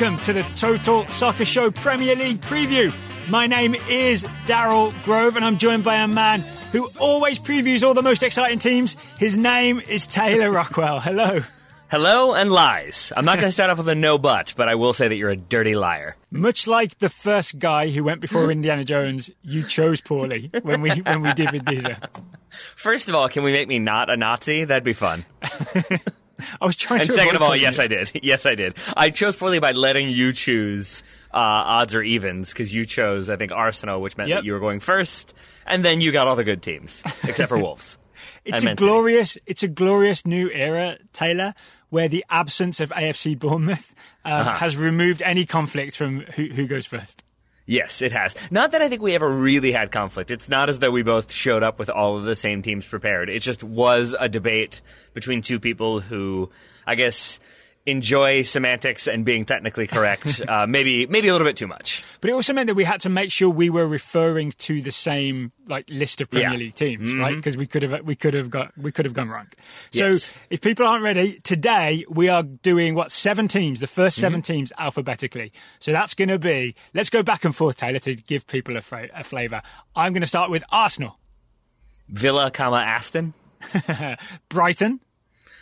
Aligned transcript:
welcome 0.00 0.24
to 0.24 0.32
the 0.32 0.42
Total 0.54 1.04
Soccer 1.08 1.44
Show 1.44 1.72
Premier 1.72 2.14
League 2.14 2.40
preview. 2.40 2.94
My 3.28 3.48
name 3.48 3.74
is 3.88 4.24
Daryl 4.46 4.92
Grove, 5.04 5.34
and 5.34 5.44
I'm 5.44 5.58
joined 5.58 5.82
by 5.82 5.96
a 5.96 6.06
man 6.06 6.40
who 6.70 6.88
always 7.00 7.40
previews 7.40 7.84
all 7.84 7.94
the 7.94 8.02
most 8.02 8.22
exciting 8.22 8.60
teams. 8.60 8.96
His 9.18 9.36
name 9.36 9.80
is 9.80 10.06
Taylor 10.06 10.52
Rockwell. 10.52 11.00
Hello. 11.00 11.40
Hello 11.90 12.34
and 12.34 12.52
lies. 12.52 13.12
I'm 13.16 13.24
not 13.24 13.38
going 13.38 13.48
to 13.48 13.52
start 13.52 13.70
off 13.70 13.78
with 13.78 13.88
a 13.88 13.96
no 13.96 14.18
but, 14.18 14.54
but 14.56 14.68
I 14.68 14.76
will 14.76 14.92
say 14.92 15.08
that 15.08 15.16
you're 15.16 15.30
a 15.30 15.36
dirty 15.36 15.74
liar. 15.74 16.14
Much 16.30 16.68
like 16.68 16.98
the 16.98 17.08
first 17.08 17.58
guy 17.58 17.88
who 17.88 18.04
went 18.04 18.20
before 18.20 18.52
Indiana 18.52 18.84
Jones, 18.84 19.32
you 19.42 19.64
chose 19.64 20.00
poorly 20.00 20.48
when 20.62 20.80
we 20.80 20.90
when 20.90 21.22
we 21.22 21.32
did 21.32 21.50
with 21.50 21.66
these. 21.66 21.84
First 22.76 23.08
of 23.08 23.16
all, 23.16 23.28
can 23.28 23.42
we 23.42 23.50
make 23.50 23.66
me 23.66 23.80
not 23.80 24.10
a 24.10 24.16
Nazi? 24.16 24.64
That'd 24.64 24.84
be 24.84 24.92
fun. 24.92 25.24
I 26.60 26.64
was 26.66 26.76
trying 26.76 26.98
to 27.00 27.02
And 27.02 27.10
to. 27.10 27.16
second 27.16 27.36
of 27.36 27.42
all, 27.42 27.54
yes, 27.56 27.78
it. 27.78 27.82
I 27.82 27.86
did. 27.88 28.10
Yes, 28.22 28.46
I 28.46 28.54
did. 28.54 28.74
I 28.96 29.10
chose 29.10 29.36
poorly 29.36 29.58
by 29.58 29.72
letting 29.72 30.08
you 30.10 30.32
choose 30.32 31.02
uh, 31.32 31.36
odds 31.38 31.94
or 31.94 32.02
evens 32.02 32.52
because 32.52 32.74
you 32.74 32.84
chose, 32.86 33.28
I 33.30 33.36
think, 33.36 33.52
Arsenal, 33.52 34.00
which 34.00 34.16
meant 34.16 34.28
Yep. 34.30 34.38
that 34.38 34.44
you 34.44 34.52
were 34.54 34.60
going 34.60 34.80
first, 34.80 35.34
and 35.66 35.84
then 35.84 36.00
you 36.00 36.12
got 36.12 36.26
all 36.28 36.36
the 36.36 36.44
good 36.44 36.62
teams 36.62 37.02
except 37.24 37.48
for 37.48 37.58
Wolves. 37.58 37.98
It's 38.44 38.64
a 38.64 38.74
glorious, 38.74 39.38
it's 39.46 39.62
a 39.62 39.68
glorious 39.68 40.26
new 40.26 40.50
era, 40.50 40.98
Taylor, 41.12 41.54
where 41.90 42.08
the 42.08 42.24
absence 42.30 42.80
of 42.80 42.90
AFC 42.90 43.38
Bournemouth 43.38 43.94
um, 44.24 44.40
Uh-huh. 44.40 44.50
has 44.56 44.76
removed 44.76 45.22
any 45.22 45.46
conflict 45.46 45.96
from 45.96 46.20
who, 46.34 46.46
who 46.48 46.66
goes 46.66 46.84
first. 46.86 47.24
Yes, 47.68 48.00
it 48.00 48.12
has. 48.12 48.34
Not 48.50 48.72
that 48.72 48.80
I 48.80 48.88
think 48.88 49.02
we 49.02 49.14
ever 49.14 49.28
really 49.28 49.72
had 49.72 49.92
conflict. 49.92 50.30
It's 50.30 50.48
not 50.48 50.70
as 50.70 50.78
though 50.78 50.90
we 50.90 51.02
both 51.02 51.30
showed 51.30 51.62
up 51.62 51.78
with 51.78 51.90
all 51.90 52.16
of 52.16 52.24
the 52.24 52.34
same 52.34 52.62
teams 52.62 52.88
prepared. 52.88 53.28
It 53.28 53.40
just 53.40 53.62
was 53.62 54.16
a 54.18 54.26
debate 54.26 54.80
between 55.12 55.42
two 55.42 55.60
people 55.60 56.00
who, 56.00 56.48
I 56.86 56.94
guess, 56.94 57.40
enjoy 57.88 58.42
semantics 58.42 59.06
and 59.08 59.24
being 59.24 59.44
technically 59.44 59.86
correct. 59.86 60.40
uh, 60.48 60.66
maybe, 60.66 61.06
maybe 61.06 61.28
a 61.28 61.32
little 61.32 61.46
bit 61.46 61.56
too 61.56 61.66
much. 61.66 62.04
But 62.20 62.30
it 62.30 62.34
also 62.34 62.52
meant 62.52 62.66
that 62.68 62.74
we 62.74 62.84
had 62.84 63.00
to 63.02 63.08
make 63.08 63.32
sure 63.32 63.48
we 63.48 63.70
were 63.70 63.86
referring 63.86 64.52
to 64.52 64.80
the 64.82 64.90
same 64.92 65.52
like 65.66 65.88
list 65.90 66.20
of 66.20 66.30
Premier 66.30 66.52
Yeah. 66.52 66.56
League 66.58 66.74
teams, 66.74 67.14
right? 67.14 67.34
Because 67.36 67.56
we 67.56 67.66
could 67.66 67.82
have 67.82 68.02
we 68.04 68.14
could 68.16 68.34
have 68.34 68.48
got 68.50 68.76
we 68.78 68.90
could 68.92 69.04
have 69.04 69.12
gone 69.14 69.28
wrong. 69.28 69.48
So 69.90 70.06
Yes. 70.06 70.32
if 70.50 70.60
people 70.60 70.86
aren't 70.86 71.02
ready, 71.04 71.40
today 71.40 72.04
we 72.08 72.28
are 72.28 72.42
doing 72.42 72.94
what 72.94 73.10
seven 73.10 73.48
teams, 73.48 73.80
the 73.80 73.86
1st 73.86 74.12
7 74.12 74.42
teams 74.42 74.72
alphabetically. 74.78 75.52
So 75.80 75.92
that's 75.92 76.14
going 76.14 76.28
to 76.28 76.38
be 76.38 76.74
let's 76.94 77.10
go 77.10 77.22
back 77.22 77.44
and 77.44 77.54
forth, 77.54 77.76
Taylor, 77.76 77.98
to 78.00 78.14
give 78.14 78.46
people 78.46 78.76
a, 78.76 78.80
fra- 78.82 79.08
a 79.14 79.24
flavour. 79.24 79.60
I'm 79.94 80.12
going 80.12 80.22
to 80.22 80.26
start 80.26 80.50
with 80.50 80.64
Arsenal, 80.70 81.18
Villa, 82.08 82.50
comma 82.50 82.78
Aston, 82.78 83.34
Brighton, 84.48 85.00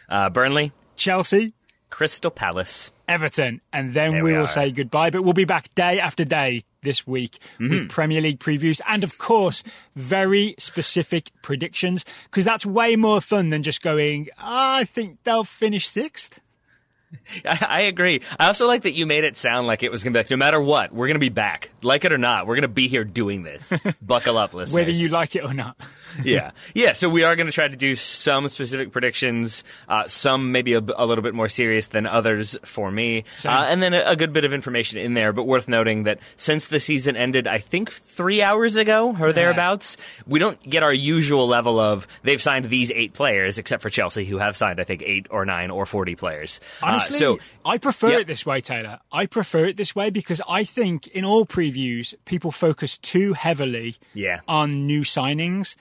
uh, 0.08 0.30
Burnley, 0.30 0.72
Chelsea, 0.94 1.52
Crystal 1.90 2.30
Palace. 2.30 2.90
Everton, 3.08 3.60
and 3.72 3.92
then 3.92 4.12
There 4.14 4.24
we, 4.24 4.32
we 4.32 4.38
will 4.38 4.48
say 4.48 4.72
goodbye. 4.72 5.10
But 5.10 5.22
we'll 5.22 5.32
be 5.32 5.44
back 5.44 5.72
day 5.76 6.00
after 6.00 6.24
day 6.24 6.62
this 6.82 7.06
week 7.06 7.38
Mm-hmm. 7.60 7.70
with 7.70 7.88
Premier 7.88 8.20
League 8.20 8.40
previews 8.40 8.80
and, 8.88 9.04
of 9.04 9.16
course, 9.18 9.62
very 9.94 10.54
specific 10.58 11.30
predictions 11.42 12.04
because 12.24 12.44
that's 12.44 12.66
way 12.66 12.96
more 12.96 13.20
fun 13.20 13.50
than 13.50 13.62
just 13.62 13.80
going, 13.82 14.28
"Ah, 14.38 14.78
I 14.78 14.84
think 14.84 15.18
they'll 15.24 15.44
finish 15.44 15.86
sixth. 15.88 16.40
I, 17.44 17.66
I 17.68 17.80
agree. 17.82 18.22
I 18.38 18.48
also 18.48 18.66
like 18.66 18.82
that 18.82 18.94
you 18.94 19.06
made 19.06 19.24
it 19.24 19.36
sound 19.36 19.66
like 19.66 19.82
it 19.82 19.90
was 19.90 20.02
going 20.02 20.12
to 20.12 20.18
be 20.18 20.20
like, 20.20 20.30
no 20.30 20.36
matter 20.36 20.60
what, 20.60 20.92
we're 20.92 21.06
going 21.06 21.16
to 21.16 21.20
be 21.20 21.28
back. 21.28 21.70
Like 21.82 22.04
it 22.04 22.12
or 22.12 22.18
not, 22.18 22.46
we're 22.46 22.54
going 22.56 22.62
to 22.62 22.68
be 22.68 22.88
here 22.88 23.04
doing 23.04 23.42
this. 23.42 23.72
Buckle 24.02 24.38
up, 24.38 24.54
listeners. 24.54 24.74
whether 24.74 24.90
you 24.90 25.08
like 25.08 25.36
it 25.36 25.44
or 25.44 25.54
not. 25.54 25.76
yeah, 26.24 26.52
yeah. 26.74 26.92
So 26.92 27.08
we 27.08 27.24
are 27.24 27.36
going 27.36 27.46
to 27.46 27.52
try 27.52 27.68
to 27.68 27.76
do 27.76 27.96
some 27.96 28.48
specific 28.48 28.92
predictions, 28.92 29.64
uh, 29.88 30.06
some 30.06 30.52
maybe 30.52 30.74
a, 30.74 30.78
a 30.78 31.06
little 31.06 31.22
bit 31.22 31.34
more 31.34 31.48
serious 31.48 31.88
than 31.88 32.06
others 32.06 32.58
for 32.64 32.90
me, 32.90 33.24
uh, 33.44 33.66
and 33.68 33.82
then 33.82 33.94
a, 33.94 34.02
a 34.06 34.16
good 34.16 34.32
bit 34.32 34.44
of 34.44 34.52
information 34.52 34.98
in 34.98 35.14
there. 35.14 35.32
But 35.32 35.44
worth 35.44 35.68
noting 35.68 36.04
that 36.04 36.18
since 36.36 36.68
the 36.68 36.80
season 36.80 37.16
ended, 37.16 37.46
I 37.46 37.58
think 37.58 37.90
three 37.90 38.42
hours 38.42 38.76
ago 38.76 39.16
or 39.18 39.32
thereabouts, 39.32 39.96
we 40.26 40.38
don't 40.38 40.60
get 40.62 40.82
our 40.82 40.92
usual 40.92 41.46
level 41.46 41.78
of 41.78 42.06
they've 42.22 42.40
signed 42.40 42.66
these 42.66 42.90
eight 42.90 43.12
players, 43.12 43.58
except 43.58 43.82
for 43.82 43.90
Chelsea, 43.90 44.24
who 44.24 44.38
have 44.38 44.56
signed 44.56 44.80
I 44.80 44.84
think 44.84 45.02
eight 45.04 45.26
or 45.30 45.44
nine 45.44 45.70
or 45.70 45.86
forty 45.86 46.14
players. 46.14 46.60
Uh, 46.82 46.98
So 47.14 47.38
I 47.64 47.78
prefer 47.78 48.10
Yeah. 48.12 48.18
it 48.18 48.26
this 48.26 48.44
way, 48.46 48.60
Taylor. 48.60 49.00
I 49.12 49.26
prefer 49.26 49.66
it 49.66 49.76
this 49.76 49.94
way 49.94 50.10
because 50.10 50.40
I 50.48 50.64
think 50.64 51.06
in 51.08 51.24
all 51.24 51.46
previews, 51.46 52.14
people 52.24 52.50
focus 52.52 52.98
too 52.98 53.32
heavily 53.34 53.96
Yeah. 54.14 54.40
on 54.48 54.86
new 54.86 55.02
signings, 55.02 55.76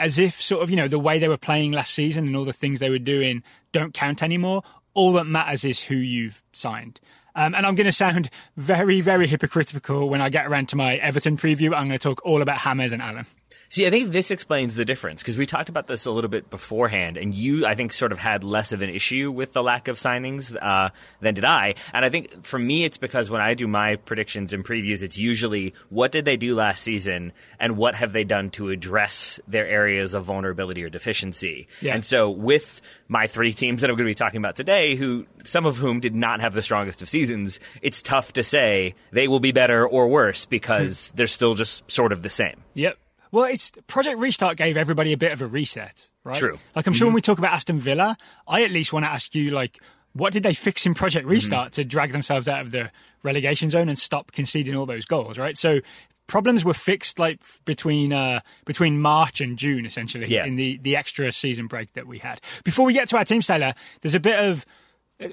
as 0.00 0.18
if 0.18 0.40
sort 0.42 0.62
of, 0.62 0.70
you 0.70 0.76
know, 0.76 0.88
the 0.88 0.98
way 0.98 1.18
they 1.18 1.28
were 1.28 1.36
playing 1.36 1.72
last 1.72 1.94
season 1.94 2.26
and 2.26 2.36
all 2.36 2.44
the 2.44 2.52
things 2.52 2.80
they 2.80 2.90
were 2.90 2.98
doing 2.98 3.42
don't 3.72 3.94
count 3.94 4.22
anymore. 4.22 4.62
All 4.94 5.12
that 5.12 5.24
matters 5.24 5.64
is 5.64 5.82
who 5.84 5.94
you've 5.96 6.42
signed. 6.52 7.00
Um, 7.34 7.54
and 7.54 7.64
I'm 7.64 7.74
going 7.74 7.86
to 7.86 7.92
sound 7.92 8.28
very, 8.58 9.00
very 9.00 9.26
hypocritical 9.26 10.08
when 10.10 10.20
I 10.20 10.28
get 10.28 10.46
around 10.46 10.68
to 10.70 10.76
my 10.76 10.96
Everton 10.96 11.38
preview. 11.38 11.66
I'm 11.74 11.88
going 11.88 11.92
to 11.92 11.98
talk 11.98 12.20
all 12.26 12.42
about 12.42 12.58
Hammers 12.58 12.92
and 12.92 13.00
Allan. 13.00 13.24
See, 13.72 13.86
I 13.86 13.90
think 13.90 14.10
this 14.10 14.30
explains 14.30 14.74
the 14.74 14.84
difference 14.84 15.22
because 15.22 15.38
we 15.38 15.46
talked 15.46 15.70
about 15.70 15.86
this 15.86 16.04
a 16.04 16.10
little 16.10 16.28
bit 16.28 16.50
beforehand, 16.50 17.16
and 17.16 17.32
you, 17.32 17.64
I 17.64 17.74
think, 17.74 17.94
sort 17.94 18.12
of 18.12 18.18
had 18.18 18.44
less 18.44 18.72
of 18.72 18.82
an 18.82 18.90
issue 18.90 19.30
with 19.30 19.54
the 19.54 19.62
lack 19.62 19.88
of 19.88 19.96
signings 19.96 20.54
uh, 20.60 20.90
than 21.20 21.32
did 21.32 21.46
I. 21.46 21.76
And 21.94 22.04
I 22.04 22.10
think 22.10 22.44
for 22.44 22.58
me, 22.58 22.84
it's 22.84 22.98
because 22.98 23.30
when 23.30 23.40
I 23.40 23.54
do 23.54 23.66
my 23.66 23.96
predictions 23.96 24.52
and 24.52 24.62
previews, 24.62 25.02
it's 25.02 25.16
usually 25.16 25.72
what 25.88 26.12
did 26.12 26.26
they 26.26 26.36
do 26.36 26.54
last 26.54 26.82
season 26.82 27.32
and 27.58 27.78
what 27.78 27.94
have 27.94 28.12
they 28.12 28.24
done 28.24 28.50
to 28.50 28.68
address 28.68 29.40
their 29.48 29.66
areas 29.66 30.12
of 30.12 30.24
vulnerability 30.24 30.84
or 30.84 30.90
deficiency. 30.90 31.66
Yeah. 31.80 31.94
And 31.94 32.04
so 32.04 32.28
with 32.28 32.82
my 33.08 33.26
three 33.26 33.54
teams 33.54 33.80
that 33.80 33.88
I'm 33.88 33.96
going 33.96 34.04
to 34.04 34.10
be 34.10 34.14
talking 34.14 34.36
about 34.36 34.54
today, 34.54 34.96
who 34.96 35.24
some 35.44 35.64
of 35.64 35.78
whom 35.78 36.00
did 36.00 36.14
not 36.14 36.42
have 36.42 36.52
the 36.52 36.60
strongest 36.60 37.00
of 37.00 37.08
seasons, 37.08 37.58
it's 37.80 38.02
tough 38.02 38.34
to 38.34 38.42
say 38.42 38.96
they 39.12 39.28
will 39.28 39.40
be 39.40 39.52
better 39.52 39.88
or 39.88 40.08
worse 40.08 40.44
because 40.44 41.10
they're 41.14 41.26
still 41.26 41.54
just 41.54 41.90
sort 41.90 42.12
of 42.12 42.20
the 42.20 42.28
same. 42.28 42.60
Yep. 42.74 42.98
Well, 43.32 43.44
it's 43.46 43.72
Project 43.86 44.18
Restart 44.18 44.58
gave 44.58 44.76
everybody 44.76 45.12
a 45.12 45.16
bit 45.16 45.32
of 45.32 45.40
a 45.40 45.46
reset, 45.46 46.10
right? 46.22 46.36
True. 46.36 46.58
Like 46.76 46.86
I'm 46.86 46.92
sure 46.92 47.06
when 47.06 47.10
mm-hmm. 47.10 47.14
we 47.16 47.20
talk 47.22 47.38
about 47.38 47.54
Aston 47.54 47.78
Villa, 47.78 48.16
I 48.46 48.62
at 48.62 48.70
least 48.70 48.92
want 48.92 49.06
to 49.06 49.10
ask 49.10 49.34
you, 49.34 49.50
like, 49.50 49.82
what 50.12 50.34
did 50.34 50.42
they 50.42 50.52
fix 50.52 50.84
in 50.84 50.94
Project 50.94 51.24
mm-hmm. 51.24 51.32
Restart 51.32 51.72
to 51.72 51.84
drag 51.84 52.12
themselves 52.12 52.46
out 52.46 52.60
of 52.60 52.70
the 52.70 52.90
relegation 53.22 53.70
zone 53.70 53.88
and 53.88 53.98
stop 53.98 54.32
conceding 54.32 54.76
all 54.76 54.84
those 54.84 55.06
goals, 55.06 55.38
right? 55.38 55.56
So 55.56 55.80
problems 56.26 56.64
were 56.64 56.74
fixed 56.74 57.18
like 57.18 57.40
between 57.64 58.12
uh, 58.12 58.40
between 58.66 59.00
March 59.00 59.40
and 59.40 59.56
June, 59.56 59.86
essentially, 59.86 60.26
Yeah. 60.26 60.44
in 60.44 60.56
the 60.56 60.78
the 60.82 60.96
extra 60.96 61.32
season 61.32 61.68
break 61.68 61.94
that 61.94 62.06
we 62.06 62.18
had. 62.18 62.40
Before 62.64 62.84
we 62.84 62.92
get 62.92 63.08
to 63.08 63.16
our 63.16 63.24
team, 63.24 63.40
Taylor, 63.40 63.72
there's 64.02 64.14
a 64.14 64.20
bit 64.20 64.38
of 64.38 64.66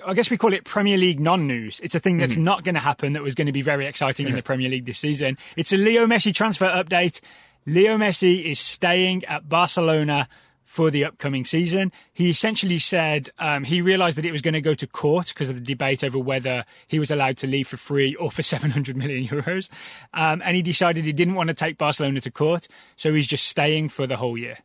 I 0.05 0.13
guess 0.13 0.29
we 0.29 0.37
call 0.37 0.53
it 0.53 0.65
Premier 0.65 0.97
League 0.97 1.19
non-news. 1.19 1.79
It's 1.81 1.95
a 1.95 1.99
thing 1.99 2.17
that's 2.17 2.33
mm-hmm. 2.33 2.43
not 2.43 2.63
going 2.63 2.75
to 2.75 2.81
happen 2.81 3.13
that 3.13 3.23
was 3.23 3.35
going 3.35 3.47
to 3.47 3.53
be 3.53 3.61
very 3.61 3.87
exciting 3.87 4.27
in 4.27 4.35
the 4.35 4.43
Premier 4.49 4.69
League 4.69 4.85
this 4.85 4.99
season. 4.99 5.37
It's 5.55 5.73
a 5.73 5.77
Leo 5.77 6.05
Messi 6.05 6.33
transfer 6.33 6.67
update. 6.67 7.21
Leo 7.69 7.99
Messi 7.99 8.45
is 8.45 8.57
staying 8.57 9.23
at 9.25 9.47
Barcelona 9.47 10.27
for 10.65 10.89
the 10.89 11.05
upcoming 11.05 11.45
season. 11.45 11.91
He 12.13 12.31
essentially 12.31 12.79
said 12.79 13.29
um, 13.37 13.63
he 13.63 13.83
realised 13.83 14.17
that 14.17 14.25
it 14.25 14.31
was 14.31 14.41
going 14.41 14.55
to 14.55 14.61
go 14.61 14.73
to 14.73 14.87
court 14.87 15.27
because 15.27 15.49
of 15.49 15.55
the 15.55 15.61
debate 15.61 16.03
over 16.03 16.17
whether 16.17 16.65
he 16.87 16.97
was 16.97 17.11
allowed 17.11 17.37
to 17.37 17.47
leave 17.47 17.67
for 17.67 17.77
free 17.77 18.15
or 18.15 18.31
for 18.31 18.41
700 18.43 18.97
million 18.97 19.27
euros. 19.27 19.69
Um, 20.15 20.41
and 20.43 20.55
he 20.55 20.63
decided 20.63 21.05
he 21.05 21.13
didn't 21.13 21.35
want 21.35 21.49
to 21.49 21.53
take 21.53 21.77
Barcelona 21.77 22.19
to 22.21 22.31
court, 22.31 22.67
so 22.95 23.13
he's 23.13 23.27
just 23.27 23.45
staying 23.45 23.89
for 23.89 24.07
the 24.07 24.17
whole 24.17 24.35
year. 24.35 24.57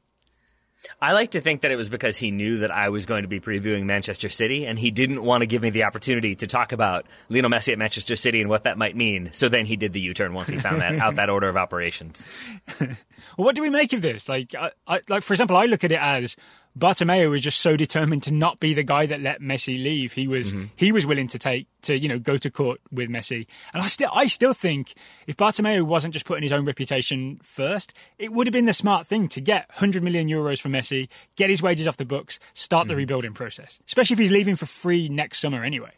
I 1.01 1.13
like 1.13 1.33
to 1.33 1.41
think 1.41 1.63
that 1.63 1.71
it 1.71 1.77
was 1.77 1.89
because 1.89 2.17
he 2.17 2.31
knew 2.31 2.59
that 2.59 2.71
I 2.71 2.89
was 2.89 3.07
going 3.07 3.23
to 3.23 3.29
be 3.29 3.41
previewing 3.41 3.85
Manchester 3.85 4.29
City, 4.29 4.67
and 4.67 4.79
he 4.79 4.91
didn't 4.91 5.23
want 5.23 5.43
to 5.43 5.47
give 5.47 5.63
me 5.63 5.71
the 5.71 5.85
opportunity 5.85 6.35
to 6.37 6.47
talk 6.47 6.73
about 6.73 7.07
Lionel 7.29 7.51
Messi 7.51 7.73
at 7.73 7.79
Manchester 7.79 8.17
City 8.17 8.41
and 8.41 8.51
what 8.51 8.65
that 8.65 8.79
might 8.79 8.97
mean. 8.97 9.31
So 9.33 9.49
then 9.49 9.67
he 9.67 9.77
did 9.77 9.93
the 9.93 10.01
U-turn 10.01 10.35
once 10.35 10.49
he 10.49 10.59
found 10.59 10.81
that 10.81 10.99
out 10.99 11.17
that 11.17 11.31
order 11.31 11.49
of 11.49 11.57
operations. 11.57 12.27
Well, 13.39 13.47
what 13.47 13.57
do 13.57 13.63
we 13.63 13.71
make 13.71 13.93
of 13.93 14.03
this? 14.03 14.29
Like, 14.29 14.55
I, 14.55 14.71
I, 14.87 15.01
like 15.09 15.23
for 15.23 15.33
example, 15.33 15.57
I 15.57 15.65
look 15.65 15.83
at 15.83 15.91
it 15.91 15.99
as 16.01 16.37
Bartomeu 16.77 17.31
was 17.31 17.43
just 17.43 17.61
so 17.61 17.77
determined 17.77 18.25
to 18.25 18.33
not 18.33 18.59
be 18.59 18.75
the 18.75 18.83
guy 18.83 19.07
that 19.07 19.21
let 19.21 19.41
Messi 19.41 19.81
leave. 19.81 20.13
He 20.13 20.27
was 20.27 20.53
mm-hmm. 20.53 20.67
he 20.75 20.91
was 20.91 21.07
willing 21.07 21.29
to 21.29 21.39
take 21.39 21.69
to 21.83 21.97
you 21.97 22.09
know 22.09 22.19
go 22.19 22.37
to 22.37 22.51
court 22.51 22.81
with 22.91 23.09
Messi, 23.09 23.47
and 23.73 23.83
I 23.83 23.87
still 23.87 24.11
I 24.13 24.27
still 24.27 24.55
think 24.55 24.95
if 25.27 25.37
Bartomeu 25.37 25.85
wasn't 25.85 26.15
just 26.15 26.27
putting 26.27 26.43
his 26.43 26.53
own 26.53 26.65
reputation 26.65 27.39
first, 27.43 27.95
it 28.19 28.33
would 28.33 28.47
have 28.49 28.53
been 28.53 28.65
the 28.65 28.73
smart 28.73 29.07
thing 29.07 29.29
to 29.29 29.41
get 29.41 29.69
100 29.69 30.03
million 30.03 30.29
euros 30.29 30.61
for 30.61 30.69
Messi, 30.69 31.09
get 31.37 31.49
his 31.49 31.63
wages 31.63 31.87
off 31.87 31.97
the 31.97 32.05
books, 32.05 32.41
start 32.55 32.89
the 32.89 32.95
mm-hmm. 32.95 32.99
rebuilding 32.99 33.35
process. 33.35 33.79
Especially 33.87 34.15
if 34.15 34.19
he's 34.19 34.33
leaving 34.33 34.57
for 34.57 34.67
free 34.67 35.09
next 35.09 35.39
summer 35.39 35.63
anyway. 35.63 35.93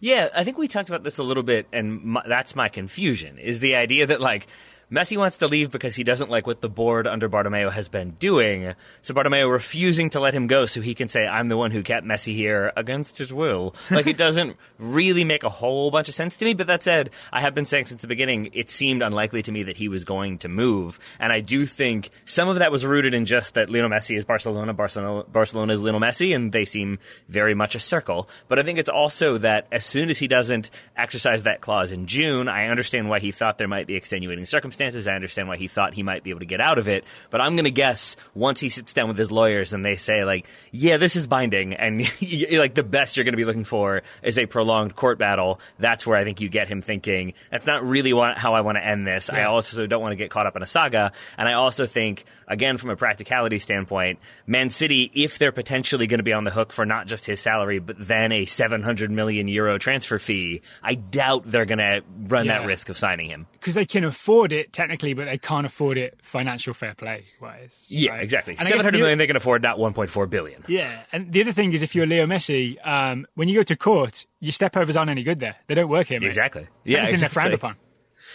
Yeah, 0.00 0.28
I 0.34 0.42
think 0.42 0.58
we 0.58 0.66
talked 0.66 0.88
about 0.88 1.04
this 1.04 1.18
a 1.18 1.22
little 1.22 1.44
bit, 1.44 1.68
and 1.72 2.02
my, 2.02 2.22
that's 2.26 2.56
my 2.56 2.68
confusion 2.68 3.38
is 3.38 3.60
the 3.60 3.76
idea 3.76 4.06
that 4.06 4.20
like 4.20 4.48
Messi 4.90 5.18
wants 5.18 5.36
to 5.38 5.46
leave 5.46 5.70
because 5.70 5.96
he 5.96 6.02
doesn't 6.02 6.30
like 6.30 6.46
what 6.46 6.62
the 6.62 6.68
board 6.68 7.06
under 7.06 7.28
Bartomeu 7.28 7.70
has 7.70 7.90
been 7.90 8.12
doing. 8.12 8.74
So 9.02 9.12
Bartomeu 9.12 9.52
refusing 9.52 10.08
to 10.10 10.20
let 10.20 10.32
him 10.32 10.46
go 10.46 10.64
so 10.64 10.80
he 10.80 10.94
can 10.94 11.10
say, 11.10 11.26
I'm 11.26 11.48
the 11.48 11.58
one 11.58 11.72
who 11.72 11.82
kept 11.82 12.06
Messi 12.06 12.34
here 12.34 12.72
against 12.74 13.18
his 13.18 13.30
will. 13.30 13.74
Like, 13.90 14.06
it 14.06 14.16
doesn't 14.16 14.56
really 14.78 15.24
make 15.24 15.42
a 15.42 15.50
whole 15.50 15.90
bunch 15.90 16.08
of 16.08 16.14
sense 16.14 16.38
to 16.38 16.44
me. 16.46 16.54
But 16.54 16.68
that 16.68 16.82
said, 16.82 17.10
I 17.30 17.40
have 17.40 17.54
been 17.54 17.66
saying 17.66 17.84
since 17.84 18.00
the 18.00 18.06
beginning, 18.06 18.48
it 18.54 18.70
seemed 18.70 19.02
unlikely 19.02 19.42
to 19.42 19.52
me 19.52 19.64
that 19.64 19.76
he 19.76 19.88
was 19.88 20.04
going 20.04 20.38
to 20.38 20.48
move. 20.48 20.98
And 21.20 21.34
I 21.34 21.40
do 21.40 21.66
think 21.66 22.08
some 22.24 22.48
of 22.48 22.60
that 22.60 22.72
was 22.72 22.86
rooted 22.86 23.12
in 23.12 23.26
just 23.26 23.54
that 23.54 23.68
Lionel 23.68 23.90
Messi 23.90 24.16
is 24.16 24.24
Barcelona, 24.24 24.72
Barcelona, 24.72 25.24
Barcelona 25.24 25.74
is 25.74 25.82
Lionel 25.82 26.00
Messi, 26.00 26.34
and 26.34 26.50
they 26.50 26.64
seem 26.64 26.98
very 27.28 27.52
much 27.52 27.74
a 27.74 27.78
circle. 27.78 28.26
But 28.48 28.58
I 28.58 28.62
think 28.62 28.78
it's 28.78 28.88
also 28.88 29.36
that 29.36 29.66
as 29.70 29.84
soon 29.84 30.08
as 30.08 30.18
he 30.18 30.28
doesn't 30.28 30.70
exercise 30.96 31.42
that 31.42 31.60
clause 31.60 31.92
in 31.92 32.06
June, 32.06 32.48
I 32.48 32.68
understand 32.68 33.10
why 33.10 33.18
he 33.18 33.32
thought 33.32 33.58
there 33.58 33.68
might 33.68 33.86
be 33.86 33.94
extenuating 33.94 34.46
circumstances 34.46 34.77
circumstances. 34.78 35.08
I 35.08 35.14
understand 35.14 35.48
why 35.48 35.56
he 35.56 35.68
thought 35.68 35.94
he 35.94 36.02
might 36.02 36.22
be 36.22 36.30
able 36.30 36.40
to 36.40 36.46
get 36.46 36.60
out 36.60 36.78
of 36.78 36.88
it, 36.88 37.04
but 37.30 37.40
I'm 37.40 37.56
going 37.56 37.64
to 37.64 37.70
guess 37.70 38.16
once 38.34 38.60
he 38.60 38.68
sits 38.68 38.92
down 38.92 39.08
with 39.08 39.18
his 39.18 39.30
lawyers 39.30 39.72
and 39.72 39.84
they 39.84 39.96
say 39.96 40.24
like, 40.24 40.46
"Yeah, 40.72 40.96
this 40.96 41.16
is 41.16 41.26
binding," 41.26 41.74
and 41.74 41.98
like 42.52 42.74
the 42.74 42.82
best 42.84 43.16
you're 43.16 43.24
going 43.24 43.32
to 43.32 43.38
be 43.38 43.44
looking 43.44 43.64
for 43.64 44.02
is 44.22 44.38
a 44.38 44.46
prolonged 44.46 44.94
court 44.96 45.18
battle. 45.18 45.60
That's 45.78 46.06
where 46.06 46.16
I 46.16 46.24
think 46.24 46.40
you 46.40 46.48
get 46.48 46.68
him 46.68 46.80
thinking 46.80 47.34
that's 47.50 47.66
not 47.66 47.84
really 47.84 48.10
how 48.36 48.54
I 48.54 48.60
want 48.60 48.76
to 48.76 48.84
end 48.84 49.06
this. 49.06 49.30
Yeah. 49.32 49.40
I 49.40 49.44
also 49.44 49.86
don't 49.86 50.00
want 50.00 50.12
to 50.12 50.16
get 50.16 50.30
caught 50.30 50.46
up 50.46 50.56
in 50.56 50.62
a 50.62 50.66
saga, 50.66 51.12
and 51.36 51.48
I 51.48 51.54
also 51.54 51.86
think 51.86 52.24
again 52.46 52.78
from 52.78 52.90
a 52.90 52.96
practicality 52.96 53.58
standpoint, 53.58 54.18
Man 54.46 54.70
City, 54.70 55.10
if 55.14 55.38
they're 55.38 55.52
potentially 55.52 56.06
going 56.06 56.18
to 56.18 56.24
be 56.24 56.32
on 56.32 56.44
the 56.44 56.50
hook 56.50 56.72
for 56.72 56.86
not 56.86 57.06
just 57.06 57.26
his 57.26 57.40
salary 57.40 57.78
but 57.78 57.96
then 57.98 58.32
a 58.32 58.44
700 58.44 59.10
million 59.10 59.48
euro 59.48 59.78
transfer 59.78 60.18
fee, 60.18 60.62
I 60.82 60.94
doubt 60.94 61.42
they're 61.46 61.64
going 61.64 61.78
to 61.78 62.02
run 62.28 62.46
yeah. 62.46 62.60
that 62.60 62.66
risk 62.66 62.88
of 62.88 62.96
signing 62.96 63.28
him 63.28 63.46
because 63.52 63.74
they 63.74 63.86
can 63.86 64.04
afford 64.04 64.52
it 64.52 64.67
technically, 64.72 65.14
but 65.14 65.26
they 65.26 65.38
can't 65.38 65.66
afford 65.66 65.98
it 65.98 66.18
financial 66.22 66.74
fair 66.74 66.94
play 66.94 67.24
wise. 67.40 67.84
Yeah, 67.88 68.12
right? 68.12 68.22
exactly. 68.22 68.56
Seven 68.56 68.84
hundred 68.84 68.98
million 68.98 69.18
they 69.18 69.26
can 69.26 69.36
afford, 69.36 69.62
not 69.62 69.78
one 69.78 69.94
point 69.94 70.10
four 70.10 70.26
billion. 70.26 70.64
Yeah, 70.68 71.02
and 71.12 71.32
the 71.32 71.40
other 71.40 71.52
thing 71.52 71.72
is, 71.72 71.82
if 71.82 71.94
you're 71.94 72.06
Leo 72.06 72.26
Messi, 72.26 72.76
um, 72.86 73.26
when 73.34 73.48
you 73.48 73.56
go 73.56 73.62
to 73.62 73.76
court, 73.76 74.26
your 74.40 74.52
step 74.52 74.76
overs 74.76 74.96
aren't 74.96 75.10
any 75.10 75.22
good 75.22 75.38
there. 75.38 75.56
They 75.66 75.74
don't 75.74 75.88
work 75.88 76.08
here. 76.08 76.20
Mate. 76.20 76.28
Exactly. 76.28 76.66
Yeah, 76.84 76.98
anything 76.98 77.14
exactly. 77.14 77.20
they're 77.20 77.42
frowned 77.42 77.54
upon. 77.54 77.76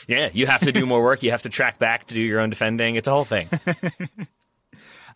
Yeah, 0.08 0.30
you 0.34 0.48
have 0.48 0.62
to 0.62 0.72
do 0.72 0.86
more 0.86 1.02
work. 1.02 1.24
You 1.24 1.32
have 1.32 1.44
to 1.44 1.50
track 1.50 1.80
back 1.80 2.08
to 2.08 2.16
do 2.16 2.22
your 2.22 2.40
own 2.40 2.50
defending. 2.50 2.96
It's 2.96 3.08
a 3.08 3.12
whole 3.12 3.26
thing. 3.26 3.48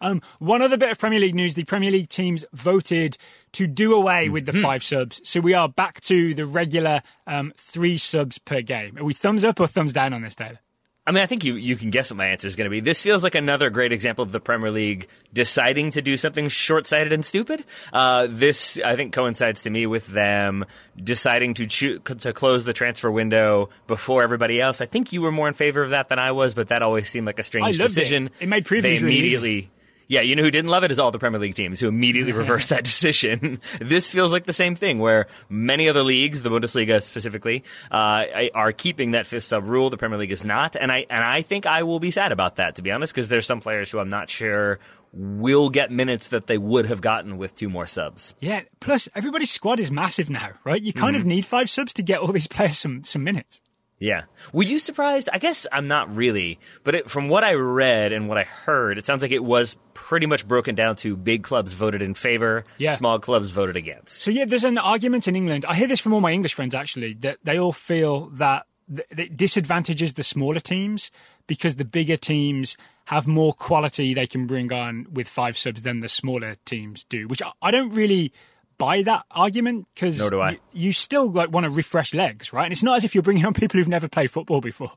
Um, 0.01 0.21
one 0.39 0.61
other 0.61 0.77
bit 0.77 0.91
of 0.91 0.99
Premier 0.99 1.19
League 1.19 1.35
news: 1.35 1.55
the 1.55 1.63
Premier 1.63 1.91
League 1.91 2.09
teams 2.09 2.45
voted 2.53 3.17
to 3.53 3.67
do 3.67 3.95
away 3.95 4.29
with 4.29 4.45
the 4.45 4.51
mm-hmm. 4.51 4.61
five 4.61 4.83
subs, 4.83 5.21
so 5.23 5.39
we 5.39 5.53
are 5.53 5.69
back 5.69 6.01
to 6.01 6.33
the 6.33 6.45
regular 6.45 7.01
um, 7.25 7.53
three 7.57 7.97
subs 7.97 8.37
per 8.37 8.61
game. 8.61 8.97
Are 8.97 9.03
we 9.03 9.13
thumbs 9.13 9.43
up 9.43 9.59
or 9.59 9.67
thumbs 9.67 9.93
down 9.93 10.13
on 10.13 10.21
this, 10.21 10.35
Taylor? 10.35 10.59
I 11.07 11.11
mean, 11.11 11.23
I 11.23 11.25
think 11.25 11.45
you, 11.45 11.55
you 11.55 11.77
can 11.77 11.89
guess 11.89 12.11
what 12.11 12.17
my 12.17 12.25
answer 12.25 12.49
is 12.49 12.57
going 12.57 12.65
to 12.65 12.69
be. 12.69 12.81
This 12.81 13.01
feels 13.01 13.23
like 13.23 13.33
another 13.33 13.69
great 13.69 13.93
example 13.93 14.23
of 14.23 14.33
the 14.33 14.41
Premier 14.41 14.69
League 14.69 15.07
deciding 15.31 15.91
to 15.91 16.01
do 16.01 16.17
something 16.17 16.49
short 16.49 16.85
sighted 16.85 17.13
and 17.13 17.23
stupid. 17.23 17.63
Uh, 17.93 18.27
this, 18.29 18.77
I 18.83 18.97
think, 18.97 19.13
coincides 19.13 19.63
to 19.63 19.69
me 19.69 19.85
with 19.85 20.05
them 20.07 20.65
deciding 21.01 21.53
to 21.55 21.65
cho- 21.65 21.99
to 21.99 22.33
close 22.33 22.65
the 22.65 22.73
transfer 22.73 23.09
window 23.09 23.69
before 23.87 24.21
everybody 24.21 24.59
else. 24.59 24.81
I 24.81 24.85
think 24.85 25.13
you 25.13 25.21
were 25.21 25.31
more 25.31 25.47
in 25.47 25.53
favor 25.53 25.81
of 25.81 25.91
that 25.91 26.09
than 26.09 26.19
I 26.19 26.33
was, 26.33 26.53
but 26.53 26.67
that 26.67 26.83
always 26.83 27.07
seemed 27.07 27.25
like 27.25 27.39
a 27.39 27.43
strange 27.43 27.77
decision. 27.77 28.25
It. 28.39 28.43
it 28.43 28.49
made 28.49 28.65
previews 28.65 28.81
they 28.81 28.97
immediately. 28.97 29.55
Really 29.55 29.69
yeah, 30.07 30.21
you 30.21 30.35
know 30.35 30.43
who 30.43 30.51
didn't 30.51 30.71
love 30.71 30.83
it 30.83 30.91
is 30.91 30.99
all 30.99 31.11
the 31.11 31.19
Premier 31.19 31.39
League 31.39 31.55
teams 31.55 31.79
who 31.79 31.87
immediately 31.87 32.31
reversed 32.33 32.69
that 32.69 32.83
decision. 32.83 33.59
this 33.79 34.09
feels 34.09 34.31
like 34.31 34.45
the 34.45 34.53
same 34.53 34.75
thing 34.75 34.99
where 34.99 35.27
many 35.49 35.89
other 35.89 36.03
leagues, 36.03 36.41
the 36.41 36.49
Bundesliga 36.49 37.01
specifically, 37.01 37.63
uh, 37.91 38.25
are 38.53 38.71
keeping 38.71 39.11
that 39.11 39.25
fifth 39.25 39.43
sub 39.43 39.67
rule. 39.67 39.89
The 39.89 39.97
Premier 39.97 40.17
League 40.17 40.31
is 40.31 40.45
not, 40.45 40.75
and 40.75 40.91
I 40.91 41.05
and 41.09 41.23
I 41.23 41.41
think 41.41 41.65
I 41.65 41.83
will 41.83 41.99
be 41.99 42.11
sad 42.11 42.31
about 42.31 42.57
that 42.57 42.75
to 42.75 42.81
be 42.81 42.91
honest, 42.91 43.13
because 43.13 43.27
there's 43.27 43.45
some 43.45 43.59
players 43.59 43.91
who 43.91 43.99
I'm 43.99 44.09
not 44.09 44.29
sure 44.29 44.79
will 45.13 45.69
get 45.69 45.91
minutes 45.91 46.29
that 46.29 46.47
they 46.47 46.57
would 46.57 46.85
have 46.85 47.01
gotten 47.01 47.37
with 47.37 47.55
two 47.55 47.69
more 47.69 47.87
subs. 47.87 48.35
Yeah. 48.39 48.61
Plus, 48.79 49.07
everybody's 49.15 49.51
squad 49.51 49.79
is 49.79 49.89
massive 49.89 50.29
now, 50.29 50.51
right? 50.63 50.81
You 50.81 50.93
kind 50.93 51.15
mm-hmm. 51.15 51.21
of 51.21 51.25
need 51.25 51.45
five 51.45 51.69
subs 51.69 51.93
to 51.93 52.03
get 52.03 52.19
all 52.19 52.31
these 52.31 52.47
players 52.47 52.77
some 52.77 53.03
some 53.03 53.23
minutes. 53.23 53.61
Yeah. 53.99 54.23
Were 54.53 54.63
you 54.63 54.77
surprised? 54.77 55.29
I 55.33 55.39
guess 55.39 55.65
I'm 55.71 55.87
not 55.87 56.15
really, 56.15 56.59
but 56.83 56.95
it, 56.95 57.09
from 57.09 57.29
what 57.29 57.43
I 57.43 57.53
read 57.53 58.13
and 58.13 58.29
what 58.29 58.37
I 58.37 58.43
heard, 58.43 58.97
it 58.97 59.05
sounds 59.05 59.21
like 59.21 59.31
it 59.31 59.43
was 59.43 59.75
pretty 59.93 60.27
much 60.27 60.47
broken 60.47 60.75
down 60.75 60.95
to 60.97 61.17
big 61.17 61.43
clubs 61.43 61.73
voted 61.73 62.01
in 62.01 62.13
favor, 62.13 62.63
yeah. 62.77 62.95
small 62.95 63.19
clubs 63.19 63.49
voted 63.49 63.75
against. 63.75 64.21
So 64.21 64.29
yeah, 64.29 64.45
there's 64.45 64.63
an 64.63 64.77
argument 64.77 65.27
in 65.27 65.35
England. 65.35 65.65
I 65.67 65.73
hear 65.75 65.87
this 65.87 65.99
from 65.99 66.13
all 66.13 66.21
my 66.21 66.31
English 66.31 66.53
friends 66.53 66.75
actually 66.75 67.13
that 67.15 67.39
they 67.43 67.57
all 67.57 67.73
feel 67.73 68.29
that 68.33 68.67
it 69.09 69.35
disadvantages 69.35 70.13
the 70.13 70.23
smaller 70.23 70.59
teams 70.59 71.11
because 71.47 71.75
the 71.75 71.85
bigger 71.85 72.15
teams 72.15 72.77
have 73.05 73.27
more 73.27 73.53
quality 73.53 74.13
they 74.13 74.27
can 74.27 74.47
bring 74.47 74.71
on 74.71 75.07
with 75.11 75.27
five 75.27 75.57
subs 75.57 75.81
than 75.81 75.99
the 76.01 76.09
smaller 76.09 76.55
teams 76.65 77.03
do, 77.05 77.27
which 77.27 77.41
I 77.61 77.71
don't 77.71 77.93
really 77.93 78.31
buy 78.77 79.01
that 79.03 79.25
argument 79.31 79.87
because 79.93 80.19
you, 80.19 80.57
you 80.73 80.91
still 80.91 81.31
like 81.31 81.51
want 81.51 81.65
to 81.65 81.69
refresh 81.69 82.13
legs, 82.13 82.53
right? 82.53 82.65
And 82.65 82.71
it's 82.71 82.83
not 82.83 82.97
as 82.97 83.03
if 83.03 83.15
you're 83.15 83.23
bringing 83.23 83.45
on 83.45 83.53
people 83.53 83.77
who've 83.77 83.87
never 83.87 84.07
played 84.07 84.31
football 84.31 84.61
before. 84.61 84.91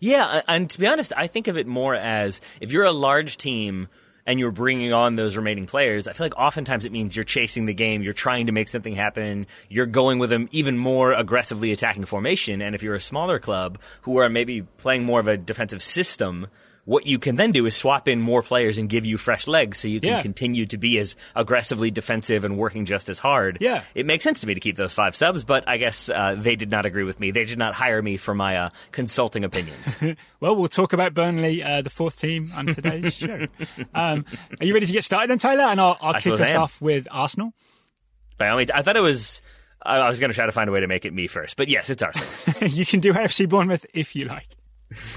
Yeah, 0.00 0.40
and 0.48 0.70
to 0.70 0.80
be 0.80 0.86
honest, 0.86 1.12
I 1.16 1.26
think 1.26 1.48
of 1.48 1.56
it 1.56 1.66
more 1.66 1.94
as 1.94 2.40
if 2.60 2.72
you're 2.72 2.84
a 2.84 2.92
large 2.92 3.36
team 3.36 3.88
and 4.24 4.40
you're 4.40 4.50
bringing 4.50 4.92
on 4.92 5.16
those 5.16 5.36
remaining 5.36 5.66
players, 5.66 6.08
I 6.08 6.12
feel 6.12 6.24
like 6.24 6.36
oftentimes 6.36 6.84
it 6.84 6.92
means 6.92 7.14
you're 7.14 7.24
chasing 7.24 7.66
the 7.66 7.74
game, 7.74 8.02
you're 8.02 8.12
trying 8.12 8.46
to 8.46 8.52
make 8.52 8.68
something 8.68 8.94
happen, 8.94 9.46
you're 9.68 9.86
going 9.86 10.18
with 10.18 10.32
an 10.32 10.48
even 10.50 10.78
more 10.78 11.12
aggressively 11.12 11.72
attacking 11.72 12.06
formation. 12.06 12.60
And 12.60 12.74
if 12.74 12.82
you're 12.82 12.94
a 12.94 13.00
smaller 13.00 13.38
club 13.38 13.78
who 14.02 14.16
are 14.16 14.28
maybe 14.28 14.62
playing 14.62 15.04
more 15.04 15.20
of 15.20 15.28
a 15.28 15.36
defensive 15.36 15.82
system, 15.82 16.48
what 16.86 17.04
you 17.04 17.18
can 17.18 17.36
then 17.36 17.52
do 17.52 17.66
is 17.66 17.76
swap 17.76 18.08
in 18.08 18.20
more 18.20 18.42
players 18.42 18.78
and 18.78 18.88
give 18.88 19.04
you 19.04 19.18
fresh 19.18 19.46
legs 19.46 19.78
so 19.78 19.88
you 19.88 20.00
can 20.00 20.08
yeah. 20.08 20.22
continue 20.22 20.64
to 20.64 20.78
be 20.78 20.96
as 20.98 21.16
aggressively 21.34 21.90
defensive 21.90 22.44
and 22.44 22.56
working 22.56 22.86
just 22.86 23.08
as 23.08 23.18
hard. 23.18 23.58
Yeah. 23.60 23.82
It 23.94 24.06
makes 24.06 24.24
sense 24.24 24.40
to 24.40 24.46
me 24.46 24.54
to 24.54 24.60
keep 24.60 24.76
those 24.76 24.94
five 24.94 25.14
subs, 25.14 25.44
but 25.44 25.68
I 25.68 25.76
guess 25.76 26.08
uh, 26.08 26.36
they 26.38 26.56
did 26.56 26.70
not 26.70 26.86
agree 26.86 27.02
with 27.02 27.20
me. 27.20 27.32
They 27.32 27.44
did 27.44 27.58
not 27.58 27.74
hire 27.74 28.00
me 28.00 28.16
for 28.16 28.34
my 28.34 28.56
uh, 28.56 28.70
consulting 28.92 29.44
opinions. 29.44 29.98
well, 30.40 30.54
we'll 30.54 30.68
talk 30.68 30.92
about 30.92 31.12
Burnley, 31.12 31.62
uh, 31.62 31.82
the 31.82 31.90
fourth 31.90 32.16
team, 32.16 32.48
on 32.56 32.66
today's 32.66 33.14
show. 33.16 33.46
Um, 33.92 34.24
are 34.60 34.64
you 34.64 34.72
ready 34.72 34.86
to 34.86 34.92
get 34.92 35.02
started 35.02 35.28
then, 35.28 35.38
Tyler? 35.38 35.64
And 35.64 35.80
I'll, 35.80 35.98
I'll 36.00 36.14
kick 36.14 36.40
us 36.40 36.54
off 36.54 36.80
with 36.80 37.08
Arsenal. 37.10 37.52
By 38.38 38.48
all 38.48 38.58
means, 38.58 38.70
I 38.70 38.82
thought 38.82 38.96
it 38.96 39.00
was. 39.00 39.42
I 39.82 40.08
was 40.08 40.18
going 40.18 40.30
to 40.30 40.34
try 40.34 40.46
to 40.46 40.52
find 40.52 40.68
a 40.68 40.72
way 40.72 40.80
to 40.80 40.88
make 40.88 41.04
it 41.04 41.12
me 41.12 41.28
first, 41.28 41.56
but 41.56 41.68
yes, 41.68 41.90
it's 41.90 42.02
Arsenal. 42.02 42.68
you 42.70 42.84
can 42.84 42.98
do 42.98 43.12
AFC 43.12 43.48
Bournemouth 43.48 43.86
if 43.94 44.16
you 44.16 44.24
like. 44.24 44.48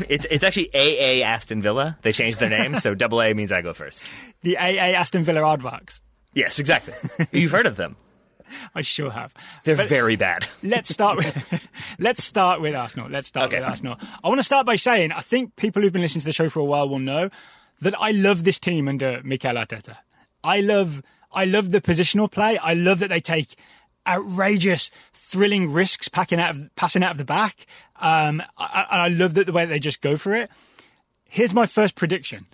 It's 0.08 0.26
it's 0.30 0.44
actually 0.44 0.70
AA 0.74 1.26
Aston 1.26 1.62
Villa. 1.62 1.98
They 2.02 2.12
changed 2.12 2.40
their 2.40 2.50
name, 2.50 2.76
so 2.76 2.96
double 2.96 3.22
A 3.22 3.34
means 3.34 3.52
I 3.52 3.62
go 3.62 3.74
first. 3.74 4.04
The 4.42 4.58
AA 4.58 4.98
Aston 4.98 5.24
Villa 5.24 5.42
Aardvarks. 5.42 6.02
Yes, 6.34 6.60
exactly. 6.60 6.94
You've 7.32 7.52
heard 7.52 7.66
of 7.66 7.76
them. 7.76 7.96
I 8.76 8.82
sure 8.82 9.12
have. 9.12 9.34
They're 9.64 9.76
but 9.76 9.88
very 9.88 10.16
bad. 10.16 10.48
let's 10.64 10.90
start 10.90 11.18
with 11.18 11.70
let's 12.00 12.24
start 12.24 12.62
with 12.62 12.76
Arsenal. 12.76 13.10
Let's 13.10 13.28
start 13.28 13.48
okay, 13.48 13.58
with 13.58 13.64
fine. 13.64 13.72
Arsenal. 13.72 13.98
I 14.24 14.28
want 14.28 14.40
to 14.40 14.44
start 14.44 14.66
by 14.66 14.76
saying 14.76 15.12
I 15.12 15.20
think 15.20 15.56
people 15.56 15.82
who've 15.82 15.94
been 15.94 16.02
listening 16.02 16.22
to 16.22 16.26
the 16.26 16.34
show 16.34 16.50
for 16.50 16.60
a 16.60 16.66
while 16.66 16.90
will 16.90 17.00
know 17.00 17.30
that 17.82 17.94
I 18.00 18.12
love 18.12 18.44
this 18.44 18.60
team 18.60 18.88
under 18.88 19.22
Mikel 19.24 19.56
Arteta. 19.56 19.98
I 20.44 20.62
love 20.62 21.02
I 21.32 21.46
love 21.46 21.72
the 21.72 21.82
positional 21.82 22.32
play. 22.32 22.58
I 22.58 22.74
love 22.74 23.00
that 23.00 23.10
they 23.10 23.20
take 23.20 23.56
outrageous, 24.10 24.92
thrilling 25.14 25.72
risks 25.72 26.08
packing 26.10 26.40
out 26.40 26.56
of, 26.56 26.76
passing 26.76 27.04
out 27.04 27.12
of 27.12 27.18
the 27.18 27.26
back. 27.26 27.66
Um, 28.00 28.42
I, 28.58 28.86
I 28.90 29.08
love 29.10 29.36
that 29.36 29.46
the 29.46 29.52
way 29.52 29.66
they 29.66 29.80
just 29.80 30.02
go 30.02 30.18
for 30.18 30.34
it. 30.34 30.50
Here's 31.26 31.54
my 31.54 31.66
first 31.66 31.96
prediction. 31.96 32.48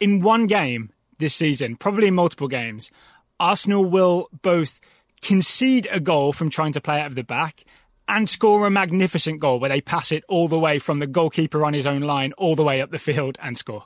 In 0.00 0.20
one 0.20 0.46
game 0.46 0.90
this 1.18 1.34
season, 1.34 1.76
probably 1.76 2.08
in 2.08 2.14
multiple 2.14 2.48
games, 2.48 2.90
Arsenal 3.38 3.84
will 3.84 4.28
both 4.42 4.80
concede 5.22 5.88
a 5.90 6.00
goal 6.00 6.32
from 6.32 6.50
trying 6.50 6.72
to 6.72 6.80
play 6.80 7.00
out 7.00 7.06
of 7.06 7.14
the 7.14 7.24
back 7.24 7.64
and 8.06 8.28
score 8.28 8.66
a 8.66 8.70
magnificent 8.70 9.40
goal 9.40 9.58
where 9.58 9.70
they 9.70 9.80
pass 9.80 10.12
it 10.12 10.24
all 10.28 10.48
the 10.48 10.58
way 10.58 10.78
from 10.78 10.98
the 10.98 11.06
goalkeeper 11.06 11.64
on 11.64 11.72
his 11.72 11.86
own 11.86 12.02
line 12.02 12.32
all 12.34 12.54
the 12.54 12.64
way 12.64 12.80
up 12.80 12.90
the 12.90 12.98
field 12.98 13.38
and 13.40 13.56
score. 13.56 13.84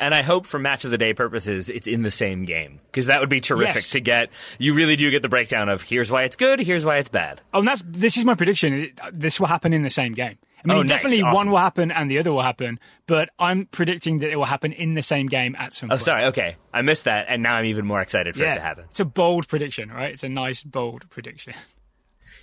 And 0.00 0.14
I 0.14 0.22
hope 0.22 0.46
for 0.46 0.58
match 0.58 0.86
of 0.86 0.90
the 0.90 0.98
day 0.98 1.12
purposes, 1.12 1.68
it's 1.68 1.86
in 1.86 2.02
the 2.02 2.10
same 2.10 2.46
game 2.46 2.80
because 2.86 3.06
that 3.06 3.20
would 3.20 3.28
be 3.28 3.40
terrific 3.40 3.74
yes. 3.76 3.90
to 3.90 4.00
get. 4.00 4.30
You 4.58 4.72
really 4.72 4.96
do 4.96 5.10
get 5.10 5.20
the 5.20 5.28
breakdown 5.28 5.68
of 5.68 5.82
here's 5.82 6.10
why 6.10 6.22
it's 6.22 6.36
good, 6.36 6.58
here's 6.58 6.86
why 6.86 6.96
it's 6.96 7.10
bad. 7.10 7.42
Oh, 7.52 7.58
and 7.58 7.68
that's 7.68 7.84
this 7.86 8.16
is 8.16 8.24
my 8.24 8.34
prediction. 8.34 8.90
Uh, 9.00 9.10
this 9.12 9.38
will 9.38 9.46
happen 9.46 9.74
in 9.74 9.82
the 9.82 9.90
same 9.90 10.14
game. 10.14 10.38
I 10.64 10.68
mean, 10.68 10.78
oh, 10.78 10.82
definitely 10.82 11.22
awesome. 11.22 11.34
one 11.34 11.50
will 11.50 11.58
happen 11.58 11.90
and 11.90 12.10
the 12.10 12.18
other 12.18 12.32
will 12.32 12.42
happen, 12.42 12.80
but 13.06 13.30
I'm 13.38 13.66
predicting 13.66 14.18
that 14.20 14.30
it 14.30 14.36
will 14.36 14.44
happen 14.44 14.72
in 14.72 14.94
the 14.94 15.02
same 15.02 15.26
game 15.26 15.54
at 15.58 15.72
some 15.72 15.88
oh, 15.88 15.92
point. 15.92 16.00
Oh, 16.00 16.04
sorry. 16.04 16.24
Okay. 16.26 16.56
I 16.72 16.82
missed 16.82 17.04
that, 17.04 17.26
and 17.28 17.42
now 17.42 17.56
I'm 17.56 17.64
even 17.66 17.86
more 17.86 18.00
excited 18.00 18.36
for 18.36 18.42
yeah. 18.42 18.52
it 18.52 18.54
to 18.56 18.60
happen. 18.60 18.84
It's 18.90 19.00
a 19.00 19.04
bold 19.04 19.48
prediction, 19.48 19.90
right? 19.90 20.12
It's 20.12 20.22
a 20.22 20.28
nice, 20.28 20.62
bold 20.62 21.08
prediction. 21.10 21.54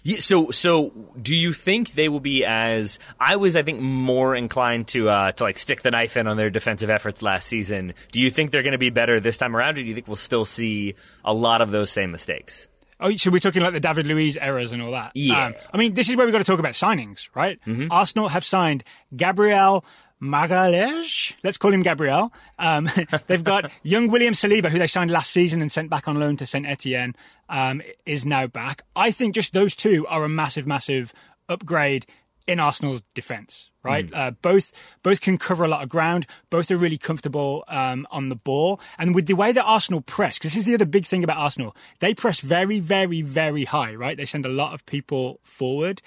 Yeah, 0.08 0.20
so, 0.20 0.52
so 0.52 0.94
do 1.22 1.36
you 1.36 1.52
think 1.52 1.92
they 1.92 2.08
will 2.08 2.22
be 2.22 2.46
as? 2.46 2.98
I 3.20 3.36
was, 3.36 3.58
I 3.58 3.64
think, 3.64 3.82
more 3.82 4.38
inclined 4.38 4.88
to 4.90 5.10
uh, 5.10 5.34
to 5.34 5.44
like 5.44 5.58
stick 5.58 5.82
the 5.82 5.92
knife 5.92 6.16
in 6.16 6.28
on 6.28 6.38
their 6.38 6.50
defensive 6.50 6.90
efforts 6.90 7.22
last 7.22 7.46
season. 7.46 7.94
Do 8.14 8.22
you 8.22 8.30
think 8.30 8.52
they're 8.52 8.64
going 8.64 8.72
to 8.72 8.78
be 8.78 8.90
better 8.90 9.20
this 9.20 9.38
time 9.38 9.54
around, 9.54 9.72
or 9.72 9.82
do 9.82 9.84
you 9.84 9.94
think 9.94 10.08
we'll 10.08 10.16
still 10.16 10.46
see 10.46 10.96
a 11.26 11.34
lot 11.34 11.60
of 11.60 11.72
those 11.72 11.92
same 11.92 12.14
mistakes? 12.14 12.70
Oh, 13.02 13.14
so 13.18 13.30
we're 13.30 13.40
talking 13.40 13.62
like 13.62 13.74
the 13.74 13.82
David 13.82 14.08
Luiz 14.08 14.38
errors 14.38 14.72
and 14.72 14.82
all 14.82 14.92
that. 14.92 15.12
Yeah. 15.14 15.48
Um, 15.48 15.56
I 15.74 15.78
mean, 15.78 15.94
this 15.94 16.10
is 16.10 16.16
where 16.16 16.26
we've 16.26 16.32
got 16.32 16.40
to 16.40 16.46
talk 16.46 16.60
about 16.60 16.72
signings, 16.72 17.28
right? 17.36 17.60
Mm-hmm. 17.66 17.92
Arsenal 17.92 18.30
have 18.30 18.46
signed 18.46 18.86
Gabriel 19.14 19.84
Magalhaes. 20.22 21.34
Let's 21.44 21.58
call 21.58 21.74
him 21.74 21.82
Gabriel. 21.82 22.34
Um, 22.58 22.90
they've 23.28 23.44
got 23.44 23.72
young 23.84 24.10
William 24.10 24.34
Saliba, 24.34 24.70
who 24.70 24.80
they 24.80 24.88
signed 24.88 25.12
last 25.12 25.32
season 25.32 25.62
and 25.62 25.72
sent 25.72 25.90
back 25.90 26.08
on 26.08 26.20
loan 26.20 26.38
to 26.38 26.46
Saint 26.46 26.66
Etienne, 26.66 27.16
um, 27.50 27.82
is 28.06 28.26
now 28.26 28.48
back. 28.48 28.82
I 28.96 29.12
think 29.12 29.36
just 29.36 29.54
those 29.54 29.76
two 29.76 30.06
are 30.08 30.24
a 30.24 30.30
massive, 30.30 30.66
massive 30.66 31.14
upgrade 31.50 32.06
in 32.48 32.60
Arsenal's 32.60 33.04
defence. 33.14 33.70
Right, 33.84 34.10
uh, 34.14 34.32
both 34.32 34.74
both 35.02 35.22
can 35.22 35.38
cover 35.38 35.64
a 35.64 35.70
lot 35.70 35.82
of 35.82 35.88
ground. 35.88 36.28
Both 36.50 36.72
are 36.72 36.76
really 36.76 36.98
comfortable 36.98 37.64
um, 37.70 38.06
on 38.12 38.28
the 38.28 38.36
ball, 38.36 38.82
and 39.00 39.16
with 39.16 39.28
the 39.28 39.34
way 39.36 39.54
that 39.54 39.64
Arsenal 39.64 40.02
press, 40.02 40.38
because 40.38 40.52
this 40.52 40.60
is 40.60 40.66
the 40.66 40.74
other 40.74 40.86
big 40.86 41.06
thing 41.06 41.24
about 41.24 41.38
Arsenal, 41.38 41.74
they 42.00 42.14
press 42.14 42.42
very, 42.42 42.82
very, 42.82 43.22
very 43.22 43.64
high. 43.64 43.96
Right, 43.96 44.18
they 44.18 44.26
send 44.26 44.46
a 44.46 44.50
lot 44.50 44.74
of 44.74 44.86
people 44.86 45.40
forward 45.44 46.02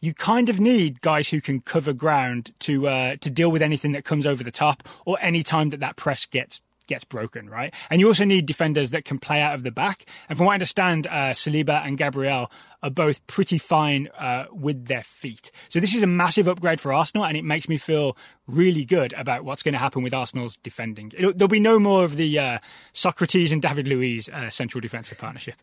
you 0.00 0.14
kind 0.14 0.48
of 0.48 0.60
need 0.60 1.00
guys 1.00 1.28
who 1.28 1.40
can 1.40 1.60
cover 1.60 1.92
ground 1.92 2.52
to 2.60 2.88
uh, 2.88 3.16
to 3.20 3.30
deal 3.30 3.50
with 3.50 3.62
anything 3.62 3.92
that 3.92 4.04
comes 4.04 4.26
over 4.26 4.44
the 4.44 4.50
top 4.50 4.82
or 5.04 5.16
any 5.20 5.42
time 5.42 5.70
that 5.70 5.80
that 5.80 5.96
press 5.96 6.26
gets 6.26 6.62
gets 6.86 7.04
broken, 7.04 7.48
right? 7.48 7.74
And 7.90 8.00
you 8.00 8.06
also 8.06 8.24
need 8.24 8.46
defenders 8.46 8.90
that 8.90 9.04
can 9.04 9.18
play 9.18 9.40
out 9.40 9.54
of 9.54 9.62
the 9.62 9.70
back. 9.70 10.06
And 10.28 10.36
from 10.36 10.46
what 10.46 10.52
I 10.52 10.56
understand, 10.56 11.06
uh, 11.06 11.32
Saliba 11.32 11.86
and 11.86 11.98
Gabriel 11.98 12.50
are 12.82 12.90
both 12.90 13.26
pretty 13.26 13.56
fine 13.56 14.08
uh, 14.18 14.44
with 14.52 14.86
their 14.86 15.02
feet. 15.02 15.50
So 15.68 15.80
this 15.80 15.94
is 15.94 16.02
a 16.02 16.06
massive 16.06 16.48
upgrade 16.48 16.80
for 16.80 16.92
Arsenal, 16.92 17.24
and 17.24 17.36
it 17.36 17.44
makes 17.44 17.68
me 17.68 17.78
feel 17.78 18.16
really 18.46 18.84
good 18.84 19.14
about 19.14 19.42
what's 19.42 19.62
going 19.62 19.72
to 19.72 19.78
happen 19.78 20.02
with 20.02 20.12
Arsenal's 20.12 20.58
defending. 20.58 21.10
It'll, 21.16 21.32
there'll 21.32 21.48
be 21.48 21.60
no 21.60 21.78
more 21.78 22.04
of 22.04 22.16
the 22.16 22.38
uh, 22.38 22.58
Sokratis 22.92 23.52
and 23.52 23.62
David 23.62 23.88
Luiz 23.88 24.28
uh, 24.28 24.50
central 24.50 24.80
defensive 24.80 25.18
partnership. 25.18 25.54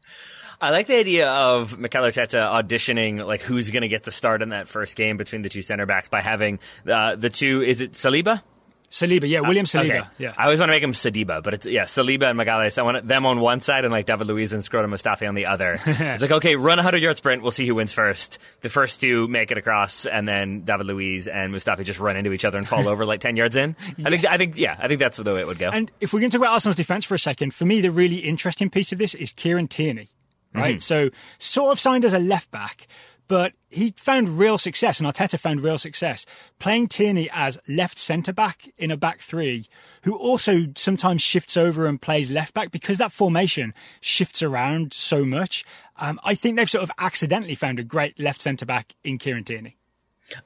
I 0.59 0.71
like 0.71 0.87
the 0.87 0.97
idea 0.97 1.31
of 1.31 1.77
Mikel 1.77 2.03
Arteta 2.03 2.41
auditioning 2.41 3.25
like 3.25 3.41
who's 3.41 3.71
going 3.71 3.81
to 3.81 3.87
get 3.87 4.03
to 4.03 4.11
start 4.11 4.41
in 4.41 4.49
that 4.49 4.67
first 4.67 4.95
game 4.95 5.17
between 5.17 5.43
the 5.43 5.49
two 5.49 5.61
center 5.61 5.85
backs 5.85 6.09
by 6.09 6.21
having 6.21 6.59
uh, 6.87 7.15
the 7.15 7.29
two. 7.29 7.61
Is 7.61 7.81
it 7.81 7.93
Saliba? 7.93 8.41
Saliba, 8.91 9.27
yeah, 9.27 9.39
William 9.39 9.63
uh, 9.63 9.67
Saliba, 9.67 9.99
Okay. 10.01 10.07
yeah. 10.17 10.33
I 10.37 10.43
always 10.43 10.59
want 10.59 10.69
to 10.69 10.73
make 10.75 10.83
him 10.83 10.91
Sadiba, 10.91 11.41
but 11.41 11.53
it's 11.53 11.65
yeah, 11.65 11.85
Saliba 11.85 12.29
and 12.29 12.37
Magalhaes. 12.37 12.77
I 12.77 12.81
want 12.81 13.07
them 13.07 13.25
on 13.25 13.39
one 13.39 13.61
side 13.61 13.85
and 13.85 13.91
like 13.91 14.05
David 14.05 14.27
Luiz 14.27 14.51
and 14.51 14.63
Scrotum 14.65 14.91
Mustafi 14.91 15.27
on 15.29 15.33
the 15.33 15.45
other. 15.45 15.77
it's 15.85 16.21
like 16.21 16.31
okay, 16.31 16.57
run 16.57 16.77
a 16.77 16.83
hundred 16.83 17.01
yard 17.01 17.15
sprint. 17.15 17.41
We'll 17.41 17.51
see 17.51 17.65
who 17.65 17.75
wins 17.75 17.93
first. 17.93 18.37
The 18.59 18.69
first 18.69 18.99
two 18.99 19.29
make 19.29 19.49
it 19.49 19.57
across, 19.57 20.05
and 20.05 20.27
then 20.27 20.61
David 20.65 20.87
Luiz 20.87 21.29
and 21.29 21.53
Mustafi 21.53 21.85
just 21.85 22.01
run 22.01 22.17
into 22.17 22.33
each 22.33 22.43
other 22.43 22.57
and 22.57 22.67
fall 22.67 22.87
over 22.89 23.05
like 23.05 23.21
ten 23.21 23.37
yards 23.37 23.55
in. 23.55 23.77
I 24.03 24.09
think 24.09 24.25
I 24.25 24.35
think 24.35 24.57
yeah, 24.57 24.75
I 24.77 24.89
think 24.89 24.99
that's 24.99 25.15
the 25.15 25.33
way 25.33 25.39
it 25.39 25.47
would 25.47 25.57
go. 25.59 25.69
And 25.69 25.89
if 26.01 26.11
we're 26.11 26.19
going 26.19 26.29
to 26.31 26.37
talk 26.37 26.45
about 26.45 26.53
Arsenal's 26.53 26.75
defence 26.75 27.05
for 27.05 27.15
a 27.15 27.19
second, 27.19 27.53
for 27.53 27.63
me, 27.65 27.79
the 27.79 27.91
really 27.91 28.17
interesting 28.17 28.69
piece 28.69 28.91
of 28.91 28.97
this 28.97 29.15
is 29.15 29.31
Kieran 29.31 29.69
Tierney, 29.69 30.09
right? 30.53 30.75
Mm-hmm. 30.75 30.79
So, 30.79 31.11
sort 31.37 31.71
of 31.71 31.79
signed 31.79 32.03
as 32.03 32.11
a 32.11 32.19
left 32.19 32.51
back, 32.51 32.87
but 33.31 33.53
he 33.69 33.93
found 33.95 34.37
real 34.37 34.57
success, 34.57 34.99
and 34.99 35.07
Arteta 35.07 35.39
found 35.39 35.61
real 35.61 35.77
success 35.77 36.25
playing 36.59 36.89
Tierney 36.89 37.29
as 37.31 37.57
left 37.65 37.97
centre 37.97 38.33
back 38.33 38.69
in 38.77 38.91
a 38.91 38.97
back 38.97 39.21
three, 39.21 39.67
who 40.01 40.17
also 40.17 40.65
sometimes 40.75 41.21
shifts 41.21 41.55
over 41.55 41.87
and 41.87 42.01
plays 42.01 42.29
left 42.29 42.53
back 42.53 42.71
because 42.71 42.97
that 42.97 43.13
formation 43.13 43.73
shifts 44.01 44.43
around 44.43 44.91
so 44.91 45.23
much. 45.23 45.63
Um, 45.95 46.19
I 46.25 46.35
think 46.35 46.57
they've 46.57 46.69
sort 46.69 46.83
of 46.83 46.91
accidentally 46.97 47.55
found 47.55 47.79
a 47.79 47.85
great 47.85 48.19
left 48.19 48.41
centre 48.41 48.65
back 48.65 48.95
in 49.01 49.17
Kieran 49.17 49.45
Tierney. 49.45 49.77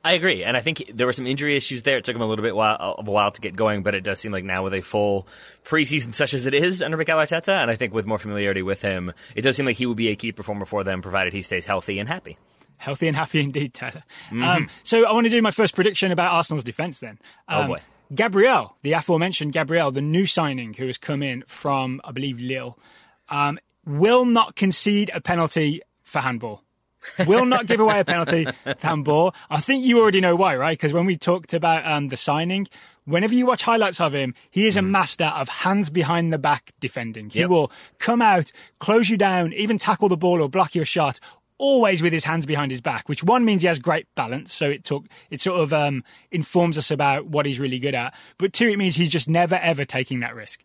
I 0.04 0.14
agree, 0.14 0.44
and 0.44 0.56
I 0.56 0.60
think 0.60 0.92
there 0.94 1.08
were 1.08 1.14
some 1.14 1.26
injury 1.26 1.56
issues 1.56 1.82
there. 1.82 1.98
It 1.98 2.04
took 2.04 2.16
him 2.16 2.22
a 2.22 2.28
little 2.28 2.44
bit 2.44 2.56
while, 2.56 2.78
of 2.80 3.08
a 3.08 3.12
while 3.12 3.32
to 3.32 3.42
get 3.42 3.56
going, 3.56 3.82
but 3.82 3.96
it 3.96 4.04
does 4.04 4.20
seem 4.20 4.32
like 4.32 4.44
now 4.44 4.64
with 4.64 4.76
a 4.76 4.82
full 4.82 5.28
preseason 5.64 6.14
such 6.14 6.36
as 6.36 6.46
it 6.46 6.54
is 6.54 6.84
under 6.84 6.98
Mikel 6.98 7.18
Arteta, 7.18 7.64
and 7.64 7.72
I 7.72 7.78
think 7.78 7.96
with 7.96 8.06
more 8.06 8.20
familiarity 8.20 8.62
with 8.62 8.84
him, 8.84 9.12
it 9.36 9.42
does 9.42 9.56
seem 9.56 9.66
like 9.66 9.78
he 9.78 9.88
will 9.88 9.96
be 9.96 10.10
a 10.10 10.16
key 10.16 10.32
performer 10.32 10.66
for 10.66 10.84
them, 10.84 11.02
provided 11.02 11.34
he 11.34 11.42
stays 11.42 11.66
healthy 11.66 11.98
and 11.98 12.08
happy. 12.08 12.38
Healthy 12.78 13.08
and 13.08 13.16
happy 13.18 13.42
indeed, 13.42 13.74
Tyler. 13.74 14.04
Um, 14.32 14.68
so 14.84 15.06
I 15.08 15.12
want 15.14 15.26
to 15.26 15.32
do 15.32 15.42
my 15.42 15.52
first 15.52 15.76
prediction 15.76 16.12
about 16.12 16.32
Arsenal's 16.34 16.64
defence 16.64 17.00
then. 17.00 17.20
Um, 17.48 17.68
boy. 17.68 17.80
Gabriel, 18.14 18.76
the 18.84 18.94
aforementioned 18.94 19.54
Gabriel, 19.54 19.92
the 19.92 20.02
new 20.02 20.26
signing 20.26 20.74
who 20.76 20.86
has 20.86 20.98
come 20.98 21.24
in 21.24 21.44
from, 21.48 22.02
I 22.04 22.12
believe, 22.12 22.40
Lille, 22.40 22.78
um, 23.30 23.58
will 23.86 24.26
not 24.26 24.56
concede 24.56 25.10
a 25.14 25.22
penalty 25.22 25.82
for 26.04 26.20
handball. 26.20 26.62
will 27.28 27.46
not 27.46 27.68
give 27.68 27.80
away 27.80 28.00
a 28.00 28.06
penalty 28.06 28.46
for 28.64 28.76
handball. 28.88 29.36
I 29.50 29.60
think 29.60 29.86
you 29.86 30.00
already 30.00 30.22
know 30.22 30.36
why, 30.36 30.56
right? 30.56 30.78
Because 30.78 30.94
when 30.94 31.06
we 31.06 31.16
talked 31.18 31.54
about 31.54 31.86
um, 31.86 32.08
the 32.10 32.18
signing, 32.18 32.68
whenever 33.06 33.34
you 33.34 33.46
watch 33.46 33.62
highlights 33.64 34.02
of 34.02 34.14
him, 34.14 34.34
he 34.50 34.66
is 34.68 34.76
a 34.78 34.82
master 34.82 35.26
of 35.26 35.48
hands 35.50 35.90
behind 35.90 36.34
the 36.34 36.38
back 36.40 36.74
defending. 36.80 37.30
He 37.30 37.40
Yep. 37.40 37.50
will 37.50 37.72
come 38.00 38.22
out, 38.22 38.52
close 38.80 39.10
you 39.10 39.18
down, 39.18 39.54
even 39.54 39.78
tackle 39.78 40.10
the 40.10 40.18
ball 40.18 40.42
or 40.42 40.50
block 40.50 40.74
your 40.76 40.86
shot, 40.86 41.20
always 41.58 42.02
with 42.02 42.14
his 42.14 42.26
hands 42.26 42.46
behind 42.46 42.72
his 42.72 42.82
back. 42.82 43.08
Which 43.08 43.24
one 43.24 43.46
means 43.46 43.62
he 43.62 43.68
has 43.68 43.80
great 43.80 44.08
balance, 44.16 44.54
so 44.54 44.70
it 44.70 44.84
took 44.84 45.06
it 45.30 45.42
sort 45.42 45.60
of 45.60 45.74
um, 45.74 46.04
informs 46.32 46.78
us 46.78 46.92
about 46.92 47.28
what 47.28 47.46
he's 47.46 47.60
really 47.60 47.80
good 47.80 47.96
at. 47.96 48.14
But 48.38 48.54
two, 48.54 48.68
it 48.68 48.78
means 48.78 48.96
he's 48.96 49.10
just 49.10 49.30
never 49.30 49.56
ever 49.56 49.86
taking 49.86 50.20
that 50.22 50.36
risk. 50.36 50.64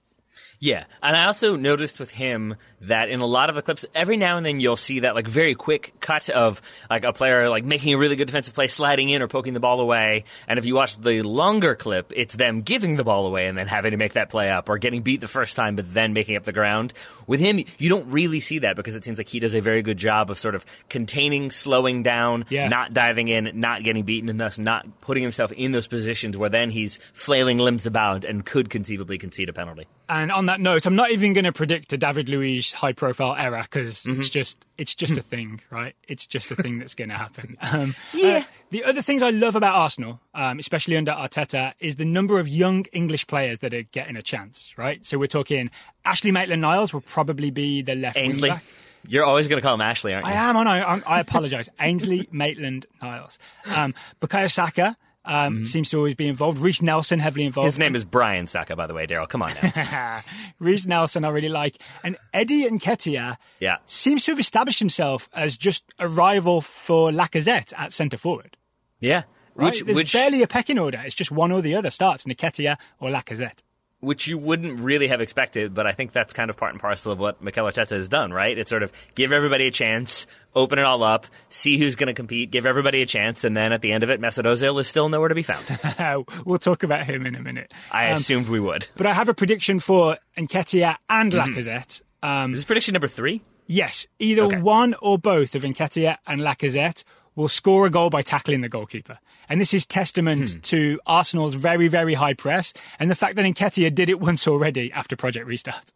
Yeah, 0.62 0.84
and 1.02 1.16
I 1.16 1.24
also 1.24 1.56
noticed 1.56 1.98
with 1.98 2.10
him 2.10 2.54
that 2.82 3.08
in 3.08 3.20
a 3.20 3.26
lot 3.26 3.48
of 3.48 3.54
the 3.54 3.62
clips, 3.62 3.86
every 3.94 4.18
now 4.18 4.36
and 4.36 4.44
then 4.44 4.60
you'll 4.60 4.76
see 4.76 5.00
that 5.00 5.14
like 5.14 5.26
very 5.26 5.54
quick 5.54 5.94
cut 6.00 6.28
of 6.28 6.60
like 6.90 7.04
a 7.04 7.14
player 7.14 7.48
like 7.48 7.64
making 7.64 7.94
a 7.94 7.98
really 7.98 8.14
good 8.14 8.26
defensive 8.26 8.52
play, 8.52 8.66
sliding 8.66 9.08
in 9.08 9.22
or 9.22 9.26
poking 9.28 9.54
the 9.54 9.60
ball 9.60 9.80
away. 9.80 10.24
And 10.46 10.58
if 10.58 10.66
you 10.66 10.74
watch 10.74 10.98
the 10.98 11.22
longer 11.22 11.74
clip, 11.74 12.12
it's 12.14 12.34
them 12.34 12.60
giving 12.60 12.96
the 12.96 13.04
ball 13.04 13.26
away 13.26 13.46
and 13.46 13.56
then 13.56 13.68
having 13.68 13.92
to 13.92 13.96
make 13.96 14.12
that 14.14 14.28
play 14.28 14.50
up, 14.50 14.68
or 14.68 14.76
getting 14.76 15.00
beat 15.00 15.22
the 15.22 15.28
first 15.28 15.56
time 15.56 15.76
but 15.76 15.94
then 15.94 16.12
making 16.12 16.36
up 16.36 16.44
the 16.44 16.52
ground. 16.52 16.92
With 17.26 17.40
him, 17.40 17.60
you 17.78 17.88
don't 17.88 18.10
really 18.10 18.40
see 18.40 18.58
that 18.58 18.76
because 18.76 18.94
it 18.96 19.02
seems 19.04 19.16
like 19.16 19.28
he 19.28 19.40
does 19.40 19.54
a 19.54 19.60
very 19.60 19.80
good 19.80 19.96
job 19.96 20.30
of 20.30 20.38
sort 20.38 20.54
of 20.54 20.66
containing, 20.90 21.50
slowing 21.50 22.02
down, 22.02 22.44
Yeah. 22.50 22.68
not 22.68 22.92
diving 22.92 23.28
in, 23.28 23.50
not 23.54 23.82
getting 23.82 24.04
beaten, 24.04 24.28
and 24.28 24.38
thus 24.38 24.58
not 24.58 24.86
putting 25.00 25.22
himself 25.22 25.52
in 25.52 25.72
those 25.72 25.86
positions 25.86 26.36
where 26.36 26.50
then 26.50 26.68
he's 26.68 26.98
flailing 27.14 27.56
limbs 27.56 27.86
about 27.86 28.26
and 28.26 28.44
could 28.44 28.68
conceivably 28.68 29.16
concede 29.16 29.48
a 29.48 29.54
penalty. 29.54 29.86
And 30.10 30.32
on 30.32 30.46
that 30.46 30.60
note, 30.60 30.86
I'm 30.86 30.96
not 30.96 31.12
even 31.12 31.34
going 31.34 31.44
to 31.44 31.52
predict 31.52 31.92
a 31.92 31.96
David 31.96 32.28
Luiz 32.28 32.72
high 32.72 32.92
profile 32.92 33.36
error 33.38 33.62
because 33.62 34.04
it's 34.06 34.28
just 34.28 34.66
it's 34.76 34.92
just 34.92 35.16
a 35.16 35.22
thing, 35.22 35.60
right? 35.70 35.94
It's 36.08 36.26
just 36.26 36.50
a 36.50 36.56
thing 36.56 36.80
that's 36.80 36.96
going 36.96 37.10
to 37.10 37.16
happen. 37.16 37.56
Um, 37.72 37.94
yeah. 38.12 38.44
the 38.70 38.82
other 38.82 39.00
things 39.00 39.22
I 39.22 39.30
love 39.30 39.54
about 39.54 39.76
Arsenal, 39.76 40.18
um, 40.34 40.58
especially 40.58 40.96
under 40.96 41.12
Arteta, 41.12 41.74
is 41.78 41.96
the 41.96 42.04
number 42.04 42.40
of 42.40 42.48
young 42.48 42.84
English 42.92 43.28
players 43.28 43.60
that 43.60 43.72
are 43.72 43.82
getting 43.82 44.16
a 44.16 44.22
chance, 44.22 44.74
right? 44.76 45.06
So 45.06 45.18
we're 45.18 45.26
talking 45.26 45.70
Ashley 46.04 46.32
Maitland-Niles 46.32 46.92
will 46.92 47.02
probably 47.02 47.52
be 47.52 47.82
the 47.82 47.94
left 47.94 48.16
wing 48.16 48.32
Ainsley. 48.32 48.48
back. 48.48 48.64
You're 49.06 49.24
always 49.24 49.46
going 49.46 49.60
to 49.60 49.62
call 49.66 49.74
him 49.74 49.80
Ashley, 49.82 50.14
aren't 50.14 50.26
you? 50.26 50.32
I 50.32 50.48
am, 50.48 50.56
I 50.56 50.64
know. 50.64 50.84
I'm, 50.84 51.02
I 51.06 51.20
apologise. 51.20 51.68
Ainsley 51.78 52.28
Maitland 52.32 52.86
Niles. 53.00 53.38
Um, 53.72 53.94
Bukayo 54.20 54.50
Saka 54.50 54.96
um, 55.24 55.64
seems 55.64 55.90
to 55.90 55.96
always 55.98 56.14
be 56.14 56.26
involved. 56.28 56.58
Reiss 56.58 56.80
Nelson 56.82 57.18
heavily 57.18 57.44
involved. 57.44 57.66
His 57.66 57.78
name 57.78 57.94
is 57.94 58.04
Brian 58.04 58.46
Saka, 58.46 58.74
by 58.76 58.86
the 58.86 58.94
way, 58.94 59.06
Daryl. 59.06 59.28
Come 59.28 59.42
on 59.42 59.50
now. 59.62 60.20
Reiss 60.58 60.86
Nelson, 60.86 61.24
I 61.24 61.28
really 61.28 61.48
like. 61.48 61.76
And 62.04 62.16
Eddie 62.32 62.64
Nketiah 62.68 63.36
Yeah. 63.60 63.76
seems 63.86 64.24
to 64.24 64.32
have 64.32 64.38
established 64.40 64.78
himself 64.78 65.28
as 65.34 65.56
just 65.56 65.84
a 65.98 66.08
rival 66.08 66.60
for 66.60 67.10
Lacazette 67.10 67.72
at 67.76 67.92
centre 67.92 68.16
forward. 68.16 68.56
Yeah. 68.98 69.24
Right? 69.54 69.66
Which, 69.66 69.84
There's 69.84 69.96
which, 69.96 70.12
barely 70.12 70.42
a 70.42 70.46
pecking 70.46 70.78
order. 70.78 71.02
It's 71.04 71.14
just 71.14 71.30
one 71.30 71.52
or 71.52 71.60
the 71.60 71.74
other 71.74 71.90
starts, 71.90 72.24
Nketiah 72.24 72.76
or 72.98 73.10
Lacazette. 73.10 73.62
Which 74.00 74.26
you 74.26 74.38
wouldn't 74.38 74.80
really 74.80 75.08
have 75.08 75.20
expected, 75.20 75.74
but 75.74 75.86
I 75.86 75.92
think 75.92 76.12
that's 76.12 76.32
kind 76.32 76.48
of 76.50 76.56
part 76.56 76.72
and 76.72 76.80
parcel 76.80 77.12
of 77.12 77.18
what 77.18 77.42
Mikel 77.42 77.66
Arteta 77.66 77.90
has 77.90 78.08
done, 78.08 78.32
right? 78.32 78.56
It's 78.56 78.70
sort 78.70 78.82
of 78.82 78.92
give 79.14 79.30
everybody 79.30 79.66
a 79.66 79.70
chance, 79.70 80.26
open 80.54 80.78
it 80.78 80.84
all 80.84 81.02
up, 81.02 81.26
see 81.50 81.76
who's 81.78 81.96
going 81.96 82.06
to 82.06 82.14
compete, 82.14 82.50
give 82.50 82.64
everybody 82.66 83.02
a 83.02 83.06
chance, 83.06 83.44
and 83.44 83.56
then 83.56 83.72
at 83.72 83.82
the 83.82 83.92
end 83.92 84.02
of 84.02 84.10
it, 84.10 84.20
Mesut 84.20 84.44
Ozil 84.44 84.80
is 84.80 84.88
still 84.88 85.08
nowhere 85.08 85.28
to 85.28 85.34
be 85.34 85.42
found. 85.42 86.26
we'll 86.46 86.58
talk 86.58 86.82
about 86.82 87.06
him 87.06 87.26
in 87.26 87.34
a 87.34 87.42
minute. 87.42 87.72
I 87.92 88.08
Um, 88.08 88.16
assumed 88.16 88.48
we 88.48 88.58
would. 88.60 88.88
but 88.96 89.06
I 89.06 89.12
have 89.12 89.28
a 89.28 89.34
prediction 89.34 89.80
for 89.80 90.16
Nketiah 90.36 90.96
and 91.08 91.32
Mm-hmm. 91.32 91.50
Lacazette. 91.58 92.02
Um, 92.22 92.52
Is 92.52 92.58
this 92.58 92.64
prediction 92.64 92.92
number 92.94 93.06
three? 93.08 93.42
Yes, 93.66 94.06
either 94.18 94.42
Okay. 94.44 94.60
one 94.60 94.94
or 95.00 95.18
both 95.18 95.54
of 95.54 95.62
Nketiah 95.62 96.16
and 96.26 96.40
Lacazette 96.40 97.04
will 97.36 97.48
score 97.48 97.86
a 97.86 97.90
goal 97.90 98.10
by 98.10 98.22
tackling 98.22 98.62
the 98.62 98.68
goalkeeper. 98.68 99.18
And 99.50 99.60
this 99.60 99.74
is 99.74 99.84
testament 99.84 100.52
Hmm. 100.52 100.60
to 100.60 101.00
Arsenal's 101.06 101.54
very, 101.54 101.88
very 101.88 102.14
high 102.14 102.34
press 102.34 102.72
and 103.00 103.10
the 103.10 103.14
fact 103.16 103.34
that 103.36 103.44
Nketiah 103.44 103.92
did 103.94 104.08
it 104.08 104.20
once 104.20 104.46
already 104.48 104.92
after 104.92 105.16
Project 105.16 105.44
Restart. 105.46 105.92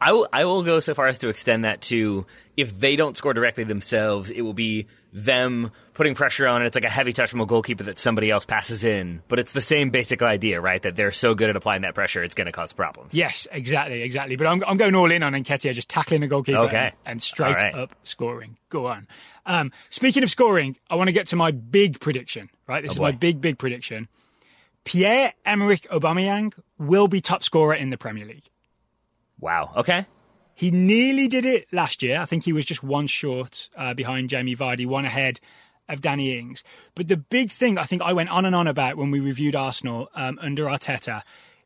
I 0.00 0.12
will, 0.12 0.28
I 0.32 0.44
will 0.44 0.62
go 0.62 0.80
so 0.80 0.92
far 0.94 1.06
as 1.08 1.18
to 1.18 1.28
extend 1.30 1.64
that 1.64 1.80
to 1.82 2.26
if 2.56 2.78
they 2.78 2.96
don't 2.96 3.16
score 3.16 3.32
directly 3.32 3.64
themselves, 3.64 4.30
it 4.30 4.42
will 4.42 4.52
be 4.52 4.86
them 5.12 5.70
putting 5.94 6.14
pressure 6.14 6.46
on. 6.46 6.62
it. 6.62 6.66
It's 6.66 6.74
like 6.76 6.84
a 6.84 6.90
heavy 6.90 7.12
touch 7.12 7.30
from 7.30 7.40
a 7.40 7.46
goalkeeper 7.46 7.82
that 7.84 7.98
somebody 7.98 8.30
else 8.30 8.44
passes 8.44 8.84
in. 8.84 9.22
But 9.28 9.38
it's 9.38 9.52
the 9.52 9.60
same 9.60 9.90
basic 9.90 10.22
idea, 10.22 10.60
right? 10.60 10.80
That 10.82 10.94
they're 10.96 11.10
so 11.10 11.34
good 11.34 11.50
at 11.50 11.56
applying 11.56 11.82
that 11.82 11.94
pressure, 11.94 12.22
it's 12.22 12.34
going 12.34 12.46
to 12.46 12.52
cause 12.52 12.72
problems. 12.72 13.14
Yes, 13.14 13.48
exactly, 13.50 14.02
exactly. 14.02 14.36
But 14.36 14.46
I'm, 14.46 14.62
I'm 14.64 14.76
going 14.76 14.94
all 14.94 15.10
in 15.10 15.22
on 15.22 15.32
Nketiah, 15.32 15.72
just 15.74 15.88
tackling 15.88 16.20
the 16.20 16.28
goalkeeper 16.28 16.58
Okay. 16.66 16.76
and, 16.76 16.94
and 17.06 17.22
straight 17.22 17.56
right. 17.56 17.74
up 17.74 17.94
scoring. 18.02 18.56
Go 18.68 18.86
on. 18.86 19.08
Um, 19.46 19.72
speaking 19.88 20.22
of 20.22 20.30
scoring, 20.30 20.76
I 20.88 20.94
want 20.96 21.08
to 21.08 21.12
get 21.12 21.28
to 21.28 21.36
my 21.36 21.50
big 21.50 21.98
prediction, 21.98 22.50
right? 22.68 22.82
This 22.82 22.92
is 22.92 22.98
Oh, 22.98 23.02
boy. 23.02 23.06
my 23.06 23.12
big, 23.12 23.40
big 23.40 23.58
prediction. 23.58 24.06
Pierre-Emerick 24.84 25.88
Aubameyang 25.90 26.52
will 26.78 27.08
be 27.08 27.20
top 27.20 27.42
scorer 27.42 27.74
in 27.74 27.90
the 27.90 27.98
Premier 27.98 28.26
League. 28.26 28.44
Wow. 29.40 29.72
Okay. 29.76 30.06
He 30.54 30.70
nearly 30.70 31.28
did 31.28 31.46
it 31.46 31.72
last 31.72 32.02
year. 32.02 32.20
I 32.20 32.26
think 32.26 32.44
he 32.44 32.52
was 32.52 32.66
just 32.66 32.82
one 32.82 33.06
short 33.06 33.70
uh, 33.76 33.94
behind 33.94 34.28
Jamie 34.28 34.56
Vardy, 34.56 34.86
one 34.86 35.04
ahead 35.04 35.40
of 35.88 36.00
Danny 36.00 36.38
Ings. 36.38 36.62
But 36.94 37.08
the 37.08 37.16
big 37.16 37.50
thing 37.50 37.78
I 37.78 37.84
think 37.84 38.02
I 38.02 38.12
went 38.12 38.30
on 38.30 38.44
and 38.44 38.54
on 38.54 38.66
about 38.66 38.96
when 38.96 39.10
we 39.10 39.20
reviewed 39.20 39.56
Arsenal 39.56 40.10
um, 40.14 40.38
under 40.40 40.66
Arteta 40.66 41.22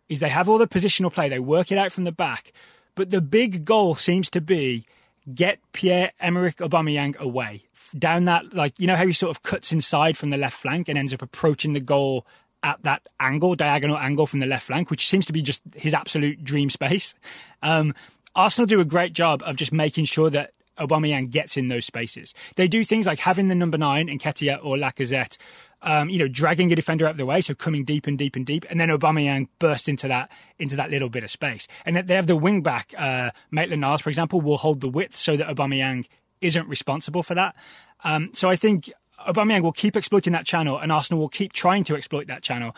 is 0.09 0.21
they 0.21 0.29
have 0.29 0.49
all 0.49 0.59
the 0.59 0.69
positional 0.69 1.13
play, 1.13 1.29
they 1.29 1.39
work 1.39 1.73
it 1.73 1.79
out 1.79 1.93
from 1.93 2.05
the 2.05 2.13
back, 2.13 2.53
but 2.95 3.11
the 3.11 3.21
big 3.21 3.65
goal 3.65 3.95
seems 3.95 4.31
to 4.31 4.41
be 4.41 4.87
get 5.33 5.59
Pierre 5.73 6.13
Emerick 6.21 6.57
Aubameyang 6.57 7.17
away 7.17 7.63
down 7.99 8.25
that 8.27 8.53
like 8.53 8.79
you 8.79 8.87
know 8.87 8.97
how 8.97 9.07
he 9.07 9.13
sort 9.13 9.31
of 9.31 9.43
cuts 9.43 9.73
inside 9.73 10.17
from 10.17 10.31
the 10.31 10.37
left 10.37 10.57
flank 10.57 10.89
and 10.89 10.99
ends 10.99 11.15
up 11.15 11.23
approaching 11.23 11.73
the 11.73 11.81
goal 11.81 12.27
at 12.65 12.83
that 12.83 13.09
angle, 13.21 13.55
diagonal 13.55 13.99
angle 13.99 14.27
from 14.27 14.41
the 14.41 14.47
left 14.47 14.67
flank, 14.67 14.91
which 14.91 15.07
seems 15.07 15.27
to 15.27 15.33
be 15.33 15.43
just 15.43 15.63
his 15.77 15.95
absolute 15.95 16.43
dream 16.43 16.71
space. 16.71 17.15
Um, 17.63 17.95
Arsenal 18.35 18.67
do 18.67 18.81
a 18.81 18.85
great 18.85 19.13
job 19.13 19.43
of 19.45 19.57
just 19.57 19.73
making 19.73 20.07
sure 20.07 20.31
that 20.31 20.53
Aubameyang 20.79 21.31
gets 21.31 21.57
in 21.57 21.69
those 21.69 21.85
spaces. 21.85 22.35
They 22.57 22.67
do 22.67 22.83
things 22.83 23.07
like 23.07 23.21
having 23.21 23.49
the 23.49 23.55
number 23.55 23.79
nine 23.79 24.09
Nketiah 24.09 24.65
or 24.65 24.77
Lacazette, 24.77 25.37
um, 25.83 26.09
you 26.09 26.19
know, 26.19 26.27
dragging 26.27 26.73
a 26.73 26.75
defender 26.75 27.05
out 27.05 27.13
of 27.13 27.17
the 27.17 27.27
way, 27.27 27.43
so 27.43 27.55
coming 27.55 27.85
deep 27.85 28.07
and 28.07 28.19
deep 28.19 28.35
and 28.35 28.47
deep, 28.47 28.65
and 28.71 28.81
then 28.81 28.89
Aubameyang 28.89 29.49
bursts 29.59 29.87
into 29.87 30.09
that 30.09 30.33
into 30.59 30.75
that 30.77 30.91
little 30.91 31.11
bit 31.11 31.23
of 31.23 31.31
space. 31.31 31.69
And 31.85 31.95
that 31.97 32.07
they 32.07 32.15
have 32.15 32.27
the 32.27 32.35
wing 32.35 32.63
back, 32.63 32.95
uh, 32.97 33.31
Maitland-Niles, 33.51 34.01
for 34.01 34.09
example, 34.09 34.41
will 34.41 34.57
hold 34.57 34.81
the 34.81 34.89
width 34.89 35.15
so 35.15 35.37
that 35.37 35.47
Aubameyang 35.47 36.07
isn't 36.41 36.67
responsible 36.67 37.23
for 37.23 37.35
that. 37.35 37.55
Um, 38.03 38.31
so 38.33 38.51
I 38.51 38.57
think 38.57 38.91
Aubameyang 39.27 39.63
will 39.63 39.73
keep 39.73 39.97
exploiting 39.97 40.33
that 40.33 40.47
channel, 40.47 40.79
and 40.79 40.93
Arsenal 40.93 41.21
will 41.21 41.29
keep 41.29 41.53
trying 41.53 41.85
to 41.85 41.97
exploit 41.97 42.27
that 42.29 42.43
channel. 42.43 42.75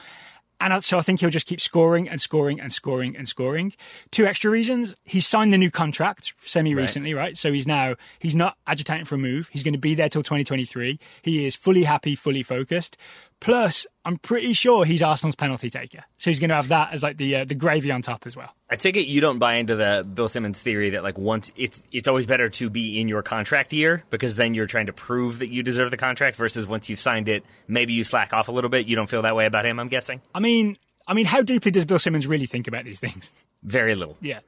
And 0.61 0.83
so 0.83 0.99
I 0.99 1.03
think 1.03 1.21
he'll 1.21 1.31
just 1.31 1.47
keep 1.47 1.61
scoring 1.61 2.09
and 2.09 2.21
scoring 2.21 2.61
and 2.61 2.73
scoring 2.73 3.15
and 3.17 3.29
scoring. 3.29 3.75
Two 4.11 4.27
extra 4.27 4.51
reasons. 4.51 4.95
He's 5.05 5.27
signed 5.27 5.53
the 5.53 5.59
new 5.59 5.71
contract 5.71 6.33
semi 6.41 6.75
recently, 6.75 7.13
right. 7.13 7.21
right? 7.21 7.37
So 7.37 7.53
he's 7.53 7.67
now, 7.67 7.97
he's 8.19 8.35
not 8.35 8.57
agitating 8.67 9.05
for 9.05 9.17
a 9.17 9.19
move. 9.19 9.49
He's 9.53 9.63
going 9.63 9.75
to 9.75 9.79
be 9.79 9.95
there 9.95 10.09
till 10.09 10.23
2023. 10.23 10.99
He 11.23 11.47
is 11.47 11.55
fully 11.55 11.83
happy, 11.85 12.15
fully 12.15 12.43
focused. 12.43 12.97
Plus, 13.41 13.87
I'm 14.05 14.17
pretty 14.19 14.53
sure 14.55 14.85
he's 14.85 15.03
Arsenal's 15.03 15.37
penalty 15.37 15.69
taker. 15.71 16.05
So 16.17 16.31
he's 16.31 16.41
going 16.41 16.49
to 16.51 16.57
have 16.57 16.69
that 16.69 16.93
as 16.93 17.03
like 17.03 17.17
the, 17.17 17.37
uh, 17.37 17.45
the 17.45 17.55
gravy 17.55 17.91
on 17.91 18.03
top 18.03 18.27
as 18.27 18.37
well. 18.37 18.51
I 18.71 18.77
take 18.77 18.97
it 18.97 19.07
you 19.07 19.21
don't 19.21 19.39
buy 19.39 19.55
into 19.55 19.77
the 19.77 20.07
Bill 20.13 20.29
Simmons 20.29 20.61
theory 20.61 20.91
that 20.91 21.03
like 21.05 21.19
once 21.19 21.53
it's 21.55 21.85
it's 21.93 22.09
always 22.09 22.27
better 22.27 22.49
to 22.49 22.71
be 22.71 23.01
in 23.01 23.09
your 23.09 23.23
contract 23.23 23.73
year 23.73 24.03
because 24.11 24.35
then 24.37 24.55
you're 24.55 24.67
trying 24.67 24.87
to 24.87 24.93
prove 24.93 25.39
that 25.39 25.51
you 25.51 25.63
deserve 25.63 25.91
the 25.91 25.97
contract 25.97 26.37
versus 26.37 26.67
once 26.67 26.89
you've 26.89 26.99
signed 26.99 27.29
it, 27.29 27.45
maybe 27.69 27.93
you 27.93 28.03
slack 28.03 28.33
off 28.33 28.49
a 28.49 28.53
little 28.53 28.71
bit. 28.71 28.87
You 28.87 28.97
don't 28.97 29.09
feel 29.09 29.23
that 29.23 29.37
way 29.37 29.47
about 29.47 29.65
him, 29.65 29.79
I'm 29.79 29.89
guessing. 29.89 30.21
I 30.35 30.41
mean, 30.41 30.77
I 31.07 31.15
mean, 31.15 31.27
how 31.27 31.43
deeply 31.43 31.71
does 31.71 31.85
Bill 31.85 31.99
Simmons 31.99 32.27
really 32.27 32.47
think 32.47 32.67
about 32.67 32.85
these 32.85 32.99
things? 32.99 33.33
Very 33.63 33.95
little. 33.95 34.17
Yeah. 34.21 34.41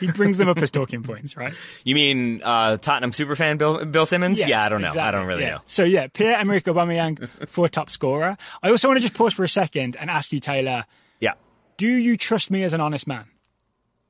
He 0.00 0.10
brings 0.10 0.38
them 0.38 0.48
up 0.48 0.58
as 0.58 0.70
talking 0.70 1.02
points, 1.02 1.36
right? 1.36 1.52
You 1.84 1.94
mean 1.94 2.40
uh, 2.42 2.78
Tottenham 2.78 3.10
superfan 3.12 3.58
Bill 3.58 3.84
Bill 3.84 4.06
Simmons? 4.06 4.38
Yes, 4.38 4.48
yeah, 4.48 4.64
I 4.64 4.68
don't 4.70 4.80
know. 4.80 4.88
exactly. 4.88 5.08
I 5.08 5.10
don't 5.10 5.26
really 5.26 5.42
Yeah. 5.42 5.50
know. 5.56 5.60
So 5.66 5.84
yeah, 5.84 6.06
Pierre 6.08 6.38
Emerick 6.38 6.64
Aubameyang 6.64 7.48
for 7.48 7.68
top 7.68 7.90
scorer. 7.90 8.36
I 8.62 8.70
also 8.70 8.88
want 8.88 8.96
to 8.98 9.02
just 9.02 9.14
pause 9.14 9.34
for 9.34 9.44
a 9.44 9.48
second 9.48 9.96
and 10.00 10.08
ask 10.10 10.32
you, 10.32 10.40
Taylor, 10.40 10.84
Yeah. 11.20 11.34
do 11.76 11.86
you 11.88 12.16
trust 12.16 12.50
me 12.50 12.62
as 12.62 12.72
an 12.72 12.80
honest 12.80 13.06
man? 13.06 13.26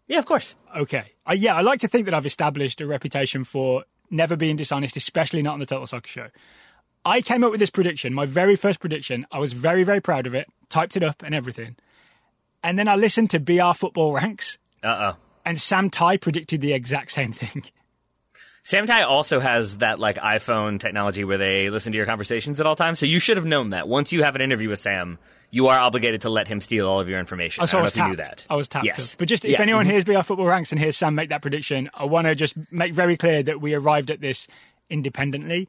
Yeah, 0.07 0.19
of 0.21 0.27
course. 0.27 0.55
Okay. 0.77 1.12
Uh, 1.29 1.35
yeah, 1.35 1.55
I 1.57 1.61
like 1.62 1.81
to 1.81 1.88
think 1.88 2.05
that 2.07 2.15
I've 2.15 2.25
established 2.27 2.81
a 2.81 2.87
reputation 2.87 3.45
for 3.45 3.85
never 4.11 4.37
being 4.37 4.57
dishonest, 4.57 4.97
especially 4.97 5.43
not 5.43 5.55
on 5.55 5.61
the 5.61 5.67
Total 5.67 5.87
Soccer 5.87 6.09
Show. 6.09 6.29
I 7.05 7.21
came 7.21 7.45
up 7.45 7.50
with 7.50 7.61
this 7.61 7.69
prediction, 7.71 8.15
my 8.15 8.27
very 8.27 8.57
first 8.57 8.81
prediction. 8.81 9.27
I 9.33 9.38
was 9.38 9.53
very, 9.53 9.83
very 9.85 10.00
proud 10.00 10.27
of 10.27 10.35
it, 10.35 10.47
typed 10.69 10.97
it 10.97 11.03
up 11.03 11.23
and 11.23 11.35
everything. 11.35 11.77
And 12.62 12.79
then 12.79 12.88
I 12.88 12.97
listened 12.97 13.31
to 13.31 13.41
BR 13.41 13.73
Football 13.75 14.12
Ranks, 14.15 14.59
Uh 14.83 15.12
oh. 15.12 15.17
And 15.49 15.59
Sam 15.59 15.88
Tighe 15.90 16.21
predicted 16.21 16.61
the 16.61 16.75
exact 16.75 17.11
same 17.11 17.33
thing. 17.33 17.64
Sam 18.62 18.85
Tai 18.87 19.05
also 19.05 19.40
has 19.40 19.78
that 19.78 19.99
like 19.99 20.19
iPhone 20.19 20.78
technology 20.78 21.25
where 21.25 21.38
they 21.38 21.71
listen 21.71 21.93
to 21.93 21.97
your 21.97 22.05
conversations 22.05 22.61
at 22.61 22.67
all 22.67 22.76
times. 22.76 22.99
So 22.99 23.07
you 23.07 23.19
should 23.19 23.38
have 23.38 23.47
known 23.47 23.71
that. 23.71 23.88
Once 23.88 24.12
you 24.12 24.25
have 24.25 24.35
an 24.37 24.43
interview 24.43 24.69
with 24.69 24.78
Sam, 24.78 25.19
you 25.50 25.69
are 25.69 25.81
obligated 25.81 26.21
to 26.23 26.28
let 26.28 26.49
him 26.49 26.61
steal 26.61 26.87
all 26.87 27.00
of 27.00 27.09
your 27.09 27.19
information. 27.19 27.62
Oh, 27.62 27.64
I 27.64 27.67
So 27.67 27.73
don't 27.78 27.81
I 27.81 27.83
was 27.85 27.93
if 27.93 27.97
you 27.97 28.09
knew 28.09 28.17
tapped. 28.17 28.47
that. 28.47 28.52
I 28.52 28.57
was 28.57 28.69
tapped. 28.69 28.85
Yes. 28.85 29.14
But 29.14 29.26
just 29.26 29.47
if 29.47 29.52
Yeah. 29.52 29.62
anyone 29.62 29.87
mm-hmm. 29.87 29.93
hears 29.93 30.05
BR 30.05 30.21
Football 30.21 30.45
Ranks 30.45 30.71
and 30.71 30.78
hears 30.78 30.99
Sam 30.99 31.14
make 31.14 31.31
that 31.31 31.40
prediction, 31.40 31.88
I 31.95 32.05
want 32.05 32.26
to 32.26 32.35
just 32.35 32.57
make 32.71 32.93
very 32.93 33.17
clear 33.17 33.43
that 33.43 33.59
we 33.62 33.73
arrived 33.73 34.11
at 34.11 34.21
this 34.21 34.49
independently. 34.90 35.66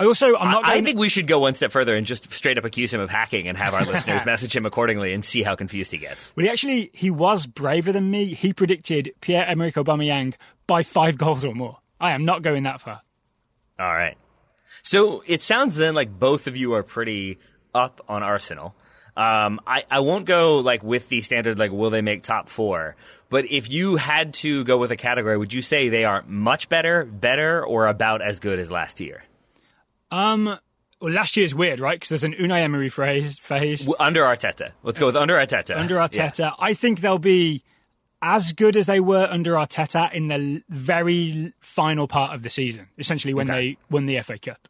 I 0.00 0.06
also, 0.06 0.34
I'm 0.34 0.50
not. 0.50 0.64
I 0.64 0.72
Going, 0.76 0.84
think 0.86 0.98
we 0.98 1.10
should 1.10 1.26
go 1.26 1.40
one 1.40 1.54
step 1.54 1.72
further 1.72 1.94
and 1.94 2.06
just 2.06 2.32
straight 2.32 2.56
up 2.56 2.64
accuse 2.64 2.92
him 2.92 3.02
of 3.02 3.10
hacking 3.10 3.48
and 3.48 3.58
have 3.58 3.74
our 3.74 3.84
listeners 3.92 4.24
message 4.24 4.56
him 4.56 4.64
accordingly 4.64 5.12
and 5.12 5.22
see 5.22 5.42
how 5.42 5.56
confused 5.56 5.92
he 5.92 5.98
gets. 5.98 6.34
Well, 6.34 6.44
he 6.44 6.50
actually 6.50 6.90
he 6.94 7.10
was 7.10 7.46
braver 7.46 7.92
than 7.92 8.10
me. 8.10 8.24
He 8.24 8.54
predicted 8.54 9.12
Pierre 9.20 9.44
Emerick 9.46 9.74
Aubameyang 9.74 10.36
by 10.66 10.84
five 10.84 11.18
goals 11.18 11.44
or 11.44 11.54
more. 11.54 11.76
I 12.00 12.12
am 12.12 12.24
not 12.24 12.40
going 12.40 12.62
that 12.62 12.80
far. 12.80 13.02
All 13.78 13.92
right. 13.92 14.16
So 14.82 15.22
it 15.26 15.42
sounds 15.42 15.76
then 15.76 15.94
like 15.94 16.18
both 16.18 16.46
of 16.46 16.56
you 16.56 16.72
are 16.72 16.82
pretty 16.82 17.38
up 17.74 18.00
on 18.08 18.22
Arsenal. 18.22 18.74
Um, 19.18 19.60
I, 19.66 19.84
I 19.90 20.00
won't 20.00 20.24
go 20.24 20.60
like 20.60 20.82
with 20.82 21.10
the 21.10 21.20
standard 21.20 21.58
like 21.58 21.72
will 21.72 21.90
they 21.90 22.00
make 22.00 22.22
top 22.22 22.48
four, 22.48 22.96
but 23.28 23.44
if 23.50 23.70
you 23.70 23.96
had 23.96 24.32
to 24.34 24.64
go 24.64 24.78
with 24.78 24.92
a 24.92 24.96
category, 24.96 25.36
would 25.36 25.52
you 25.52 25.60
say 25.60 25.90
they 25.90 26.06
are 26.06 26.24
much 26.26 26.70
better, 26.70 27.04
better, 27.04 27.62
or 27.62 27.86
about 27.86 28.22
as 28.22 28.40
good 28.40 28.58
as 28.58 28.70
last 28.70 28.98
year? 28.98 29.24
Um, 30.10 30.44
well, 31.00 31.12
last 31.12 31.36
year's 31.36 31.54
weird, 31.54 31.80
right? 31.80 31.96
Because 31.96 32.08
there's 32.10 32.24
an 32.24 32.34
Unai 32.34 32.60
Emery 32.60 32.88
phase. 32.88 33.38
phase. 33.38 33.88
Under 33.98 34.22
Arteta, 34.22 34.72
let's 34.82 34.98
go 35.00 35.06
with 35.06 35.16
under 35.16 35.36
Arteta. 35.36 35.76
under 35.78 35.94
Yeah. 35.94 36.06
Arteta. 36.08 36.54
I 36.58 36.74
think 36.74 37.00
they'll 37.00 37.18
be 37.18 37.62
as 38.22 38.52
good 38.52 38.76
as 38.76 38.84
they 38.86 39.00
were 39.00 39.26
under 39.30 39.52
Arteta 39.52 40.12
in 40.12 40.28
the 40.28 40.62
very 40.68 41.52
final 41.60 42.06
part 42.06 42.34
of 42.34 42.42
the 42.42 42.50
season, 42.50 42.88
essentially 42.98 43.32
when 43.32 43.50
Okay. 43.50 43.60
they 43.72 43.76
won 43.88 44.06
the 44.06 44.16
FA 44.18 44.38
Cup. 44.38 44.68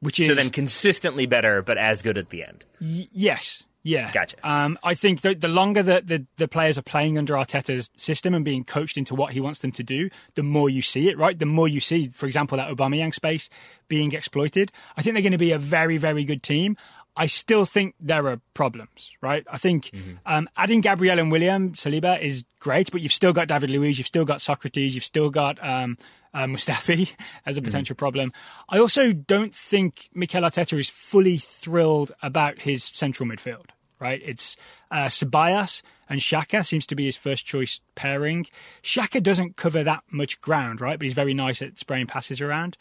Which 0.00 0.20
is 0.20 0.28
So 0.28 0.34
then 0.34 0.50
consistently 0.50 1.26
better, 1.26 1.62
but 1.62 1.78
as 1.78 2.02
good 2.02 2.18
at 2.18 2.28
the 2.30 2.44
end. 2.44 2.64
y- 2.80 3.08
yes, 3.10 3.64
yeah, 3.84 4.10
Gotcha. 4.12 4.36
Um, 4.42 4.78
I 4.82 4.94
think 4.94 5.20
the, 5.20 5.34
the 5.34 5.46
longer 5.46 5.82
that 5.82 6.08
the, 6.08 6.24
the 6.36 6.48
players 6.48 6.78
are 6.78 6.82
playing 6.82 7.18
under 7.18 7.34
Arteta's 7.34 7.90
system 7.98 8.32
and 8.32 8.42
being 8.42 8.64
coached 8.64 8.96
into 8.96 9.14
what 9.14 9.34
he 9.34 9.40
wants 9.40 9.60
them 9.60 9.72
to 9.72 9.82
do, 9.82 10.08
the 10.36 10.42
more 10.42 10.70
you 10.70 10.80
see 10.80 11.10
it. 11.10 11.18
Right, 11.18 11.38
the 11.38 11.44
more 11.44 11.68
you 11.68 11.80
see, 11.80 12.08
for 12.08 12.24
example, 12.24 12.56
that 12.56 12.74
Aubameyang 12.74 13.12
space 13.12 13.50
being 13.88 14.12
exploited. 14.12 14.72
I 14.96 15.02
think 15.02 15.14
they're 15.14 15.22
going 15.22 15.32
to 15.32 15.38
be 15.38 15.52
a 15.52 15.58
very, 15.58 15.98
very 15.98 16.24
good 16.24 16.42
team. 16.42 16.78
I 17.16 17.26
still 17.26 17.64
think 17.64 17.94
there 18.00 18.26
are 18.26 18.40
problems, 18.54 19.12
right? 19.20 19.46
I 19.48 19.58
think 19.58 19.92
um, 20.26 20.48
adding 20.56 20.80
Gabriel 20.80 21.18
and 21.20 21.30
William 21.30 21.74
Saliba 21.74 22.20
is 22.20 22.44
great, 22.58 22.90
but 22.90 23.02
you've 23.02 23.12
still 23.12 23.32
got 23.32 23.46
David 23.46 23.70
Luiz, 23.70 23.98
you've 23.98 24.06
still 24.08 24.24
got 24.24 24.38
Sokratis, 24.38 24.92
you've 24.92 25.04
still 25.04 25.30
got 25.30 25.64
um, 25.64 25.96
uh, 26.34 26.46
Mustafi 26.46 27.12
as 27.46 27.56
a 27.56 27.62
potential 27.62 27.94
problem. 27.94 28.32
I 28.68 28.78
also 28.78 29.12
don't 29.12 29.54
think 29.54 30.10
Mikel 30.12 30.42
Arteta 30.42 30.78
is 30.78 30.90
fully 30.90 31.38
thrilled 31.38 32.10
about 32.20 32.62
his 32.62 32.82
central 32.82 33.28
midfield, 33.28 33.66
right? 34.04 34.20
It's 34.22 34.56
uh, 34.90 35.06
Ceballos 35.06 35.80
and 36.10 36.20
Xhaka 36.20 36.64
seems 36.64 36.86
to 36.88 36.94
be 36.94 37.06
his 37.06 37.16
first 37.16 37.46
choice 37.46 37.80
pairing. 37.94 38.46
Xhaka 38.82 39.22
doesn't 39.22 39.56
cover 39.56 39.82
that 39.82 40.04
much 40.10 40.40
ground, 40.42 40.82
right? 40.82 40.98
But 40.98 41.04
he's 41.04 41.14
very 41.14 41.32
nice 41.32 41.62
at 41.62 41.78
spraying 41.78 42.06
passes 42.06 42.42
around. 42.42 42.76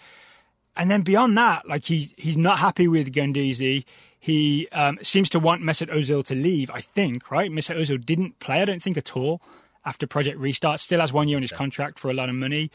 And 0.76 0.92
then 0.92 1.02
beyond 1.02 1.38
that, 1.38 1.66
like 1.66 1.86
he 1.86 2.10
he's 2.18 2.36
not 2.36 2.60
happy 2.60 2.90
with 2.90 3.14
Guendouzi. 3.14 3.86
He 4.20 4.68
um, 4.74 5.00
seems 5.02 5.30
to 5.30 5.40
want 5.40 5.62
Mesut 5.62 5.90
Ozil 5.90 6.26
to 6.26 6.36
leave. 6.36 6.70
I 6.72 6.82
think 6.82 7.32
right. 7.32 7.50
Mesut 7.50 7.78
Ozil 7.78 8.04
didn't 8.04 8.40
play. 8.40 8.62
I 8.62 8.66
don't 8.66 8.82
think 8.82 8.98
at 8.98 9.16
all 9.16 9.42
after 9.86 10.06
Project 10.06 10.38
Restart. 10.38 10.82
Still 10.82 11.00
has 11.00 11.14
one 11.14 11.30
year 11.30 11.38
on 11.38 11.42
his 11.42 11.52
contract 11.52 12.00
for 12.00 12.12
a 12.12 12.14
lot 12.14 12.28
of 12.28 12.36
money. 12.36 12.70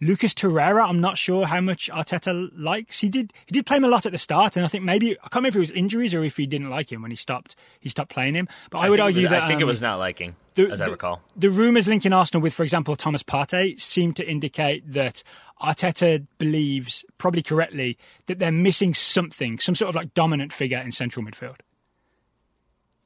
Lucas 0.00 0.32
Torreira, 0.32 0.88
I'm 0.88 1.00
not 1.00 1.18
sure 1.18 1.46
how 1.46 1.60
much 1.60 1.90
Arteta 1.90 2.50
likes. 2.56 3.00
He 3.00 3.08
did 3.08 3.32
he 3.46 3.52
did 3.52 3.66
play 3.66 3.78
him 3.78 3.84
a 3.84 3.88
lot 3.88 4.06
at 4.06 4.12
the 4.12 4.18
start, 4.18 4.56
and 4.56 4.64
I 4.64 4.68
think 4.68 4.84
maybe 4.84 5.12
I 5.12 5.22
can't 5.28 5.36
remember 5.36 5.48
if 5.48 5.56
it 5.56 5.58
was 5.60 5.70
injuries 5.72 6.14
or 6.14 6.22
if 6.22 6.36
he 6.36 6.46
didn't 6.46 6.70
like 6.70 6.92
him 6.92 7.02
when 7.02 7.10
he 7.10 7.16
stopped 7.16 7.56
he 7.80 7.88
stopped 7.88 8.10
playing 8.10 8.34
him. 8.34 8.48
But 8.70 8.78
I, 8.82 8.90
would 8.90 9.00
argue 9.00 9.22
was- 9.22 9.30
that 9.30 9.42
I 9.42 9.48
think 9.48 9.60
it 9.60 9.64
um, 9.64 9.68
was 9.68 9.80
not 9.82 9.98
liking, 9.98 10.36
the- 10.54 10.70
as 10.70 10.80
I 10.80 10.84
the- 10.84 10.92
recall. 10.92 11.20
The 11.36 11.50
rumours 11.50 11.88
linking 11.88 12.12
Arsenal 12.12 12.42
with, 12.42 12.54
for 12.54 12.62
example, 12.62 12.94
Thomas 12.94 13.22
Partey 13.24 13.80
seem 13.80 14.12
to 14.14 14.28
indicate 14.28 14.90
that 14.92 15.22
Arteta 15.60 16.26
believes, 16.38 17.04
probably 17.18 17.42
correctly, 17.42 17.98
that 18.26 18.38
they're 18.38 18.52
missing 18.52 18.94
something, 18.94 19.58
some 19.58 19.74
sort 19.74 19.88
of 19.88 19.96
like 19.96 20.14
dominant 20.14 20.52
figure 20.52 20.78
in 20.78 20.92
central 20.92 21.26
midfield. 21.26 21.56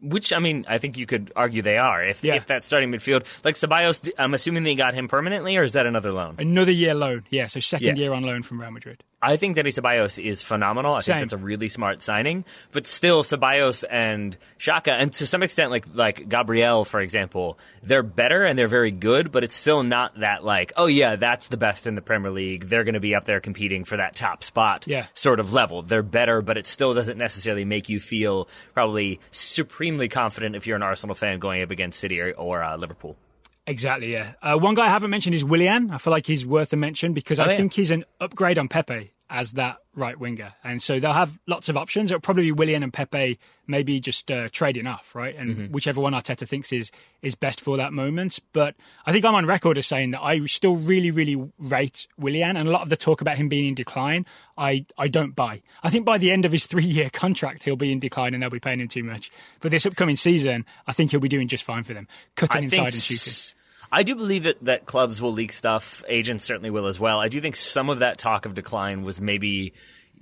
Which 0.03 0.33
I 0.33 0.39
mean, 0.41 0.65
I 0.69 0.79
think 0.79 0.99
you 0.99 1.07
could 1.07 1.33
argue 1.37 1.63
they 1.63 1.79
are. 1.79 2.05
If 2.05 2.25
Yeah. 2.25 2.35
if 2.35 2.47
that 2.47 2.65
starting 2.65 2.91
midfield, 2.93 3.25
like 3.45 3.55
Ceballos, 3.55 4.11
I'm 4.19 4.35
assuming 4.35 4.65
they 4.65 4.75
got 4.75 4.95
him 4.95 5.07
permanently, 5.09 5.57
or 5.57 5.63
is 5.63 5.73
that 5.75 5.87
another 5.87 6.13
loan? 6.13 6.35
Another 6.39 6.73
year 6.73 6.95
loan, 6.95 7.25
yeah, 7.31 7.47
so 7.47 7.61
second 7.61 7.97
Yeah. 7.97 8.05
year 8.05 8.13
on 8.13 8.23
loan 8.25 8.43
from 8.43 8.61
Real 8.61 8.73
Madrid. 8.73 9.05
I 9.23 9.37
think 9.37 9.57
Dani 9.57 9.69
Ceballos 9.69 10.19
is 10.23 10.43
phenomenal. 10.43 10.95
I 10.95 11.01
Same. 11.01 11.15
think 11.19 11.31
that's 11.31 11.41
a 11.41 11.45
really 11.45 11.69
smart 11.69 12.03
signing. 12.03 12.45
But 12.73 12.87
still, 12.89 13.23
Ceballos 13.23 13.85
and 13.89 14.37
Xhaka, 14.59 14.89
and 14.93 15.13
to 15.15 15.27
some 15.27 15.43
extent, 15.43 15.71
like 15.71 15.87
like 15.95 16.29
Gabriel, 16.29 16.85
for 16.85 17.01
example, 17.01 17.59
they're 17.83 18.03
better 18.03 18.43
and 18.45 18.59
they're 18.59 18.67
very 18.69 18.91
good. 18.91 19.31
But 19.31 19.45
it's 19.45 19.55
still 19.55 19.83
not 19.83 20.19
that 20.21 20.45
like, 20.45 20.73
oh 20.77 20.87
yeah, 20.87 21.17
that's 21.17 21.49
the 21.49 21.57
best 21.57 21.87
in 21.87 21.95
the 21.95 22.03
Premier 22.03 22.31
League. 22.33 22.65
They're 22.65 22.85
going 22.85 22.95
to 22.95 23.01
be 23.01 23.15
up 23.15 23.25
there 23.25 23.41
competing 23.41 23.85
for 23.85 23.97
that 23.97 24.17
top 24.17 24.43
spot. 24.43 24.85
Yeah. 24.89 25.07
sort 25.15 25.39
of 25.41 25.53
level. 25.53 25.83
They're 25.83 26.03
better, 26.03 26.43
but 26.43 26.57
it 26.59 26.67
still 26.67 26.93
doesn't 26.93 27.17
necessarily 27.19 27.65
make 27.65 27.89
you 27.89 28.01
feel 28.01 28.49
probably 28.75 29.21
supremely 29.31 30.09
confident 30.09 30.57
if 30.57 30.67
you're 30.67 30.77
an 30.77 30.83
Arsenal 30.83 31.15
fan 31.15 31.39
going 31.39 31.63
up 31.63 31.71
against 31.71 32.01
City 32.01 32.21
or, 32.21 32.33
or 32.33 32.63
uh, 32.63 32.77
Liverpool. 32.77 33.17
Exactly, 33.65 34.13
yeah. 34.13 34.33
Uh, 34.43 34.59
one 34.59 34.75
guy 34.75 34.87
I 34.87 34.89
haven't 34.89 35.11
mentioned 35.11 35.37
is 35.37 35.45
Willian. 35.45 35.93
I 35.93 35.99
feel 35.99 36.11
like 36.11 36.27
he's 36.27 36.45
worth 36.45 36.73
a 36.73 36.77
mention 36.77 37.13
because 37.13 37.39
I 37.39 37.47
Oh, 37.47 37.51
yeah. 37.51 37.57
think 37.59 37.73
he's 37.73 37.93
an 37.93 38.05
upgrade 38.21 38.59
on 38.59 38.67
Pepe. 38.67 39.12
As 39.33 39.53
that 39.53 39.79
right 39.95 40.19
winger, 40.19 40.53
and 40.63 40.81
so 40.83 41.01
they'll 41.01 41.13
have 41.13 41.39
lots 41.47 41.69
of 41.69 41.77
options. 41.77 42.11
It'll 42.11 42.21
probably 42.21 42.45
be 42.45 42.53
Willian 42.53 42.83
and 42.83 42.93
Pepe, 42.93 43.39
maybe 43.67 43.99
just 44.01 44.31
uh, 44.31 44.49
trading 44.51 44.87
off, 44.87 45.15
right? 45.15 45.35
And 45.35 45.57
Mm-hmm. 45.57 45.73
whichever 45.73 46.01
one 46.01 46.13
Arteta 46.13 46.47
thinks 46.47 46.73
is 46.73 46.91
is 47.23 47.35
best 47.35 47.61
for 47.61 47.77
that 47.79 47.93
moment. 47.93 48.39
But 48.53 48.75
I 49.07 49.13
think 49.13 49.25
I'm 49.25 49.35
on 49.35 49.47
record 49.47 49.79
as 49.79 49.87
saying 49.87 50.11
that 50.13 50.23
I 50.23 50.45
still 50.47 50.77
really, 50.77 51.11
really 51.11 51.51
rate 51.59 52.07
Willian, 52.19 52.57
and 52.57 52.69
a 52.69 52.71
lot 52.71 52.83
of 52.83 52.91
the 52.91 52.97
talk 52.97 53.21
about 53.23 53.37
him 53.37 53.49
being 53.49 53.67
in 53.69 53.75
decline, 53.75 54.27
I 54.57 54.85
I 54.99 55.09
don't 55.09 55.35
buy. 55.35 55.63
I 55.83 55.91
think 55.91 56.05
by 56.07 56.19
the 56.19 56.31
end 56.31 56.45
of 56.45 56.53
his 56.53 56.67
three 56.73 56.85
year 56.85 57.09
contract, 57.11 57.65
he'll 57.65 57.75
be 57.77 57.91
in 57.91 57.99
decline 58.01 58.35
and 58.35 58.43
they'll 58.43 58.51
be 58.51 58.61
paying 58.61 58.81
him 58.81 58.89
too 58.89 59.03
much. 59.03 59.31
But 59.61 59.71
this 59.71 59.87
upcoming 59.87 60.17
season, 60.17 60.67
I 60.87 60.93
think 60.93 61.11
he'll 61.11 61.21
be 61.21 61.29
doing 61.29 61.49
just 61.49 61.65
fine 61.65 61.83
for 61.85 61.95
them, 61.95 62.07
cutting 62.37 62.61
I 62.63 62.65
inside 62.65 62.83
and 62.85 62.93
shooting. 62.95 63.17
s- 63.31 63.55
I 63.93 64.03
do 64.03 64.17
believe 64.17 64.45
that, 64.45 64.65
that 64.65 64.87
clubs 64.87 65.21
will 65.21 65.33
leak 65.33 65.53
stuff. 65.53 66.03
Agents 66.09 66.45
certainly 66.45 66.71
will 66.71 66.87
as 66.87 66.99
well. 66.99 67.21
I 67.21 67.29
do 67.29 67.41
think 67.43 67.57
some 67.57 67.91
of 67.91 67.99
that 67.99 68.17
talk 68.17 68.47
of 68.47 68.55
decline 68.55 69.03
was 69.03 69.21
maybe 69.21 69.75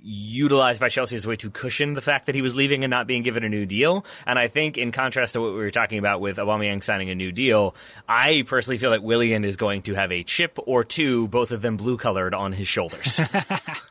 utilized 0.03 0.81
by 0.81 0.89
Chelsea 0.89 1.15
as 1.15 1.25
a 1.25 1.29
way 1.29 1.35
to 1.37 1.49
cushion 1.49 1.93
the 1.93 2.01
fact 2.01 2.25
that 2.25 2.35
he 2.35 2.41
was 2.41 2.55
leaving 2.55 2.83
and 2.83 2.91
not 2.91 3.07
being 3.07 3.23
given 3.23 3.43
a 3.43 3.49
new 3.49 3.65
deal. 3.65 4.05
And 4.27 4.37
I 4.37 4.47
think, 4.47 4.77
in 4.77 4.91
contrast 4.91 5.33
to 5.33 5.41
what 5.41 5.51
we 5.51 5.57
were 5.59 5.71
talking 5.71 5.99
about 5.99 6.19
with 6.19 6.37
Aubameyang 6.37 6.83
signing 6.83 7.09
a 7.09 7.15
new 7.15 7.31
deal, 7.31 7.75
I 8.09 8.43
personally 8.45 8.77
feel 8.77 8.91
that 8.91 9.03
Willian 9.03 9.45
is 9.45 9.55
going 9.55 9.83
to 9.83 9.93
have 9.93 10.11
a 10.11 10.23
chip 10.23 10.57
or 10.65 10.83
two, 10.83 11.27
both 11.29 11.51
of 11.51 11.61
them 11.61 11.77
blue 11.77 11.97
colored, 11.97 12.33
on 12.33 12.51
his 12.51 12.67
shoulders. 12.67 13.21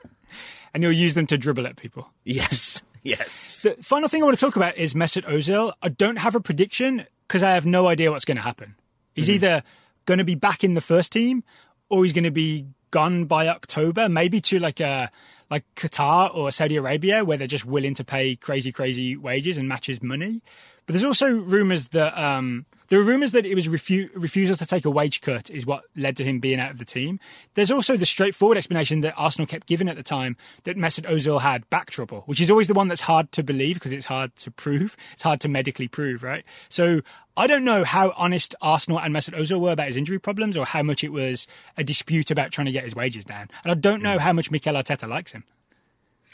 and 0.75 0.83
he'll 0.83 0.93
use 0.93 1.15
them 1.15 1.27
to 1.27 1.39
dribble 1.39 1.67
at 1.67 1.77
people. 1.77 2.11
yes, 2.25 2.83
yes. 3.03 3.63
The 3.63 3.77
final 3.83 4.09
thing 4.09 4.23
I 4.23 4.27
want 4.27 4.39
to 4.39 4.45
talk 4.45 4.57
about 4.57 4.77
is 4.77 4.95
Mesut 4.95 5.25
Ozil. 5.25 5.73
I 5.81 5.89
don't 5.89 6.19
have 6.19 6.35
a 6.35 6.41
prediction 6.41 7.07
because 7.27 7.43
I 7.43 7.55
have 7.55 7.65
no 7.65 7.87
idea 7.87 8.11
what's 8.11 8.25
going 8.25 8.37
to 8.37 8.43
happen. 8.43 8.75
He's 9.15 9.31
either 9.31 9.63
going 10.07 10.19
to 10.19 10.25
be 10.25 10.35
back 10.35 10.65
in 10.65 10.75
the 10.75 10.81
first 10.81 11.13
team 11.13 11.45
or 11.89 12.05
he's 12.05 12.13
going 12.13 12.25
to 12.25 12.31
be 12.31 12.67
gone 12.91 13.25
by 13.27 13.49
October, 13.49 14.09
maybe 14.09 14.41
to 14.41 14.59
like 14.59 14.81
a 14.81 15.11
like 15.51 15.65
Qatar 15.75 16.35
or 16.35 16.51
Saudi 16.53 16.77
Arabia, 16.77 17.25
where 17.25 17.37
they're 17.37 17.47
just 17.47 17.65
willing 17.65 17.95
to 17.95 18.05
pay 18.05 18.37
crazy, 18.37 18.71
crazy 18.71 19.17
wages 19.17 19.59
and 19.59 19.69
match 19.69 19.87
his 19.87 20.03
money. 20.03 20.43
But 20.87 20.95
there's 20.95 21.05
also 21.05 21.29
rumours 21.29 21.89
that 21.89 22.17
um, 22.21 22.67
there 22.91 22.99
are 22.99 23.05
rumours 23.05 23.33
that 23.33 23.47
it 23.47 23.55
was 23.55 23.69
refu- 23.69 24.11
refusal 24.15 24.57
to 24.57 24.67
take 24.67 24.85
a 24.85 24.91
wage 24.91 25.21
cut 25.21 25.49
is 25.49 25.65
what 25.65 25.85
led 25.97 26.17
to 26.17 26.25
him 26.25 26.41
being 26.41 26.61
out 26.61 26.73
of 26.73 26.79
the 26.79 26.85
team. 26.85 27.21
There's 27.55 27.71
also 27.71 27.97
the 27.97 28.05
straightforward 28.05 28.59
explanation 28.59 29.01
that 29.03 29.15
Arsenal 29.17 29.47
kept 29.47 29.69
giving 29.69 29.89
at 29.89 29.97
the 29.97 30.03
time 30.03 30.37
that 30.65 30.77
Mesut 30.77 31.09
Ozil 31.09 31.41
had 31.41 31.69
back 31.71 31.91
trouble, 31.91 32.25
which 32.27 32.41
is 32.41 32.51
always 32.51 32.67
the 32.67 32.75
one 32.75 32.89
that's 32.89 33.03
hard 33.03 33.31
to 33.33 33.45
believe 33.45 33.77
because 33.77 33.93
it's 33.93 34.07
hard 34.07 34.35
to 34.37 34.51
prove. 34.51 34.97
It's 35.13 35.23
hard 35.23 35.41
to 35.43 35.49
medically 35.49 35.87
prove, 35.87 36.25
right? 36.25 36.45
So 36.69 37.01
I 37.37 37.47
don't 37.47 37.65
know 37.65 37.85
how 37.85 38.13
honest 38.17 38.57
Arsenal 38.61 38.99
and 38.99 39.15
Mesut 39.15 39.39
Ozil 39.39 39.61
were 39.61 39.73
about 39.73 39.87
his 39.87 39.97
injury 39.97 40.19
problems 40.19 40.57
or 40.57 40.67
how 40.67 40.83
much 40.83 41.05
it 41.05 41.13
was 41.13 41.47
a 41.77 41.85
dispute 41.85 42.33
about 42.33 42.51
trying 42.51 42.67
to 42.67 42.73
get 42.73 42.85
his 42.85 42.97
wages 42.97 43.25
down. 43.25 43.49
And 43.63 43.71
I 43.71 43.75
don't 43.75 44.03
know 44.03 44.15
hmm. 44.15 44.19
how 44.19 44.33
much 44.33 44.51
Mikel 44.51 44.75
Arteta 44.75 45.09
likes 45.09 45.31
him. 45.31 45.45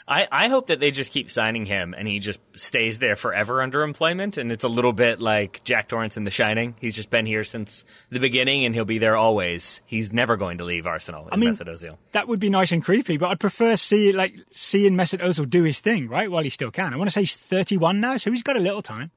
I, 0.09 0.25
I 0.31 0.47
hope 0.47 0.67
that 0.67 0.79
they 0.79 0.91
just 0.91 1.11
keep 1.11 1.29
signing 1.29 1.65
him 1.65 1.93
and 1.97 2.07
he 2.07 2.19
just 2.19 2.39
stays 2.53 2.99
there 2.99 3.17
forever 3.17 3.61
under 3.61 3.81
employment. 3.81 4.37
And 4.37 4.51
it's 4.53 4.63
a 4.63 4.69
little 4.69 4.93
bit 4.93 5.19
like 5.19 5.61
Jack 5.65 5.89
Torrance 5.89 6.15
in 6.15 6.23
The 6.23 6.31
Shining. 6.31 6.75
He's 6.79 6.95
just 6.95 7.09
been 7.09 7.25
here 7.25 7.43
since 7.43 7.83
the 8.09 8.19
beginning 8.21 8.63
and 8.63 8.73
he'll 8.73 8.85
be 8.85 8.99
there 8.99 9.17
always. 9.17 9.81
He's 9.85 10.13
never 10.13 10.37
going 10.37 10.59
to 10.59 10.63
leave 10.63 10.87
Arsenal. 10.87 11.27
Is 11.27 11.37
mean- 11.37 11.49
Mesut 11.53 11.67
Ozil. 11.67 11.97
That 12.13 12.29
would 12.29 12.39
be 12.39 12.49
nice 12.49 12.71
and 12.71 12.81
creepy, 12.83 13.17
but 13.17 13.29
I'd 13.31 13.39
prefer 13.41 13.75
see 13.75 14.13
like 14.13 14.33
seeing 14.49 14.93
Mesut 14.93 15.19
Ozil 15.19 15.49
do 15.49 15.63
his 15.63 15.79
thing, 15.81 16.07
right, 16.07 16.31
while 16.31 16.43
he 16.43 16.49
still 16.49 16.71
can. 16.71 16.93
I 16.93 16.97
want 16.97 17.09
to 17.09 17.11
say 17.11 17.21
he's 17.23 17.35
31 17.35 17.99
now, 17.99 18.15
so 18.15 18.31
he's 18.31 18.43
got 18.43 18.55
a 18.55 18.61
little 18.61 18.81
time. 18.81 19.11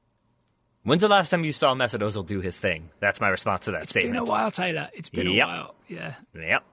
When's 0.83 1.01
the 1.03 1.07
last 1.07 1.29
time 1.29 1.43
you 1.45 1.53
saw 1.53 1.73
Mesut 1.75 1.99
Ozil 1.99 2.25
do 2.25 2.41
his 2.41 2.57
thing? 2.57 2.89
That's 2.99 3.21
my 3.21 3.29
response 3.29 3.65
to 3.65 3.71
that 3.71 3.87
statement. 3.87 4.15
It's 4.15 4.19
been 4.19 4.27
a 4.27 4.31
while, 4.31 4.51
Taylor. 4.51 4.89
It's 4.93 5.09
been 5.09 5.29
Yep. 5.29 5.45
a 5.45 5.47
while. 5.47 5.75
Yeah. 5.87 6.15
Yep. 6.35 6.63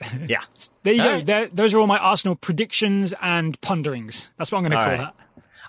Yeah. 0.28 0.42
There 0.84 0.94
you 0.94 1.02
All 1.02 1.08
go. 1.08 1.14
right. 1.14 1.26
There, 1.26 1.48
those 1.48 1.74
are 1.74 1.80
all 1.80 1.86
my 1.86 1.98
Arsenal 1.98 2.36
predictions 2.36 3.14
and 3.20 3.60
ponderings. 3.60 4.28
That's 4.36 4.52
what 4.52 4.58
I'm 4.58 4.64
going 4.64 4.72
to 4.72 4.76
call 4.76 4.86
right. 4.86 4.98
that. 4.98 5.14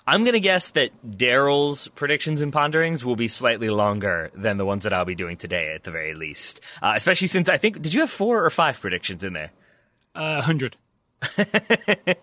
I'm 0.06 0.24
going 0.24 0.34
to 0.34 0.40
guess 0.40 0.70
that 0.70 0.90
Daryl's 1.04 1.88
predictions 1.88 2.40
and 2.40 2.52
ponderings 2.52 3.04
will 3.04 3.16
be 3.16 3.28
slightly 3.28 3.70
longer 3.70 4.30
than 4.34 4.56
the 4.56 4.64
ones 4.64 4.84
that 4.84 4.92
I'll 4.92 5.04
be 5.04 5.14
doing 5.14 5.36
today, 5.36 5.74
at 5.74 5.84
the 5.84 5.90
very 5.90 6.14
least. 6.14 6.60
Uh, 6.82 6.92
especially 6.96 7.26
since 7.26 7.48
I 7.48 7.56
think, 7.56 7.82
did 7.82 7.92
you 7.92 8.00
have 8.00 8.10
four 8.10 8.44
or 8.44 8.50
five 8.50 8.80
predictions 8.80 9.22
in 9.22 9.32
there? 9.32 9.50
Uh, 10.14 10.42
100. 10.46 10.76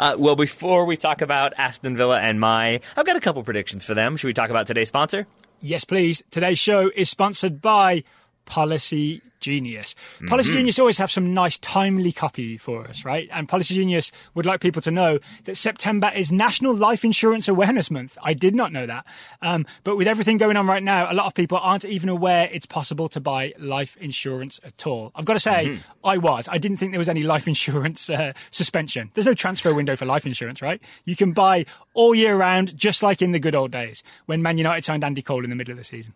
Uh, 0.00 0.16
well, 0.18 0.34
before 0.34 0.84
we 0.84 0.96
talk 0.96 1.22
about 1.22 1.52
Aston 1.56 1.96
Villa 1.96 2.18
and 2.18 2.40
my, 2.40 2.80
I've 2.96 3.06
got 3.06 3.16
a 3.16 3.20
couple 3.20 3.42
predictions 3.44 3.84
for 3.84 3.94
them. 3.94 4.16
Should 4.16 4.26
we 4.26 4.32
talk 4.32 4.50
about 4.50 4.66
today's 4.66 4.88
sponsor? 4.88 5.26
Yes, 5.60 5.84
please. 5.84 6.22
Today's 6.30 6.58
show 6.58 6.90
is 6.94 7.08
sponsored 7.08 7.60
by 7.60 8.02
Policy 8.44 9.22
Genius. 9.40 9.94
Policy 10.26 10.48
Mm-hmm. 10.50 10.58
Genius 10.58 10.78
always 10.78 10.98
have 10.98 11.10
some 11.10 11.34
nice 11.34 11.58
timely 11.58 12.12
copy 12.12 12.56
for 12.56 12.86
us, 12.86 13.04
right? 13.04 13.28
And 13.32 13.48
Policy 13.48 13.74
Genius 13.74 14.10
would 14.34 14.46
like 14.46 14.60
people 14.60 14.80
to 14.82 14.90
know 14.90 15.18
that 15.44 15.56
September 15.56 16.10
is 16.14 16.32
National 16.32 16.74
Life 16.74 17.04
Insurance 17.04 17.48
Awareness 17.48 17.90
Month. 17.90 18.16
I 18.22 18.32
did 18.34 18.54
not 18.54 18.72
know 18.72 18.86
that. 18.86 19.04
Um, 19.42 19.66
but 19.84 19.96
with 19.96 20.08
everything 20.08 20.38
going 20.38 20.56
on 20.56 20.66
right 20.66 20.82
now, 20.82 21.10
a 21.10 21.14
lot 21.14 21.26
of 21.26 21.34
people 21.34 21.58
aren't 21.58 21.84
even 21.84 22.08
aware 22.08 22.48
it's 22.50 22.66
possible 22.66 23.08
to 23.10 23.20
buy 23.20 23.52
life 23.58 23.96
insurance 23.98 24.60
at 24.64 24.86
all. 24.86 25.12
I've 25.14 25.24
got 25.24 25.34
to 25.34 25.40
say, 25.40 25.66
Mm-hmm. 25.68 26.06
I 26.06 26.18
was. 26.18 26.48
I 26.50 26.58
didn't 26.58 26.78
think 26.78 26.92
there 26.92 26.98
was 26.98 27.08
any 27.08 27.22
life 27.22 27.46
insurance 27.48 28.08
uh, 28.08 28.32
suspension. 28.50 29.10
There's 29.14 29.26
no 29.26 29.34
transfer 29.34 29.74
window 29.74 29.96
for 29.96 30.06
life 30.06 30.24
insurance, 30.26 30.62
right? 30.62 30.80
You 31.04 31.16
can 31.16 31.32
buy 31.32 31.66
all 31.94 32.14
year 32.14 32.36
round, 32.36 32.76
just 32.76 33.02
like 33.02 33.20
in 33.20 33.32
the 33.32 33.38
good 33.40 33.54
old 33.54 33.70
days 33.70 34.02
when 34.26 34.40
Man 34.42 34.56
United 34.58 34.84
signed 34.84 35.04
Andy 35.04 35.20
Cole 35.22 35.44
in 35.44 35.50
the 35.50 35.56
middle 35.56 35.72
of 35.72 35.78
the 35.78 35.84
season. 35.84 36.14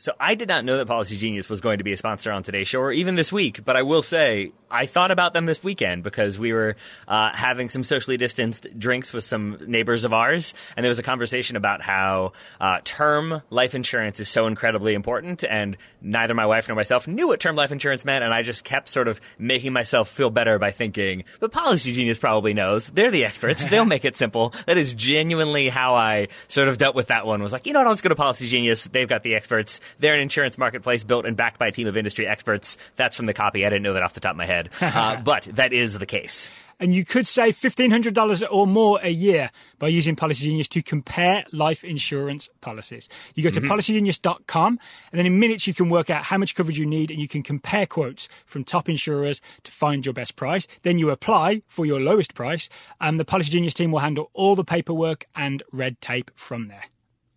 So 0.00 0.12
I 0.18 0.34
did 0.34 0.48
not 0.48 0.64
know 0.64 0.78
that 0.78 0.86
Policy 0.86 1.18
Genius 1.18 1.50
was 1.50 1.60
going 1.60 1.78
to 1.78 1.84
be 1.84 1.92
a 1.92 1.96
sponsor 1.96 2.32
on 2.32 2.42
today's 2.42 2.68
show, 2.68 2.80
or 2.80 2.90
even 2.90 3.16
this 3.16 3.30
week. 3.30 3.64
But 3.64 3.76
I 3.76 3.82
will 3.82 4.00
say 4.00 4.52
I 4.70 4.86
thought 4.86 5.10
about 5.10 5.34
them 5.34 5.44
this 5.44 5.62
weekend 5.62 6.02
because 6.02 6.38
we 6.38 6.54
were 6.54 6.76
uh, 7.06 7.30
having 7.34 7.68
some 7.68 7.82
socially 7.82 8.16
distanced 8.16 8.66
drinks 8.78 9.12
with 9.12 9.24
some 9.24 9.58
neighbors 9.66 10.04
of 10.04 10.14
ours, 10.14 10.54
and 10.74 10.84
there 10.84 10.90
was 10.90 10.98
a 10.98 11.02
conversation 11.02 11.56
about 11.56 11.82
how 11.82 12.32
uh, 12.60 12.78
term 12.82 13.42
life 13.50 13.74
insurance 13.74 14.20
is 14.20 14.28
so 14.28 14.46
incredibly 14.46 14.94
important, 14.94 15.44
and 15.44 15.76
neither 16.00 16.32
my 16.32 16.46
wife 16.46 16.68
nor 16.68 16.76
myself 16.76 17.06
knew 17.06 17.28
what 17.28 17.40
term 17.40 17.56
life 17.56 17.72
insurance 17.72 18.04
meant, 18.04 18.24
and 18.24 18.32
I 18.32 18.40
just 18.40 18.64
kept 18.64 18.88
sort 18.88 19.06
of 19.06 19.20
making 19.38 19.74
myself 19.74 20.08
feel 20.08 20.30
better 20.30 20.58
by 20.58 20.70
thinking, 20.70 21.24
but 21.40 21.52
Policy 21.52 21.92
Genius 21.92 22.18
probably 22.18 22.54
knows. 22.54 22.86
They're 22.86 23.10
the 23.10 23.26
experts. 23.26 23.66
They'll 23.66 23.84
make 23.84 24.06
it 24.06 24.16
simple. 24.16 24.54
That 24.66 24.78
is 24.78 24.94
genuinely 24.94 25.68
how 25.68 25.94
I 25.94 26.28
sort 26.48 26.68
of 26.68 26.78
dealt 26.78 26.94
with 26.94 27.08
that 27.08 27.26
one. 27.26 27.42
Was 27.42 27.52
like, 27.52 27.66
you 27.66 27.74
know 27.74 27.80
what? 27.80 27.86
I'll 27.86 27.92
just 27.92 28.02
go 28.02 28.08
to 28.08 28.14
Policy 28.14 28.48
Genius. 28.48 28.84
They've 28.84 29.08
got 29.08 29.22
the 29.22 29.34
experts. 29.34 29.80
They're 29.98 30.14
an 30.14 30.20
insurance 30.20 30.58
marketplace 30.58 31.04
built 31.04 31.26
and 31.26 31.36
backed 31.36 31.58
by 31.58 31.68
a 31.68 31.72
team 31.72 31.86
of 31.86 31.96
industry 31.96 32.26
experts. 32.26 32.76
That's 32.96 33.16
from 33.16 33.26
the 33.26 33.34
copy. 33.34 33.66
I 33.66 33.70
didn't 33.70 33.82
know 33.82 33.94
that 33.94 34.02
off 34.02 34.14
the 34.14 34.20
top 34.20 34.32
of 34.32 34.36
my 34.36 34.46
head, 34.46 34.70
uh, 34.80 35.16
but 35.20 35.44
that 35.52 35.72
is 35.72 35.98
the 35.98 36.06
case. 36.06 36.50
and 36.80 36.94
you 36.94 37.04
could 37.04 37.26
save 37.26 37.56
$1,500 37.56 38.46
or 38.50 38.66
more 38.66 38.98
a 39.02 39.10
year 39.10 39.50
by 39.78 39.88
using 39.88 40.16
Policy 40.16 40.44
Genius 40.44 40.66
to 40.68 40.82
compare 40.82 41.44
life 41.52 41.84
insurance 41.84 42.48
policies. 42.62 43.08
You 43.34 43.44
go 43.44 43.50
to 43.50 43.60
policygenius.com, 43.60 44.78
and 45.12 45.18
then 45.18 45.26
in 45.26 45.38
minutes 45.38 45.66
you 45.66 45.74
can 45.74 45.90
work 45.90 46.08
out 46.08 46.24
how 46.24 46.38
much 46.38 46.54
coverage 46.54 46.78
you 46.78 46.86
need, 46.86 47.10
and 47.10 47.20
you 47.20 47.28
can 47.28 47.42
compare 47.42 47.86
quotes 47.86 48.28
from 48.46 48.64
top 48.64 48.88
insurers 48.88 49.40
to 49.64 49.70
find 49.70 50.06
your 50.06 50.14
best 50.14 50.36
price. 50.36 50.66
Then 50.82 50.98
you 50.98 51.10
apply 51.10 51.62
for 51.68 51.84
your 51.84 52.00
lowest 52.00 52.34
price, 52.34 52.68
and 53.00 53.20
the 53.20 53.24
Policy 53.26 53.50
Genius 53.50 53.74
team 53.74 53.92
will 53.92 54.00
handle 54.00 54.30
all 54.32 54.54
the 54.54 54.64
paperwork 54.64 55.26
and 55.36 55.62
red 55.72 56.00
tape 56.00 56.30
from 56.34 56.68
there. 56.68 56.84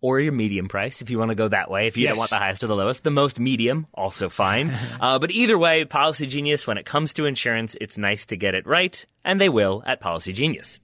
Or 0.04 0.20
your 0.20 0.32
medium 0.32 0.68
price, 0.68 1.00
if 1.00 1.08
you 1.08 1.18
want 1.18 1.30
to 1.30 1.34
go 1.34 1.48
that 1.48 1.70
way. 1.70 1.86
If 1.86 1.96
you 1.96 2.06
don't 2.06 2.18
want 2.18 2.28
the 2.28 2.36
highest 2.36 2.62
or 2.62 2.66
the 2.66 2.76
lowest, 2.76 3.04
the 3.04 3.10
most 3.10 3.40
medium, 3.40 3.86
also 3.94 4.28
fine. 4.28 4.70
uh, 5.00 5.18
but 5.18 5.30
either 5.30 5.56
way, 5.56 5.86
Policy 5.86 6.26
Genius, 6.26 6.66
when 6.66 6.76
it 6.76 6.84
comes 6.84 7.14
to 7.14 7.24
insurance, 7.24 7.74
it's 7.80 7.96
nice 7.96 8.26
to 8.26 8.36
get 8.36 8.54
it 8.54 8.66
right, 8.66 9.06
and 9.24 9.40
they 9.40 9.48
will 9.48 9.82
at 9.86 10.00
Policy 10.00 10.34
Genius. 10.34 10.78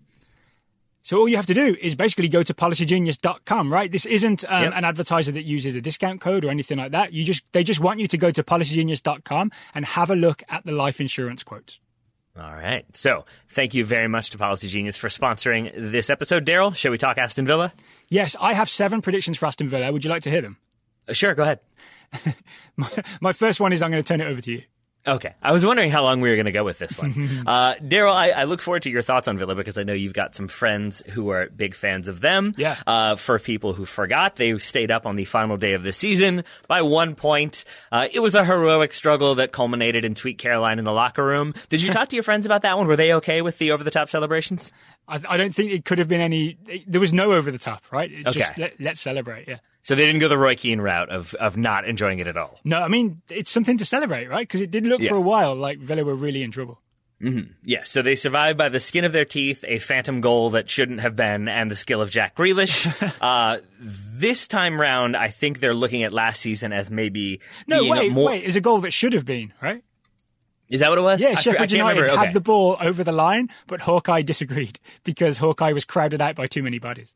So 1.02 1.18
all 1.18 1.28
you 1.28 1.36
have 1.36 1.46
to 1.46 1.54
do 1.54 1.76
is 1.80 1.94
basically 1.94 2.28
go 2.28 2.42
to 2.42 2.54
policygenius.com, 2.54 3.72
right? 3.72 3.92
This 3.92 4.06
isn't 4.06 4.44
um, 4.48 4.64
Yep. 4.64 4.72
an 4.76 4.84
advertiser 4.84 5.32
that 5.32 5.44
uses 5.44 5.76
a 5.76 5.82
discount 5.82 6.20
code 6.22 6.44
or 6.44 6.50
anything 6.50 6.78
like 6.78 6.92
that. 6.92 7.12
You 7.12 7.22
just 7.24 7.42
they 7.52 7.64
just 7.64 7.80
want 7.80 8.00
you 8.00 8.08
to 8.08 8.18
go 8.18 8.30
to 8.30 8.42
policygenius.com 8.42 9.50
and 9.74 9.84
have 9.84 10.10
a 10.10 10.16
look 10.16 10.42
at 10.48 10.64
the 10.64 10.72
life 10.72 11.00
insurance 11.00 11.42
quotes. 11.42 11.80
All 12.38 12.54
right. 12.54 12.84
So, 12.96 13.24
thank 13.48 13.74
you 13.74 13.84
very 13.84 14.08
much 14.08 14.30
to 14.30 14.38
Policy 14.38 14.68
Genius 14.68 14.96
for 14.96 15.08
sponsoring 15.08 15.72
this 15.76 16.08
episode. 16.10 16.46
Daryl, 16.46 16.74
shall 16.74 16.92
we 16.92 16.98
talk 16.98 17.18
Aston 17.18 17.44
Villa? 17.46 17.72
Yes, 18.08 18.36
I 18.40 18.54
have 18.54 18.70
seven 18.70 19.02
predictions 19.02 19.36
for 19.36 19.46
Aston 19.46 19.68
Villa. 19.68 19.92
Would 19.92 20.04
you 20.04 20.10
like 20.10 20.22
to 20.22 20.30
hear 20.30 20.40
them? 20.40 20.56
Uh, 21.08 21.12
sure, 21.12 21.34
go 21.34 21.42
ahead. 21.42 21.60
My 23.20 23.32
first 23.32 23.60
one 23.60 23.72
is 23.72 23.82
I'm 23.82 23.90
going 23.90 24.02
to 24.02 24.06
turn 24.06 24.20
it 24.20 24.30
over 24.30 24.40
to 24.40 24.52
you. 24.52 24.62
Okay. 25.06 25.34
I 25.42 25.52
was 25.52 25.64
wondering 25.64 25.90
how 25.90 26.02
long 26.02 26.20
we 26.20 26.28
were 26.28 26.36
going 26.36 26.44
to 26.46 26.52
go 26.52 26.62
with 26.62 26.78
this 26.78 26.98
one. 26.98 27.10
uh, 27.46 27.74
Daryl, 27.76 28.12
I, 28.12 28.30
I 28.30 28.44
look 28.44 28.60
forward 28.60 28.82
to 28.82 28.90
your 28.90 29.00
thoughts 29.00 29.28
on 29.28 29.38
Villa 29.38 29.54
because 29.54 29.78
I 29.78 29.82
know 29.82 29.94
you've 29.94 30.12
got 30.12 30.34
some 30.34 30.46
friends 30.46 31.02
who 31.10 31.30
are 31.30 31.48
big 31.48 31.74
fans 31.74 32.06
of 32.06 32.20
them. 32.20 32.54
Yeah. 32.58 32.76
Uh, 32.86 33.16
for 33.16 33.38
people 33.38 33.72
who 33.72 33.86
forgot, 33.86 34.36
they 34.36 34.56
stayed 34.58 34.90
up 34.90 35.06
on 35.06 35.16
the 35.16 35.24
final 35.24 35.56
day 35.56 35.72
of 35.72 35.82
the 35.82 35.92
season 35.94 36.44
by 36.68 36.82
one 36.82 37.14
point. 37.14 37.64
Uh, 37.90 38.08
it 38.12 38.20
was 38.20 38.34
a 38.34 38.44
heroic 38.44 38.92
struggle 38.92 39.36
that 39.36 39.52
culminated 39.52 40.04
in 40.04 40.16
Sweet 40.16 40.36
Caroline 40.38 40.78
in 40.78 40.84
the 40.84 40.92
locker 40.92 41.24
room. 41.24 41.54
Did 41.70 41.82
you 41.82 41.92
talk 41.94 42.08
to 42.10 42.16
your 42.16 42.22
friends 42.22 42.44
about 42.44 42.62
that 42.62 42.76
one? 42.76 42.86
Were 42.86 42.96
they 42.96 43.14
okay 43.14 43.40
with 43.40 43.56
the 43.58 43.72
over 43.72 43.82
the 43.82 43.90
top 43.90 44.10
celebrations? 44.10 44.70
I, 45.08 45.18
I 45.28 45.36
don't 45.38 45.54
think 45.54 45.72
it 45.72 45.86
could 45.86 45.98
have 45.98 46.08
been 46.08 46.20
any. 46.20 46.58
There 46.86 47.00
was 47.00 47.12
no 47.12 47.32
over 47.32 47.50
the 47.50 47.58
top, 47.58 47.90
right? 47.90 48.10
It's 48.12 48.32
just 48.32 48.52
Okay. 48.52 48.62
let, 48.62 48.80
let's 48.80 49.00
celebrate. 49.00 49.48
Yeah. 49.48 49.58
So 49.82 49.94
they 49.94 50.04
didn't 50.04 50.20
go 50.20 50.28
the 50.28 50.36
Roy 50.38 50.54
Keane 50.56 50.80
route 50.80 51.08
of, 51.08 51.32
of 51.34 51.56
not 51.56 51.86
enjoying 51.88 52.18
it 52.18 52.26
at 52.26 52.36
all. 52.36 52.58
No, 52.64 52.82
I 52.82 52.88
mean 52.88 53.22
it's 53.30 53.50
something 53.50 53.78
to 53.78 53.84
celebrate, 53.84 54.28
right? 54.28 54.46
Because 54.46 54.60
it 54.60 54.70
did 54.70 54.84
look 54.84 55.00
Yeah. 55.00 55.10
for 55.10 55.16
a 55.16 55.20
while 55.20 55.54
like 55.54 55.78
Villa 55.78 56.04
were 56.04 56.14
really 56.14 56.42
in 56.42 56.50
trouble. 56.50 56.80
Mm-hmm. 57.22 57.52
Yes, 57.64 57.90
so 57.90 58.00
they 58.00 58.14
survived 58.14 58.56
by 58.56 58.70
the 58.70 58.80
skin 58.80 59.04
of 59.04 59.12
their 59.12 59.26
teeth, 59.26 59.62
a 59.68 59.78
phantom 59.78 60.22
goal 60.22 60.50
that 60.50 60.70
shouldn't 60.70 61.00
have 61.00 61.14
been, 61.16 61.48
and 61.48 61.70
the 61.70 61.76
skill 61.76 62.00
of 62.00 62.08
Jack 62.10 62.34
Grealish. 62.34 62.86
uh, 63.20 63.58
this 63.78 64.48
time 64.48 64.80
round, 64.80 65.14
I 65.14 65.28
think 65.28 65.60
they're 65.60 65.74
looking 65.74 66.02
at 66.02 66.14
last 66.14 66.40
season 66.40 66.72
as 66.72 66.90
maybe 66.90 67.40
no. 67.66 67.84
Wait, 67.86 68.10
more- 68.12 68.26
wait. 68.28 68.44
It's 68.44 68.56
a 68.56 68.60
goal 68.62 68.80
that 68.80 68.92
should 68.92 69.12
have 69.12 69.26
been 69.26 69.52
right. 69.60 69.84
Is 70.70 70.80
that 70.80 70.88
what 70.88 70.98
it 70.98 71.02
was? 71.02 71.20
Yeah, 71.20 71.30
I, 71.30 71.34
Sheffield 71.34 71.72
United 71.72 72.00
remember. 72.00 72.24
had 72.24 72.32
the 72.32 72.40
ball 72.40 72.76
over 72.80 73.02
the 73.04 73.12
line, 73.12 73.48
but 73.66 73.80
Hawkeye 73.82 74.22
disagreed 74.22 74.78
because 75.04 75.36
Hawkeye 75.36 75.72
was 75.72 75.84
crowded 75.84 76.22
out 76.22 76.36
by 76.36 76.46
too 76.46 76.62
many 76.62 76.78
bodies. 76.78 77.14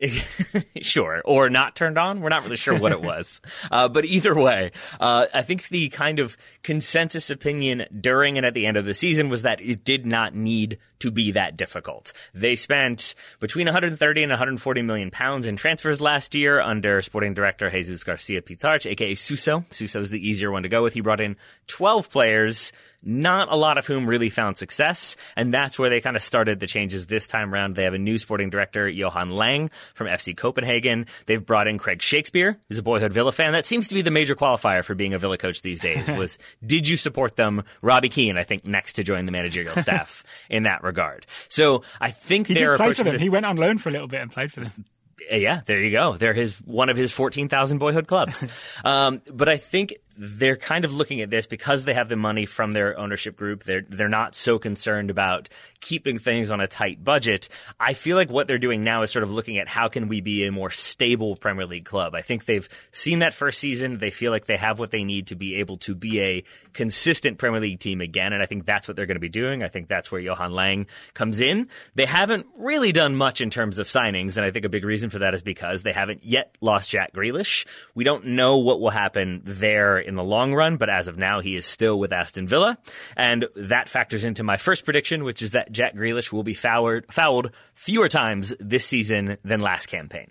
sure, 0.80 1.22
or 1.24 1.48
not 1.48 1.74
turned 1.74 1.98
on. 1.98 2.20
We're 2.20 2.28
not 2.28 2.44
really 2.44 2.56
sure 2.56 2.78
what 2.78 2.92
it 2.92 3.02
was. 3.02 3.40
Uh, 3.70 3.88
but 3.88 4.04
either 4.04 4.34
way, 4.34 4.72
uh, 5.00 5.26
I 5.32 5.42
think 5.42 5.68
the 5.68 5.88
kind 5.88 6.18
of 6.18 6.36
consensus 6.62 7.30
opinion 7.30 7.86
during 7.98 8.36
and 8.36 8.46
at 8.46 8.54
the 8.54 8.66
end 8.66 8.76
of 8.76 8.84
the 8.84 8.94
season 8.94 9.28
was 9.28 9.42
that 9.42 9.60
it 9.60 9.84
did 9.84 10.06
not 10.06 10.34
need 10.34 10.78
to 11.00 11.10
be 11.10 11.32
that 11.32 11.56
difficult. 11.56 12.12
They 12.34 12.56
spent 12.56 13.14
between 13.40 13.66
130 13.66 14.22
and 14.22 14.30
140 14.30 14.82
million 14.82 15.10
pounds 15.10 15.46
in 15.46 15.56
transfers 15.56 16.00
last 16.00 16.34
year 16.34 16.60
under 16.60 17.02
sporting 17.02 17.34
director 17.34 17.70
Jesus 17.70 18.04
Garcia 18.04 18.42
Pitarch, 18.42 18.90
aka 18.90 19.14
Suso. 19.14 19.64
Suso 19.70 20.00
is 20.00 20.10
the 20.10 20.28
easier 20.28 20.50
one 20.50 20.62
to 20.62 20.68
go 20.68 20.82
with. 20.82 20.94
He 20.94 21.00
brought 21.00 21.20
in 21.20 21.36
12 21.66 22.10
players, 22.10 22.72
not 23.02 23.52
a 23.52 23.56
lot 23.56 23.78
of 23.78 23.86
whom 23.86 24.06
really 24.06 24.28
found 24.28 24.56
success, 24.56 25.16
and 25.36 25.52
that's 25.52 25.78
where 25.78 25.90
they 25.90 26.00
kind 26.00 26.16
of 26.16 26.22
started 26.22 26.60
the 26.60 26.66
changes 26.66 27.06
this 27.06 27.26
time 27.26 27.52
around. 27.52 27.74
They 27.74 27.84
have 27.84 27.94
a 27.94 27.98
new 27.98 28.18
sporting 28.18 28.50
director, 28.50 28.88
Johan 28.88 29.30
Lange 29.30 29.70
from 29.94 30.06
FC 30.06 30.36
Copenhagen. 30.36 31.06
They've 31.26 31.44
brought 31.44 31.68
in 31.68 31.78
Craig 31.78 32.02
Shakespeare, 32.02 32.58
who's 32.68 32.78
a 32.78 32.82
boyhood 32.82 33.12
Villa 33.12 33.32
fan. 33.32 33.52
That 33.52 33.66
seems 33.66 33.88
to 33.88 33.94
be 33.94 34.02
the 34.02 34.10
major 34.10 34.34
qualifier 34.34 34.84
for 34.84 34.94
being 34.94 35.14
a 35.14 35.18
Villa 35.18 35.38
coach 35.38 35.62
these 35.62 35.80
days. 35.80 36.06
Was 36.16 36.38
did 36.64 36.88
you 36.88 36.96
support 36.96 37.36
them? 37.36 37.62
Robbie 37.82 38.08
Keane, 38.08 38.36
I 38.36 38.42
think, 38.42 38.66
next 38.66 38.94
to 38.94 39.04
join 39.04 39.26
the 39.26 39.32
managerial 39.32 39.76
staff 39.76 40.24
in 40.50 40.64
that 40.64 40.82
regard. 40.86 41.26
So 41.48 41.82
I 42.00 42.10
think 42.10 42.46
He 42.46 42.54
did 42.54 42.76
play 42.76 42.94
for 42.94 43.04
them. 43.04 43.12
this. 43.14 43.22
He 43.22 43.28
went 43.28 43.44
on 43.44 43.56
loan 43.56 43.78
for 43.78 43.90
a 43.90 43.92
little 43.92 44.08
bit 44.08 44.22
and 44.22 44.30
played 44.32 44.52
for 44.52 44.60
them. 44.60 44.84
Yeah, 45.32 45.62
there 45.64 45.80
you 45.80 45.90
go. 45.90 46.16
They're 46.18 46.34
his 46.34 46.58
one 46.58 46.90
of 46.90 46.96
his 46.96 47.10
fourteen 47.10 47.48
thousand 47.48 47.78
boyhood 47.78 48.06
clubs. 48.06 48.46
um, 48.84 49.22
but 49.32 49.48
I 49.48 49.56
think 49.56 49.94
they're 50.18 50.56
kind 50.56 50.84
of 50.84 50.94
looking 50.94 51.20
at 51.20 51.30
this 51.30 51.46
because 51.46 51.84
they 51.84 51.94
have 51.94 52.08
the 52.08 52.16
money 52.16 52.46
from 52.46 52.72
their 52.72 52.98
ownership 52.98 53.36
group. 53.36 53.64
They're 53.64 53.84
they're 53.88 54.08
not 54.08 54.34
so 54.34 54.58
concerned 54.58 55.10
about 55.10 55.48
keeping 55.80 56.18
things 56.18 56.50
on 56.50 56.60
a 56.60 56.66
tight 56.66 57.04
budget. 57.04 57.48
I 57.78 57.92
feel 57.92 58.16
like 58.16 58.30
what 58.30 58.48
they're 58.48 58.58
doing 58.58 58.82
now 58.82 59.02
is 59.02 59.10
sort 59.10 59.22
of 59.22 59.30
looking 59.30 59.58
at 59.58 59.68
how 59.68 59.88
can 59.88 60.08
we 60.08 60.20
be 60.20 60.44
a 60.44 60.52
more 60.52 60.70
stable 60.70 61.36
Premier 61.36 61.66
League 61.66 61.84
club. 61.84 62.14
I 62.14 62.22
think 62.22 62.44
they've 62.44 62.68
seen 62.90 63.20
that 63.20 63.34
first 63.34 63.58
season. 63.58 63.98
They 63.98 64.10
feel 64.10 64.32
like 64.32 64.46
they 64.46 64.56
have 64.56 64.78
what 64.78 64.90
they 64.90 65.04
need 65.04 65.28
to 65.28 65.36
be 65.36 65.56
able 65.56 65.76
to 65.78 65.94
be 65.94 66.20
a 66.20 66.44
consistent 66.72 67.38
Premier 67.38 67.60
League 67.60 67.80
team 67.80 68.00
again, 68.00 68.32
and 68.32 68.42
I 68.42 68.46
think 68.46 68.64
that's 68.64 68.88
what 68.88 68.96
they're 68.96 69.06
going 69.06 69.16
to 69.16 69.20
be 69.20 69.28
doing. 69.28 69.62
I 69.62 69.68
think 69.68 69.88
that's 69.88 70.10
where 70.10 70.20
Johan 70.20 70.52
Lange 70.52 70.86
comes 71.14 71.40
in. 71.40 71.68
They 71.94 72.06
haven't 72.06 72.46
really 72.58 72.92
done 72.92 73.14
much 73.14 73.40
in 73.40 73.50
terms 73.50 73.78
of 73.78 73.86
signings, 73.86 74.36
and 74.36 74.46
I 74.46 74.50
think 74.50 74.64
a 74.64 74.70
big 74.70 74.84
reason 74.84 75.10
for 75.10 75.20
that 75.20 75.34
is 75.34 75.42
because 75.42 75.82
they 75.82 75.92
haven't 75.92 76.24
yet 76.24 76.56
lost 76.60 76.90
Jack 76.90 77.12
Grealish. 77.12 77.66
We 77.94 78.04
don't 78.04 78.26
know 78.26 78.58
what 78.58 78.80
will 78.80 78.90
happen 78.90 79.42
there 79.44 79.98
in 80.06 80.14
the 80.14 80.24
long 80.24 80.54
run, 80.54 80.76
but 80.76 80.88
as 80.88 81.08
of 81.08 81.18
now, 81.18 81.40
he 81.40 81.56
is 81.56 81.66
still 81.66 81.98
with 81.98 82.12
Aston 82.12 82.46
Villa, 82.48 82.78
and 83.16 83.46
that 83.56 83.88
factors 83.88 84.24
into 84.24 84.42
my 84.42 84.56
first 84.56 84.84
prediction, 84.84 85.24
which 85.24 85.42
is 85.42 85.50
that 85.50 85.72
Jack 85.72 85.94
Grealish 85.94 86.32
will 86.32 86.42
be 86.42 86.54
fouled, 86.54 87.04
fouled 87.10 87.50
fewer 87.74 88.08
times 88.08 88.54
this 88.60 88.86
season 88.86 89.38
than 89.44 89.60
last 89.60 89.86
campaign. 89.86 90.30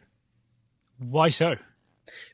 Why 0.98 1.30
so? 1.30 1.58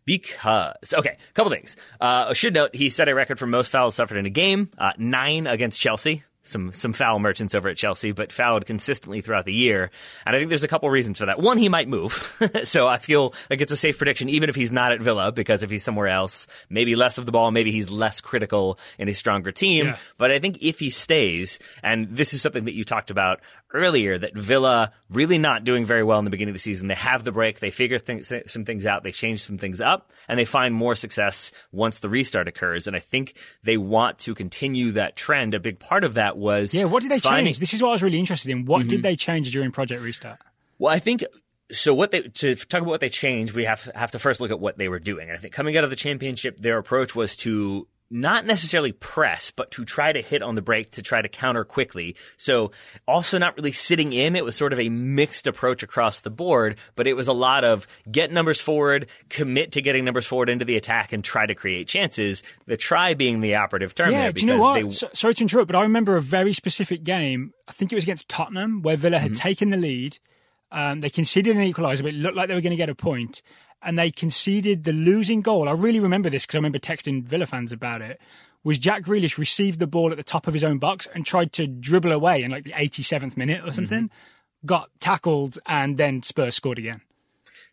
Because 0.05 0.93
okay, 0.93 1.17
a 1.29 1.33
couple 1.33 1.51
things. 1.51 1.75
Uh, 1.99 2.27
I 2.29 2.33
should 2.33 2.53
note 2.53 2.75
he 2.75 2.89
set 2.89 3.09
a 3.09 3.15
record 3.15 3.39
for 3.39 3.47
most 3.47 3.71
fouls 3.71 3.95
suffered 3.95 4.17
in 4.17 4.25
a 4.25 4.29
game, 4.31 4.69
uh, 4.77 4.91
nine 4.97 5.47
against 5.47 5.79
Chelsea. 5.81 6.23
Some 6.43 6.71
some 6.71 6.93
foul 6.93 7.19
merchants 7.19 7.53
over 7.53 7.69
at 7.69 7.77
Chelsea, 7.77 8.11
but 8.11 8.31
fouled 8.31 8.65
consistently 8.65 9.21
throughout 9.21 9.45
the 9.45 9.53
year. 9.53 9.91
And 10.25 10.35
I 10.35 10.39
think 10.39 10.49
there's 10.49 10.63
a 10.63 10.67
couple 10.67 10.89
reasons 10.89 11.19
for 11.19 11.27
that. 11.27 11.39
One, 11.39 11.57
he 11.57 11.69
might 11.69 11.87
move, 11.87 12.13
so 12.63 12.87
I 12.87 12.97
feel 12.97 13.33
like 13.49 13.61
it's 13.61 13.71
a 13.71 13.77
safe 13.77 13.97
prediction, 13.97 14.27
even 14.29 14.49
if 14.49 14.55
he's 14.55 14.71
not 14.71 14.91
at 14.91 15.01
Villa, 15.01 15.31
because 15.31 15.61
if 15.61 15.69
he's 15.69 15.83
somewhere 15.83 16.07
else, 16.07 16.47
maybe 16.69 16.95
less 16.95 17.17
of 17.17 17.25
the 17.25 17.31
ball, 17.31 17.51
maybe 17.51 17.71
he's 17.71 17.89
less 17.89 18.21
critical 18.21 18.79
in 18.97 19.07
a 19.07 19.13
stronger 19.13 19.51
team. 19.51 19.87
Yeah. 19.87 19.97
But 20.17 20.31
I 20.31 20.39
think 20.39 20.57
if 20.61 20.79
he 20.79 20.89
stays, 20.89 21.59
and 21.83 22.07
this 22.09 22.33
is 22.33 22.41
something 22.41 22.65
that 22.65 22.75
you 22.75 22.83
talked 22.83 23.11
about 23.11 23.41
earlier, 23.73 24.17
that 24.17 24.35
Villa 24.35 24.91
really 25.09 25.37
not 25.37 25.63
doing 25.63 25.85
very 25.85 26.03
well 26.03 26.19
in 26.19 26.25
the 26.25 26.31
beginning 26.31 26.51
of 26.51 26.55
the 26.55 26.59
season. 26.59 26.87
They 26.87 26.95
have 26.95 27.23
the 27.23 27.31
break, 27.31 27.59
they 27.59 27.69
figure 27.69 27.99
things, 27.99 28.31
some 28.47 28.65
things 28.65 28.85
out, 28.85 29.03
they 29.03 29.11
change 29.11 29.41
some 29.41 29.57
things 29.57 29.81
up, 29.81 30.11
and 30.27 30.37
they 30.37 30.45
find 30.45 30.73
more 30.73 30.95
success 30.95 31.51
once 31.71 31.99
the 31.99 32.09
restart 32.09 32.47
occurs. 32.47 32.87
And 32.87 32.95
I 32.95 32.99
think 32.99 33.35
they 33.63 33.77
want 33.77 34.19
to 34.19 34.35
continue 34.35 34.91
that 34.91 35.15
trend. 35.15 35.53
A 35.53 35.59
big 35.59 35.79
part 35.79 36.03
of 36.03 36.15
that 36.15 36.30
was 36.37 36.73
Yeah, 36.73 36.85
what 36.85 37.01
did 37.01 37.11
they 37.11 37.19
finding- 37.19 37.47
change? 37.47 37.59
This 37.59 37.73
is 37.73 37.81
what 37.81 37.89
I 37.89 37.91
was 37.93 38.03
really 38.03 38.19
interested 38.19 38.51
in. 38.51 38.65
What 38.65 38.87
did 38.87 38.89
mm-hmm. 38.89 39.01
they 39.01 39.15
change 39.15 39.51
during 39.51 39.71
Project 39.71 40.01
Restart? 40.01 40.39
Well, 40.79 40.93
I 40.93 40.99
think 40.99 41.23
so. 41.71 41.93
What 41.93 42.11
they 42.11 42.21
to 42.21 42.55
talk 42.55 42.81
about 42.81 42.89
what 42.89 42.99
they 43.01 43.09
changed, 43.09 43.53
we 43.53 43.65
have 43.65 43.89
have 43.95 44.11
to 44.11 44.19
first 44.19 44.41
look 44.41 44.51
at 44.51 44.59
what 44.59 44.77
they 44.77 44.89
were 44.89 44.99
doing. 44.99 45.29
And 45.29 45.37
I 45.37 45.39
think 45.39 45.53
coming 45.53 45.77
out 45.77 45.83
of 45.83 45.89
the 45.89 45.95
championship, 45.95 46.57
their 46.57 46.77
approach 46.77 47.15
was 47.15 47.35
to 47.37 47.87
not 48.11 48.45
necessarily 48.45 48.91
press, 48.91 49.51
but 49.51 49.71
to 49.71 49.85
try 49.85 50.11
to 50.11 50.21
hit 50.21 50.41
on 50.43 50.55
the 50.55 50.61
break 50.61 50.91
to 50.91 51.01
try 51.01 51.21
to 51.21 51.29
counter 51.29 51.63
quickly. 51.63 52.15
So 52.37 52.71
also 53.07 53.37
not 53.37 53.55
really 53.55 53.71
sitting 53.71 54.11
in. 54.13 54.35
It 54.35 54.43
was 54.43 54.55
sort 54.55 54.73
of 54.73 54.79
a 54.79 54.89
mixed 54.89 55.47
approach 55.47 55.81
across 55.81 56.19
the 56.19 56.29
board, 56.29 56.75
but 56.95 57.07
it 57.07 57.13
was 57.13 57.27
a 57.27 57.33
lot 57.33 57.63
of 57.63 57.87
get 58.11 58.31
numbers 58.31 58.59
forward, 58.59 59.07
commit 59.29 59.71
to 59.71 59.81
getting 59.81 60.03
numbers 60.05 60.25
forward 60.25 60.49
into 60.49 60.65
the 60.65 60.75
attack, 60.75 61.13
and 61.13 61.23
try 61.23 61.45
to 61.45 61.55
create 61.55 61.87
chances. 61.87 62.43
The 62.65 62.77
try 62.77 63.13
being 63.13 63.39
the 63.39 63.55
operative 63.55 63.95
term 63.95 64.11
Yeah, 64.11 64.23
there 64.23 64.31
do 64.33 64.41
you 64.41 64.47
know 64.47 64.59
what? 64.59 64.83
they 64.83 64.89
So, 64.89 65.07
sorry 65.13 65.33
to 65.35 65.43
interrupt, 65.43 65.67
but 65.71 65.77
I 65.77 65.83
remember 65.83 66.17
a 66.17 66.21
very 66.21 66.53
specific 66.53 67.03
game. 67.03 67.53
I 67.67 67.71
think 67.71 67.91
it 67.91 67.95
was 67.95 68.03
against 68.03 68.27
Tottenham, 68.27 68.81
where 68.81 68.97
Villa 68.97 69.17
Mm-hmm. 69.17 69.27
had 69.27 69.35
taken 69.35 69.69
the 69.69 69.77
lead. 69.77 70.17
Um, 70.73 70.99
they 70.99 71.09
conceded 71.09 71.55
an 71.55 71.63
equaliser, 71.63 72.01
but 72.03 72.13
it 72.13 72.15
looked 72.15 72.35
like 72.35 72.47
they 72.47 72.55
were 72.55 72.61
going 72.61 72.71
to 72.71 72.77
get 72.77 72.89
a 72.89 72.95
point, 72.95 73.41
and 73.81 73.97
they 73.97 74.11
conceded 74.11 74.83
the 74.83 74.91
losing 74.93 75.41
goal. 75.41 75.67
I 75.69 75.73
really 75.73 75.99
remember 75.99 76.29
this 76.29 76.45
because 76.45 76.55
I 76.55 76.59
remember 76.59 76.79
texting 76.79 77.23
Villa 77.23 77.45
fans 77.45 77.71
about 77.71 78.01
it. 78.01 78.19
Was 78.63 78.77
Jack 78.77 79.03
Grealish 79.03 79.37
received 79.39 79.79
the 79.79 79.87
ball 79.87 80.11
at 80.11 80.17
the 80.17 80.23
top 80.23 80.45
of 80.47 80.53
his 80.53 80.63
own 80.63 80.77
box 80.77 81.07
and 81.15 81.25
tried 81.25 81.51
to 81.53 81.65
dribble 81.65 82.11
away 82.11 82.43
in 82.43 82.51
like 82.51 82.63
the 82.63 82.73
87th 82.73 83.35
minute 83.35 83.61
or 83.65 83.71
something? 83.71 84.05
Mm-hmm. 84.05 84.65
Got 84.67 84.89
tackled, 84.99 85.57
and 85.65 85.97
then 85.97 86.21
Spurs 86.21 86.53
scored 86.55 86.77
again. 86.77 87.01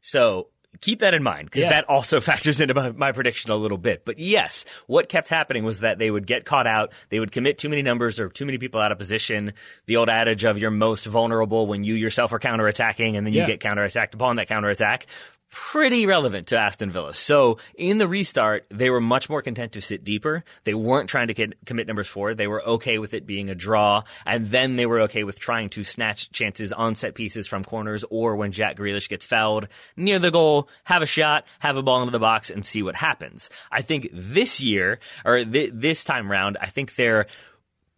So 0.01 0.49
keep 0.81 1.01
that 1.01 1.13
in 1.13 1.23
mind 1.23 1.47
because 1.47 1.65
Yeah. 1.65 1.71
that 1.71 1.85
also 1.89 2.21
factors 2.23 2.61
into 2.61 2.73
my, 2.73 2.93
my 2.93 3.13
prediction 3.13 3.51
a 3.51 3.57
little 3.57 3.77
bit. 3.79 4.05
But 4.05 4.19
yes, 4.19 4.65
what 4.87 5.09
kept 5.09 5.29
happening 5.29 5.65
was 5.65 5.81
that 5.81 5.99
they 5.99 6.11
would 6.11 6.27
get 6.27 6.45
caught 6.45 6.67
out. 6.67 6.93
They 7.11 7.21
would 7.21 7.33
commit 7.33 7.59
too 7.59 7.69
many 7.69 7.83
numbers 7.83 8.19
or 8.21 8.29
too 8.29 8.47
many 8.47 8.57
people 8.59 8.81
out 8.81 8.93
of 8.93 8.99
position. 8.99 9.53
The 9.87 9.97
old 9.97 10.09
adage 10.09 10.45
of 10.45 10.59
you're 10.59 10.71
most 10.71 11.05
vulnerable 11.07 11.67
when 11.67 11.85
you 11.85 11.95
yourself 11.95 12.33
are 12.33 12.39
counterattacking 12.39 13.17
and 13.17 13.27
then 13.27 13.35
you 13.35 13.41
Yeah. 13.41 13.47
get 13.47 13.61
counterattacked 13.61 14.15
upon 14.15 14.37
that 14.37 14.49
counterattack. 14.49 15.07
Pretty 15.51 16.05
relevant 16.05 16.49
to 16.49 16.59
Aston 16.59 16.91
Villa. 16.91 17.15
So 17.15 17.57
in 17.75 17.97
the 17.97 18.07
restart, 18.07 18.67
they 18.69 18.91
were 18.91 19.01
much 19.01 19.31
more 19.31 19.41
content 19.41 19.73
to 19.73 19.81
sit 19.81 20.05
deeper. 20.05 20.45
They 20.65 20.75
weren't 20.75 21.09
trying 21.09 21.29
to 21.29 21.35
get, 21.35 21.65
commit 21.65 21.87
numbers 21.87 22.07
forward. 22.07 22.37
They 22.37 22.47
were 22.47 22.63
okay 22.63 22.99
with 22.99 23.15
it 23.15 23.27
being 23.27 23.49
a 23.49 23.55
draw, 23.55 24.03
and 24.27 24.47
then 24.49 24.77
they 24.77 24.85
were 24.85 25.01
okay 25.03 25.25
with 25.25 25.41
trying 25.41 25.71
to 25.71 25.85
snatch 25.85 26.31
chances 26.33 26.71
on 26.71 26.95
set 26.95 27.15
pieces 27.15 27.49
from 27.49 27.65
corners 27.65 28.05
or 28.11 28.37
when 28.37 28.53
Jack 28.53 28.77
Grealish 28.77 29.09
gets 29.09 29.25
fouled 29.25 29.69
near 29.97 30.19
the 30.19 30.31
goal, 30.31 30.69
have 30.85 31.01
a 31.01 31.07
shot, 31.07 31.47
have 31.61 31.79
a 31.79 31.83
ball 31.83 32.03
into 32.03 32.13
the 32.13 32.19
box, 32.19 32.51
and 32.51 32.67
see 32.67 32.83
what 32.83 32.97
happens. 32.97 33.49
I 33.73 33.81
think 33.81 34.11
this 34.13 34.61
year 34.61 34.99
or 35.25 35.45
th- 35.45 35.71
this 35.73 36.05
time 36.05 36.31
round, 36.31 36.59
I 36.61 36.67
think 36.67 36.95
they're 36.95 37.27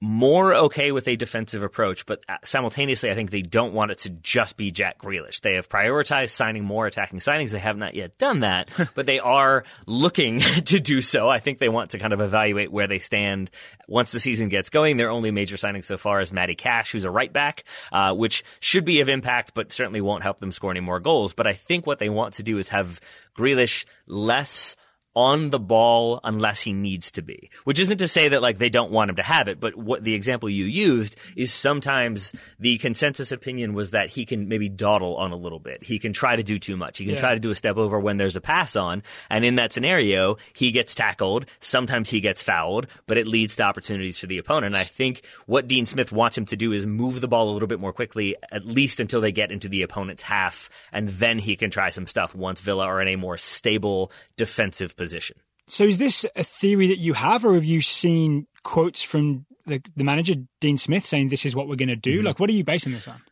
more 0.01 0.55
okay 0.55 0.93
with 0.93 1.07
a 1.09 1.17
defensive 1.17 1.63
approach, 1.63 2.07
but 2.07 2.25
simultaneously, 2.43 3.11
I 3.11 3.15
think 3.15 3.31
they 3.31 3.43
don't 3.43 3.75
want 3.75 3.91
it 3.91 3.99
to 3.99 4.11
just 4.11 4.57
be 4.57 4.71
Jack 4.71 4.99
Grealish. 4.99 5.43
They 5.43 5.55
have 5.55 5.69
prioritized 5.69 6.31
signing 6.31 6.65
more 6.65 6.87
attacking 6.87 7.19
signings. 7.19 7.51
They 7.51 7.59
have 7.59 7.77
not 7.77 7.95
yet 7.95 8.17
done 8.17 8.41
that, 8.41 8.71
but 8.95 9.05
they 9.05 9.21
are 9.21 9.65
looking 9.87 10.41
to 10.65 10.81
do 10.81 11.03
so. 11.03 11.29
I 11.29 11.39
think 11.39 11.59
they 11.59 11.69
want 11.69 11.91
to 11.91 11.99
kind 11.99 12.15
of 12.15 12.21
evaluate 12.23 12.73
where 12.73 12.87
they 12.87 12.99
stand 12.99 13.51
once 13.89 14.13
the 14.13 14.21
season 14.21 14.49
gets 14.49 14.71
going. 14.71 14.97
Their 14.97 15.11
only 15.11 15.33
major 15.33 15.59
signing 15.59 15.83
so 15.83 15.99
far 15.99 16.23
is 16.23 16.33
Matty 16.33 16.55
Cash, 16.55 16.93
who's 16.93 17.05
a 17.05 17.11
right 17.11 17.33
back, 17.33 17.65
uh, 17.93 18.15
which 18.15 18.43
should 18.61 18.87
be 18.87 19.01
of 19.01 19.11
impact, 19.11 19.53
but 19.53 19.71
certainly 19.71 20.01
won't 20.01 20.23
help 20.23 20.41
them 20.41 20.51
score 20.51 20.71
any 20.71 20.81
more 20.81 21.01
goals. 21.01 21.35
But 21.35 21.47
I 21.47 21.53
think 21.53 21.87
what 21.87 21.99
they 21.99 22.09
want 22.09 22.35
to 22.35 22.43
do 22.43 22.57
is 22.57 22.71
have 22.71 23.01
Grealish 23.37 23.85
less 24.07 24.77
on 25.15 25.51
the 25.51 25.59
ball 25.59 26.21
unless 26.23 26.61
he 26.63 26.73
needs 26.73 27.11
to 27.13 27.23
be. 27.23 27.51
Which 27.65 27.81
isn't 27.81 27.99
to 27.99 28.09
say 28.09 28.29
that 28.29 28.43
like 28.43 28.59
they 28.59 28.71
don't 28.71 28.93
want 28.93 29.11
him 29.11 29.17
to 29.17 29.23
have 29.23 29.49
it, 29.49 29.59
but 29.59 29.75
what 29.77 30.05
the 30.05 30.15
example 30.15 30.49
you 30.49 30.65
used 30.65 31.17
is 31.37 31.53
sometimes 31.53 32.33
the 32.59 32.79
consensus 32.79 33.33
opinion 33.33 33.73
was 33.75 33.91
that 33.91 34.09
he 34.09 34.25
can 34.25 34.49
maybe 34.49 34.69
dawdle 34.69 35.17
on 35.17 35.33
a 35.33 35.37
little 35.37 35.59
bit. 35.59 35.83
He 35.83 35.99
can 35.99 36.13
try 36.13 36.37
to 36.37 36.43
do 36.43 36.59
too 36.59 36.77
much. 36.77 36.99
He 36.99 37.05
can 37.05 37.15
Yeah. 37.15 37.21
try 37.21 37.35
to 37.35 37.41
do 37.41 37.51
a 37.51 37.55
step 37.55 37.77
over 37.77 37.99
when 37.99 38.19
there's 38.19 38.37
a 38.37 38.41
pass 38.41 38.77
on, 38.77 39.03
and 39.29 39.45
in 39.45 39.57
that 39.57 39.73
scenario, 39.73 40.37
he 40.53 40.71
gets 40.71 40.95
tackled, 40.95 41.47
sometimes 41.59 42.11
he 42.11 42.21
gets 42.21 42.43
fouled, 42.43 42.87
but 43.07 43.19
it 43.19 43.27
leads 43.27 43.57
to 43.57 43.63
opportunities 43.65 44.19
for 44.19 44.27
the 44.27 44.39
opponent. 44.39 44.75
And 44.75 44.77
I 44.77 44.85
think 44.85 45.23
what 45.47 45.67
Dean 45.67 45.87
Smith 45.87 46.13
wants 46.13 46.39
him 46.39 46.45
to 46.47 46.57
do 46.57 46.73
is 46.73 46.87
move 46.87 47.21
the 47.21 47.29
ball 47.29 47.51
a 47.51 47.53
little 47.53 47.67
bit 47.69 47.81
more 47.81 47.93
quickly, 47.93 48.37
at 48.53 48.65
least 48.65 49.01
until 49.01 49.21
they 49.21 49.33
get 49.33 49.51
into 49.51 49.69
the 49.69 49.83
opponent's 49.83 50.23
half, 50.23 50.71
and 50.93 51.09
then 51.09 51.39
he 51.39 51.57
can 51.57 51.71
try 51.71 51.89
some 51.91 52.07
stuff 52.07 52.35
once 52.35 52.61
Villa 52.61 52.85
are 52.87 53.01
in 53.03 53.09
a 53.09 53.17
more 53.17 53.37
stable 53.39 54.13
defensive 54.37 54.95
position. 55.01 55.39
So 55.67 55.85
is 55.85 55.97
this 55.97 56.27
a 56.37 56.43
theory 56.43 56.87
that 56.89 56.99
you 56.99 57.15
have, 57.15 57.43
or 57.43 57.55
have 57.55 57.65
you 57.65 57.81
seen 57.81 58.47
quotes 58.65 59.03
from 59.03 59.47
the, 59.65 59.81
the 59.97 60.05
manager 60.05 60.35
Dean 60.61 60.77
Smith 60.77 61.07
saying 61.07 61.29
this 61.29 61.47
is 61.47 61.57
what 61.57 61.69
we're 61.69 61.77
going 61.77 61.89
to 61.89 61.97
do? 61.97 62.19
Mm-hmm. 62.19 62.27
Like, 62.27 62.39
what 62.39 62.51
are 62.51 62.53
you 62.53 62.65
basing 62.65 62.93
this 62.93 63.09
on? 63.09 63.23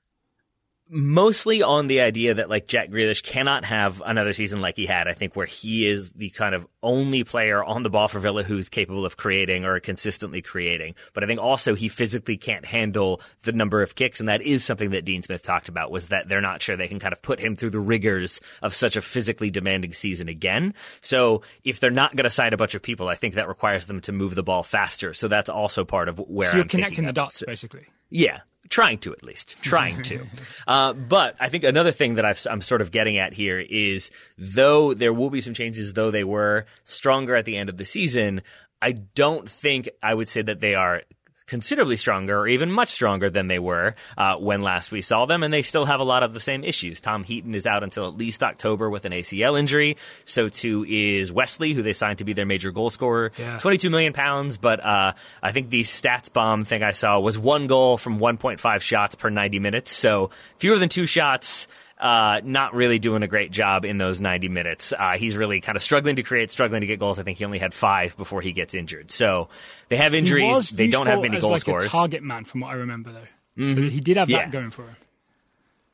Mostly 0.90 1.62
on 1.62 1.86
the 1.86 2.00
idea 2.00 2.34
that 2.34 2.48
like 2.48 2.66
Jack 2.66 2.90
Grealish 2.90 3.22
cannot 3.22 3.64
have 3.64 4.02
another 4.04 4.32
season 4.32 4.60
like 4.60 4.76
he 4.76 4.86
had. 4.86 5.08
I 5.08 5.12
think 5.12 5.36
where 5.36 5.46
he 5.46 5.86
is 5.86 6.10
the 6.10 6.30
kind 6.30 6.54
of 6.54 6.66
only 6.82 7.24
player 7.24 7.62
on 7.62 7.82
the 7.82 7.90
ball 7.90 8.08
for 8.08 8.18
Villa 8.20 8.42
who's 8.42 8.68
capable 8.68 9.04
of 9.04 9.16
creating 9.16 9.64
or 9.64 9.78
consistently 9.80 10.42
creating. 10.42 10.94
But 11.12 11.24
I 11.24 11.26
think 11.26 11.40
also 11.40 11.74
he 11.74 11.88
physically 11.88 12.36
can't 12.36 12.64
handle 12.64 13.20
the 13.42 13.52
number 13.52 13.82
of 13.82 13.94
kicks, 13.94 14.20
and 14.20 14.28
that 14.28 14.42
is 14.42 14.64
something 14.64 14.90
that 14.90 15.04
Dean 15.04 15.22
Smith 15.22 15.42
talked 15.42 15.68
about 15.68 15.90
was 15.90 16.08
that 16.08 16.28
they're 16.28 16.40
not 16.40 16.62
sure 16.62 16.76
they 16.76 16.88
can 16.88 17.00
kind 17.00 17.12
of 17.12 17.22
put 17.22 17.40
him 17.40 17.54
through 17.54 17.70
the 17.70 17.80
rigors 17.80 18.40
of 18.62 18.74
such 18.74 18.96
a 18.96 19.02
physically 19.02 19.50
demanding 19.50 19.92
season 19.92 20.28
again. 20.28 20.74
So 21.00 21.42
if 21.64 21.80
they're 21.80 21.90
not 21.90 22.16
going 22.16 22.24
to 22.24 22.30
sign 22.30 22.52
a 22.52 22.56
bunch 22.56 22.74
of 22.74 22.82
people, 22.82 23.08
I 23.08 23.14
think 23.14 23.34
that 23.34 23.48
requires 23.48 23.86
them 23.86 24.00
to 24.02 24.12
move 24.12 24.34
the 24.34 24.42
ball 24.42 24.62
faster. 24.62 25.14
So 25.14 25.28
that's 25.28 25.48
also 25.48 25.84
part 25.84 26.08
of 26.08 26.18
where 26.18 26.48
so 26.48 26.56
you're 26.56 26.62
I'm 26.62 26.68
connecting 26.68 27.04
the 27.06 27.12
dots, 27.12 27.42
basically. 27.46 27.86
Yeah, 28.10 28.40
trying 28.68 28.98
to 28.98 29.12
at 29.12 29.24
least. 29.24 29.56
Trying 29.62 30.02
to. 30.04 30.24
Uh, 30.66 30.92
but 30.92 31.34
i 31.40 31.48
think 31.48 31.64
another 31.64 31.92
thing 31.92 32.16
that 32.16 32.26
i 32.26 32.34
am 32.52 32.60
sort 32.60 32.82
of 32.82 32.90
getting 32.90 33.16
at 33.16 33.32
here 33.32 33.58
is 33.58 34.10
though 34.36 34.92
there 34.92 35.14
will 35.14 35.30
be 35.30 35.40
some 35.40 35.54
changes 35.54 35.94
though 35.94 36.10
they 36.10 36.24
were 36.24 36.66
stronger 36.84 37.34
at 37.34 37.46
the 37.46 37.56
end 37.56 37.70
of 37.70 37.78
the 37.78 37.86
season 37.86 38.42
i 38.82 38.92
don't 38.92 39.48
think 39.48 39.88
i 40.02 40.12
would 40.12 40.28
say 40.28 40.42
that 40.42 40.60
they 40.60 40.74
are 40.74 41.02
considerably 41.48 41.96
stronger 41.96 42.38
or 42.38 42.46
even 42.46 42.70
much 42.70 42.90
stronger 42.90 43.28
than 43.30 43.48
they 43.48 43.58
were 43.58 43.94
uh, 44.16 44.36
when 44.36 44.62
last 44.62 44.92
we 44.92 45.00
saw 45.00 45.26
them, 45.26 45.42
and 45.42 45.52
they 45.52 45.62
still 45.62 45.86
have 45.86 45.98
a 45.98 46.04
lot 46.04 46.22
of 46.22 46.34
the 46.34 46.40
same 46.40 46.62
issues. 46.62 47.00
Tom 47.00 47.24
Heaton 47.24 47.54
is 47.54 47.66
out 47.66 47.82
until 47.82 48.06
at 48.06 48.16
least 48.16 48.42
October 48.42 48.88
with 48.88 49.04
an 49.04 49.12
ACL 49.12 49.58
injury. 49.58 49.96
So 50.24 50.48
too 50.48 50.84
is 50.88 51.32
Wesley, 51.32 51.72
who 51.72 51.82
they 51.82 51.92
signed 51.92 52.18
to 52.18 52.24
be 52.24 52.34
their 52.34 52.46
major 52.46 52.70
goal 52.70 52.90
scorer. 52.90 53.32
Yeah. 53.38 53.58
22 53.58 53.90
million 53.90 54.12
pounds, 54.12 54.56
but 54.56 54.84
uh, 54.84 55.14
I 55.42 55.52
think 55.52 55.70
the 55.70 55.80
StatsBomb 55.80 56.66
thing 56.66 56.82
I 56.82 56.92
saw 56.92 57.18
was 57.18 57.38
one 57.38 57.66
goal 57.66 57.96
from 57.96 58.18
1.5 58.18 58.80
shots 58.80 59.14
per 59.14 59.30
90 59.30 59.58
minutes. 59.58 59.90
So 59.90 60.30
fewer 60.58 60.78
than 60.78 60.88
two 60.88 61.06
shots 61.06 61.66
uh, 62.00 62.40
not 62.44 62.74
really 62.74 62.98
doing 62.98 63.22
a 63.22 63.26
great 63.26 63.50
job 63.50 63.84
in 63.84 63.98
those 63.98 64.20
90 64.20 64.48
minutes. 64.48 64.92
Uh, 64.96 65.16
he's 65.16 65.36
really 65.36 65.60
kind 65.60 65.76
of 65.76 65.82
struggling 65.82 66.16
to 66.16 66.22
create, 66.22 66.50
struggling 66.50 66.80
to 66.80 66.86
get 66.86 66.98
goals. 66.98 67.18
I 67.18 67.22
think 67.22 67.38
he 67.38 67.44
only 67.44 67.58
had 67.58 67.74
five 67.74 68.16
before 68.16 68.40
he 68.40 68.52
gets 68.52 68.74
injured. 68.74 69.10
So 69.10 69.48
they 69.88 69.96
have 69.96 70.14
injuries. 70.14 70.70
They 70.70 70.88
don't 70.88 71.06
have 71.06 71.20
many 71.20 71.40
goal 71.40 71.50
like 71.50 71.60
scorers. 71.60 71.86
target 71.86 72.22
man, 72.22 72.44
from 72.44 72.60
what 72.60 72.70
I 72.70 72.74
remember, 72.74 73.12
though. 73.12 73.62
Mm-hmm. 73.62 73.74
So 73.74 73.82
he 73.90 74.00
did 74.00 74.16
have 74.16 74.30
yeah. 74.30 74.38
that 74.38 74.50
going 74.50 74.70
for 74.70 74.82
him. 74.82 74.96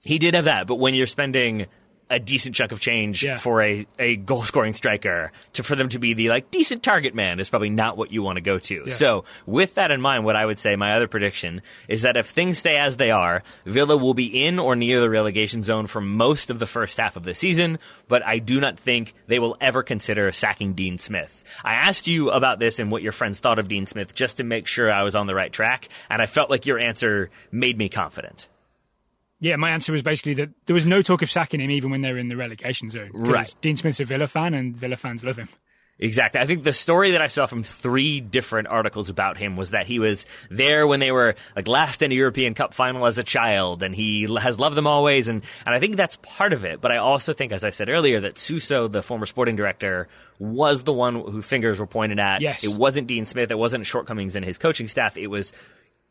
He 0.04 0.18
did 0.18 0.34
have 0.34 0.44
that, 0.44 0.66
but 0.66 0.74
when 0.74 0.92
you're 0.92 1.06
spending 1.06 1.66
a 2.14 2.18
decent 2.20 2.54
chunk 2.54 2.72
of 2.72 2.80
change 2.80 3.24
yeah. 3.24 3.36
for 3.36 3.60
a, 3.60 3.86
a 3.98 4.16
goal 4.16 4.42
scoring 4.42 4.72
striker 4.72 5.32
to 5.54 5.62
for 5.62 5.74
them 5.74 5.88
to 5.88 5.98
be 5.98 6.14
the 6.14 6.28
like 6.28 6.50
decent 6.50 6.82
target 6.82 7.14
man 7.14 7.40
is 7.40 7.50
probably 7.50 7.70
not 7.70 7.96
what 7.96 8.12
you 8.12 8.22
want 8.22 8.36
to 8.36 8.40
go 8.40 8.58
to. 8.58 8.84
Yeah. 8.86 8.92
So 8.92 9.24
with 9.46 9.74
that 9.74 9.90
in 9.90 10.00
mind, 10.00 10.24
what 10.24 10.36
I 10.36 10.46
would 10.46 10.58
say, 10.58 10.76
my 10.76 10.94
other 10.94 11.08
prediction 11.08 11.62
is 11.88 12.02
that 12.02 12.16
if 12.16 12.26
things 12.26 12.58
stay 12.58 12.76
as 12.76 12.96
they 12.96 13.10
are, 13.10 13.42
Villa 13.66 13.96
will 13.96 14.14
be 14.14 14.44
in 14.46 14.58
or 14.58 14.76
near 14.76 15.00
the 15.00 15.10
relegation 15.10 15.62
zone 15.62 15.86
for 15.86 16.00
most 16.00 16.50
of 16.50 16.58
the 16.58 16.66
first 16.66 16.96
half 16.98 17.16
of 17.16 17.24
the 17.24 17.34
season, 17.34 17.78
but 18.08 18.24
I 18.24 18.38
do 18.38 18.60
not 18.60 18.78
think 18.78 19.14
they 19.26 19.38
will 19.38 19.56
ever 19.60 19.82
consider 19.82 20.30
sacking 20.32 20.74
Dean 20.74 20.98
Smith. 20.98 21.44
I 21.64 21.74
asked 21.74 22.06
you 22.06 22.30
about 22.30 22.58
this 22.60 22.78
and 22.78 22.90
what 22.90 23.02
your 23.02 23.12
friends 23.12 23.40
thought 23.40 23.58
of 23.58 23.68
Dean 23.68 23.86
Smith 23.86 24.14
just 24.14 24.36
to 24.36 24.44
make 24.44 24.66
sure 24.66 24.92
I 24.92 25.02
was 25.02 25.16
on 25.16 25.26
the 25.26 25.34
right 25.34 25.52
track, 25.52 25.88
and 26.08 26.22
I 26.22 26.26
felt 26.26 26.50
like 26.50 26.66
your 26.66 26.78
answer 26.78 27.30
made 27.50 27.76
me 27.76 27.88
confident. 27.88 28.48
Yeah, 29.44 29.56
my 29.56 29.70
answer 29.70 29.92
was 29.92 30.02
basically 30.02 30.32
that 30.34 30.48
there 30.64 30.72
was 30.72 30.86
no 30.86 31.02
talk 31.02 31.20
of 31.20 31.30
sacking 31.30 31.60
him 31.60 31.70
even 31.70 31.90
when 31.90 32.00
they 32.00 32.10
were 32.10 32.18
in 32.18 32.28
the 32.28 32.36
relegation 32.36 32.88
zone. 32.88 33.10
Right. 33.12 33.54
Dean 33.60 33.76
Smith's 33.76 34.00
a 34.00 34.06
Villa 34.06 34.26
fan 34.26 34.54
and 34.54 34.74
Villa 34.74 34.96
fans 34.96 35.22
love 35.22 35.36
him. 35.36 35.50
Exactly. 35.98 36.40
I 36.40 36.46
think 36.46 36.62
the 36.64 36.72
story 36.72 37.10
that 37.10 37.20
I 37.20 37.26
saw 37.26 37.44
from 37.44 37.62
three 37.62 38.22
different 38.22 38.68
articles 38.68 39.10
about 39.10 39.36
him 39.36 39.54
was 39.54 39.72
that 39.72 39.86
he 39.86 39.98
was 39.98 40.26
there 40.50 40.86
when 40.86 40.98
they 40.98 41.12
were 41.12 41.34
like 41.54 41.68
last 41.68 42.00
in 42.00 42.10
a 42.10 42.14
European 42.14 42.54
Cup 42.54 42.72
final 42.72 43.06
as 43.06 43.18
a 43.18 43.22
child, 43.22 43.82
and 43.82 43.94
he 43.94 44.22
has 44.22 44.58
loved 44.58 44.76
them 44.76 44.86
always. 44.86 45.28
And, 45.28 45.44
and 45.66 45.74
I 45.74 45.78
think 45.78 45.96
that's 45.96 46.16
part 46.22 46.54
of 46.54 46.64
it. 46.64 46.80
But 46.80 46.90
I 46.90 46.96
also 46.96 47.34
think, 47.34 47.52
as 47.52 47.64
I 47.64 47.70
said 47.70 47.90
earlier, 47.90 48.20
that 48.20 48.38
Suso, 48.38 48.88
the 48.88 49.02
former 49.02 49.26
sporting 49.26 49.56
director, 49.56 50.08
was 50.38 50.84
the 50.84 50.92
one 50.94 51.14
who 51.14 51.42
fingers 51.42 51.78
were 51.78 51.86
pointed 51.86 52.18
at. 52.18 52.40
Yes. 52.40 52.64
It 52.64 52.72
wasn't 52.72 53.08
Dean 53.08 53.26
Smith. 53.26 53.50
It 53.50 53.58
wasn't 53.58 53.86
shortcomings 53.86 54.36
in 54.36 54.42
his 54.42 54.56
coaching 54.56 54.88
staff. 54.88 55.18
It 55.18 55.28
was 55.28 55.52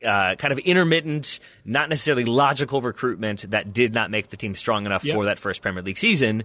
uh, 0.04 0.36
kind 0.36 0.52
of 0.52 0.60
intermittent, 0.60 1.40
not 1.66 1.90
necessarily 1.90 2.26
logical 2.26 2.82
recruitment 2.82 3.50
that 3.52 3.74
did 3.74 3.94
not 3.94 4.12
make 4.12 4.30
the 4.30 4.38
team 4.38 4.56
strong 4.56 4.86
enough 4.86 5.04
yep. 5.04 5.16
for 5.16 5.26
that 5.26 5.40
first 5.40 5.62
Premier 5.62 5.84
League 5.84 5.98
season. 5.98 6.44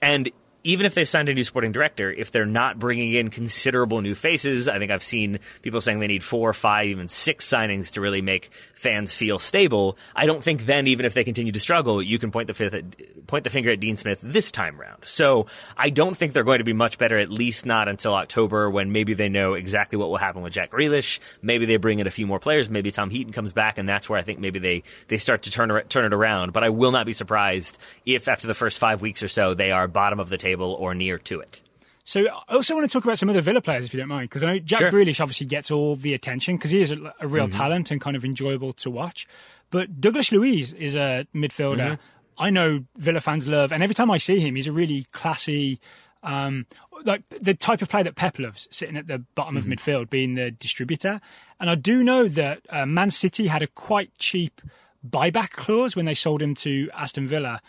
And 0.00 0.30
even 0.68 0.84
if 0.84 0.92
they 0.92 1.06
signed 1.06 1.30
a 1.30 1.34
new 1.34 1.44
sporting 1.44 1.72
director, 1.72 2.12
if 2.12 2.30
they're 2.30 2.44
not 2.44 2.78
bringing 2.78 3.14
in 3.14 3.30
considerable 3.30 4.02
new 4.02 4.14
faces, 4.14 4.68
I 4.68 4.78
think 4.78 4.90
I've 4.90 5.02
seen 5.02 5.38
people 5.62 5.80
saying 5.80 6.00
they 6.00 6.06
need 6.06 6.22
four, 6.22 6.52
five, 6.52 6.88
even 6.88 7.08
six 7.08 7.48
signings 7.48 7.92
to 7.92 8.02
really 8.02 8.20
make 8.20 8.50
fans 8.74 9.14
feel 9.14 9.38
stable. 9.38 9.96
I 10.14 10.26
don't 10.26 10.44
think 10.44 10.66
then, 10.66 10.86
even 10.86 11.06
if 11.06 11.14
they 11.14 11.24
continue 11.24 11.52
to 11.52 11.58
struggle, 11.58 12.02
you 12.02 12.18
can 12.18 12.30
point 12.30 12.48
the, 12.48 12.84
point 13.26 13.44
the 13.44 13.50
finger 13.50 13.70
at 13.70 13.80
Dean 13.80 13.96
Smith 13.96 14.20
this 14.22 14.52
time 14.52 14.78
round. 14.78 15.06
So 15.06 15.46
I 15.74 15.88
don't 15.88 16.14
think 16.14 16.34
they're 16.34 16.44
going 16.44 16.58
to 16.58 16.64
be 16.64 16.74
much 16.74 16.98
better, 16.98 17.16
at 17.16 17.30
least 17.30 17.64
not 17.64 17.88
until 17.88 18.14
October, 18.14 18.68
when 18.68 18.92
maybe 18.92 19.14
they 19.14 19.30
know 19.30 19.54
exactly 19.54 19.98
what 19.98 20.10
will 20.10 20.18
happen 20.18 20.42
with 20.42 20.52
Jack 20.52 20.72
Grealish. 20.72 21.18
Maybe 21.40 21.64
they 21.64 21.78
bring 21.78 21.98
in 21.98 22.06
a 22.06 22.10
few 22.10 22.26
more 22.26 22.38
players. 22.38 22.68
Maybe 22.68 22.90
Tom 22.90 23.08
Heaton 23.08 23.32
comes 23.32 23.54
back, 23.54 23.78
and 23.78 23.88
that's 23.88 24.10
where 24.10 24.18
I 24.18 24.22
think 24.22 24.38
maybe 24.38 24.58
they, 24.58 24.82
they 25.06 25.16
start 25.16 25.44
to 25.44 25.50
turn, 25.50 25.70
turn 25.88 26.04
it 26.04 26.12
around. 26.12 26.52
But 26.52 26.62
I 26.62 26.68
will 26.68 26.92
not 26.92 27.06
be 27.06 27.14
surprised 27.14 27.78
if 28.04 28.28
after 28.28 28.46
the 28.46 28.54
first 28.54 28.78
five 28.78 29.00
weeks 29.00 29.22
or 29.22 29.28
so 29.28 29.54
they 29.54 29.70
are 29.70 29.88
bottom 29.88 30.20
of 30.20 30.28
the 30.28 30.36
table 30.36 30.57
table 30.58 30.76
or 30.78 30.94
near 30.94 31.18
to 31.18 31.40
it. 31.40 31.62
So 32.04 32.26
I 32.26 32.54
also 32.54 32.74
want 32.74 32.90
to 32.90 32.92
talk 32.92 33.04
about 33.04 33.18
some 33.18 33.28
other 33.28 33.42
Villa 33.42 33.60
players, 33.60 33.84
if 33.84 33.92
you 33.92 34.00
don't 34.00 34.08
mind, 34.08 34.30
because 34.30 34.42
I 34.42 34.52
know 34.52 34.58
Jack 34.58 34.78
sure. 34.78 34.90
Grealish 34.90 35.20
obviously 35.20 35.46
gets 35.46 35.70
all 35.70 35.94
the 35.94 36.14
attention 36.14 36.56
because 36.56 36.70
he 36.70 36.80
is 36.80 36.90
a, 36.90 37.14
a 37.20 37.28
real 37.28 37.48
mm-hmm. 37.48 37.58
talent 37.58 37.90
and 37.90 38.00
kind 38.00 38.16
of 38.16 38.24
enjoyable 38.24 38.72
to 38.74 38.90
watch. 38.90 39.28
But 39.70 40.00
Douglas 40.00 40.32
Luiz 40.32 40.72
is 40.72 40.94
a 40.94 41.26
midfielder 41.34 41.76
mm-hmm. 41.76 42.02
I 42.38 42.50
know 42.50 42.84
Villa 42.96 43.20
fans 43.20 43.48
love, 43.48 43.72
and 43.72 43.82
every 43.82 43.94
time 43.94 44.10
I 44.10 44.18
see 44.18 44.38
him, 44.38 44.54
he's 44.54 44.68
a 44.68 44.72
really 44.72 45.06
classy, 45.10 45.80
um, 46.22 46.66
like 47.04 47.22
the 47.28 47.52
type 47.52 47.82
of 47.82 47.88
player 47.88 48.04
that 48.04 48.14
Pep 48.14 48.38
loves, 48.38 48.68
sitting 48.70 48.96
at 48.96 49.08
the 49.08 49.18
bottom 49.34 49.56
mm-hmm. 49.56 49.72
of 49.72 49.78
midfield, 49.78 50.08
being 50.08 50.36
the 50.36 50.52
distributor. 50.52 51.20
And 51.58 51.68
I 51.68 51.74
do 51.74 52.04
know 52.04 52.28
that 52.28 52.60
uh, 52.70 52.86
Man 52.86 53.10
City 53.10 53.48
had 53.48 53.62
a 53.62 53.66
quite 53.66 54.16
cheap 54.18 54.60
buyback 55.04 55.50
clause 55.50 55.96
when 55.96 56.06
they 56.06 56.14
sold 56.14 56.40
him 56.40 56.54
to 56.56 56.88
Aston 56.94 57.26
Villa, 57.26 57.60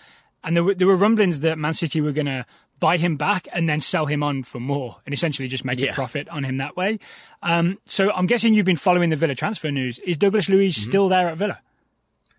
and 0.43 0.56
there 0.56 0.63
were, 0.63 0.75
there 0.75 0.88
were 0.88 0.95
rumblings 0.95 1.39
that 1.39 1.58
Man 1.58 1.73
City 1.73 1.99
were 1.99 2.12
going 2.12 2.28
to 2.28 2.45
buy 2.80 2.98
him 2.98 3.18
back 3.18 3.48
and 3.52 3.68
then 3.68 3.80
sell 3.80 4.06
him 4.06 4.24
on 4.24 4.44
for 4.44 4.60
more 4.60 4.98
and 5.06 5.13
essentially 5.13 5.48
just 5.48 5.65
make 5.65 5.80
yeah. 5.80 5.92
a 5.92 5.94
profit 5.94 6.30
on 6.30 6.44
him 6.44 6.58
that 6.58 6.76
way. 6.76 7.00
Um, 7.44 7.78
so 7.86 8.12
I'm 8.12 8.26
guessing 8.26 8.54
you've 8.54 8.65
been 8.65 8.78
following 8.78 9.10
the 9.10 9.15
Villa 9.15 9.36
transfer 9.36 9.72
news. 9.72 10.00
Is 10.00 10.18
Douglas 10.18 10.50
Luiz 10.50 10.76
mm-hmm. 10.76 10.89
still 10.89 11.10
there 11.10 11.30
at 11.30 11.38
Villa? 11.38 11.60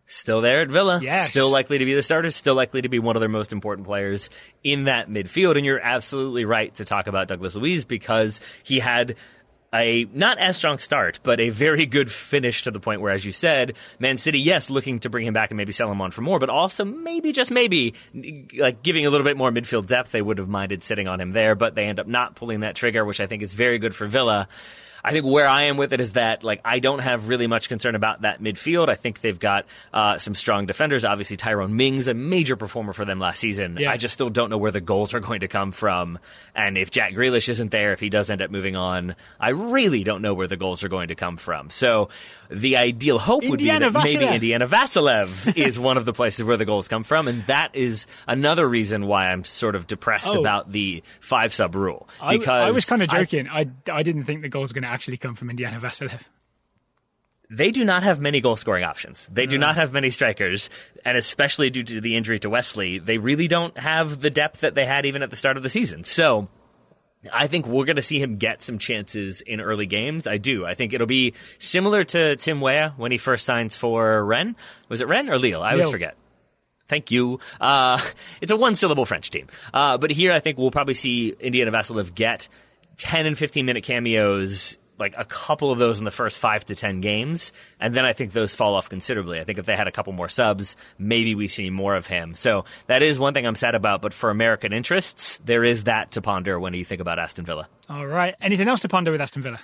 Still 0.06 0.40
there 0.40 0.60
at 0.60 0.66
Villa. 0.68 0.98
Yes. 1.00 1.28
Still 1.28 1.50
likely 1.50 1.78
to 1.78 1.84
be 1.84 1.94
the 1.94 2.02
starter. 2.02 2.32
Still 2.32 2.56
likely 2.56 2.82
to 2.82 2.88
be 2.88 2.98
one 2.98 3.14
of 3.14 3.20
their 3.20 3.28
most 3.28 3.52
important 3.52 3.86
players 3.86 4.28
in 4.64 4.84
that 4.84 5.08
midfield. 5.08 5.56
And 5.56 5.64
you're 5.64 5.78
absolutely 5.78 6.44
right 6.44 6.74
to 6.74 6.84
talk 6.84 7.06
about 7.06 7.28
Douglas 7.28 7.54
Luiz 7.54 7.84
because 7.84 8.40
he 8.64 8.80
had 8.80 9.14
a 9.72 10.06
not 10.12 10.38
as 10.38 10.56
strong 10.56 10.78
start, 10.78 11.20
but 11.22 11.40
a 11.40 11.50
very 11.50 11.86
good 11.86 12.10
finish 12.10 12.62
to 12.62 12.70
the 12.70 12.80
point 12.80 13.00
where, 13.00 13.12
as 13.12 13.24
you 13.24 13.32
said, 13.32 13.76
Man 13.98 14.16
City, 14.16 14.40
yes, 14.40 14.70
looking 14.70 15.00
to 15.00 15.10
bring 15.10 15.26
him 15.26 15.34
back 15.34 15.50
and 15.50 15.56
maybe 15.56 15.72
sell 15.72 15.90
him 15.90 16.00
on 16.00 16.10
for 16.10 16.22
more, 16.22 16.38
but 16.38 16.50
also 16.50 16.84
maybe 16.84 17.32
just 17.32 17.50
maybe 17.50 17.94
like 18.58 18.82
giving 18.82 19.06
a 19.06 19.10
little 19.10 19.24
bit 19.24 19.36
more 19.36 19.50
midfield 19.50 19.86
depth. 19.86 20.12
They 20.12 20.22
would 20.22 20.38
have 20.38 20.48
minded 20.48 20.82
sitting 20.82 21.08
on 21.08 21.20
him 21.20 21.32
there, 21.32 21.54
but 21.54 21.74
they 21.74 21.86
end 21.86 22.00
up 22.00 22.06
not 22.06 22.34
pulling 22.34 22.60
that 22.60 22.74
trigger, 22.74 23.04
which 23.04 23.20
I 23.20 23.26
think 23.26 23.42
is 23.42 23.54
very 23.54 23.78
good 23.78 23.94
for 23.94 24.06
Villa. 24.06 24.48
I 25.04 25.12
think 25.12 25.24
where 25.24 25.46
I 25.46 25.64
am 25.64 25.76
with 25.76 25.92
it 25.92 26.00
is 26.00 26.12
that 26.12 26.44
like 26.44 26.60
I 26.64 26.78
don't 26.78 27.00
have 27.00 27.28
really 27.28 27.46
much 27.46 27.68
concern 27.68 27.94
about 27.94 28.22
that 28.22 28.42
midfield. 28.42 28.88
I 28.88 28.94
think 28.94 29.20
they've 29.20 29.38
got 29.38 29.66
uh, 29.92 30.18
some 30.18 30.34
strong 30.34 30.66
defenders. 30.66 31.04
Obviously, 31.04 31.36
Tyrone 31.36 31.76
Mings, 31.76 32.08
a 32.08 32.14
major 32.14 32.56
performer 32.56 32.92
for 32.92 33.04
them 33.04 33.18
last 33.18 33.38
season. 33.40 33.76
Yeah. 33.78 33.90
I 33.90 33.96
just 33.96 34.14
still 34.14 34.30
don't 34.30 34.50
know 34.50 34.58
where 34.58 34.70
the 34.70 34.80
goals 34.80 35.14
are 35.14 35.20
going 35.30 35.40
to 35.40 35.48
come 35.48 35.72
from. 35.72 36.18
And 36.54 36.76
if 36.76 36.90
Jack 36.90 37.12
Grealish 37.12 37.48
isn't 37.48 37.70
there, 37.70 37.92
if 37.92 38.00
he 38.00 38.10
does 38.10 38.30
end 38.30 38.42
up 38.42 38.50
moving 38.50 38.76
on, 38.76 39.14
I 39.38 39.50
really 39.50 40.04
don't 40.04 40.22
know 40.22 40.34
where 40.34 40.46
the 40.46 40.56
goals 40.56 40.84
are 40.84 40.88
going 40.88 41.08
to 41.08 41.14
come 41.14 41.36
from. 41.36 41.70
So 41.70 42.08
the 42.50 42.76
ideal 42.76 43.18
hope 43.18 43.42
would 43.42 43.60
Indiana 43.60 43.88
be 43.88 43.92
that 43.92 44.06
Vassilev. 44.06 44.20
maybe 44.20 44.34
Indiana 44.34 44.68
Vassilev 44.68 45.56
is 45.66 45.78
one 45.78 45.96
of 45.96 46.04
the 46.04 46.12
places 46.12 46.44
where 46.44 46.56
the 46.56 46.64
goals 46.64 46.88
come 46.88 47.04
from, 47.04 47.28
and 47.28 47.42
that 47.44 47.74
is 47.74 48.06
another 48.26 48.68
reason 48.68 49.06
why 49.06 49.28
I'm 49.28 49.44
sort 49.44 49.74
of 49.74 49.86
depressed 49.86 50.30
oh. 50.30 50.40
about 50.40 50.70
the 50.70 51.02
five 51.20 51.54
sub 51.54 51.74
rule. 51.74 52.08
Because 52.28 52.48
I, 52.48 52.68
I 52.68 52.70
was 52.72 52.84
kind 52.84 53.02
of 53.02 53.08
joking. 53.08 53.48
I, 53.48 53.60
I, 53.60 53.92
I 53.92 54.02
didn't 54.02 54.24
think 54.24 54.42
the 54.42 54.48
goals 54.48 54.70
were 54.70 54.80
going 54.80 54.89
to 54.89 54.89
actually 54.90 55.16
come 55.16 55.34
from 55.34 55.50
Indiana 55.50 55.78
Vassilev 55.78 56.26
they 57.50 57.72
do 57.72 57.84
not 57.84 58.04
have 58.04 58.20
many 58.20 58.40
goal 58.40 58.54
scoring 58.54 58.84
options. 58.84 59.28
They 59.30 59.46
do 59.46 59.58
not 59.58 59.74
have 59.74 59.92
many 59.92 60.10
strikers, 60.10 60.70
and 61.04 61.18
especially 61.18 61.68
due 61.68 61.82
to 61.82 62.00
the 62.00 62.16
injury 62.16 62.38
to 62.38 62.48
Wesley, 62.48 63.00
they 63.00 63.18
really 63.18 63.48
don't 63.48 63.76
have 63.76 64.20
the 64.20 64.30
depth 64.30 64.60
that 64.60 64.76
they 64.76 64.86
had 64.86 65.04
even 65.04 65.24
at 65.24 65.30
the 65.30 65.36
start 65.36 65.56
of 65.56 65.64
the 65.64 65.68
season. 65.68 66.04
So 66.04 66.48
I 67.32 67.48
think 67.48 67.66
we're 67.66 67.86
going 67.86 67.96
to 67.96 68.02
see 68.02 68.20
him 68.20 68.36
get 68.36 68.62
some 68.62 68.78
chances 68.78 69.40
in 69.40 69.60
early 69.60 69.86
games. 69.86 70.28
I 70.28 70.36
do. 70.38 70.64
I 70.64 70.74
think 70.74 70.92
it'll 70.92 71.08
be 71.08 71.34
similar 71.58 72.04
to 72.04 72.36
Tim 72.36 72.60
Weah 72.60 72.94
when 72.96 73.10
he 73.10 73.18
first 73.18 73.44
signs 73.44 73.76
for 73.76 74.24
Rennes. 74.24 74.54
Was 74.88 75.00
it 75.00 75.08
Rennes 75.08 75.28
or 75.28 75.36
Lille? 75.36 75.60
I 75.60 75.72
always 75.72 75.90
forget. 75.90 76.16
Thank 76.86 77.10
you. 77.10 77.40
Uh, 77.60 78.00
it's 78.40 78.52
a 78.52 78.56
one 78.56 78.76
syllable 78.76 79.06
French 79.06 79.28
team. 79.30 79.48
Uh, 79.74 79.98
but 79.98 80.12
here 80.12 80.32
I 80.32 80.38
think 80.38 80.56
we'll 80.56 80.70
probably 80.70 80.94
see 80.94 81.34
Indiana 81.40 81.72
Vassilev 81.72 82.14
get 82.14 82.48
10 83.00 83.26
and 83.26 83.36
15 83.36 83.66
minute 83.66 83.82
cameos 83.84 84.78
like 85.00 85.14
a 85.16 85.24
couple 85.24 85.72
of 85.72 85.78
those 85.78 85.98
in 85.98 86.04
the 86.04 86.10
first 86.10 86.38
five 86.38 86.64
to 86.66 86.74
ten 86.74 87.00
games, 87.00 87.52
and 87.80 87.94
then 87.94 88.04
I 88.04 88.12
think 88.12 88.32
those 88.32 88.54
fall 88.54 88.74
off 88.74 88.88
considerably. 88.88 89.40
I 89.40 89.44
think 89.44 89.58
if 89.58 89.66
they 89.66 89.74
had 89.74 89.88
a 89.88 89.90
couple 89.90 90.12
more 90.12 90.28
subs, 90.28 90.76
maybe 90.98 91.34
we 91.34 91.48
see 91.48 91.70
more 91.70 91.96
of 91.96 92.06
him. 92.06 92.34
So 92.34 92.66
that 92.86 93.02
is 93.02 93.18
one 93.18 93.32
thing 93.32 93.46
I'm 93.46 93.54
sad 93.54 93.74
about. 93.74 94.02
But 94.02 94.12
for 94.12 94.30
American 94.30 94.72
interests, 94.72 95.40
there 95.44 95.64
is 95.64 95.84
that 95.84 96.12
to 96.12 96.22
ponder 96.22 96.60
when 96.60 96.74
you 96.74 96.84
think 96.84 97.00
about 97.00 97.18
Aston 97.18 97.46
Villa. 97.46 97.68
All 97.88 98.06
right. 98.06 98.34
Anything 98.40 98.68
else 98.68 98.80
to 98.80 98.88
ponder 98.88 99.10
with 99.10 99.20
Aston 99.20 99.42
Villa? 99.42 99.58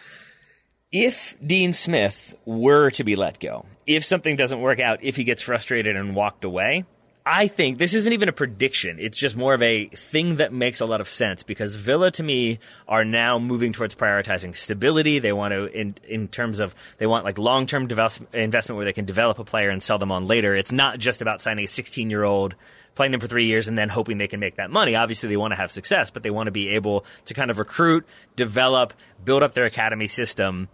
If 0.91 1.37
Dean 1.45 1.73
Smith 1.73 2.35
were 2.47 2.91
to 2.91 3.05
be 3.05 3.17
let 3.17 3.39
go, 3.39 3.67
if 3.87 4.05
something 4.05 4.37
doesn't 4.37 4.61
work 4.61 4.81
out, 4.81 5.01
if 5.03 5.17
he 5.17 5.25
gets 5.25 5.43
frustrated 5.43 5.97
and 5.97 6.15
walked 6.15 6.45
away, 6.45 6.85
I 7.29 7.49
think 7.49 7.79
this 7.79 7.93
isn't 7.93 8.13
even 8.13 8.29
a 8.29 8.33
prediction. 8.33 8.99
It's 9.01 9.19
just 9.19 9.37
more 9.37 9.53
of 9.53 9.61
a 9.61 9.87
thing 9.87 10.37
that 10.37 10.53
makes 10.53 10.81
a 10.81 10.87
lot 10.87 11.01
of 11.01 11.09
sense 11.09 11.43
because 11.43 11.75
Villa 11.75 12.13
to 12.13 12.23
me 12.23 12.61
are 12.87 13.05
now 13.05 13.41
moving 13.41 13.73
towards 13.73 13.97
prioritizing 13.97 14.55
stability. 14.55 15.19
They 15.19 15.33
want 15.33 15.51
to, 15.53 15.65
in, 15.77 15.97
in 16.07 16.29
terms 16.29 16.61
of, 16.61 16.73
they 16.99 17.07
want 17.09 17.25
like 17.25 17.37
long 17.37 17.67
term 17.67 17.89
development 17.89 18.33
investment 18.33 18.77
where 18.77 18.85
they 18.85 18.93
can 18.93 19.07
develop 19.07 19.41
a 19.41 19.45
player 19.45 19.71
and 19.71 19.83
sell 19.83 19.99
them 19.99 20.13
on 20.13 20.29
later. 20.29 20.55
It's 20.55 20.71
not 20.71 21.01
just 21.01 21.21
about 21.21 21.43
signing 21.43 21.65
a 21.65 21.69
16 21.69 22.11
year 22.11 22.23
old, 22.23 22.55
playing 22.95 23.11
them 23.11 23.21
for 23.21 23.27
three 23.27 23.47
years, 23.47 23.67
and 23.67 23.77
then 23.77 23.89
hoping 23.89 24.19
they 24.19 24.29
can 24.29 24.39
make 24.39 24.55
that 24.55 24.71
money. 24.71 24.95
Obviously, 24.95 25.29
they 25.29 25.37
want 25.37 25.51
to 25.51 25.59
have 25.59 25.73
success, 25.73 26.13
but 26.13 26.23
they 26.23 26.31
want 26.31 26.47
to 26.47 26.53
be 26.53 26.69
able 26.69 27.05
to 27.25 27.35
kind 27.35 27.51
of 27.51 27.59
recruit, 27.59 28.07
develop, 28.37 28.93
build 29.25 29.43
up 29.43 29.53
their 29.53 29.65
academy 29.65 30.07
system. 30.07 30.69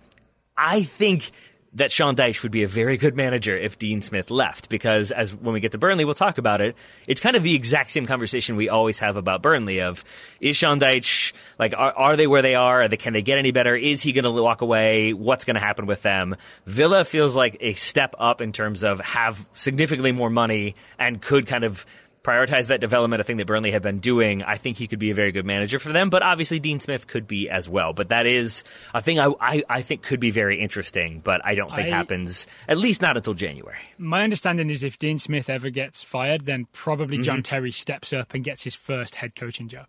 I 0.55 0.83
think 0.83 1.31
that 1.75 1.91
Sean 1.91 2.15
Dyche 2.15 2.43
would 2.43 2.53
be 2.53 2.63
a 2.63 2.69
very 2.69 2.97
good 2.97 3.17
manager 3.17 3.57
if 3.57 3.79
Dean 3.79 4.03
Smith 4.03 4.31
left 4.31 4.69
because 4.69 5.11
as 5.11 5.35
when 5.35 5.55
we 5.55 5.61
get 5.61 5.73
to 5.73 5.79
Burnley 5.79 6.05
we'll 6.05 6.15
talk 6.15 6.39
about 6.39 6.61
it. 6.61 6.77
It's 7.07 7.21
kind 7.21 7.37
of 7.37 7.43
the 7.43 7.55
exact 7.55 7.91
same 7.91 8.07
conversation 8.07 8.57
we 8.57 8.69
always 8.69 8.99
have 8.99 9.17
about 9.17 9.43
Burnley 9.43 9.81
of 9.81 10.05
is 10.41 10.57
Sean 10.57 10.79
Dyche 10.79 11.33
like 11.59 11.75
are, 11.77 11.93
are 11.93 12.17
they 12.17 12.27
where 12.27 12.43
they 12.43 12.55
are? 12.55 12.83
are 12.83 12.89
they, 12.89 12.97
can 12.97 13.13
they 13.13 13.23
get 13.23 13.39
any 13.39 13.53
better? 13.53 13.75
Is 13.75 14.03
he 14.03 14.13
going 14.13 14.25
to 14.25 14.31
walk 14.31 14.61
away? 14.61 15.13
What's 15.13 15.45
going 15.45 15.55
to 15.55 15.61
happen 15.61 15.87
with 15.87 16.03
them? 16.03 16.37
Villa 16.67 17.05
feels 17.05 17.35
like 17.35 17.57
a 17.61 17.73
step 17.73 18.15
up 18.19 18.41
in 18.41 18.53
terms 18.53 18.83
of 18.83 19.01
have 19.01 19.47
significantly 19.53 20.13
more 20.13 20.31
money 20.31 20.75
and 20.99 21.21
could 21.21 21.47
kind 21.47 21.65
of 21.65 21.87
prioritize 22.23 22.69
that 22.69 22.81
development, 22.81 23.21
a 23.21 23.25
thing 23.25 23.39
that 23.39 23.47
Burnley 23.47 23.73
have 23.73 23.83
been 23.83 23.99
doing, 23.99 24.43
I 24.43 24.57
think 24.57 24.77
he 24.77 24.87
could 24.87 24.99
be 24.99 25.11
a 25.11 25.15
very 25.15 25.33
good 25.33 25.45
manager 25.45 25.79
for 25.79 25.91
them. 25.93 26.11
But 26.11 26.23
obviously, 26.23 26.61
Dean 26.61 26.81
Smith 26.81 27.07
could 27.07 27.27
be 27.27 27.49
as 27.51 27.69
well. 27.69 27.93
But 27.93 28.11
that 28.11 28.27
is 28.27 28.65
a 28.95 29.03
thing 29.03 29.19
I, 29.19 29.33
I, 29.41 29.63
I 29.69 29.83
think 29.83 30.03
could 30.03 30.21
be 30.21 30.31
very 30.31 30.61
interesting, 30.61 31.21
but 31.23 31.45
I 31.45 31.55
don't 31.55 31.73
think 31.75 31.89
I, 31.89 31.91
happens, 31.91 32.47
at 32.69 32.79
least 32.79 33.03
not 33.03 33.17
until 33.17 33.35
January. 33.35 33.79
My 33.99 34.23
understanding 34.23 34.71
is 34.71 34.85
if 34.85 34.99
Dean 34.99 35.19
Smith 35.19 35.51
ever 35.51 35.71
gets 35.71 36.03
fired, 36.03 36.43
then 36.43 36.67
probably 36.73 37.17
mm-hmm. 37.17 37.25
John 37.25 37.43
Terry 37.43 37.73
steps 37.73 38.13
up 38.13 38.35
and 38.35 38.45
gets 38.45 38.65
his 38.65 38.75
first 38.75 39.17
head 39.17 39.35
coaching 39.35 39.69
job 39.69 39.87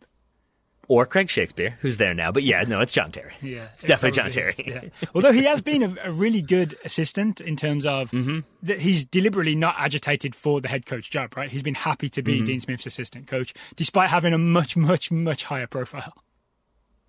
or 0.87 1.05
Craig 1.05 1.29
Shakespeare, 1.29 1.77
who's 1.81 1.97
there 1.97 2.13
now. 2.13 2.31
But 2.31 2.43
yeah, 2.43 2.63
no, 2.67 2.81
it's 2.81 2.91
John 2.91 3.11
Terry. 3.11 3.33
Yeah, 3.41 3.65
it's, 3.73 3.83
it's 3.83 3.85
definitely 3.85 4.21
John 4.21 4.29
Terry. 4.31 4.55
Yeah. 4.57 5.07
Although 5.15 5.31
he 5.31 5.43
has 5.45 5.61
been 5.61 5.83
a, 5.83 5.95
a, 6.03 6.11
really 6.11 6.41
good 6.41 6.75
assistant 6.83 7.41
in 7.41 7.55
terms 7.55 7.85
of 7.85 8.11
mm-hmm. 8.11 8.39
that 8.63 8.81
he's 8.81 9.05
deliberately 9.05 9.55
not 9.55 9.75
agitated 9.77 10.35
for 10.35 10.61
the 10.61 10.67
head 10.67 10.85
coach 10.85 11.09
job. 11.09 11.35
Right, 11.35 11.49
he's 11.49 11.63
been 11.63 11.75
happy 11.75 12.09
to 12.09 12.21
be 12.21 12.37
mm-hmm. 12.37 12.45
Dean 12.45 12.59
Smith's 12.59 12.85
assistant 12.85 13.27
coach, 13.27 13.53
despite 13.75 14.09
having 14.09 14.33
a 14.33 14.37
much, 14.37 14.75
much, 14.75 15.11
much 15.11 15.45
higher 15.45 15.67
profile. 15.67 16.13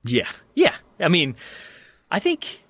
Yeah, 0.04 0.28
yeah. 0.54 0.74
I 1.00 1.08
mean, 1.08 1.34
I 2.10 2.18
think 2.18 2.63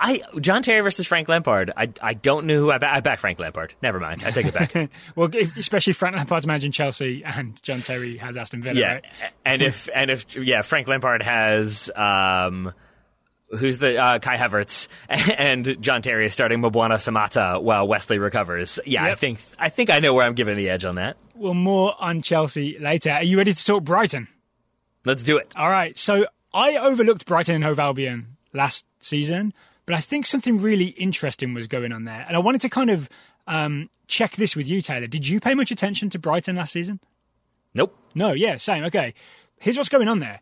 I 0.00 0.22
John 0.40 0.62
Terry 0.62 0.80
versus 0.80 1.06
Frank 1.06 1.28
Lampard. 1.28 1.72
I, 1.76 1.90
I 2.00 2.14
don't 2.14 2.46
know 2.46 2.58
who 2.58 2.70
I, 2.70 2.78
I 2.80 3.00
back 3.00 3.18
Frank 3.18 3.38
Lampard. 3.38 3.74
Never 3.82 4.00
mind. 4.00 4.22
I 4.24 4.30
take 4.30 4.46
it 4.46 4.54
back. 4.54 4.90
well, 5.14 5.28
if, 5.34 5.56
especially 5.58 5.92
Frank 5.92 6.16
Lampard's 6.16 6.46
managing 6.46 6.72
Chelsea 6.72 7.22
and 7.22 7.62
John 7.62 7.82
Terry 7.82 8.16
has 8.16 8.38
Aston 8.38 8.62
Villa. 8.62 8.80
Yeah, 8.80 8.94
right? 8.94 9.04
and 9.44 9.60
if 9.60 9.90
and 9.94 10.10
if 10.10 10.36
yeah, 10.36 10.62
Frank 10.62 10.88
Lampard 10.88 11.22
has 11.22 11.90
um, 11.94 12.72
who's 13.50 13.78
the 13.78 13.98
uh, 13.98 14.18
Kai 14.20 14.38
Havertz 14.38 14.88
and 15.08 15.80
John 15.82 16.00
Terry 16.00 16.24
is 16.24 16.32
starting 16.32 16.62
Mbwana 16.62 16.94
Samatta 16.94 17.62
while 17.62 17.86
Wesley 17.86 18.18
recovers. 18.18 18.80
Yeah, 18.86 19.04
yep. 19.04 19.12
I 19.12 19.14
think 19.16 19.40
I 19.58 19.68
think 19.68 19.90
I 19.90 20.00
know 20.00 20.14
where 20.14 20.24
I'm 20.24 20.34
giving 20.34 20.56
the 20.56 20.70
edge 20.70 20.86
on 20.86 20.94
that. 20.94 21.18
Well, 21.34 21.54
more 21.54 21.94
on 21.98 22.22
Chelsea 22.22 22.78
later. 22.78 23.10
Are 23.10 23.22
you 23.22 23.36
ready 23.36 23.52
to 23.52 23.64
talk 23.64 23.84
Brighton? 23.84 24.28
Let's 25.04 25.24
do 25.24 25.36
it. 25.36 25.52
All 25.56 25.68
right. 25.68 25.98
So 25.98 26.26
I 26.54 26.78
overlooked 26.78 27.26
Brighton 27.26 27.54
and 27.56 27.64
Hove 27.64 27.78
Albion 27.78 28.36
last 28.52 28.86
season. 28.98 29.52
But 29.86 29.96
I 29.96 30.00
think 30.00 30.26
something 30.26 30.58
really 30.58 30.86
interesting 30.86 31.54
was 31.54 31.66
going 31.66 31.92
on 31.92 32.04
there. 32.04 32.24
And 32.26 32.36
I 32.36 32.40
wanted 32.40 32.60
to 32.62 32.68
kind 32.68 32.90
of 32.90 33.08
um, 33.46 33.90
check 34.06 34.32
this 34.32 34.54
with 34.54 34.68
you, 34.68 34.80
Taylor. 34.80 35.06
Did 35.06 35.26
you 35.26 35.40
pay 35.40 35.54
much 35.54 35.70
attention 35.70 36.10
to 36.10 36.18
Brighton 36.18 36.56
last 36.56 36.72
season? 36.72 37.00
Nope. 37.74 37.96
No, 38.14 38.32
yeah, 38.32 38.56
same. 38.56 38.84
Okay. 38.84 39.14
Here's 39.60 39.76
what's 39.76 39.88
going 39.88 40.08
on 40.08 40.20
there 40.20 40.40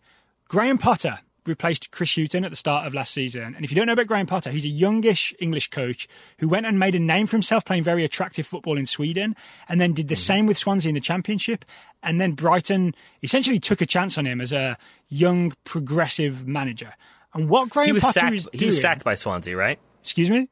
Graham 0.49 0.79
Potter 0.79 1.21
replaced 1.49 1.91
Chris 1.91 2.15
Hughton 2.15 2.45
at 2.45 2.51
the 2.51 2.57
start 2.57 2.87
of 2.87 2.95
last 2.95 3.13
season. 3.13 3.55
And 3.55 3.65
if 3.65 3.71
you 3.71 3.75
don't 3.75 3.87
know 3.87 3.95
about 3.95 4.07
Graham 4.07 4.27
Potter, 4.27 4.51
he's 4.51 4.67
a 4.67 4.69
youngish 4.69 5.35
English 5.41 5.71
coach 5.71 6.07
who 6.39 6.49
went 6.49 6.67
and 6.67 6.79
made 6.79 6.95
a 6.95 6.99
name 6.99 7.27
for 7.27 7.37
himself 7.37 7.65
playing 7.65 7.83
very 7.83 8.05
attractive 8.05 8.47
football 8.47 8.77
in 8.77 8.87
Sweden 8.87 9.35
and 9.69 9.81
then 9.81 9.95
did 9.95 10.09
the 10.09 10.15
mm-hmm. 10.15 10.21
same 10.21 10.47
with 10.47 10.59
Swansea 10.59 10.91
in 10.91 10.95
the 10.95 11.01
Championship. 11.01 11.65
And 12.03 12.21
then 12.21 12.33
Brighton 12.33 12.95
essentially 13.23 13.59
took 13.59 13.81
a 13.81 13.87
chance 13.87 14.19
on 14.19 14.27
him 14.27 14.41
as 14.41 14.53
a 14.53 14.79
young, 15.09 15.53
progressive 15.65 16.47
manager. 16.47 16.95
And 17.35 17.49
what 17.49 17.69
Graham 17.71 17.87
he 17.87 17.93
was 17.93 18.03
Potter 18.03 18.21
sacked, 18.21 18.35
is 18.35 18.45
doing, 18.47 18.59
he 18.61 18.67
was 18.67 18.81
sacked 18.81 19.05
by 19.05 19.15
Swansea, 19.15 19.57
right? 19.57 19.79
Excuse 20.01 20.31
me. 20.31 20.49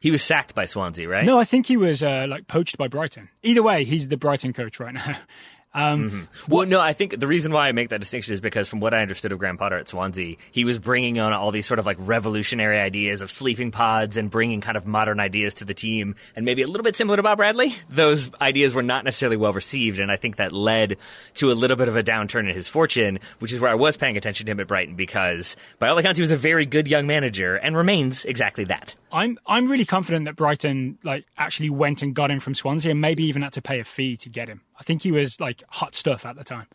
He 0.00 0.10
was 0.10 0.22
sacked 0.22 0.54
by 0.54 0.66
Swansea, 0.66 1.08
right? 1.08 1.24
No, 1.24 1.38
I 1.38 1.44
think 1.44 1.66
he 1.66 1.76
was 1.76 2.02
uh, 2.02 2.26
like 2.28 2.46
poached 2.46 2.78
by 2.78 2.86
Brighton. 2.86 3.28
Either 3.42 3.62
way, 3.62 3.84
he's 3.84 4.08
the 4.08 4.16
Brighton 4.16 4.52
coach 4.52 4.78
right 4.78 4.94
now. 4.94 5.16
Um, 5.74 6.10
mm-hmm. 6.10 6.52
Well, 6.52 6.66
no, 6.66 6.80
I 6.80 6.94
think 6.94 7.20
the 7.20 7.26
reason 7.26 7.52
why 7.52 7.68
I 7.68 7.72
make 7.72 7.90
that 7.90 8.00
distinction 8.00 8.32
is 8.32 8.40
because, 8.40 8.66
from 8.66 8.80
what 8.80 8.94
I 8.94 9.02
understood 9.02 9.32
of 9.32 9.38
Graham 9.38 9.58
Potter 9.58 9.76
at 9.76 9.88
Swansea, 9.88 10.36
he 10.50 10.64
was 10.64 10.78
bringing 10.78 11.18
on 11.18 11.34
all 11.34 11.50
these 11.50 11.66
sort 11.66 11.78
of 11.78 11.84
like 11.84 11.98
revolutionary 12.00 12.78
ideas 12.78 13.20
of 13.20 13.30
sleeping 13.30 13.70
pods 13.70 14.16
and 14.16 14.30
bringing 14.30 14.62
kind 14.62 14.78
of 14.78 14.86
modern 14.86 15.20
ideas 15.20 15.52
to 15.54 15.66
the 15.66 15.74
team, 15.74 16.16
and 16.34 16.46
maybe 16.46 16.62
a 16.62 16.66
little 16.66 16.82
bit 16.82 16.96
similar 16.96 17.16
to 17.16 17.22
Bob 17.22 17.36
Bradley. 17.36 17.74
Those 17.90 18.30
ideas 18.40 18.72
were 18.72 18.82
not 18.82 19.04
necessarily 19.04 19.36
well 19.36 19.52
received, 19.52 20.00
and 20.00 20.10
I 20.10 20.16
think 20.16 20.36
that 20.36 20.50
led 20.50 20.96
to 21.34 21.52
a 21.52 21.54
little 21.54 21.76
bit 21.76 21.88
of 21.88 21.96
a 21.96 22.02
downturn 22.02 22.48
in 22.48 22.54
his 22.54 22.68
fortune, 22.68 23.18
which 23.40 23.52
is 23.52 23.60
where 23.60 23.70
I 23.70 23.74
was 23.74 23.98
paying 23.98 24.16
attention 24.16 24.46
to 24.46 24.52
him 24.52 24.60
at 24.60 24.68
Brighton 24.68 24.94
because, 24.96 25.56
by 25.78 25.88
all 25.88 25.98
accounts, 25.98 26.16
he 26.16 26.22
was 26.22 26.30
a 26.30 26.38
very 26.38 26.64
good 26.64 26.88
young 26.88 27.06
manager 27.06 27.56
and 27.56 27.76
remains 27.76 28.24
exactly 28.24 28.64
that. 28.64 28.94
I'm 29.12 29.38
I'm 29.46 29.70
really 29.70 29.84
confident 29.84 30.24
that 30.24 30.36
Brighton 30.36 30.98
like 31.02 31.26
actually 31.36 31.68
went 31.68 32.00
and 32.00 32.14
got 32.14 32.30
him 32.30 32.40
from 32.40 32.54
Swansea, 32.54 32.92
and 32.92 33.00
maybe 33.02 33.24
even 33.24 33.42
had 33.42 33.52
to 33.52 33.62
pay 33.62 33.78
a 33.78 33.84
fee 33.84 34.16
to 34.16 34.30
get 34.30 34.48
him. 34.48 34.62
I 34.78 34.82
think 34.82 35.02
he 35.02 35.12
was 35.12 35.40
like 35.40 35.62
hot 35.68 35.94
stuff 35.94 36.26
at 36.26 36.36
the 36.36 36.44
time. 36.44 36.66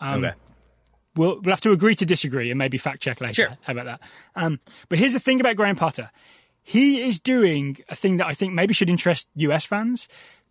Um, 0.00 0.24
okay. 0.24 0.36
We'll, 1.16 1.40
we'll 1.40 1.52
have 1.52 1.60
to 1.62 1.72
agree 1.72 1.94
to 1.96 2.06
disagree 2.06 2.50
and 2.50 2.58
maybe 2.58 2.78
fact 2.78 3.02
check 3.02 3.20
later. 3.20 3.34
Sure. 3.34 3.58
How 3.62 3.72
about 3.72 3.86
that? 3.86 4.00
Um, 4.36 4.60
but 4.88 4.98
here's 4.98 5.14
the 5.14 5.20
thing 5.20 5.40
about 5.40 5.56
Graham 5.56 5.76
Potter. 5.76 6.10
He 6.62 7.00
is 7.02 7.18
doing 7.18 7.78
a 7.88 7.96
thing 7.96 8.18
that 8.18 8.26
I 8.26 8.34
think 8.34 8.52
maybe 8.52 8.74
should 8.74 8.90
interest 8.90 9.26
US 9.36 9.64
fans 9.64 10.06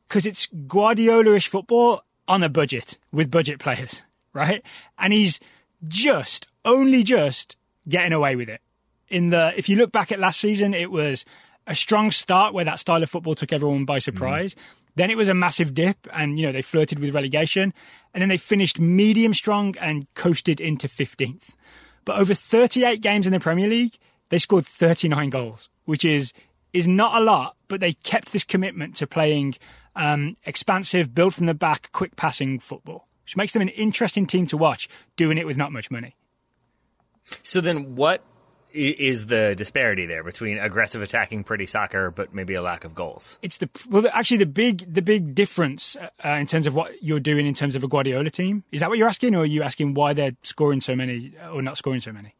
because 0.08 0.26
it's 0.26 0.48
Guardiola-ish 0.68 1.48
football 1.48 2.02
on 2.28 2.44
a 2.44 2.50
budget 2.50 2.98
with 3.12 3.32
budget 3.32 3.60
players, 3.60 4.04
right? 4.34 4.64
And 4.98 5.14
he's 5.14 5.40
just, 5.88 6.48
only 6.66 7.04
just 7.04 7.56
getting 7.88 8.14
away 8.14 8.36
with 8.36 8.50
it. 8.50 8.62
In 9.08 9.30
the, 9.30 9.54
if 9.56 9.70
you 9.70 9.78
look 9.78 9.92
back 9.92 10.12
at 10.12 10.20
last 10.20 10.40
season, 10.40 10.74
it 10.74 10.92
was 10.92 11.24
a 11.66 11.76
strong 11.76 12.12
start 12.12 12.54
where 12.54 12.66
that 12.66 12.80
style 12.80 13.02
of 13.02 13.10
football 13.10 13.36
took 13.36 13.54
everyone 13.54 13.86
by 13.86 14.00
surprise. 14.00 14.56
Mm. 14.56 14.60
Then 14.98 15.12
it 15.12 15.18
was 15.18 15.30
a 15.30 15.36
massive 15.36 15.76
dip, 15.76 16.08
and 16.12 16.40
you 16.40 16.46
know 16.46 16.52
they 16.52 16.64
flirted 16.64 16.98
with 16.98 17.14
relegation, 17.14 17.72
and 18.16 18.22
then 18.22 18.30
they 18.30 18.38
finished 18.38 18.80
medium 18.80 19.32
strong 19.32 19.76
and 19.80 20.12
coasted 20.16 20.60
into 20.60 20.88
15th. 20.88 21.50
But 22.04 22.18
over 22.18 22.34
38 22.34 23.00
games 23.00 23.28
in 23.28 23.32
the 23.32 23.40
Premier 23.40 23.68
League, 23.68 24.00
they 24.30 24.40
scored 24.40 24.66
39 24.66 25.30
goals, 25.30 25.70
which 25.86 26.04
is 26.04 26.34
is 26.74 26.88
not 26.88 27.22
a 27.22 27.24
lot, 27.24 27.56
but 27.68 27.80
they 27.80 27.94
kept 27.94 28.34
this 28.34 28.44
commitment 28.44 28.96
to 28.96 29.06
playing 29.06 29.54
um, 29.96 30.36
expansive, 30.48 31.14
build 31.14 31.36
from 31.36 31.46
the 31.46 31.54
back, 31.54 31.92
quick 31.92 32.16
passing 32.16 32.60
football, 32.60 33.08
which 33.24 33.38
makes 33.38 33.54
them 33.54 33.62
an 33.62 33.70
interesting 33.70 34.26
team 34.26 34.48
to 34.48 34.58
watch, 34.58 34.90
doing 35.16 35.38
it 35.38 35.46
with 35.46 35.58
not 35.58 35.72
much 35.72 35.92
money. 35.92 36.16
So 37.44 37.62
then, 37.62 37.96
what 37.96 38.24
is 38.74 39.28
the 39.28 39.56
disparity 39.56 40.06
there 40.06 40.24
between 40.24 40.58
aggressive 40.58 41.02
attacking 41.02 41.44
pretty 41.44 41.66
soccer 41.66 42.12
but 42.12 42.34
maybe 42.34 42.54
a 42.54 42.62
lack 42.62 42.84
of 42.84 42.94
goals 42.94 43.40
it's 43.42 43.58
the 43.58 43.70
well 43.90 44.06
actually 44.14 44.38
the 44.38 44.46
big 44.46 44.94
the 44.94 45.02
big 45.02 45.34
difference 45.34 45.96
uh, 45.96 46.30
in 46.30 46.46
terms 46.46 46.68
of 46.68 46.76
what 46.76 47.02
you're 47.02 47.20
doing 47.20 47.48
in 47.48 47.54
terms 47.54 47.76
of 47.76 47.84
a 47.84 47.88
guardiola 47.88 48.30
team 48.30 48.64
is 48.72 48.82
that 48.82 48.90
what 48.90 48.98
you're 48.98 49.08
asking 49.08 49.36
or 49.36 49.42
are 49.42 49.46
you 49.46 49.64
asking 49.64 49.94
why 49.94 50.14
they're 50.14 50.36
scoring 50.44 50.82
so 50.82 50.96
many 50.96 51.34
or 51.52 51.62
not 51.62 51.78
scoring 51.78 52.02
so 52.02 52.12
many 52.12 52.36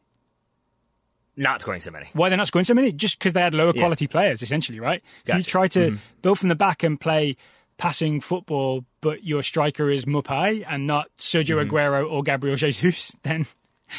not 1.36 1.60
scoring 1.60 1.80
so 1.80 1.90
many 1.90 2.08
why 2.12 2.28
they're 2.28 2.38
not 2.38 2.46
scoring 2.46 2.64
so 2.64 2.74
many 2.74 2.92
just 2.92 3.18
because 3.18 3.32
they 3.32 3.40
had 3.40 3.54
lower 3.54 3.72
quality 3.72 4.04
yeah. 4.04 4.10
players 4.10 4.42
essentially 4.42 4.80
right 4.80 5.02
gotcha. 5.24 5.38
if 5.38 5.46
you 5.46 5.50
try 5.50 5.66
to 5.66 5.78
mm-hmm. 5.78 5.96
build 6.22 6.38
from 6.38 6.48
the 6.48 6.56
back 6.56 6.82
and 6.82 7.00
play 7.00 7.36
passing 7.78 8.20
football 8.20 8.84
but 9.00 9.24
your 9.24 9.42
striker 9.42 9.88
is 9.88 10.04
Maupay 10.04 10.64
and 10.68 10.86
not 10.86 11.08
Sergio 11.16 11.64
mm-hmm. 11.64 11.74
Aguero 11.74 12.10
or 12.10 12.22
Gabriel 12.22 12.56
Jesus 12.56 13.16
then 13.22 13.46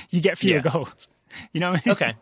you 0.09 0.21
get 0.21 0.37
fewer 0.37 0.61
yeah. 0.63 0.71
goals 0.71 1.07
You 1.53 1.59
know. 1.59 1.69
I 1.69 1.73
mean? 1.73 1.81
Okay. 1.87 2.13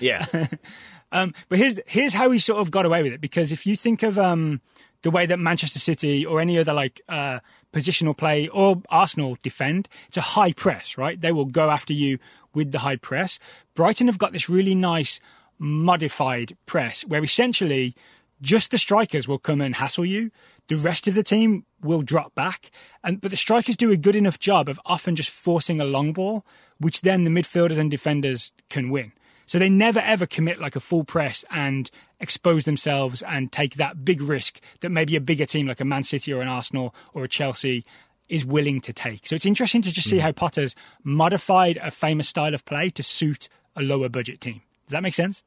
Yeah. 0.00 0.26
um, 1.12 1.34
but 1.48 1.58
here's 1.58 1.80
here's 1.86 2.14
how 2.14 2.30
he 2.30 2.38
sort 2.38 2.60
of 2.60 2.70
got 2.70 2.86
away 2.86 3.02
with 3.02 3.12
it 3.12 3.20
because 3.20 3.52
if 3.52 3.66
you 3.66 3.76
think 3.76 4.02
of 4.02 4.18
um, 4.18 4.60
the 5.02 5.10
way 5.10 5.26
that 5.26 5.38
Manchester 5.38 5.78
City 5.78 6.24
or 6.24 6.40
any 6.40 6.58
other 6.58 6.72
like 6.72 7.00
uh, 7.08 7.40
positional 7.72 8.16
play 8.16 8.48
or 8.48 8.82
Arsenal 8.88 9.36
defend, 9.42 9.88
it's 10.08 10.16
a 10.16 10.22
high 10.22 10.52
press, 10.52 10.98
right? 10.98 11.20
They 11.20 11.32
will 11.32 11.46
go 11.46 11.70
after 11.70 11.92
you 11.92 12.18
with 12.54 12.72
the 12.72 12.80
high 12.80 12.96
press. 12.96 13.38
Brighton 13.74 14.06
have 14.06 14.18
got 14.18 14.32
this 14.32 14.48
really 14.48 14.74
nice 14.74 15.20
modified 15.58 16.56
press 16.66 17.04
where 17.06 17.22
essentially 17.22 17.94
just 18.40 18.70
the 18.70 18.78
strikers 18.78 19.28
will 19.28 19.38
come 19.38 19.60
and 19.60 19.74
hassle 19.74 20.04
you. 20.04 20.30
The 20.68 20.76
rest 20.76 21.08
of 21.08 21.14
the 21.14 21.22
team 21.22 21.64
will 21.82 22.02
drop 22.02 22.34
back. 22.34 22.70
And 23.02 23.20
but 23.20 23.30
the 23.30 23.36
strikers 23.36 23.76
do 23.76 23.90
a 23.90 23.96
good 23.96 24.16
enough 24.16 24.38
job 24.38 24.68
of 24.68 24.80
often 24.84 25.16
just 25.16 25.30
forcing 25.30 25.80
a 25.80 25.84
long 25.84 26.12
ball, 26.12 26.44
which 26.78 27.02
then 27.02 27.24
the 27.24 27.30
midfielders 27.30 27.78
and 27.78 27.90
defenders 27.90 28.52
can 28.68 28.90
win. 28.90 29.12
So 29.46 29.58
they 29.58 29.68
never 29.68 29.98
ever 30.00 30.26
commit 30.26 30.60
like 30.60 30.76
a 30.76 30.80
full 30.80 31.02
press 31.04 31.44
and 31.50 31.90
expose 32.20 32.64
themselves 32.64 33.22
and 33.22 33.50
take 33.50 33.74
that 33.74 34.04
big 34.04 34.20
risk 34.20 34.60
that 34.80 34.90
maybe 34.90 35.16
a 35.16 35.20
bigger 35.20 35.46
team 35.46 35.66
like 35.66 35.80
a 35.80 35.84
Man 35.84 36.04
City 36.04 36.32
or 36.32 36.40
an 36.40 36.48
Arsenal 36.48 36.94
or 37.14 37.24
a 37.24 37.28
Chelsea 37.28 37.84
is 38.28 38.46
willing 38.46 38.80
to 38.82 38.92
take. 38.92 39.26
So 39.26 39.34
it's 39.34 39.44
interesting 39.44 39.82
to 39.82 39.92
just 39.92 40.08
see 40.08 40.18
mm. 40.18 40.20
how 40.20 40.32
Potter's 40.32 40.76
modified 41.02 41.78
a 41.82 41.90
famous 41.90 42.28
style 42.28 42.54
of 42.54 42.64
play 42.64 42.90
to 42.90 43.02
suit 43.02 43.48
a 43.74 43.82
lower 43.82 44.08
budget 44.08 44.40
team. 44.40 44.62
Does 44.86 44.92
that 44.92 45.02
make 45.02 45.14
sense? 45.14 45.42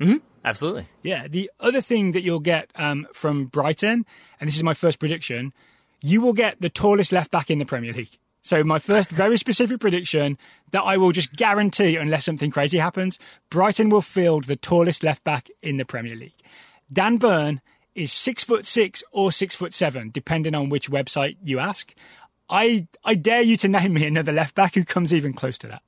Mm-hmm. 0.00 0.16
Absolutely. 0.44 0.86
Yeah. 1.02 1.28
The 1.28 1.50
other 1.60 1.80
thing 1.80 2.12
that 2.12 2.22
you'll 2.22 2.40
get 2.40 2.70
um, 2.74 3.06
from 3.12 3.46
Brighton, 3.46 4.06
and 4.40 4.48
this 4.48 4.56
is 4.56 4.64
my 4.64 4.74
first 4.74 4.98
prediction, 4.98 5.52
you 6.00 6.20
will 6.20 6.32
get 6.32 6.60
the 6.60 6.70
tallest 6.70 7.12
left 7.12 7.30
back 7.30 7.50
in 7.50 7.58
the 7.58 7.66
Premier 7.66 7.92
League. 7.92 8.18
So 8.42 8.64
my 8.64 8.78
first 8.78 9.10
very 9.10 9.36
specific 9.36 9.80
prediction 9.80 10.38
that 10.70 10.80
I 10.80 10.96
will 10.96 11.12
just 11.12 11.34
guarantee, 11.34 11.96
unless 11.96 12.24
something 12.24 12.50
crazy 12.50 12.78
happens, 12.78 13.18
Brighton 13.50 13.90
will 13.90 14.00
field 14.00 14.44
the 14.44 14.56
tallest 14.56 15.02
left 15.02 15.24
back 15.24 15.50
in 15.62 15.76
the 15.76 15.84
Premier 15.84 16.16
League. 16.16 16.40
Dan 16.90 17.18
Burn 17.18 17.60
is 17.94 18.12
six 18.12 18.42
foot 18.42 18.64
six 18.64 19.04
or 19.12 19.30
six 19.30 19.54
foot 19.54 19.74
seven, 19.74 20.10
depending 20.10 20.54
on 20.54 20.70
which 20.70 20.90
website 20.90 21.36
you 21.42 21.58
ask. 21.58 21.94
I 22.48 22.88
I 23.04 23.14
dare 23.14 23.42
you 23.42 23.58
to 23.58 23.68
name 23.68 23.92
me 23.92 24.06
another 24.06 24.32
left 24.32 24.54
back 24.54 24.74
who 24.74 24.84
comes 24.84 25.12
even 25.12 25.34
close 25.34 25.58
to 25.58 25.68
that. 25.68 25.82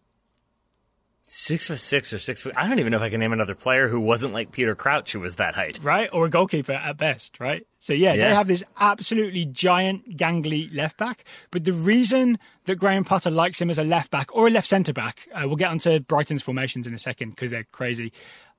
Six 1.35 1.67
foot 1.67 1.81
six 1.81 2.13
or 2.13 2.19
six 2.19 2.43
foot. 2.43 2.53
I 2.59 2.69
don't 2.69 2.79
even 2.79 2.91
know 2.91 2.99
if 2.99 3.03
I 3.03 3.09
can 3.09 3.19
name 3.19 3.33
another 3.33 3.55
player 3.55 3.89
who 3.89 3.99
wasn't 3.99 4.35
like 4.35 4.53
Peter 4.53 4.75
Crouch, 4.75 5.13
who 5.13 5.21
was 5.21 5.37
that 5.37 5.55
height. 5.55 5.79
Right, 5.83 6.11
or 6.13 6.27
a 6.27 6.29
goalkeeper 6.29 6.75
at 6.75 6.99
best. 6.99 7.41
Right. 7.41 7.67
So 7.79 7.95
yeah, 7.95 8.13
yeah. 8.13 8.29
they 8.29 8.35
have 8.35 8.49
this 8.49 8.63
absolutely 8.79 9.47
giant, 9.47 10.19
gangly 10.19 10.73
left 10.75 10.99
back. 10.99 11.25
But 11.51 11.65
the 11.65 11.73
reason 11.73 12.39
that 12.67 12.77
Graham 12.77 13.05
Potter 13.05 13.31
likes 13.31 13.63
him 13.63 13.71
as 13.71 13.79
a 13.79 13.83
left 13.83 14.11
back 14.11 14.29
or 14.37 14.47
a 14.47 14.51
left 14.51 14.69
centre 14.69 14.93
back, 14.93 15.27
uh, 15.35 15.45
we'll 15.47 15.57
get 15.57 15.71
onto 15.71 16.01
Brighton's 16.01 16.43
formations 16.43 16.87
in 16.87 16.93
a 16.93 16.99
second 16.99 17.31
because 17.31 17.51
they're 17.51 17.65
crazy, 17.73 18.13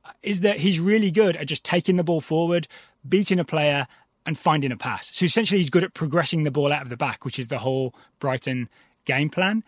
uh, 0.04 0.10
is 0.24 0.40
that 0.40 0.62
he's 0.62 0.80
really 0.80 1.12
good 1.12 1.38
at 1.38 1.46
just 1.46 1.64
taking 1.64 1.98
the 1.98 2.04
ball 2.04 2.22
forward, 2.22 2.68
beating 3.08 3.40
a 3.40 3.46
player, 3.46 3.86
and 4.26 4.36
finding 4.36 4.72
a 4.72 4.78
pass. 4.78 5.16
So 5.16 5.26
essentially, 5.26 5.60
he's 5.60 5.70
good 5.70 5.84
at 5.84 5.94
progressing 5.94 6.44
the 6.44 6.50
ball 6.50 6.72
out 6.72 6.82
of 6.82 6.90
the 6.90 6.98
back, 6.98 7.24
which 7.24 7.38
is 7.38 7.50
the 7.50 7.60
whole 7.60 7.94
Brighton 8.20 8.68
game 9.06 9.30
plan 9.30 9.64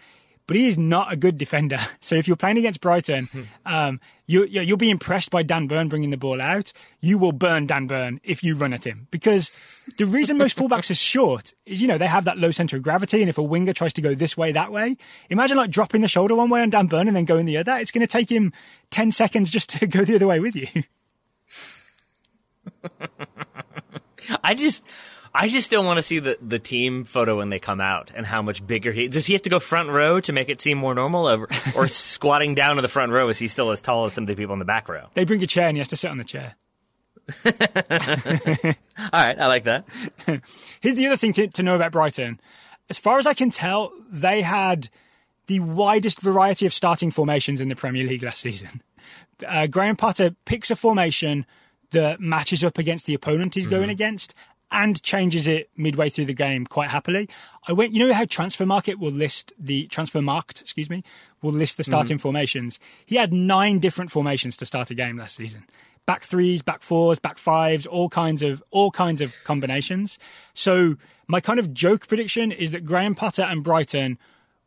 but 0.47 0.55
he 0.55 0.67
is 0.67 0.77
not 0.77 1.11
a 1.11 1.15
good 1.15 1.37
defender. 1.37 1.79
So 2.01 2.15
if 2.15 2.27
you're 2.27 2.37
playing 2.37 2.59
against 2.59 2.81
Brighton, 2.81 3.27
um, 3.65 3.99
you, 4.27 4.45
you'll 4.45 4.77
be 4.77 4.91
impressed 4.91 5.31
by 5.31 5.41
Dan 5.41 5.65
Burn 5.65 5.89
bringing 5.89 6.11
the 6.11 6.17
ball 6.17 6.39
out. 6.39 6.71
You 7.01 7.17
will 7.17 7.31
burn 7.31 7.65
Dan 7.65 7.87
Burn 7.87 8.21
if 8.23 8.43
you 8.43 8.53
run 8.53 8.73
at 8.73 8.85
him 8.85 9.07
because 9.09 9.49
the 9.97 10.05
reason 10.05 10.37
most 10.37 10.55
fullbacks 10.57 10.91
are 10.91 10.95
short 10.95 11.55
is, 11.65 11.81
you 11.81 11.87
know, 11.87 11.97
they 11.97 12.05
have 12.05 12.25
that 12.25 12.37
low 12.37 12.51
center 12.51 12.77
of 12.77 12.83
gravity. 12.83 13.21
And 13.21 13.29
if 13.29 13.39
a 13.39 13.43
winger 13.43 13.73
tries 13.73 13.93
to 13.93 14.01
go 14.01 14.13
this 14.13 14.37
way, 14.37 14.51
that 14.51 14.71
way, 14.71 14.97
imagine 15.31 15.57
like 15.57 15.71
dropping 15.71 16.01
the 16.01 16.07
shoulder 16.07 16.35
one 16.35 16.51
way 16.51 16.61
on 16.61 16.69
Dan 16.69 16.85
Burn 16.85 17.07
and 17.07 17.17
then 17.17 17.25
going 17.25 17.47
the 17.47 17.57
other. 17.57 17.77
It's 17.77 17.91
going 17.91 18.05
to 18.05 18.11
take 18.11 18.29
him 18.29 18.53
10 18.91 19.11
seconds 19.11 19.49
just 19.49 19.69
to 19.71 19.87
go 19.87 20.05
the 20.05 20.15
other 20.15 20.27
way 20.27 20.39
with 20.39 20.55
you. 20.55 20.67
I 24.43 24.53
just, 24.53 24.83
I 25.35 25.47
just 25.47 25.65
still 25.65 25.83
want 25.83 25.97
to 25.97 26.01
see 26.01 26.19
the, 26.19 26.37
the 26.41 26.59
team 26.59 27.03
photo 27.03 27.37
when 27.37 27.49
they 27.49 27.59
come 27.59 27.81
out 27.81 28.09
and 28.15 28.25
how 28.25 28.41
much 28.41 28.65
bigger 28.65 28.93
he 28.93 29.09
does. 29.09 29.25
He 29.25 29.33
have 29.33 29.41
to 29.41 29.49
go 29.49 29.59
front 29.59 29.89
row 29.89 30.21
to 30.21 30.31
make 30.31 30.47
it 30.47 30.61
seem 30.61 30.77
more 30.77 30.95
normal, 30.95 31.27
or, 31.27 31.49
or 31.75 31.89
squatting 31.89 32.55
down 32.55 32.77
to 32.77 32.81
the 32.81 32.87
front 32.87 33.11
row? 33.11 33.27
Is 33.27 33.37
he 33.37 33.49
still 33.49 33.71
as 33.71 33.81
tall 33.81 34.05
as 34.05 34.13
some 34.13 34.23
of 34.23 34.27
the 34.29 34.35
people 34.35 34.53
in 34.53 34.59
the 34.59 34.65
back 34.65 34.87
row? 34.87 35.07
They 35.13 35.25
bring 35.25 35.43
a 35.43 35.47
chair 35.47 35.67
and 35.67 35.75
he 35.75 35.79
has 35.79 35.89
to 35.89 35.97
sit 35.97 36.09
on 36.09 36.17
the 36.17 36.23
chair. 36.23 36.55
All 37.45 37.51
right, 39.11 39.37
I 39.39 39.47
like 39.47 39.65
that. 39.65 39.85
Here's 40.79 40.95
the 40.95 41.07
other 41.07 41.17
thing 41.17 41.33
to, 41.33 41.47
to 41.47 41.63
know 41.63 41.75
about 41.75 41.91
Brighton. 41.91 42.39
As 42.89 42.97
far 42.97 43.17
as 43.17 43.27
I 43.27 43.33
can 43.33 43.49
tell, 43.49 43.91
they 44.09 44.41
had 44.41 44.89
the 45.47 45.59
widest 45.59 46.21
variety 46.21 46.65
of 46.65 46.73
starting 46.73 47.11
formations 47.11 47.59
in 47.59 47.67
the 47.67 47.75
Premier 47.75 48.07
League 48.07 48.23
last 48.23 48.39
season. 48.39 48.81
Uh, 49.45 49.67
Graham 49.67 49.97
Potter 49.97 50.35
picks 50.45 50.71
a 50.71 50.77
formation 50.77 51.45
that 51.91 52.21
matches 52.21 52.63
up 52.63 52.77
against 52.77 53.05
the 53.05 53.13
opponent 53.13 53.55
he's 53.55 53.65
mm-hmm. 53.65 53.75
going 53.75 53.89
against 53.89 54.33
and 54.75 55.01
changes 55.01 55.47
it 55.47 55.69
midway 55.77 56.09
through 56.09 56.25
the 56.25 56.33
game 56.33 56.65
quite 56.65 56.89
happily. 56.89 57.29
I 57.65 57.71
went, 57.71 57.93
you 57.93 58.05
know 58.05 58.13
how 58.13 58.25
transfer 58.25 58.65
market 58.65 58.99
will 58.99 59.11
list 59.11 59.53
the 59.57 59.87
Transfermarkt, 59.87 60.61
excuse 60.61 60.89
me, 60.89 61.01
will 61.41 61.53
list 61.53 61.77
the 61.77 61.83
starting 61.83 62.17
mm. 62.17 62.21
formations. 62.21 62.77
He 63.05 63.15
had 63.15 63.31
nine 63.31 63.79
different 63.79 64.11
formations 64.11 64.57
to 64.57 64.65
start 64.65 64.91
a 64.91 64.93
game 64.93 65.17
last 65.17 65.37
season. 65.37 65.63
Back 66.05 66.23
threes, 66.23 66.61
back 66.61 66.83
fours, 66.83 67.19
back 67.19 67.37
fives, 67.37 67.87
all 67.87 68.09
kinds 68.09 68.43
of 68.43 68.61
all 68.69 68.91
kinds 68.91 69.21
of 69.21 69.33
combinations. 69.45 70.19
So 70.53 70.97
my 71.25 71.39
kind 71.39 71.57
of 71.57 71.73
joke 71.73 72.07
prediction 72.07 72.51
is 72.51 72.71
that 72.71 72.83
Graham 72.83 73.15
Potter 73.15 73.43
and 73.43 73.63
Brighton 73.63 74.19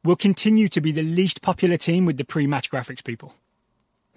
will 0.04 0.16
continue 0.16 0.68
to 0.68 0.80
be 0.80 0.90
the 0.90 1.02
least 1.02 1.42
popular 1.42 1.76
team 1.76 2.06
with 2.06 2.16
the 2.16 2.24
pre-match 2.24 2.70
graphics 2.70 3.04
people. 3.04 3.34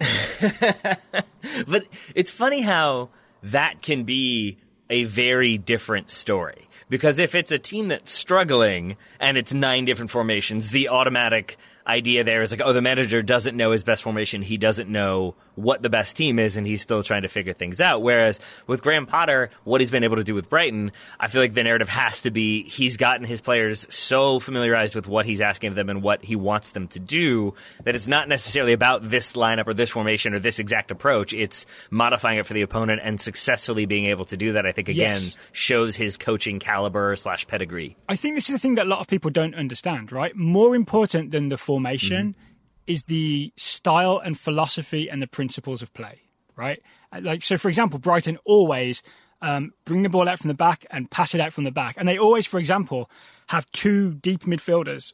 but 1.68 1.84
it's 2.14 2.30
funny 2.30 2.62
how 2.62 3.10
that 3.42 3.82
can 3.82 4.04
be 4.04 4.56
a 4.92 5.04
very 5.04 5.58
different 5.58 6.10
story. 6.10 6.68
Because 6.88 7.18
if 7.18 7.34
it's 7.34 7.50
a 7.50 7.58
team 7.58 7.88
that's 7.88 8.12
struggling 8.12 8.96
and 9.18 9.38
it's 9.38 9.54
nine 9.54 9.86
different 9.86 10.10
formations, 10.10 10.70
the 10.70 10.90
automatic 10.90 11.56
idea 11.86 12.22
there 12.22 12.42
is 12.42 12.50
like, 12.50 12.60
oh, 12.62 12.74
the 12.74 12.82
manager 12.82 13.22
doesn't 13.22 13.56
know 13.56 13.70
his 13.70 13.82
best 13.82 14.02
formation. 14.02 14.42
He 14.42 14.58
doesn't 14.58 14.90
know 14.90 15.34
what 15.54 15.82
the 15.82 15.90
best 15.90 16.16
team 16.16 16.38
is, 16.38 16.56
and 16.56 16.66
he's 16.66 16.82
still 16.82 17.02
trying 17.02 17.22
to 17.22 17.28
figure 17.28 17.52
things 17.52 17.80
out. 17.80 18.02
Whereas 18.02 18.40
with 18.66 18.82
Graham 18.82 19.06
Potter, 19.06 19.50
what 19.64 19.80
he's 19.80 19.90
been 19.90 20.04
able 20.04 20.16
to 20.16 20.24
do 20.24 20.34
with 20.34 20.48
Brighton, 20.48 20.92
I 21.20 21.28
feel 21.28 21.42
like 21.42 21.54
the 21.54 21.62
narrative 21.62 21.88
has 21.88 22.22
to 22.22 22.30
be 22.30 22.64
he's 22.64 22.96
gotten 22.96 23.24
his 23.24 23.40
players 23.40 23.86
so 23.92 24.40
familiarized 24.40 24.94
with 24.94 25.06
what 25.06 25.26
he's 25.26 25.40
asking 25.40 25.68
of 25.68 25.74
them 25.74 25.88
and 25.88 26.02
what 26.02 26.24
he 26.24 26.36
wants 26.36 26.72
them 26.72 26.88
to 26.88 27.00
do 27.00 27.54
that 27.84 27.94
it's 27.94 28.08
not 28.08 28.28
necessarily 28.28 28.72
about 28.72 29.02
this 29.02 29.34
lineup 29.34 29.66
or 29.66 29.74
this 29.74 29.90
formation 29.90 30.34
or 30.34 30.38
this 30.38 30.58
exact 30.58 30.90
approach. 30.90 31.32
It's 31.32 31.66
modifying 31.90 32.38
it 32.38 32.46
for 32.46 32.54
the 32.54 32.62
opponent 32.62 33.00
and 33.02 33.20
successfully 33.20 33.86
being 33.86 34.06
able 34.06 34.24
to 34.26 34.36
do 34.36 34.52
that. 34.52 34.66
I 34.66 34.72
think 34.72 34.88
again 34.88 35.20
yes. 35.20 35.36
shows 35.52 35.96
his 35.96 36.16
coaching 36.16 36.58
caliber 36.58 37.14
slash 37.16 37.46
pedigree. 37.46 37.96
I 38.08 38.16
think 38.16 38.34
this 38.34 38.48
is 38.48 38.54
the 38.54 38.58
thing 38.58 38.76
that 38.76 38.86
a 38.86 38.88
lot 38.88 39.00
of 39.00 39.08
people 39.08 39.30
don't 39.30 39.54
understand. 39.54 40.12
Right, 40.12 40.34
more 40.36 40.74
important 40.74 41.30
than 41.30 41.48
the 41.48 41.58
formation. 41.58 42.30
Mm-hmm 42.30 42.51
is 42.86 43.04
the 43.04 43.52
style 43.56 44.18
and 44.18 44.38
philosophy 44.38 45.08
and 45.08 45.22
the 45.22 45.26
principles 45.26 45.82
of 45.82 45.92
play, 45.94 46.22
right? 46.56 46.80
Like, 47.18 47.42
so 47.42 47.56
for 47.56 47.68
example, 47.68 47.98
Brighton 47.98 48.38
always 48.44 49.02
um, 49.40 49.72
bring 49.84 50.02
the 50.02 50.08
ball 50.08 50.28
out 50.28 50.38
from 50.38 50.48
the 50.48 50.54
back 50.54 50.86
and 50.90 51.10
pass 51.10 51.34
it 51.34 51.40
out 51.40 51.52
from 51.52 51.64
the 51.64 51.70
back. 51.70 51.96
And 51.98 52.08
they 52.08 52.18
always, 52.18 52.46
for 52.46 52.58
example, 52.58 53.10
have 53.48 53.70
two 53.72 54.14
deep 54.14 54.42
midfielders 54.42 55.12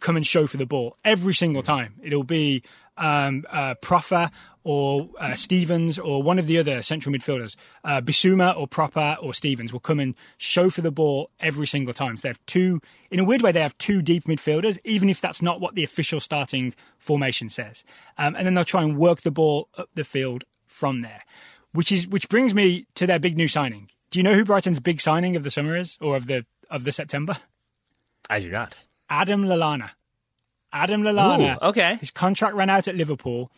come 0.00 0.16
and 0.16 0.26
show 0.26 0.46
for 0.46 0.56
the 0.56 0.66
ball 0.66 0.96
every 1.04 1.34
single 1.34 1.62
time. 1.62 1.94
It'll 2.02 2.22
be 2.22 2.62
um, 2.96 3.44
uh, 3.50 3.74
Pröpper 3.82 4.30
or 4.64 5.08
uh, 5.20 5.34
Stephens 5.34 5.98
or 5.98 6.22
one 6.22 6.38
of 6.38 6.46
the 6.46 6.58
other 6.58 6.82
central 6.82 7.14
midfielders, 7.14 7.56
uh, 7.84 8.00
Bissouma 8.00 8.56
or 8.56 8.66
Pröpper 8.66 9.16
or 9.22 9.32
Stephens, 9.32 9.72
will 9.72 9.80
come 9.80 10.00
and 10.00 10.14
show 10.38 10.70
for 10.70 10.80
the 10.80 10.90
ball 10.90 11.30
every 11.38 11.66
single 11.66 11.94
time. 11.94 12.16
So 12.16 12.22
they 12.22 12.28
have 12.28 12.46
two, 12.46 12.80
in 13.10 13.20
a 13.20 13.24
weird 13.24 13.42
way, 13.42 13.52
they 13.52 13.60
have 13.60 13.78
two 13.78 14.02
deep 14.02 14.24
midfielders, 14.24 14.78
even 14.84 15.08
if 15.08 15.20
that's 15.20 15.40
not 15.40 15.60
what 15.60 15.74
the 15.74 15.84
official 15.84 16.20
starting 16.20 16.74
formation 16.98 17.48
says. 17.48 17.84
Um, 18.18 18.34
and 18.34 18.46
then 18.46 18.54
they'll 18.54 18.64
try 18.64 18.82
and 18.82 18.98
work 18.98 19.20
the 19.20 19.30
ball 19.30 19.68
up 19.78 19.88
the 19.94 20.04
field 20.04 20.44
from 20.66 21.02
there, 21.02 21.22
which 21.72 21.92
is 21.92 22.06
which 22.08 22.28
brings 22.28 22.54
me 22.54 22.86
to 22.94 23.06
their 23.06 23.18
big 23.18 23.36
new 23.36 23.48
signing. 23.48 23.88
Do 24.10 24.18
you 24.18 24.22
know 24.22 24.34
who 24.34 24.44
Brighton's 24.44 24.80
big 24.80 25.00
signing 25.00 25.36
of 25.36 25.42
the 25.42 25.50
summer 25.50 25.76
is, 25.76 25.96
or 26.00 26.16
of 26.16 26.26
the 26.26 26.44
of 26.70 26.84
the 26.84 26.92
September? 26.92 27.36
I 28.28 28.40
do 28.40 28.50
not. 28.50 28.74
Adam 29.08 29.44
Lallana. 29.44 29.90
Adam 30.72 31.02
Lallana. 31.02 31.62
Ooh, 31.62 31.68
okay. 31.68 31.96
His 31.96 32.10
contract 32.10 32.54
ran 32.54 32.70
out 32.70 32.88
at 32.88 32.96
Liverpool. 32.96 33.50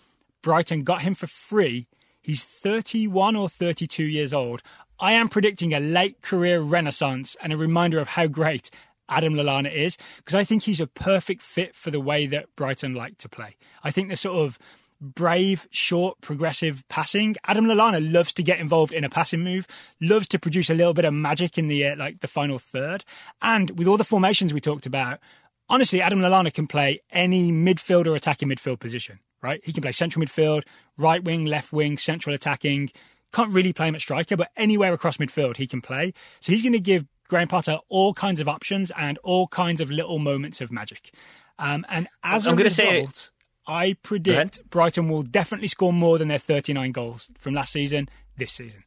Brighton 0.42 0.84
got 0.84 1.02
him 1.02 1.14
for 1.14 1.26
free. 1.26 1.86
He's 2.20 2.44
31 2.44 3.36
or 3.36 3.48
32 3.48 4.04
years 4.04 4.32
old. 4.32 4.62
I 5.00 5.12
am 5.12 5.28
predicting 5.28 5.72
a 5.72 5.80
late 5.80 6.22
career 6.22 6.60
renaissance 6.60 7.36
and 7.40 7.52
a 7.52 7.56
reminder 7.56 7.98
of 7.98 8.08
how 8.08 8.26
great 8.26 8.70
Adam 9.08 9.34
Lallana 9.34 9.72
is 9.72 9.96
because 10.16 10.34
I 10.34 10.44
think 10.44 10.64
he's 10.64 10.80
a 10.80 10.86
perfect 10.86 11.40
fit 11.40 11.74
for 11.74 11.90
the 11.90 12.00
way 12.00 12.26
that 12.26 12.54
Brighton 12.56 12.94
like 12.94 13.16
to 13.18 13.28
play. 13.28 13.56
I 13.82 13.90
think 13.90 14.08
the 14.08 14.16
sort 14.16 14.36
of 14.36 14.58
brave, 15.00 15.66
short, 15.70 16.20
progressive 16.20 16.82
passing. 16.88 17.36
Adam 17.46 17.66
Lallana 17.66 18.12
loves 18.12 18.32
to 18.34 18.42
get 18.42 18.58
involved 18.58 18.92
in 18.92 19.04
a 19.04 19.08
passing 19.08 19.40
move, 19.40 19.66
loves 20.00 20.28
to 20.28 20.38
produce 20.38 20.70
a 20.70 20.74
little 20.74 20.94
bit 20.94 21.04
of 21.04 21.14
magic 21.14 21.56
in 21.56 21.68
the 21.68 21.86
uh, 21.86 21.96
like 21.96 22.20
the 22.20 22.28
final 22.28 22.58
third. 22.58 23.04
And 23.40 23.78
with 23.78 23.86
all 23.86 23.96
the 23.96 24.04
formations 24.04 24.52
we 24.52 24.60
talked 24.60 24.86
about, 24.86 25.20
honestly, 25.68 26.00
Adam 26.00 26.20
Lallana 26.20 26.52
can 26.52 26.66
play 26.66 27.00
any 27.10 27.52
midfield 27.52 28.06
or 28.06 28.14
attacking 28.14 28.48
midfield 28.48 28.80
position, 28.80 29.20
right? 29.42 29.60
He 29.64 29.72
can 29.72 29.82
play 29.82 29.92
central 29.92 30.24
midfield, 30.24 30.62
right 30.96 31.22
wing, 31.22 31.44
left 31.44 31.72
wing, 31.72 31.98
central 31.98 32.34
attacking. 32.34 32.90
Can't 33.32 33.52
really 33.52 33.72
play 33.72 33.88
him 33.88 33.94
at 33.94 34.00
striker, 34.00 34.36
but 34.36 34.50
anywhere 34.56 34.92
across 34.92 35.18
midfield 35.18 35.56
he 35.56 35.66
can 35.66 35.80
play. 35.80 36.12
So 36.40 36.52
he's 36.52 36.62
going 36.62 36.72
to 36.72 36.80
give 36.80 37.04
Graham 37.28 37.48
Potter 37.48 37.78
all 37.88 38.14
kinds 38.14 38.40
of 38.40 38.48
options 38.48 38.90
and 38.96 39.18
all 39.18 39.46
kinds 39.48 39.80
of 39.80 39.90
little 39.90 40.18
moments 40.18 40.60
of 40.60 40.72
magic. 40.72 41.12
Um, 41.58 41.84
and 41.88 42.08
as 42.22 42.46
I'm 42.46 42.54
a 42.54 42.64
result, 42.64 43.16
say 43.16 43.30
I 43.66 43.96
predict 44.02 44.68
Brighton 44.70 45.08
will 45.08 45.22
definitely 45.22 45.68
score 45.68 45.92
more 45.92 46.16
than 46.16 46.28
their 46.28 46.38
39 46.38 46.90
goals 46.92 47.30
from 47.38 47.54
last 47.54 47.72
season 47.72 48.08
this 48.36 48.52
season. 48.52 48.84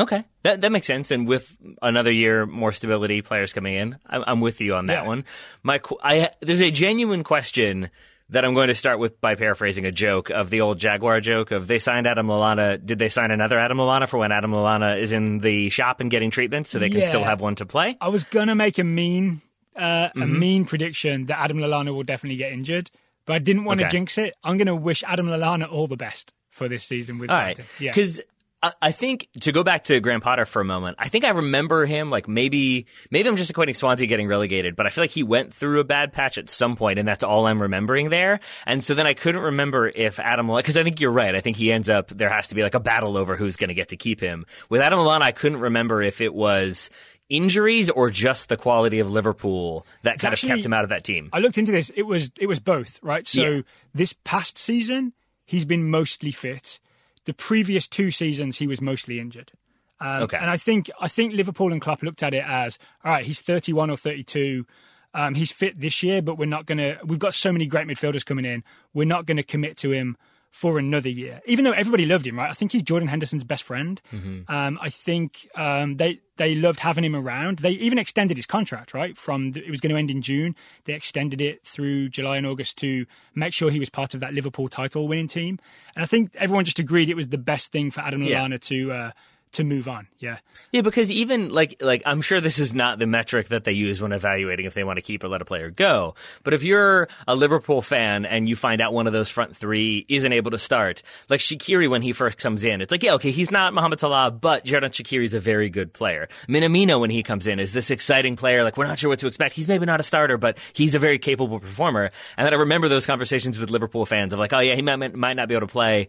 Okay, 0.00 0.24
that 0.42 0.62
that 0.62 0.72
makes 0.72 0.86
sense. 0.86 1.10
And 1.10 1.28
with 1.28 1.56
another 1.82 2.10
year, 2.12 2.46
more 2.46 2.72
stability, 2.72 3.22
players 3.22 3.52
coming 3.52 3.74
in, 3.74 3.98
I'm, 4.06 4.24
I'm 4.26 4.40
with 4.40 4.60
you 4.60 4.74
on 4.74 4.86
that 4.86 5.02
Yeah. 5.02 5.06
one. 5.08 5.24
My, 5.62 5.80
I 6.02 6.30
there's 6.40 6.62
a 6.62 6.70
genuine 6.70 7.22
question 7.24 7.90
that 8.30 8.44
I'm 8.44 8.54
going 8.54 8.68
to 8.68 8.74
start 8.76 9.00
with 9.00 9.20
by 9.20 9.34
paraphrasing 9.34 9.84
a 9.86 9.90
joke 9.92 10.30
of 10.30 10.50
the 10.50 10.60
old 10.60 10.78
Jaguar 10.78 11.20
joke 11.20 11.50
of 11.50 11.66
they 11.66 11.80
signed 11.80 12.06
Adam 12.06 12.28
Lallana. 12.28 12.78
Did 12.84 12.98
they 13.00 13.08
sign 13.08 13.30
another 13.32 13.58
Adam 13.58 13.78
Lallana 13.78 14.08
for 14.08 14.18
when 14.18 14.30
Adam 14.32 14.52
Lallana 14.52 14.98
is 14.98 15.10
in 15.12 15.38
the 15.38 15.68
shop 15.70 16.00
and 16.00 16.10
getting 16.10 16.30
treatment, 16.30 16.66
so 16.68 16.78
they 16.78 16.90
can 16.90 17.02
still 17.02 17.24
have 17.24 17.40
one 17.40 17.56
to 17.56 17.66
play? 17.66 17.96
I 18.00 18.08
was 18.08 18.24
gonna 18.24 18.54
make 18.54 18.78
a 18.78 18.84
mean, 18.84 19.42
uh, 19.76 20.08
Mm-hmm. 20.10 20.22
a 20.22 20.26
mean 20.26 20.64
prediction 20.64 21.26
that 21.26 21.38
Adam 21.40 21.58
Lallana 21.58 21.92
will 21.94 22.04
definitely 22.04 22.36
get 22.36 22.52
injured, 22.52 22.90
but 23.26 23.32
I 23.34 23.38
didn't 23.40 23.64
want 23.64 23.80
to 23.80 23.86
Okay. 23.86 23.90
jinx 23.92 24.16
it. 24.18 24.34
I'm 24.44 24.56
gonna 24.56 24.76
wish 24.76 25.02
Adam 25.04 25.26
Lallana 25.26 25.70
all 25.70 25.88
the 25.88 25.96
best 25.96 26.32
for 26.50 26.68
this 26.68 26.84
season 26.84 27.18
with 27.18 27.30
All 27.30 27.36
right. 27.38 27.58
Yeah. 27.80 27.90
because. 27.90 28.22
I 28.62 28.72
I 28.82 28.92
think 28.92 29.28
to 29.40 29.52
go 29.52 29.62
back 29.64 29.84
to 29.84 30.00
Graham 30.00 30.20
Potter 30.20 30.44
for 30.44 30.60
a 30.60 30.64
moment, 30.64 30.96
I 30.98 31.08
think 31.08 31.24
I 31.24 31.30
remember 31.30 31.86
him 31.86 32.10
like 32.10 32.28
maybe 32.28 32.86
maybe 33.10 33.28
I'm 33.28 33.36
just 33.36 33.52
equating 33.52 33.74
Swansea 33.76 34.06
getting 34.06 34.28
relegated, 34.28 34.76
but 34.76 34.86
I 34.86 34.90
feel 34.90 35.02
like 35.04 35.10
he 35.10 35.22
went 35.22 35.54
through 35.54 35.80
a 35.80 35.84
bad 35.84 36.12
patch 36.12 36.36
at 36.38 36.48
some 36.50 36.76
point, 36.76 36.98
and 36.98 37.06
that's 37.08 37.24
all 37.24 37.46
I'm 37.46 37.60
remembering 37.62 38.10
there. 38.10 38.40
And 38.66 38.82
so 38.84 38.94
then 38.94 39.06
I 39.06 39.14
couldn't 39.14 39.42
remember 39.42 39.88
if 39.88 40.18
Adam 40.18 40.46
because 40.54 40.76
I 40.76 40.82
think 40.84 41.00
you're 41.00 41.10
right. 41.12 41.34
I 41.34 41.40
think 41.40 41.56
he 41.56 41.72
ends 41.72 41.88
up 41.88 42.08
there 42.08 42.28
has 42.28 42.48
to 42.48 42.54
be 42.54 42.62
like 42.62 42.74
a 42.74 42.80
battle 42.80 43.16
over 43.16 43.36
who's 43.36 43.56
going 43.56 43.68
to 43.68 43.74
get 43.74 43.88
to 43.90 43.96
keep 43.96 44.20
him. 44.20 44.44
With 44.68 44.80
Adam 44.80 44.98
Lallana, 44.98 45.22
I 45.22 45.32
couldn't 45.32 45.60
remember 45.60 46.02
if 46.02 46.20
it 46.20 46.34
was 46.34 46.90
injuries 47.28 47.88
or 47.90 48.10
just 48.10 48.48
the 48.48 48.56
quality 48.56 48.98
of 48.98 49.10
Liverpool 49.10 49.86
that 50.02 50.18
kind 50.18 50.32
actually- 50.32 50.50
of 50.50 50.56
kept 50.56 50.66
him 50.66 50.72
out 50.72 50.82
of 50.84 50.90
that 50.90 51.04
team. 51.04 51.30
I 51.32 51.38
looked 51.38 51.58
into 51.58 51.72
this. 51.72 51.90
It 51.96 52.02
was 52.02 52.30
it 52.38 52.46
was 52.46 52.60
both, 52.60 52.98
right? 53.02 53.26
So 53.26 53.42
Yeah. 53.50 53.62
this 53.94 54.12
past 54.24 54.58
season, 54.58 55.12
he's 55.46 55.64
been 55.64 55.88
mostly 55.88 56.32
fit. 56.32 56.80
The 57.24 57.34
previous 57.34 57.86
two 57.86 58.10
seasons, 58.10 58.58
he 58.58 58.66
was 58.66 58.80
mostly 58.80 59.20
injured. 59.20 59.52
Um, 60.00 60.22
Okay. 60.24 60.38
And 60.38 60.50
I 60.50 60.56
think 60.56 60.90
I 61.00 61.08
think 61.08 61.34
Liverpool 61.34 61.72
and 61.72 61.80
Klopp 61.80 62.02
looked 62.02 62.22
at 62.22 62.32
it 62.34 62.44
as 62.46 62.78
all 63.04 63.12
right. 63.12 63.24
He's 63.24 63.40
31 63.40 63.90
or 63.90 63.96
32. 63.96 64.66
Um, 65.12 65.34
he's 65.34 65.52
fit 65.52 65.78
this 65.80 66.02
year, 66.02 66.22
but 66.22 66.38
we're 66.38 66.46
not 66.46 66.66
going 66.66 66.78
to. 66.78 66.98
We've 67.04 67.18
got 67.18 67.34
so 67.34 67.52
many 67.52 67.66
great 67.66 67.86
midfielders 67.86 68.24
coming 68.24 68.44
in. 68.44 68.62
We're 68.94 69.04
not 69.06 69.26
going 69.26 69.36
to 69.36 69.42
commit 69.42 69.76
to 69.78 69.90
him 69.90 70.16
for 70.50 70.78
another 70.78 71.08
year, 71.08 71.40
even 71.46 71.64
though 71.64 71.72
everybody 71.72 72.06
loved 72.06 72.26
him. 72.26 72.36
Right? 72.38 72.50
I 72.50 72.54
think 72.54 72.72
he's 72.72 72.82
Jordan 72.82 73.08
Henderson's 73.08 73.44
best 73.44 73.62
friend. 73.62 74.00
Um, 74.48 74.78
I 74.80 74.88
think 74.90 75.48
um, 75.54 75.96
they 75.96 76.20
they 76.36 76.54
loved 76.54 76.80
having 76.80 77.04
him 77.04 77.14
around. 77.14 77.58
They 77.60 77.70
even 77.72 77.98
extended 77.98 78.36
his 78.36 78.46
contract. 78.46 78.92
Right 78.92 79.16
from 79.16 79.52
the, 79.52 79.64
it 79.64 79.70
was 79.70 79.80
going 79.80 79.90
to 79.94 79.98
end 79.98 80.10
in 80.10 80.22
June. 80.22 80.56
They 80.84 80.94
extended 80.94 81.40
it 81.40 81.64
through 81.64 82.08
July 82.08 82.36
and 82.38 82.46
August 82.46 82.78
to 82.78 83.06
make 83.34 83.52
sure 83.52 83.70
he 83.70 83.78
was 83.80 83.90
part 83.90 84.14
of 84.14 84.20
that 84.20 84.34
Liverpool 84.34 84.68
title 84.68 85.06
winning 85.06 85.28
team. 85.28 85.58
And 85.94 86.02
I 86.02 86.06
think 86.06 86.34
everyone 86.36 86.64
just 86.64 86.78
agreed 86.78 87.08
it 87.08 87.16
was 87.16 87.28
the 87.28 87.38
best 87.38 87.70
thing 87.72 87.90
for 87.90 88.00
Adam 88.00 88.22
Yeah. 88.22 88.40
Lallana 88.40 88.60
to 88.62 88.92
uh, 88.92 89.10
to 89.52 89.64
move 89.64 89.88
on. 89.88 90.06
Yeah. 90.18 90.38
Yeah, 90.70 90.82
because 90.82 91.10
even 91.10 91.50
like 91.50 91.76
like 91.80 92.02
I'm 92.06 92.20
sure 92.22 92.40
this 92.40 92.58
is 92.58 92.72
not 92.72 92.98
the 92.98 93.06
metric 93.06 93.48
that 93.48 93.64
they 93.64 93.72
use 93.72 94.00
when 94.00 94.12
evaluating 94.12 94.66
if 94.66 94.74
they 94.74 94.84
want 94.84 94.98
to 94.98 95.02
keep 95.02 95.24
or 95.24 95.28
let 95.28 95.42
a 95.42 95.44
player 95.44 95.70
go. 95.70 96.14
But 96.44 96.54
if 96.54 96.62
you're 96.62 97.08
a 97.26 97.34
Liverpool 97.34 97.82
fan 97.82 98.26
and 98.26 98.48
you 98.48 98.54
find 98.54 98.80
out 98.80 98.92
one 98.92 99.06
of 99.08 99.12
those 99.12 99.28
front 99.28 99.56
three 99.56 100.06
isn't 100.08 100.32
able 100.32 100.52
to 100.52 100.58
start, 100.58 101.02
like 101.28 101.40
Shaqiri 101.40 101.90
when 101.90 102.02
he 102.02 102.12
first 102.12 102.38
comes 102.38 102.62
in, 102.62 102.80
it's 102.80 102.92
like 102.92 103.02
yeah, 103.02 103.14
okay, 103.14 103.32
he's 103.32 103.50
not 103.50 103.74
Mohamed 103.74 103.98
Salah, 103.98 104.30
but 104.30 104.64
Xherdan 104.64 104.90
Shaqiri 104.90 105.24
is 105.24 105.34
a 105.34 105.40
very 105.40 105.68
good 105.68 105.92
player. 105.92 106.28
Minamino 106.48 107.00
when 107.00 107.10
he 107.10 107.24
comes 107.24 107.48
in 107.48 107.58
is 107.58 107.72
this 107.72 107.90
exciting 107.90 108.36
player. 108.36 108.62
Like 108.62 108.76
we're 108.76 108.86
not 108.86 109.00
sure 109.00 109.10
what 109.10 109.18
to 109.20 109.26
expect. 109.26 109.54
He's 109.54 109.68
maybe 109.68 109.86
not 109.86 109.98
a 109.98 110.04
starter, 110.04 110.38
but 110.38 110.58
he's 110.74 110.94
a 110.94 111.00
very 111.00 111.18
capable 111.18 111.58
performer. 111.58 112.10
And 112.36 112.46
then 112.46 112.54
I 112.54 112.56
remember 112.58 112.88
those 112.88 113.06
conversations 113.06 113.58
with 113.58 113.70
Liverpool 113.70 114.06
fans 114.06 114.32
of 114.32 114.38
like, 114.38 114.52
oh 114.52 114.60
yeah, 114.60 114.76
he 114.76 114.82
might 114.82 115.16
might 115.16 115.34
not 115.34 115.48
be 115.48 115.54
able 115.54 115.66
to 115.66 115.72
play. 115.72 116.06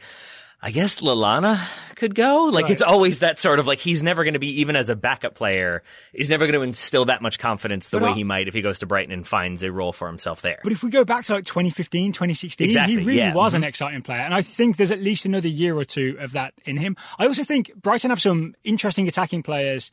I 0.63 0.69
guess 0.69 1.01
Lallana 1.01 1.59
could 1.95 2.13
go. 2.13 2.45
Like 2.45 2.63
Right. 2.65 2.71
it's 2.73 2.83
always 2.83 3.19
that 3.19 3.39
sort 3.39 3.57
of 3.57 3.65
like 3.65 3.79
he's 3.79 4.03
never 4.03 4.23
going 4.23 4.35
to 4.35 4.39
be 4.39 4.59
even 4.61 4.75
as 4.75 4.89
a 4.89 4.95
backup 4.95 5.33
player. 5.33 5.81
He's 6.13 6.29
never 6.29 6.45
going 6.45 6.53
to 6.53 6.61
instill 6.61 7.05
that 7.05 7.21
much 7.23 7.39
confidence 7.39 7.89
the 7.89 7.97
But 7.99 8.03
way 8.05 8.11
I- 8.11 8.13
he 8.15 8.23
might 8.23 8.47
if 8.47 8.53
he 8.53 8.61
goes 8.61 8.77
to 8.79 8.85
Brighton 8.85 9.11
and 9.11 9.25
finds 9.27 9.63
a 9.63 9.71
role 9.71 9.91
for 9.91 10.07
himself 10.07 10.41
there. 10.43 10.59
But 10.63 10.71
if 10.71 10.83
we 10.83 10.91
go 10.91 11.03
back 11.03 11.25
to 11.25 11.33
like 11.33 11.45
2015, 11.45 12.11
2016, 12.11 12.65
Exactly, 12.65 12.95
he 12.97 13.03
really 13.03 13.17
yeah. 13.19 13.33
was 13.33 13.53
Mhm. 13.53 13.57
an 13.57 13.63
exciting 13.63 14.01
player. 14.03 14.19
And 14.21 14.33
I 14.35 14.43
think 14.43 14.77
there's 14.77 14.91
at 14.91 14.99
least 14.99 15.25
another 15.25 15.47
year 15.47 15.75
or 15.75 15.83
two 15.83 16.15
of 16.19 16.33
that 16.33 16.53
in 16.63 16.77
him. 16.77 16.95
I 17.17 17.25
also 17.25 17.43
think 17.43 17.71
Brighton 17.75 18.11
have 18.11 18.21
some 18.21 18.53
interesting 18.63 19.07
attacking 19.07 19.41
players 19.41 19.89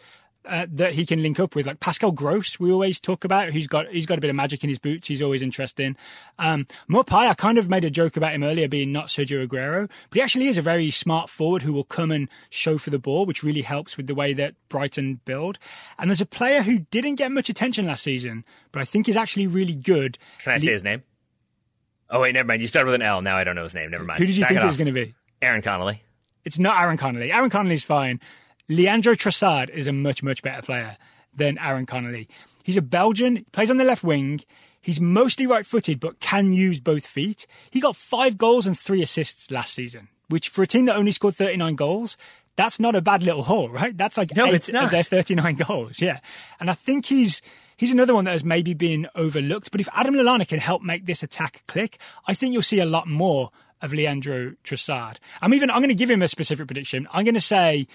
uh, 0.48 0.66
that 0.72 0.94
he 0.94 1.04
can 1.04 1.22
link 1.22 1.38
up 1.38 1.54
with, 1.54 1.66
like 1.66 1.78
Pascal 1.80 2.10
Gross. 2.10 2.58
We 2.58 2.72
always 2.72 2.98
talk 2.98 3.24
about. 3.24 3.50
He's 3.50 3.66
got 3.66 3.88
he's 3.88 4.06
got 4.06 4.18
a 4.18 4.20
bit 4.20 4.30
of 4.30 4.36
magic 4.36 4.64
in 4.64 4.70
his 4.70 4.78
boots. 4.78 5.08
He's 5.08 5.22
always 5.22 5.42
interesting. 5.42 5.96
Um, 6.38 6.66
Maupay, 6.90 7.28
I 7.28 7.34
kind 7.34 7.58
of 7.58 7.68
made 7.68 7.84
a 7.84 7.90
joke 7.90 8.16
about 8.16 8.32
him 8.32 8.42
earlier 8.42 8.68
being 8.68 8.90
not 8.90 9.06
Sergio 9.06 9.46
Aguero, 9.46 9.88
but 10.10 10.16
he 10.16 10.22
actually 10.22 10.48
is 10.48 10.58
a 10.58 10.62
very 10.62 10.90
smart 10.90 11.28
forward 11.30 11.62
who 11.62 11.72
will 11.72 11.84
come 11.84 12.10
and 12.10 12.28
show 12.50 12.78
for 12.78 12.90
the 12.90 12.98
ball, 12.98 13.26
which 13.26 13.42
really 13.42 13.62
helps 13.62 13.96
with 13.96 14.06
the 14.06 14.14
way 14.14 14.32
that 14.32 14.54
Brighton 14.68 15.20
build. 15.24 15.58
And 15.98 16.10
there's 16.10 16.20
a 16.20 16.26
player 16.26 16.62
who 16.62 16.80
didn't 16.90 17.16
get 17.16 17.30
much 17.30 17.48
attention 17.48 17.86
last 17.86 18.02
season, 18.02 18.44
but 18.72 18.80
I 18.80 18.84
think 18.84 19.08
is 19.08 19.16
actually 19.16 19.46
really 19.46 19.74
good. 19.74 20.18
Can 20.40 20.52
I 20.54 20.58
say 20.58 20.72
his 20.72 20.84
name? 20.84 21.02
Oh 22.10 22.20
wait, 22.20 22.32
never 22.32 22.46
mind. 22.46 22.62
You 22.62 22.68
started 22.68 22.86
with 22.86 22.94
an 22.94 23.02
L. 23.02 23.20
Now 23.20 23.36
I 23.36 23.44
don't 23.44 23.54
know 23.54 23.64
his 23.64 23.74
name. 23.74 23.90
Never 23.90 24.04
mind. 24.04 24.18
Who 24.18 24.26
did 24.26 24.36
you 24.36 24.42
Back 24.42 24.48
think 24.48 24.60
it 24.60 24.64
it 24.64 24.66
was 24.66 24.76
going 24.76 24.86
to 24.86 24.92
be? 24.92 25.14
Aaron 25.42 25.62
Connolly. 25.62 26.02
It's 26.44 26.58
not 26.58 26.80
Aaron 26.80 26.96
Connolly. 26.96 27.30
Aaron 27.30 27.50
Connolly's 27.50 27.84
fine. 27.84 28.20
Leandro 28.68 29.14
Trossard 29.14 29.70
is 29.70 29.86
a 29.86 29.92
much, 29.92 30.22
much 30.22 30.42
better 30.42 30.62
player 30.62 30.96
than 31.34 31.58
Aaron 31.58 31.86
Connolly. 31.86 32.28
He's 32.64 32.76
a 32.76 32.82
Belgian, 32.82 33.44
plays 33.52 33.70
on 33.70 33.76
the 33.78 33.84
left 33.84 34.04
wing. 34.04 34.40
He's 34.82 35.00
mostly 35.00 35.46
right 35.46 35.64
footed, 35.66 36.00
but 36.00 36.20
can 36.20 36.52
use 36.52 36.80
both 36.80 37.06
feet. 37.06 37.46
He 37.70 37.80
got 37.80 37.96
five 37.96 38.36
goals 38.38 38.66
and 38.66 38.78
three 38.78 39.02
assists 39.02 39.50
last 39.50 39.74
season, 39.74 40.08
which 40.28 40.48
for 40.50 40.62
a 40.62 40.66
team 40.66 40.84
that 40.86 40.96
only 40.96 41.12
scored 41.12 41.34
39 41.34 41.74
goals, 41.76 42.16
that's 42.56 42.80
not 42.80 42.94
a 42.96 43.00
bad 43.00 43.22
little 43.22 43.42
haul, 43.42 43.68
right? 43.70 43.96
That's 43.96 44.16
like 44.18 44.34
No, 44.36 44.46
eight 44.46 44.54
it's 44.54 44.68
not. 44.70 44.84
of 44.84 44.90
their 44.90 45.02
39 45.02 45.56
goals. 45.56 46.00
Yeah. 46.02 46.18
And 46.60 46.68
I 46.70 46.74
think 46.74 47.06
he's 47.06 47.40
he's 47.76 47.92
another 47.92 48.14
one 48.14 48.24
that 48.24 48.32
has 48.32 48.44
maybe 48.44 48.74
been 48.74 49.08
overlooked. 49.14 49.70
But 49.70 49.80
if 49.80 49.88
Adam 49.94 50.14
Lallana 50.14 50.46
can 50.46 50.58
help 50.58 50.82
make 50.82 51.06
this 51.06 51.22
attack 51.22 51.62
click, 51.68 51.98
I 52.26 52.34
think 52.34 52.52
you'll 52.52 52.62
see 52.62 52.80
a 52.80 52.86
lot 52.86 53.06
more 53.08 53.50
of 53.80 53.92
Leandro 53.92 54.54
Trossard. 54.64 55.16
I'm 55.40 55.54
even 55.54 55.70
I'm 55.70 55.78
going 55.78 55.88
to 55.88 55.94
give 55.94 56.10
him 56.10 56.22
a 56.22 56.28
specific 56.28 56.66
prediction. 56.66 57.06
I'm 57.12 57.24
going 57.24 57.34
to 57.34 57.40
say 57.40 57.86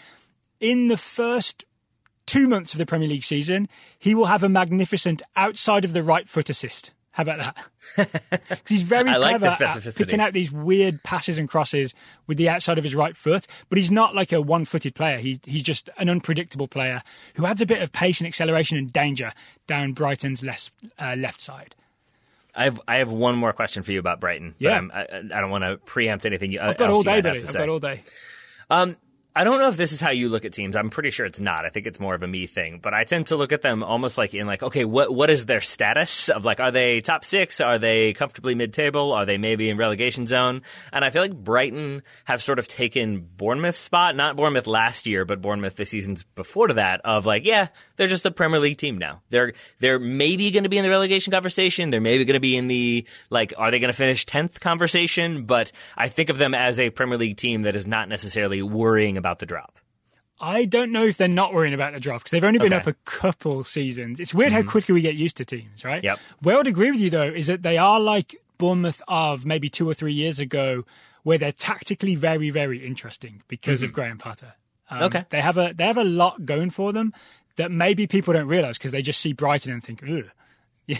in 0.64 0.88
the 0.88 0.98
first 0.98 1.66
two 2.26 2.48
months 2.48 2.74
of 2.74 2.78
the 2.78 2.86
Premier 2.86 3.08
League 3.10 3.24
season, 3.26 3.68
he 4.00 4.16
will 4.16 4.26
have 4.28 4.44
a 4.44 4.50
magnificent 4.50 5.22
outside 5.36 5.84
of 5.84 5.92
the 5.94 6.02
right 6.02 6.28
foot 6.28 6.50
assist. 6.50 6.94
How 7.12 7.22
about 7.24 7.38
that? 7.38 7.58
'Cause 8.50 8.60
he's 8.68 8.82
very 8.82 9.12
I 9.12 9.18
like 9.18 9.38
clever 9.38 9.64
at 9.64 9.96
picking 9.96 10.20
out 10.20 10.34
these 10.34 10.52
weird 10.52 11.04
passes 11.04 11.38
and 11.38 11.48
crosses 11.48 11.94
with 12.26 12.38
the 12.38 12.50
outside 12.50 12.80
of 12.80 12.84
his 12.84 12.96
right 12.96 13.16
foot, 13.16 13.46
but 13.70 13.78
he's 13.78 13.92
not 13.92 14.16
like 14.16 14.32
a 14.32 14.42
one-footed 14.42 14.96
player. 14.96 15.20
He's 15.20 15.40
he's 15.46 15.62
just 15.62 15.90
an 15.98 16.10
unpredictable 16.10 16.68
player 16.68 17.04
who 17.36 17.46
adds 17.46 17.62
a 17.62 17.68
bit 17.68 17.84
of 17.84 17.92
pace 17.92 18.20
and 18.20 18.28
acceleration 18.28 18.78
and 18.80 18.92
danger 18.92 19.32
down 19.68 19.92
Brighton's 19.94 20.42
left 20.44 20.72
uh, 20.98 21.16
left 21.16 21.40
side. 21.42 21.76
I 22.56 22.64
have 22.64 22.82
I 22.88 22.96
have 22.96 23.12
one 23.12 23.36
more 23.36 23.54
question 23.54 23.84
for 23.84 23.92
you 23.92 24.00
about 24.00 24.20
Brighton. 24.20 24.56
Yeah. 24.58 24.82
I, 24.92 25.02
I 25.12 25.42
don't 25.42 25.52
want 25.52 25.66
to 25.66 25.78
preempt 25.86 26.26
anything. 26.26 26.58
I've 26.58 26.78
got 26.78 26.90
else 26.90 26.98
all 26.98 27.04
day, 27.04 27.22
to 27.22 27.30
I've 27.30 27.54
got 27.54 27.70
all 27.70 27.80
day. 27.80 28.02
Um, 28.72 28.96
I 29.36 29.44
don't 29.44 29.60
know 29.60 29.70
if 29.70 29.78
this 29.78 29.92
is 29.92 30.00
how 30.00 30.12
you 30.12 30.30
look 30.30 30.46
at 30.46 30.54
teams. 30.54 30.76
I'm 30.76 30.92
pretty 30.92 31.10
sure 31.10 31.26
it's 31.26 31.40
not. 31.40 31.66
I 31.66 31.70
think 31.70 31.88
it's 31.88 32.00
more 32.00 32.14
of 32.14 32.22
a 32.22 32.28
me 32.28 32.46
thing. 32.46 32.78
But 32.80 32.94
I 32.94 33.04
tend 33.04 33.28
to 33.28 33.36
look 33.36 33.52
at 33.52 33.64
them 33.64 33.82
almost 33.82 34.16
like 34.16 34.36
in 34.36 34.46
like, 34.46 34.62
okay, 34.62 34.86
what 34.86 35.14
what 35.14 35.32
is 35.32 35.48
their 35.48 35.62
status 35.62 36.30
of 36.30 36.46
like, 36.46 36.60
are 36.60 36.70
they 36.70 37.02
top 37.02 37.26
six? 37.26 37.60
Are 37.60 37.80
they 37.80 38.14
comfortably 38.14 38.54
mid 38.54 38.74
table? 38.74 39.12
Are 39.12 39.26
they 39.26 39.40
maybe 39.40 39.70
in 39.70 39.78
relegation 39.78 40.28
zone? 40.28 40.62
And 40.92 41.04
I 41.04 41.10
feel 41.10 41.24
like 41.24 41.34
Brighton 41.34 42.04
have 42.26 42.44
sort 42.44 42.60
of 42.60 42.68
taken 42.68 43.22
Bournemouth's 43.22 43.80
spot, 43.80 44.16
not 44.16 44.36
Bournemouth 44.36 44.68
last 44.68 45.08
year, 45.08 45.26
but 45.26 45.42
Bournemouth 45.42 45.78
the 45.78 45.86
seasons 45.86 46.24
before 46.36 46.68
to 46.68 46.76
that. 46.76 47.02
Of 47.04 47.26
like, 47.26 47.44
yeah, 47.44 47.70
they're 47.96 48.06
just 48.06 48.28
a 48.28 48.32
Premier 48.32 48.60
League 48.60 48.78
team 48.78 49.00
now. 49.00 49.24
They're 49.32 49.54
they're 49.80 50.00
maybe 50.00 50.52
going 50.52 50.64
to 50.64 50.70
be 50.70 50.78
in 50.78 50.84
the 50.84 50.92
relegation 50.92 51.32
conversation. 51.32 51.90
They're 51.90 52.02
maybe 52.02 52.24
going 52.24 52.36
to 52.36 52.40
be 52.40 52.56
in 52.56 52.68
the 52.68 53.08
like, 53.32 53.54
are 53.58 53.72
they 53.72 53.80
going 53.80 53.92
to 53.92 53.98
finish 53.98 54.28
tenth 54.28 54.60
conversation? 54.60 55.46
But 55.46 55.72
I 55.98 56.08
think 56.08 56.30
of 56.30 56.38
them 56.38 56.54
as 56.54 56.80
a 56.80 56.92
Premier 56.92 57.18
League 57.18 57.38
team 57.38 57.64
that 57.64 57.76
is 57.76 57.88
not 57.88 58.10
necessarily 58.10 58.62
worrying 58.62 59.18
about 59.24 59.40
the 59.40 59.46
drop. 59.46 59.80
I 60.40 60.66
don't 60.66 60.92
know 60.92 61.06
if 61.06 61.16
they're 61.18 61.28
not 61.30 61.54
worrying 61.54 61.74
about 61.74 61.94
the 61.94 62.00
drop 62.02 62.20
because 62.20 62.32
they've 62.32 62.44
only 62.44 62.60
been 62.60 62.74
Okay. 62.74 62.82
up 62.82 62.88
a 62.88 62.94
couple 63.06 63.64
seasons. 63.64 64.20
It's 64.20 64.34
weird 64.34 64.52
how 64.52 64.62
quickly 64.64 64.94
we 64.94 65.00
get 65.02 65.16
used 65.16 65.38
to 65.38 65.46
teams, 65.46 65.86
right? 65.86 66.04
Yep. 66.04 66.20
Where 66.42 66.56
I 66.56 66.58
would 66.58 66.68
agree 66.68 66.92
with 66.92 67.00
you 67.00 67.10
though 67.10 67.24
is 67.30 67.48
that 67.48 67.62
they 67.64 67.78
are 67.78 68.00
like 68.02 68.36
Bournemouth 68.58 69.02
of 69.08 69.46
maybe 69.46 69.70
two 69.70 69.88
or 69.90 69.94
three 69.94 70.12
years 70.14 70.40
ago, 70.42 70.84
where 71.24 71.38
they're 71.38 71.54
tactically 71.54 72.16
very, 72.16 72.50
very 72.50 72.86
interesting 72.86 73.42
because 73.48 73.84
of 73.84 73.94
Graham 73.94 74.18
Potter. 74.18 74.54
Um, 74.90 75.04
Okay. 75.04 75.26
they 75.30 75.40
have 75.42 75.58
a 75.58 75.74
they 75.74 75.86
have 75.86 75.98
a 75.98 76.04
lot 76.04 76.46
going 76.46 76.70
for 76.72 76.92
them 76.92 77.14
that 77.56 77.72
maybe 77.72 78.06
people 78.08 78.34
don't 78.34 78.48
realize 78.48 78.78
because 78.78 78.92
they 78.92 79.02
just 79.02 79.22
see 79.22 79.32
Brighton 79.32 79.72
and 79.72 79.82
think, 79.84 80.04
Ugh. 80.04 80.26
Do 80.88 80.96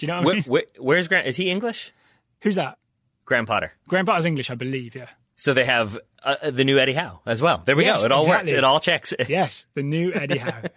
you 0.00 0.06
know 0.08 0.20
what 0.22 0.32
I 0.32 0.34
mean? 0.34 0.42
where, 0.44 0.62
where's 0.78 1.08
Grant? 1.08 1.26
Is 1.26 1.36
he 1.36 1.50
English? 1.50 1.92
Who's 2.42 2.56
that? 2.56 2.78
Graham 3.24 3.46
Potter. 3.46 3.72
Graham 3.88 4.04
Potter's 4.06 4.26
English, 4.26 4.50
I 4.50 4.54
believe. 4.54 4.94
Yeah. 4.94 5.08
So 5.36 5.54
they 5.54 5.64
have 5.64 5.98
uh, 6.22 6.50
the 6.50 6.64
new 6.64 6.78
Eddie 6.78 6.92
Howe 6.94 7.20
as 7.26 7.42
well. 7.42 7.62
There 7.64 7.76
we 7.76 7.84
Yes, 7.84 8.00
go. 8.00 8.06
It 8.06 8.12
all 8.12 8.22
exactly. 8.22 8.52
works. 8.52 8.58
It 8.58 8.64
all 8.64 8.80
checks. 8.80 9.14
Yes, 9.28 9.66
the 9.74 9.82
new 9.82 10.12
Eddie 10.12 10.38
Howe. 10.38 10.62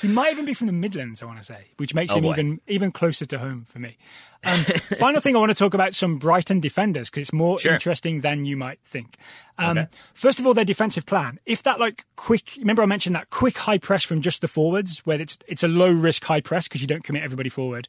he 0.00 0.08
might 0.08 0.30
even 0.32 0.44
be 0.44 0.54
from 0.54 0.68
the 0.68 0.72
Midlands, 0.72 1.22
I 1.22 1.26
want 1.26 1.38
to 1.38 1.44
say, 1.44 1.66
which 1.76 1.92
makes 1.92 2.12
Oh, 2.12 2.16
him 2.18 2.22
boy. 2.22 2.30
even 2.32 2.60
even 2.68 2.92
closer 2.92 3.26
to 3.26 3.38
home 3.38 3.66
for 3.68 3.80
me. 3.80 3.96
Um, 4.44 4.58
final 4.98 5.20
thing, 5.20 5.34
I 5.34 5.40
want 5.40 5.50
to 5.50 5.56
talk 5.56 5.74
about 5.74 5.92
some 5.94 6.18
Brighton 6.18 6.60
defenders 6.60 7.10
because 7.10 7.22
it's 7.22 7.32
more 7.32 7.58
Sure. 7.58 7.72
interesting 7.72 8.20
than 8.20 8.44
you 8.44 8.56
might 8.56 8.78
think. 8.84 9.16
Um, 9.58 9.78
Okay. 9.78 9.88
First 10.14 10.38
of 10.38 10.46
all, 10.46 10.54
their 10.54 10.64
defensive 10.64 11.04
plan. 11.04 11.40
If 11.46 11.64
that 11.64 11.80
like 11.80 12.04
quick, 12.16 12.52
remember 12.58 12.82
I 12.82 12.86
mentioned 12.86 13.16
that 13.16 13.30
quick 13.30 13.58
high 13.58 13.78
press 13.78 14.04
from 14.04 14.20
just 14.20 14.40
the 14.40 14.48
forwards, 14.48 15.00
where 15.00 15.20
it's 15.20 15.36
it's 15.48 15.64
a 15.64 15.68
low 15.68 15.90
risk 15.90 16.24
high 16.24 16.40
press 16.40 16.68
because 16.68 16.80
you 16.80 16.86
don't 16.86 17.02
commit 17.02 17.24
everybody 17.24 17.48
forward. 17.48 17.88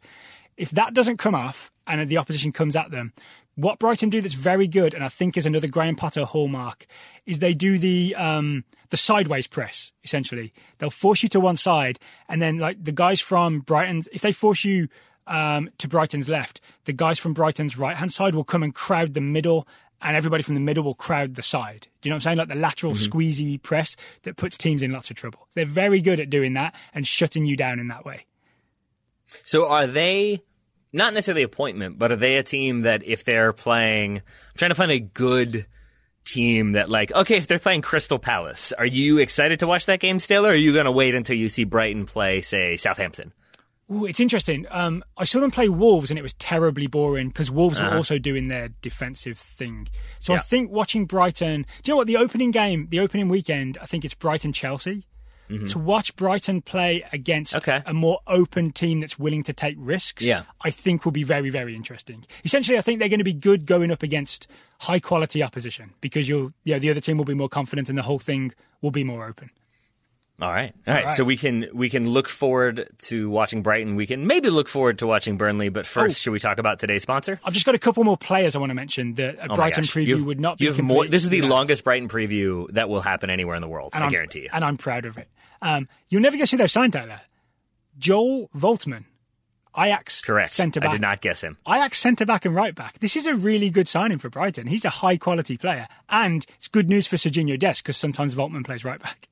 If 0.57 0.71
that 0.71 0.93
doesn't 0.95 1.17
come 1.17 1.35
off 1.35 1.71
and 1.85 2.09
the 2.09 2.17
opposition 2.17 2.51
comes 2.51 2.75
at 2.75 2.89
them, 2.91 3.13
what 3.59 3.79
Brighton 3.79 4.09
do 4.09 4.21
that's 4.21 4.33
very 4.33 4.67
good, 4.67 4.93
and 4.93 5.03
I 5.03 5.09
think 5.09 5.35
is 5.35 5.45
another 5.45 5.67
Graham 5.67 5.95
Potter 5.95 6.23
hallmark, 6.25 6.85
is 7.25 7.39
they 7.39 7.53
do 7.53 7.77
the 7.77 8.15
um, 8.15 8.63
the 8.89 8.97
sideways 8.97 9.47
press. 9.47 9.91
Essentially, 10.03 10.53
they'll 10.77 10.89
force 10.89 11.23
you 11.23 11.29
to 11.29 11.39
one 11.39 11.57
side, 11.57 11.99
and 12.27 12.41
then 12.41 12.57
like 12.57 12.83
the 12.83 12.91
guys 12.91 13.19
from 13.19 13.59
Brighton, 13.59 14.03
if 14.13 14.21
they 14.21 14.31
force 14.31 14.63
you 14.63 14.87
um, 15.27 15.69
to 15.77 15.87
Brighton's 15.87 16.29
left, 16.29 16.61
the 16.85 16.93
guys 16.93 17.19
from 17.19 17.33
Brighton's 17.33 17.77
right 17.77 17.97
hand 17.97 18.13
side 18.13 18.33
will 18.33 18.43
come 18.43 18.63
and 18.63 18.73
crowd 18.73 19.13
the 19.13 19.21
middle, 19.21 19.67
and 20.01 20.15
everybody 20.15 20.41
from 20.41 20.55
the 20.55 20.61
middle 20.61 20.83
will 20.83 20.95
crowd 20.95 21.35
the 21.35 21.43
side. 21.43 21.87
Do 22.01 22.07
you 22.07 22.11
know 22.11 22.15
what 22.15 22.17
I'm 22.17 22.21
saying? 22.21 22.37
Like 22.37 22.47
the 22.47 22.55
lateral 22.55 22.93
squeezy 22.93 23.61
press 23.61 23.95
that 24.23 24.37
puts 24.37 24.57
teams 24.57 24.81
in 24.81 24.91
lots 24.91 25.09
of 25.09 25.17
trouble. 25.17 25.47
They're 25.53 25.65
very 25.65 26.01
good 26.01 26.19
at 26.19 26.29
doing 26.29 26.53
that 26.53 26.75
and 26.93 27.05
shutting 27.05 27.45
you 27.45 27.57
down 27.57 27.79
in 27.79 27.89
that 27.89 28.05
way. 28.05 28.25
So 29.43 29.67
are 29.67 29.85
they 29.85 30.41
not 30.91 31.13
necessarily 31.13 31.43
appointment, 31.43 31.99
but 31.99 32.11
are 32.11 32.15
they 32.15 32.37
a 32.37 32.43
team 32.43 32.81
that 32.81 33.03
if 33.03 33.23
they're 33.23 33.53
playing, 33.53 34.17
I'm 34.17 34.23
trying 34.57 34.69
to 34.71 34.75
find 34.75 34.91
a 34.91 34.99
good 34.99 35.65
team 36.25 36.73
that 36.73 36.89
like, 36.89 37.11
okay, 37.11 37.37
if 37.37 37.47
they're 37.47 37.59
playing 37.59 37.81
Crystal 37.81 38.19
Palace, 38.19 38.73
are 38.73 38.85
you 38.85 39.17
excited 39.17 39.59
to 39.59 39.67
watch 39.67 39.85
that 39.85 39.99
game 39.99 40.19
still, 40.19 40.45
or 40.45 40.51
are 40.51 40.55
you 40.55 40.73
going 40.73 40.85
to 40.85 40.91
wait 40.91 41.15
until 41.15 41.35
you 41.35 41.49
see 41.49 41.63
Brighton 41.63 42.05
play, 42.05 42.41
say, 42.41 42.75
Southampton? 42.75 43.33
Ooh, 43.91 44.05
it's 44.05 44.19
interesting. 44.19 44.67
Um, 44.69 45.03
I 45.17 45.23
saw 45.23 45.39
them 45.39 45.49
play 45.49 45.67
Wolves 45.67 46.11
and 46.11 46.19
it 46.19 46.21
was 46.21 46.35
terribly 46.35 46.85
boring 46.85 47.29
because 47.29 47.49
Wolves 47.49 47.81
were 47.81 47.89
also 47.89 48.19
doing 48.19 48.47
their 48.47 48.69
defensive 48.83 49.39
thing. 49.39 49.87
So 50.19 50.35
I 50.35 50.37
think 50.37 50.69
watching 50.69 51.07
Brighton, 51.07 51.63
do 51.63 51.89
you 51.89 51.93
know 51.93 51.97
what? 51.97 52.05
The 52.05 52.17
opening 52.17 52.51
game, 52.51 52.87
the 52.91 52.99
opening 52.99 53.29
weekend, 53.29 53.79
I 53.81 53.87
think 53.87 54.05
it's 54.05 54.13
Brighton 54.13 54.53
Chelsea. 54.53 55.07
Mm-hmm. 55.49 55.65
To 55.65 55.79
watch 55.79 56.15
Brighton 56.15 56.61
play 56.61 57.03
against 57.11 57.55
Okay. 57.55 57.81
a 57.85 57.93
more 57.93 58.19
open 58.27 58.71
team 58.71 58.99
that's 58.99 59.17
willing 59.17 59.41
to 59.43 59.53
take 59.53 59.75
risks, 59.79 60.23
Yeah. 60.23 60.43
I 60.61 60.69
think 60.69 61.05
will 61.05 61.11
be 61.11 61.23
very, 61.23 61.49
very 61.49 61.75
interesting. 61.75 62.23
Essentially, 62.45 62.77
I 62.77 62.81
think 62.81 62.99
they're 62.99 63.09
going 63.09 63.17
to 63.19 63.23
be 63.23 63.33
good 63.33 63.65
going 63.65 63.89
up 63.91 64.03
against 64.03 64.47
high 64.81 64.99
quality 64.99 65.41
opposition 65.41 65.93
because 66.01 66.29
you'll, 66.29 66.53
yeah, 66.65 66.77
the 66.77 66.91
other 66.91 67.01
team 67.01 67.17
will 67.17 67.25
be 67.25 67.33
more 67.33 67.49
confident 67.49 67.89
and 67.89 67.97
the 67.97 68.03
whole 68.03 68.19
thing 68.19 68.53
will 68.81 68.91
be 68.91 69.03
more 69.03 69.25
open. 69.25 69.49
All 70.41 70.51
right, 70.51 70.73
all 70.87 70.93
right. 70.93 71.05
right. 71.05 71.13
So 71.15 71.23
we 71.23 71.35
can 71.37 71.67
we 71.73 71.89
can 71.89 72.07
look 72.09 72.29
forward 72.29 72.87
to 72.99 73.29
watching 73.29 73.61
Brighton. 73.61 73.95
We 73.95 74.05
can 74.05 74.25
maybe 74.25 74.49
look 74.49 74.69
forward 74.69 74.99
to 74.99 75.07
watching 75.07 75.37
Burnley. 75.37 75.69
But 75.69 75.85
first, 75.85 76.15
Oh. 76.15 76.19
should 76.19 76.31
we 76.31 76.39
talk 76.39 76.57
about 76.59 76.79
today's 76.79 77.01
sponsor? 77.03 77.39
I've 77.43 77.53
just 77.53 77.65
got 77.65 77.75
a 77.75 77.79
couple 77.79 78.03
more 78.03 78.17
players 78.17 78.55
I 78.55 78.59
want 78.59 78.69
to 78.69 78.73
mention 78.75 79.15
that 79.15 79.35
a 79.39 79.51
Oh 79.51 79.55
Brighton 79.55 79.83
preview 79.83 80.05
You 80.07 80.17
have- 80.17 80.25
would 80.25 80.39
not 80.39 80.57
be 80.57 80.65
have 80.67 80.79
more. 80.79 81.07
This 81.07 81.23
is 81.23 81.29
the 81.29 81.41
longest 81.41 81.83
Brighton 81.83 82.07
preview 82.07 82.71
that 82.73 82.87
will 82.89 83.01
happen 83.01 83.29
anywhere 83.29 83.55
in 83.55 83.61
the 83.61 83.67
world. 83.67 83.91
and 83.93 84.03
I 84.03 84.07
I'm, 84.07 84.11
guarantee 84.13 84.41
you. 84.41 84.49
And 84.53 84.63
I'm 84.63 84.77
proud 84.77 85.05
of 85.05 85.17
it. 85.17 85.27
Um, 85.61 85.87
you'll 86.07 86.21
never 86.21 86.37
guess 86.37 86.51
who 86.51 86.57
they've 86.57 86.71
signed, 86.71 86.93
Tyler. 86.93 87.19
Joel 87.97 88.49
Veltman, 88.55 89.03
Ajax 89.77 90.21
Correct. 90.21 90.51
centre 90.51 90.79
I 90.81 90.83
back. 90.83 90.91
did 90.93 91.01
not 91.01 91.21
guess 91.21 91.41
him. 91.41 91.57
Ajax 91.67 91.99
centre 91.99 92.25
back 92.25 92.45
and 92.45 92.55
right 92.55 92.73
back. 92.73 92.99
This 92.99 93.15
is 93.15 93.25
a 93.25 93.35
really 93.35 93.69
good 93.69 93.87
signing 93.87 94.19
for 94.19 94.29
Brighton. 94.29 94.67
He's 94.67 94.85
a 94.85 94.89
high 94.89 95.17
quality 95.17 95.57
player, 95.57 95.87
and 96.09 96.45
it's 96.55 96.67
good 96.69 96.89
news 96.89 97.07
for 97.07 97.17
Serginho 97.17 97.59
Dest 97.59 97.83
because 97.83 97.97
sometimes 97.97 98.35
Veltman 98.35 98.63
plays 98.65 98.85
right 98.85 98.99
back. 99.01 99.27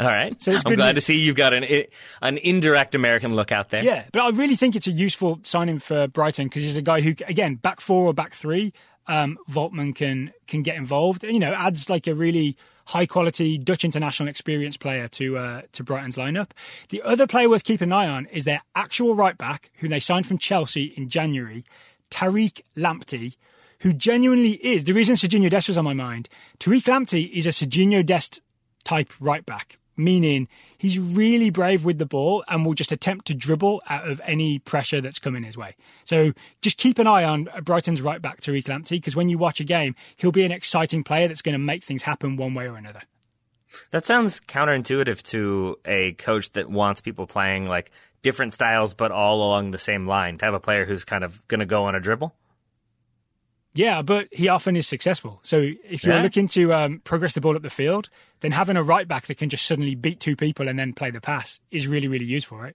All 0.00 0.06
right. 0.06 0.40
So 0.40 0.52
it's 0.52 0.64
I'm 0.64 0.74
glad 0.76 0.94
news. 0.94 1.04
to 1.04 1.06
see 1.08 1.18
you've 1.18 1.36
got 1.36 1.52
an 1.52 1.64
an 2.22 2.38
indirect 2.38 2.94
American 2.94 3.34
look 3.34 3.52
out 3.52 3.68
there. 3.68 3.84
Yeah, 3.84 4.04
but 4.12 4.20
I 4.20 4.30
really 4.30 4.56
think 4.56 4.74
it's 4.74 4.86
a 4.86 4.92
useful 4.92 5.40
signing 5.42 5.78
for 5.78 6.08
Brighton 6.08 6.46
because 6.46 6.62
he's 6.62 6.78
a 6.78 6.82
guy 6.82 7.02
who, 7.02 7.10
again, 7.26 7.56
back 7.56 7.82
four 7.82 8.06
or 8.06 8.14
back 8.14 8.32
three, 8.32 8.72
um, 9.06 9.38
Veltman 9.50 9.94
can 9.94 10.32
can 10.46 10.62
get 10.62 10.76
involved. 10.76 11.22
You 11.24 11.38
know, 11.38 11.52
adds 11.52 11.90
like 11.90 12.06
a 12.06 12.14
really 12.14 12.56
high 12.86 13.04
quality 13.04 13.58
Dutch 13.58 13.84
international 13.84 14.28
experience 14.28 14.78
player 14.78 15.06
to 15.08 15.36
uh, 15.36 15.62
to 15.72 15.84
Brighton's 15.84 16.16
lineup. 16.16 16.52
The 16.88 17.02
other 17.02 17.26
player 17.26 17.50
worth 17.50 17.64
keeping 17.64 17.88
an 17.88 17.92
eye 17.92 18.08
on 18.08 18.24
is 18.26 18.44
their 18.44 18.62
actual 18.74 19.14
right 19.14 19.36
back, 19.36 19.70
who 19.80 19.88
they 19.88 20.00
signed 20.00 20.26
from 20.26 20.38
Chelsea 20.38 20.94
in 20.96 21.10
January, 21.10 21.64
Tariq 22.10 22.62
Lamptey. 22.76 23.36
Who 23.80 23.94
genuinely 23.94 24.52
is 24.52 24.84
the 24.84 24.92
reason 24.92 25.14
Serginho 25.14 25.48
Dest 25.48 25.68
was 25.68 25.78
on 25.78 25.84
my 25.84 25.94
mind? 25.94 26.28
Tariq 26.58 26.82
Lamptey 26.82 27.30
is 27.32 27.46
a 27.46 27.50
Serginho 27.50 28.04
Dest 28.04 28.42
type 28.84 29.12
right 29.20 29.44
back, 29.44 29.78
meaning 29.96 30.48
he's 30.78 30.98
really 30.98 31.50
brave 31.50 31.84
with 31.84 31.98
the 31.98 32.06
ball 32.06 32.44
and 32.48 32.64
will 32.64 32.74
just 32.74 32.92
attempt 32.92 33.26
to 33.26 33.34
dribble 33.34 33.82
out 33.88 34.08
of 34.08 34.20
any 34.24 34.58
pressure 34.58 35.00
that's 35.00 35.18
coming 35.18 35.42
his 35.42 35.56
way. 35.56 35.76
So 36.04 36.32
just 36.62 36.78
keep 36.78 36.98
an 36.98 37.06
eye 37.06 37.24
on 37.24 37.48
Brighton's 37.62 38.02
right 38.02 38.20
back, 38.20 38.40
Tariq 38.40 38.64
Lamptey, 38.64 38.90
because 38.90 39.16
when 39.16 39.28
you 39.28 39.38
watch 39.38 39.60
a 39.60 39.64
game, 39.64 39.94
he'll 40.16 40.32
be 40.32 40.44
an 40.44 40.52
exciting 40.52 41.04
player 41.04 41.28
that's 41.28 41.42
going 41.42 41.54
to 41.54 41.58
make 41.58 41.84
things 41.84 42.02
happen 42.02 42.36
one 42.36 42.54
way 42.54 42.68
or 42.68 42.76
another. 42.76 43.02
That 43.90 44.04
sounds 44.04 44.40
counterintuitive 44.40 45.22
to 45.24 45.78
a 45.84 46.12
coach 46.12 46.50
that 46.52 46.68
wants 46.68 47.00
people 47.00 47.26
playing 47.26 47.66
like 47.66 47.90
different 48.22 48.52
styles, 48.52 48.94
but 48.94 49.12
all 49.12 49.36
along 49.36 49.70
the 49.70 49.78
same 49.78 50.06
line. 50.06 50.38
To 50.38 50.44
have 50.44 50.54
a 50.54 50.60
player 50.60 50.84
who's 50.84 51.04
kind 51.04 51.24
of 51.24 51.46
going 51.48 51.60
to 51.60 51.66
go 51.66 51.84
on 51.84 51.94
a 51.94 52.00
dribble. 52.00 52.34
Yeah, 53.72 54.02
but 54.02 54.28
he 54.32 54.48
often 54.48 54.74
is 54.74 54.88
successful. 54.88 55.38
So 55.42 55.70
if 55.84 56.02
you're 56.04 56.16
Yeah. 56.16 56.22
looking 56.22 56.48
to 56.48 56.74
um, 56.74 57.00
progress 57.04 57.34
the 57.34 57.40
ball 57.40 57.54
up 57.54 57.62
the 57.62 57.70
field, 57.70 58.08
then 58.40 58.50
having 58.52 58.76
a 58.76 58.82
right 58.82 59.06
back 59.06 59.26
that 59.26 59.36
can 59.38 59.48
just 59.48 59.64
suddenly 59.64 59.94
beat 59.94 60.18
two 60.18 60.34
people 60.34 60.66
and 60.68 60.78
then 60.78 60.92
play 60.92 61.10
the 61.10 61.20
pass 61.20 61.60
is 61.70 61.86
really, 61.86 62.08
really 62.08 62.24
useful, 62.24 62.58
right? 62.58 62.74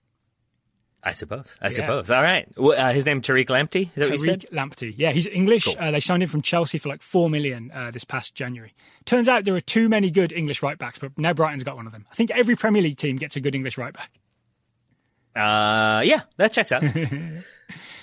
I 1.02 1.12
suppose. 1.12 1.56
I 1.62 1.68
suppose. 1.68 2.10
All 2.10 2.22
right. 2.22 2.48
Well, 2.56 2.76
uh, 2.76 2.92
his 2.92 3.06
name 3.06 3.20
Tariq 3.20 3.46
Lamptey. 3.46 3.82
Is 3.82 3.88
that 3.94 4.00
what 4.10 4.12
you 4.12 4.18
said? 4.18 4.40
Tariq 4.40 4.52
Lamptey. 4.54 4.94
Yeah, 4.96 5.12
he's 5.12 5.26
English. 5.28 5.68
Uh, 5.78 5.92
they 5.92 6.00
signed 6.00 6.22
him 6.24 6.28
from 6.28 6.42
Chelsea 6.42 6.78
for 6.78 6.88
like 6.88 7.00
four 7.02 7.30
million 7.30 7.70
uh, 7.72 7.90
this 7.92 8.02
past 8.02 8.34
January. 8.34 8.74
Turns 9.04 9.28
out 9.28 9.44
there 9.44 9.54
are 9.54 9.60
too 9.60 9.88
many 9.88 10.10
good 10.10 10.32
English 10.32 10.62
right 10.62 10.76
backs, 10.78 10.98
but 10.98 11.16
now 11.16 11.32
Brighton's 11.32 11.62
got 11.62 11.76
one 11.76 11.86
of 11.86 11.92
them. 11.92 12.06
I 12.10 12.14
think 12.16 12.32
every 12.32 12.56
Premier 12.56 12.82
League 12.82 12.96
team 12.96 13.16
gets 13.16 13.36
a 13.36 13.40
good 13.40 13.54
English 13.54 13.78
right 13.78 13.92
back. 13.92 14.10
Uh, 15.36 16.00
yeah, 16.02 16.22
that 16.38 16.50
checks 16.52 16.72
out. 16.72 16.82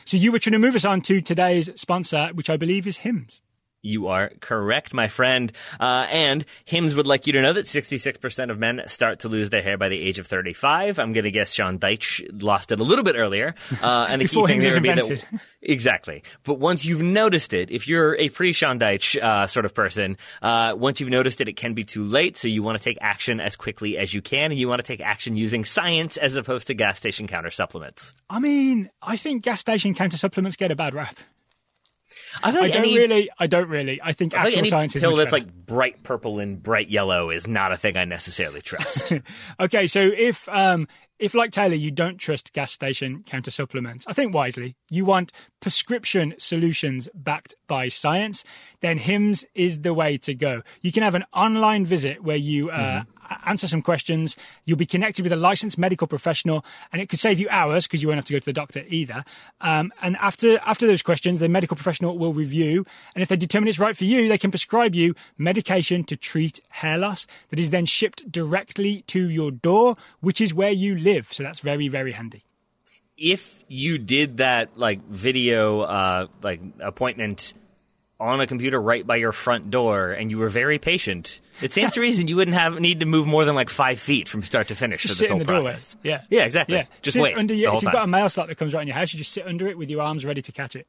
So 0.05 0.17
you 0.17 0.31
were 0.31 0.39
trying 0.39 0.53
to 0.53 0.59
move 0.59 0.75
us 0.75 0.85
on 0.85 1.01
to 1.01 1.21
today's 1.21 1.69
sponsor, 1.79 2.29
which 2.33 2.49
I 2.49 2.57
believe 2.57 2.87
is 2.87 2.97
Hims. 2.97 3.41
You 3.85 4.07
are 4.07 4.31
correct, 4.39 4.93
my 4.93 5.09
friend. 5.09 5.51
Uh, 5.77 6.07
and 6.09 6.45
Hims 6.63 6.95
would 6.95 7.05
like 7.05 7.27
you 7.27 7.33
to 7.33 7.41
know 7.41 7.51
that 7.51 7.65
66% 7.65 8.49
of 8.49 8.57
men 8.57 8.81
start 8.87 9.19
to 9.19 9.29
lose 9.29 9.49
their 9.49 9.61
hair 9.61 9.77
by 9.77 9.89
the 9.89 9.99
age 9.99 10.19
of 10.19 10.25
35. 10.25 10.99
I'm 10.99 11.11
going 11.11 11.25
to 11.25 11.31
guess 11.31 11.53
Sean 11.53 11.79
Dyche 11.79 12.41
lost 12.41 12.71
it 12.71 12.79
a 12.79 12.83
little 12.83 13.03
bit 13.03 13.17
earlier. 13.17 13.55
Uh, 13.81 14.05
and 14.09 14.21
the 14.21 14.27
key 14.29 14.45
thing 14.45 14.61
there 14.61 14.73
would 14.73 14.83
be 14.83 14.93
that. 14.93 15.25
Exactly. 15.65 16.23
But 16.43 16.59
once 16.59 16.83
you've 16.83 17.01
noticed 17.01 17.53
it, 17.53 17.71
if 17.71 17.87
you're 17.87 18.15
a 18.17 18.29
pre 18.29 18.51
Sean 18.51 18.79
Dyche 18.79 19.21
uh, 19.21 19.47
sort 19.47 19.65
of 19.65 19.73
person, 19.73 20.17
uh, 20.41 20.75
once 20.77 20.99
you've 20.99 21.09
noticed 21.09 21.39
it, 21.41 21.47
it 21.47 21.55
can 21.57 21.73
be 21.73 21.83
too 21.83 22.03
late. 22.03 22.35
So 22.37 22.47
you 22.47 22.63
want 22.63 22.77
to 22.77 22.83
take 22.83 22.97
action 23.01 23.39
as 23.39 23.55
quickly 23.55 23.97
as 23.97 24.13
you 24.13 24.21
can. 24.21 24.51
And 24.51 24.59
you 24.59 24.67
want 24.67 24.79
to 24.79 24.87
take 24.87 25.01
action 25.01 25.35
using 25.35 25.65
science 25.65 26.17
as 26.17 26.35
opposed 26.35 26.67
to 26.67 26.73
gas 26.73 26.97
station 26.97 27.27
counter 27.27 27.49
supplements. 27.49 28.13
I 28.29 28.39
mean, 28.39 28.89
I 29.01 29.17
think 29.17 29.43
gas 29.43 29.59
station 29.59 29.93
counter 29.93 30.17
supplements 30.17 30.55
get 30.55 30.71
a 30.71 30.75
bad 30.75 30.93
rap. 30.93 31.17
I 32.43 32.51
feel 32.51 32.63
I 32.63 32.67
don't 32.67 32.77
any, 32.77 32.97
really, 32.97 33.29
I 33.37 33.47
don't 33.47 33.69
really. 33.69 34.01
I 34.01 34.11
think 34.11 34.33
I 34.33 34.37
feel 34.37 34.43
like 34.43 34.47
actual 34.47 34.59
any 34.59 34.69
science 34.69 34.95
is 34.95 35.01
pill 35.01 35.15
that's 35.15 35.31
better. 35.31 35.45
like 35.45 35.65
bright 35.65 36.03
purple 36.03 36.39
and 36.39 36.61
bright 36.61 36.89
yellow 36.89 37.29
is 37.29 37.47
not 37.47 37.71
a 37.71 37.77
thing 37.77 37.97
I 37.97 38.05
necessarily 38.05 38.61
trust. 38.61 39.13
Okay, 39.59 39.87
so 39.87 40.01
if 40.01 40.47
um 40.49 40.87
if 41.19 41.33
like 41.33 41.51
Taylor 41.51 41.75
you 41.75 41.91
don't 41.91 42.17
trust 42.17 42.53
gas 42.53 42.71
station 42.71 43.23
counter 43.25 43.51
supplements, 43.51 44.05
I 44.07 44.13
think 44.13 44.33
wisely, 44.33 44.75
you 44.89 45.05
want 45.05 45.31
prescription 45.59 46.33
solutions 46.37 47.07
backed 47.13 47.55
by 47.67 47.87
science, 47.87 48.43
then 48.81 48.97
Hims 48.97 49.45
is 49.55 49.81
the 49.81 49.93
way 49.93 50.17
to 50.17 50.33
go. 50.33 50.63
You 50.81 50.91
can 50.91 51.03
have 51.03 51.15
an 51.15 51.23
online 51.33 51.85
visit 51.85 52.23
where 52.23 52.35
you 52.35 52.69
uh, 52.69 53.03
Mm-hmm. 53.03 53.22
Answer 53.45 53.67
some 53.67 53.81
questions, 53.81 54.35
you'll 54.65 54.77
be 54.77 54.85
connected 54.85 55.23
with 55.23 55.31
a 55.31 55.37
licensed 55.37 55.77
medical 55.77 56.07
professional 56.07 56.65
and 56.91 57.01
it 57.01 57.09
could 57.09 57.19
save 57.19 57.39
you 57.39 57.47
hours 57.49 57.85
because 57.85 58.01
you 58.01 58.07
won't 58.07 58.17
have 58.17 58.25
to 58.25 58.33
go 58.33 58.39
to 58.39 58.45
the 58.45 58.53
doctor 58.53 58.83
either. 58.87 59.23
Um, 59.61 59.91
and 60.01 60.17
after 60.17 60.59
after 60.65 60.87
those 60.87 61.03
questions, 61.03 61.39
the 61.39 61.49
medical 61.49 61.75
professional 61.75 62.17
will 62.17 62.33
review 62.33 62.85
and 63.15 63.21
if 63.21 63.29
they 63.29 63.35
determine 63.35 63.67
it's 63.67 63.79
right 63.79 63.95
for 63.95 64.05
you, 64.05 64.27
they 64.27 64.37
can 64.37 64.51
prescribe 64.51 64.95
you 64.95 65.15
medication 65.37 66.03
to 66.05 66.15
treat 66.15 66.61
hair 66.69 66.97
loss 66.97 67.27
that 67.49 67.59
is 67.59 67.71
then 67.71 67.85
shipped 67.85 68.31
directly 68.31 69.03
to 69.07 69.29
your 69.29 69.51
door, 69.51 69.95
which 70.21 70.41
is 70.41 70.53
where 70.53 70.71
you 70.71 70.95
live. 70.95 71.31
So 71.31 71.43
that's 71.43 71.59
very, 71.59 71.87
very 71.87 72.13
handy. 72.13 72.43
if 73.17 73.63
you 73.67 73.97
did 73.97 74.37
that 74.37 74.77
like 74.77 75.03
video 75.05 75.81
uh, 75.81 76.27
like 76.41 76.61
appointment 76.79 77.53
on 78.23 78.41
a 78.41 78.47
computer 78.47 78.81
right 78.81 79.05
by 79.05 79.17
your 79.17 79.31
front 79.31 79.69
door 79.69 80.11
and 80.11 80.31
you 80.31 80.37
were 80.37 80.49
very 80.49 80.79
patient, 80.79 81.41
it 81.61 81.71
stands 81.73 81.93
to 81.95 82.01
reason 82.01 82.27
you 82.27 82.35
wouldn't 82.35 82.55
have 82.57 82.79
need 82.79 83.01
to 83.01 83.05
move 83.05 83.27
more 83.27 83.45
than 83.45 83.53
like 83.55 83.69
five 83.69 83.99
feet 83.99 84.27
from 84.29 84.41
start 84.41 84.69
to 84.69 84.75
finish 84.75 85.03
Just 85.03 85.15
for 85.15 85.19
this 85.19 85.29
whole 85.29 85.39
the 85.39 85.45
doorway. 85.45 85.61
process. 85.67 85.97
Yeah. 86.03 86.21
Yeah, 86.29 86.43
exactly. 86.45 86.77
Yeah. 86.77 86.85
Just 87.01 87.15
sit 87.15 87.21
wait 87.23 87.37
under 87.37 87.53
your, 87.53 87.75
if 87.75 87.83
you've 87.83 87.91
got 87.91 88.05
a 88.05 88.07
mail 88.07 88.29
slot 88.29 88.47
that 88.47 88.55
comes 88.55 88.73
right 88.73 88.81
in 88.81 88.87
your 88.87 88.95
house, 88.95 89.13
you 89.13 89.17
just 89.19 89.31
sit 89.33 89.45
under 89.45 89.67
it 89.67 89.77
with 89.77 89.89
your 89.89 90.01
arms 90.01 90.25
ready 90.25 90.41
to 90.41 90.51
catch 90.51 90.75
it. 90.75 90.87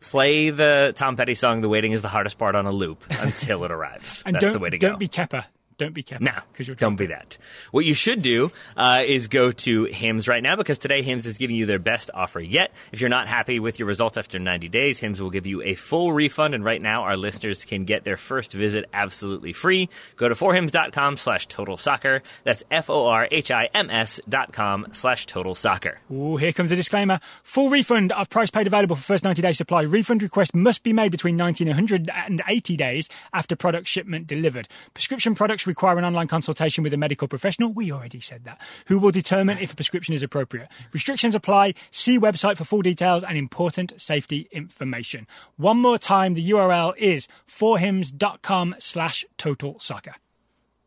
Play 0.00 0.50
the 0.50 0.92
Tom 0.94 1.16
Petty 1.16 1.34
song 1.34 1.60
"The 1.60 1.68
Waiting 1.68 1.90
Is 1.90 2.02
the 2.02 2.08
Hardest 2.08 2.38
Part" 2.38 2.54
on 2.54 2.66
a 2.66 2.70
loop 2.72 3.02
until 3.20 3.64
it 3.64 3.72
arrives. 3.72 4.22
And 4.26 4.34
That's 4.36 4.44
don't 4.44 4.52
the 4.52 4.58
way 4.60 4.70
to 4.70 4.78
don't 4.78 4.92
go. 4.92 4.96
be 4.98 5.08
Kepper. 5.08 5.44
Don't 5.78 5.94
be 5.94 6.02
careful. 6.02 6.26
No, 6.26 6.32
because 6.52 6.66
you'll 6.66 6.76
don't 6.76 6.96
be 6.96 7.06
that. 7.06 7.38
What 7.70 7.84
you 7.84 7.94
should 7.94 8.20
do 8.20 8.50
uh, 8.76 9.00
is 9.06 9.28
go 9.28 9.52
to 9.52 9.84
Hims 9.84 10.26
right 10.26 10.42
now 10.42 10.56
because 10.56 10.78
today 10.78 11.02
Hims 11.02 11.24
is 11.24 11.38
giving 11.38 11.54
you 11.54 11.66
their 11.66 11.78
best 11.78 12.10
offer 12.12 12.40
yet. 12.40 12.72
If 12.90 13.00
you're 13.00 13.08
not 13.08 13.28
happy 13.28 13.60
with 13.60 13.78
your 13.78 13.86
results 13.86 14.18
after 14.18 14.40
90 14.40 14.68
days, 14.68 14.98
Hims 14.98 15.22
will 15.22 15.30
give 15.30 15.46
you 15.46 15.62
a 15.62 15.74
full 15.74 16.12
refund. 16.12 16.54
And 16.54 16.64
right 16.64 16.82
now, 16.82 17.02
our 17.04 17.16
listeners 17.16 17.64
can 17.64 17.84
get 17.84 18.02
their 18.02 18.16
first 18.16 18.52
visit 18.52 18.86
absolutely 18.92 19.52
free. 19.52 19.88
Go 20.16 20.28
to 20.28 20.34
forhims.com 20.34 21.16
slash 21.16 21.46
total 21.46 21.76
soccer. 21.76 22.22
That's 22.42 22.64
F 22.72 22.90
O 22.90 23.06
R 23.06 23.28
H 23.30 23.52
I 23.52 23.68
M 23.72 23.88
S 23.88 24.20
dot 24.28 24.52
com 24.52 24.88
slash 24.90 25.26
total 25.26 25.54
soccer. 25.54 26.00
Ooh, 26.12 26.36
here 26.36 26.52
comes 26.52 26.72
a 26.72 26.76
disclaimer. 26.76 27.20
Full 27.44 27.70
refund 27.70 28.10
of 28.10 28.28
price 28.30 28.50
paid 28.50 28.66
available 28.66 28.96
for 28.96 29.02
first 29.02 29.22
90 29.22 29.42
day 29.42 29.52
supply. 29.52 29.82
Refund 29.82 30.24
request 30.24 30.56
must 30.56 30.82
be 30.82 30.92
made 30.92 31.12
between 31.12 31.36
90 31.36 31.64
and 31.64 31.70
180 31.70 32.76
days 32.76 33.08
after 33.32 33.54
product 33.54 33.86
shipment 33.86 34.26
delivered. 34.26 34.66
Prescription 34.92 35.36
products 35.36 35.67
require 35.68 35.98
an 35.98 36.04
online 36.04 36.26
consultation 36.26 36.82
with 36.82 36.92
a 36.92 36.96
medical 36.96 37.28
professional. 37.28 37.72
We 37.72 37.92
already 37.92 38.20
said 38.20 38.44
that. 38.44 38.60
Who 38.86 38.98
will 38.98 39.10
determine 39.10 39.58
if 39.58 39.72
a 39.72 39.76
prescription 39.76 40.14
is 40.14 40.22
appropriate. 40.22 40.68
Restrictions 40.92 41.34
apply. 41.34 41.74
See 41.90 42.18
website 42.18 42.56
for 42.56 42.64
full 42.64 42.82
details 42.82 43.22
and 43.22 43.38
important 43.38 44.00
safety 44.00 44.48
information. 44.50 45.26
One 45.56 45.78
more 45.78 45.98
time, 45.98 46.34
the 46.34 46.50
URL 46.50 46.94
is 46.96 47.28
forhims.com 47.46 48.76
slash 48.78 49.24
total 49.36 49.78
soccer. 49.78 50.14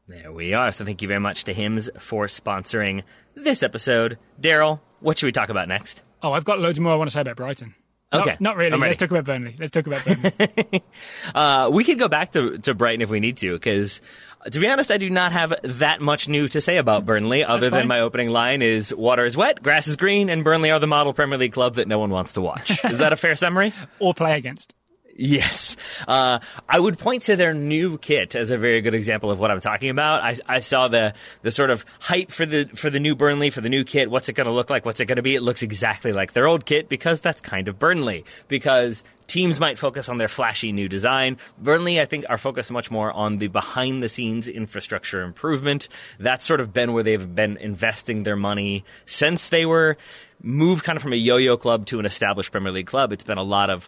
There 0.07 0.31
we 0.31 0.53
are. 0.53 0.71
So 0.71 0.83
thank 0.83 1.01
you 1.01 1.07
very 1.07 1.19
much 1.19 1.45
to 1.45 1.53
Hims 1.53 1.89
for 1.97 2.25
sponsoring 2.25 3.03
this 3.35 3.63
episode. 3.63 4.17
Daryl, 4.41 4.81
what 4.99 5.17
should 5.17 5.27
we 5.27 5.31
talk 5.31 5.49
about 5.49 5.67
next? 5.69 6.03
Oh, 6.21 6.33
I've 6.33 6.43
got 6.43 6.59
loads 6.59 6.79
more 6.79 6.91
I 6.91 6.95
want 6.95 7.09
to 7.09 7.13
say 7.13 7.21
about 7.21 7.37
Brighton. 7.37 7.75
Okay. 8.13 8.31
Not, 8.31 8.41
not 8.41 8.57
really. 8.57 8.77
Let's 8.77 8.97
talk 8.97 9.09
about 9.09 9.23
Burnley. 9.23 9.55
Let's 9.57 9.71
talk 9.71 9.87
about 9.87 10.03
Burnley. 10.03 10.83
Uh, 11.33 11.69
we 11.71 11.83
could 11.85 11.97
go 11.97 12.09
back 12.09 12.33
to, 12.33 12.57
to 12.57 12.73
Brighton 12.73 13.01
if 13.01 13.09
we 13.09 13.21
need 13.21 13.37
to, 13.37 13.53
because 13.53 14.01
to 14.49 14.59
be 14.59 14.67
honest, 14.67 14.91
I 14.91 14.97
do 14.97 15.09
not 15.09 15.31
have 15.31 15.53
that 15.63 16.01
much 16.01 16.27
new 16.27 16.47
to 16.49 16.61
say 16.61 16.77
about 16.77 17.01
hmm. 17.01 17.07
Burnley, 17.07 17.43
other 17.43 17.69
than 17.69 17.87
my 17.87 17.99
opening 17.99 18.29
line 18.29 18.61
is 18.61 18.93
water 18.93 19.25
is 19.25 19.37
wet, 19.37 19.61
grass 19.61 19.87
is 19.87 19.95
green, 19.95 20.29
and 20.29 20.43
Burnley 20.43 20.71
are 20.71 20.79
the 20.79 20.87
model 20.87 21.13
Premier 21.13 21.37
League 21.37 21.53
club 21.53 21.75
that 21.75 21.87
no 21.87 21.99
one 21.99 22.09
wants 22.09 22.33
to 22.33 22.41
watch. 22.41 22.83
is 22.85 22.99
that 22.99 23.13
a 23.13 23.17
fair 23.17 23.35
summary? 23.35 23.73
or 23.99 24.13
play 24.13 24.37
against. 24.37 24.73
Yes. 25.21 25.77
Uh, 26.07 26.39
I 26.67 26.79
would 26.79 26.97
point 26.97 27.21
to 27.23 27.35
their 27.35 27.53
new 27.53 27.99
kit 27.99 28.35
as 28.35 28.49
a 28.49 28.57
very 28.57 28.81
good 28.81 28.95
example 28.95 29.29
of 29.29 29.39
what 29.39 29.51
I'm 29.51 29.61
talking 29.61 29.91
about. 29.91 30.23
I, 30.23 30.35
I 30.47 30.59
saw 30.59 30.87
the, 30.87 31.13
the 31.43 31.51
sort 31.51 31.69
of 31.69 31.85
hype 31.99 32.31
for 32.31 32.43
the, 32.43 32.65
for 32.73 32.89
the 32.89 32.99
new 32.99 33.13
Burnley, 33.13 33.51
for 33.51 33.61
the 33.61 33.69
new 33.69 33.83
kit. 33.83 34.09
What's 34.09 34.29
it 34.29 34.33
going 34.33 34.47
to 34.47 34.53
look 34.53 34.71
like? 34.71 34.83
What's 34.83 34.99
it 34.99 35.05
going 35.05 35.17
to 35.17 35.21
be? 35.21 35.35
It 35.35 35.43
looks 35.43 35.61
exactly 35.61 36.11
like 36.11 36.33
their 36.33 36.47
old 36.47 36.65
kit 36.65 36.89
because 36.89 37.19
that's 37.19 37.39
kind 37.39 37.67
of 37.67 37.77
Burnley. 37.77 38.25
Because 38.47 39.03
teams 39.27 39.59
might 39.59 39.77
focus 39.77 40.09
on 40.09 40.17
their 40.17 40.27
flashy 40.27 40.71
new 40.71 40.89
design. 40.89 41.37
Burnley, 41.59 42.01
I 42.01 42.05
think, 42.05 42.25
are 42.27 42.39
focused 42.39 42.71
much 42.71 42.89
more 42.89 43.11
on 43.11 43.37
the 43.37 43.47
behind 43.47 44.01
the 44.01 44.09
scenes 44.09 44.49
infrastructure 44.49 45.21
improvement. 45.21 45.87
That's 46.17 46.43
sort 46.45 46.61
of 46.61 46.73
been 46.73 46.93
where 46.93 47.03
they've 47.03 47.35
been 47.35 47.57
investing 47.57 48.23
their 48.23 48.35
money 48.35 48.85
since 49.05 49.49
they 49.49 49.67
were 49.67 49.97
moved 50.41 50.83
kind 50.83 50.97
of 50.97 51.03
from 51.03 51.13
a 51.13 51.17
yo-yo 51.17 51.57
club 51.57 51.85
to 51.85 51.99
an 51.99 52.07
established 52.07 52.51
Premier 52.51 52.71
League 52.71 52.87
club. 52.87 53.11
It's 53.11 53.23
been 53.23 53.37
a 53.37 53.43
lot 53.43 53.69
of 53.69 53.87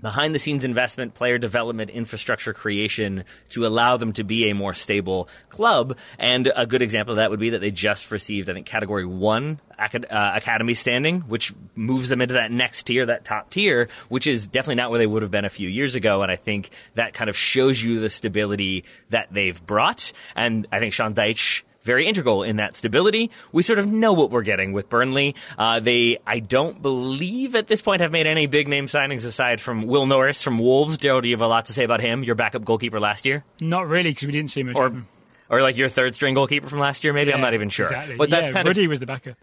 behind 0.00 0.34
the 0.34 0.38
scenes 0.38 0.64
investment, 0.64 1.14
player 1.14 1.38
development, 1.38 1.90
infrastructure 1.90 2.52
creation 2.52 3.24
to 3.50 3.66
allow 3.66 3.96
them 3.96 4.12
to 4.12 4.24
be 4.24 4.50
a 4.50 4.54
more 4.54 4.74
stable 4.74 5.28
club. 5.48 5.96
And 6.18 6.50
a 6.54 6.66
good 6.66 6.82
example 6.82 7.12
of 7.12 7.16
that 7.16 7.30
would 7.30 7.40
be 7.40 7.50
that 7.50 7.60
they 7.60 7.70
just 7.70 8.10
received, 8.10 8.48
I 8.48 8.54
think, 8.54 8.66
category 8.66 9.04
one 9.04 9.60
uh, 9.78 10.32
academy 10.34 10.74
standing, 10.74 11.20
which 11.22 11.52
moves 11.74 12.08
them 12.08 12.20
into 12.20 12.34
that 12.34 12.50
next 12.50 12.84
tier, 12.84 13.06
that 13.06 13.24
top 13.24 13.50
tier, 13.50 13.88
which 14.08 14.26
is 14.26 14.46
definitely 14.46 14.76
not 14.76 14.90
where 14.90 14.98
they 14.98 15.06
would 15.06 15.22
have 15.22 15.30
been 15.30 15.44
a 15.44 15.50
few 15.50 15.68
years 15.68 15.94
ago. 15.94 16.22
And 16.22 16.30
I 16.30 16.36
think 16.36 16.70
that 16.94 17.14
kind 17.14 17.30
of 17.30 17.36
shows 17.36 17.82
you 17.82 18.00
the 18.00 18.10
stability 18.10 18.84
that 19.10 19.28
they've 19.32 19.64
brought. 19.66 20.12
And 20.34 20.66
I 20.72 20.78
think 20.78 20.92
Sean 20.92 21.14
Dyche 21.14 21.62
very 21.88 22.06
integral 22.06 22.42
in 22.44 22.56
that 22.58 22.76
stability. 22.76 23.30
We 23.50 23.62
sort 23.64 23.78
of 23.80 23.86
know 23.90 24.12
what 24.12 24.30
we're 24.30 24.42
getting 24.42 24.72
with 24.72 24.88
Burnley. 24.90 25.34
Uh, 25.58 25.80
they, 25.80 26.18
I 26.26 26.38
don't 26.38 26.80
believe 26.82 27.56
at 27.56 27.66
this 27.66 27.80
point, 27.82 28.02
have 28.02 28.12
made 28.12 28.26
any 28.26 28.46
big 28.46 28.68
name 28.68 28.86
signings 28.86 29.24
aside 29.26 29.60
from 29.60 29.82
Will 29.82 30.06
Norris 30.06 30.42
from 30.42 30.58
Wolves. 30.58 30.98
Daryl, 30.98 31.22
do 31.22 31.28
you 31.28 31.34
have 31.34 31.42
a 31.42 31.48
lot 31.48 31.64
to 31.66 31.72
say 31.72 31.82
about 31.84 32.00
him? 32.00 32.22
Your 32.22 32.34
backup 32.34 32.64
goalkeeper 32.64 33.00
last 33.00 33.24
year, 33.26 33.42
Not 33.60 33.88
really, 33.88 34.10
because 34.10 34.26
we 34.26 34.32
didn't 34.32 34.50
see 34.50 34.62
much 34.62 34.76
or 34.76 34.86
of 34.86 34.92
him. 34.92 35.06
or 35.48 35.62
like 35.62 35.76
your 35.78 35.88
third 35.88 36.14
string 36.14 36.34
goalkeeper 36.34 36.68
from 36.68 36.78
last 36.78 37.02
year? 37.04 37.12
Maybe 37.14 37.32
I'm 37.32 37.40
not 37.40 37.54
even 37.54 37.70
sure. 37.70 37.86
Exactly. 37.86 38.16
But 38.16 38.28
that's 38.30 38.48
yeah, 38.50 38.52
kind 38.54 38.66
Ruddy 38.68 38.84
of 38.84 38.90
was 38.90 39.00
the 39.00 39.06
backup. 39.06 39.36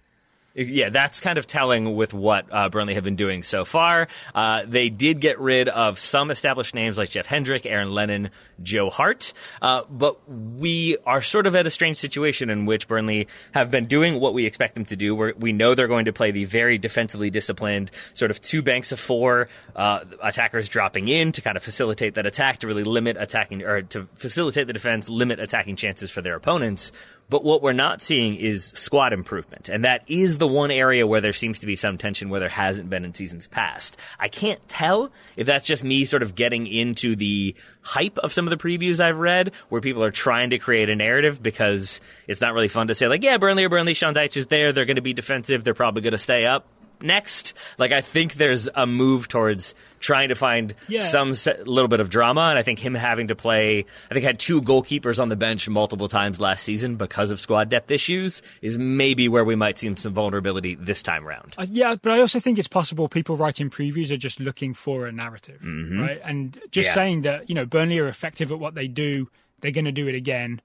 Yeah, 0.56 0.90
that's 0.90 1.20
kind 1.20 1.38
of 1.38 1.46
telling 1.46 1.96
with 1.96 2.14
what 2.14 2.46
uh, 2.50 2.70
Burnley 2.70 2.94
have 2.94 3.04
been 3.04 3.18
doing 3.18 3.44
so 3.44 3.66
far. 3.66 4.08
Uh, 4.34 4.64
they 4.66 4.88
did 4.90 5.20
get 5.20 5.40
rid 5.40 5.68
of 5.68 6.00
some 6.00 6.32
established 6.32 6.74
names 6.74 6.98
like 6.98 7.10
Jeff 7.10 7.26
Hendrick, 7.26 7.66
Aaron 7.66 7.92
Lennon, 7.92 8.30
Joe 8.64 8.90
Hart, 8.90 9.34
uh, 9.62 9.84
but 9.90 10.18
we 10.30 10.98
are 11.06 11.22
sort 11.22 11.46
of 11.46 11.56
at 11.58 11.68
a 11.68 11.70
strange 11.70 11.98
situation 11.98 12.50
in 12.50 12.66
which 12.66 12.88
Burnley 12.88 13.28
have 13.54 13.70
been 13.70 13.86
doing 13.86 14.22
what 14.22 14.34
we 14.34 14.46
expect 14.46 14.76
them 14.76 14.86
to 14.86 14.96
do. 14.96 15.34
We 15.38 15.52
know 15.52 15.76
they're 15.76 15.90
going 15.90 16.06
to 16.06 16.14
play 16.14 16.32
the 16.32 16.46
very 16.46 16.78
defensively 16.78 17.30
disciplined 17.30 17.92
sort 18.14 18.32
of 18.32 18.40
two 18.40 18.62
banks 18.62 18.94
of 18.94 19.00
four 19.00 19.50
uh, 19.76 20.06
attackers 20.24 20.70
dropping 20.70 21.10
in 21.10 21.34
to 21.34 21.42
kind 21.42 21.58
of 21.58 21.64
facilitate 21.64 22.16
that 22.16 22.26
attack 22.26 22.60
to 22.60 22.68
really 22.68 22.86
limit 22.86 23.18
attacking 23.20 23.64
or 23.64 23.82
to 23.82 24.08
facilitate 24.16 24.68
the 24.68 24.74
defense, 24.74 25.10
limit 25.10 25.40
attacking 25.42 25.76
chances 25.76 26.12
for 26.12 26.22
their 26.22 26.36
opponents. 26.36 26.94
But 27.30 27.44
what 27.44 27.62
we're 27.64 27.74
not 27.74 28.02
seeing 28.02 28.36
is 28.36 28.66
squad 28.66 29.12
improvement. 29.12 29.68
And 29.68 29.84
that 29.84 30.04
is 30.08 30.38
the 30.38 30.48
one 30.48 30.70
area 30.70 31.08
where 31.08 31.22
there 31.22 31.34
seems 31.34 31.60
to 31.60 31.66
be 31.66 31.76
some 31.76 31.98
tension 31.98 32.30
where 32.30 32.40
there 32.40 32.50
hasn't 32.50 32.90
been 32.90 33.04
in 33.04 33.14
seasons 33.14 33.48
past. 33.48 33.98
I 34.20 34.28
can't 34.28 34.66
tell 34.70 35.12
if 35.36 35.48
that's 35.48 35.66
just 35.66 35.84
me 35.84 36.06
sort 36.06 36.22
of 36.22 36.36
getting 36.36 36.68
into 36.68 37.16
the 37.16 37.56
hype 37.82 38.20
of 38.20 38.32
some 38.32 38.46
of 38.46 38.52
the 38.52 38.58
previews 38.58 39.00
I've 39.00 39.18
read 39.18 39.54
where 39.70 39.82
people 39.82 40.04
are 40.04 40.12
trying 40.12 40.52
to 40.52 40.60
create 40.60 40.90
a 40.90 40.96
narrative 40.96 41.42
because 41.42 42.00
it's 42.28 42.42
not 42.42 42.54
really 42.54 42.68
fun 42.68 42.88
to 42.90 42.96
say 42.96 43.08
like, 43.08 43.24
yeah, 43.24 43.38
Burnley 43.38 43.64
or 43.64 43.70
Burnley, 43.70 43.96
Sean 43.96 44.14
Dyche 44.14 44.38
is 44.38 44.48
there. 44.48 44.72
They're 44.72 44.86
going 44.86 44.98
to 44.98 45.02
be 45.02 45.14
defensive. 45.14 45.64
They're 45.64 45.74
probably 45.74 46.04
going 46.04 46.12
to 46.12 46.18
stay 46.20 46.46
up 46.46 46.68
next. 47.02 47.54
Like 47.78 47.92
I 47.92 48.02
think 48.02 48.34
there's 48.36 48.70
a 48.76 48.86
move 48.86 49.28
towards 49.28 49.76
trying 50.00 50.30
to 50.30 50.36
find 50.36 50.76
Yeah. 50.88 51.02
some 51.02 51.34
se- 51.36 51.64
little 51.66 51.88
bit 51.88 52.00
of 52.00 52.10
drama, 52.10 52.42
and 52.42 52.60
I 52.60 52.62
think 52.64 52.80
him 52.80 52.94
having 52.94 53.28
to 53.30 53.36
play, 53.36 53.86
I 54.10 54.14
think 54.14 54.26
had 54.26 54.38
two 54.40 54.62
goalkeepers 54.62 55.20
on 55.22 55.30
the 55.30 55.36
bench 55.36 55.68
multiple 55.68 56.08
times 56.08 56.40
last 56.40 56.64
season 56.64 56.96
because 56.96 57.32
of 57.32 57.40
squad 57.40 57.70
depth 57.70 57.90
issues 57.92 58.42
is 58.62 58.78
maybe 58.78 59.28
where 59.28 59.44
we 59.44 59.56
might 59.56 59.80
see 59.80 59.94
some 59.96 60.14
vulnerability 60.14 60.76
this 60.76 61.02
time 61.02 61.28
around. 61.28 61.56
Uh, 61.58 61.66
yeah, 61.70 61.96
but 62.02 62.12
I 62.12 62.20
also 62.20 62.40
think 62.40 62.60
it's 62.60 62.68
possible 62.68 63.08
people 63.10 63.36
writing 63.38 63.70
previews 63.70 64.12
are 64.12 64.18
just 64.18 64.40
looking 64.40 64.74
for 64.74 65.08
a 65.08 65.12
narrative, 65.12 65.60
right? 65.64 66.20
And 66.24 66.58
just 66.72 66.90
Yeah. 66.90 66.94
saying 66.94 67.22
that 67.24 67.50
you 67.50 67.56
know 67.56 67.66
Burnley 67.66 67.98
are 68.00 68.08
effective 68.08 68.52
at 68.52 68.60
what 68.60 68.76
they 68.76 68.88
do, 68.88 69.30
they're 69.62 69.72
going 69.72 69.86
to 69.86 69.92
do 69.92 70.08
it 70.08 70.16
again. 70.16 70.62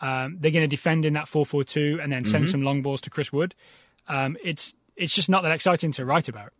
Um, 0.00 0.36
they're 0.40 0.52
going 0.52 0.62
to 0.62 0.68
defend 0.68 1.04
in 1.04 1.14
that 1.14 1.26
four-four-two 1.26 1.98
and 2.00 2.12
then 2.12 2.24
send 2.24 2.48
some 2.48 2.62
long 2.62 2.82
balls 2.82 3.00
to 3.02 3.10
Chris 3.10 3.32
Wood. 3.32 3.54
Um, 4.06 4.36
it's 4.44 4.72
it's 4.98 5.14
just 5.14 5.28
not 5.28 5.42
that 5.44 5.52
exciting 5.52 5.92
to 5.92 6.04
write 6.04 6.28
about. 6.28 6.52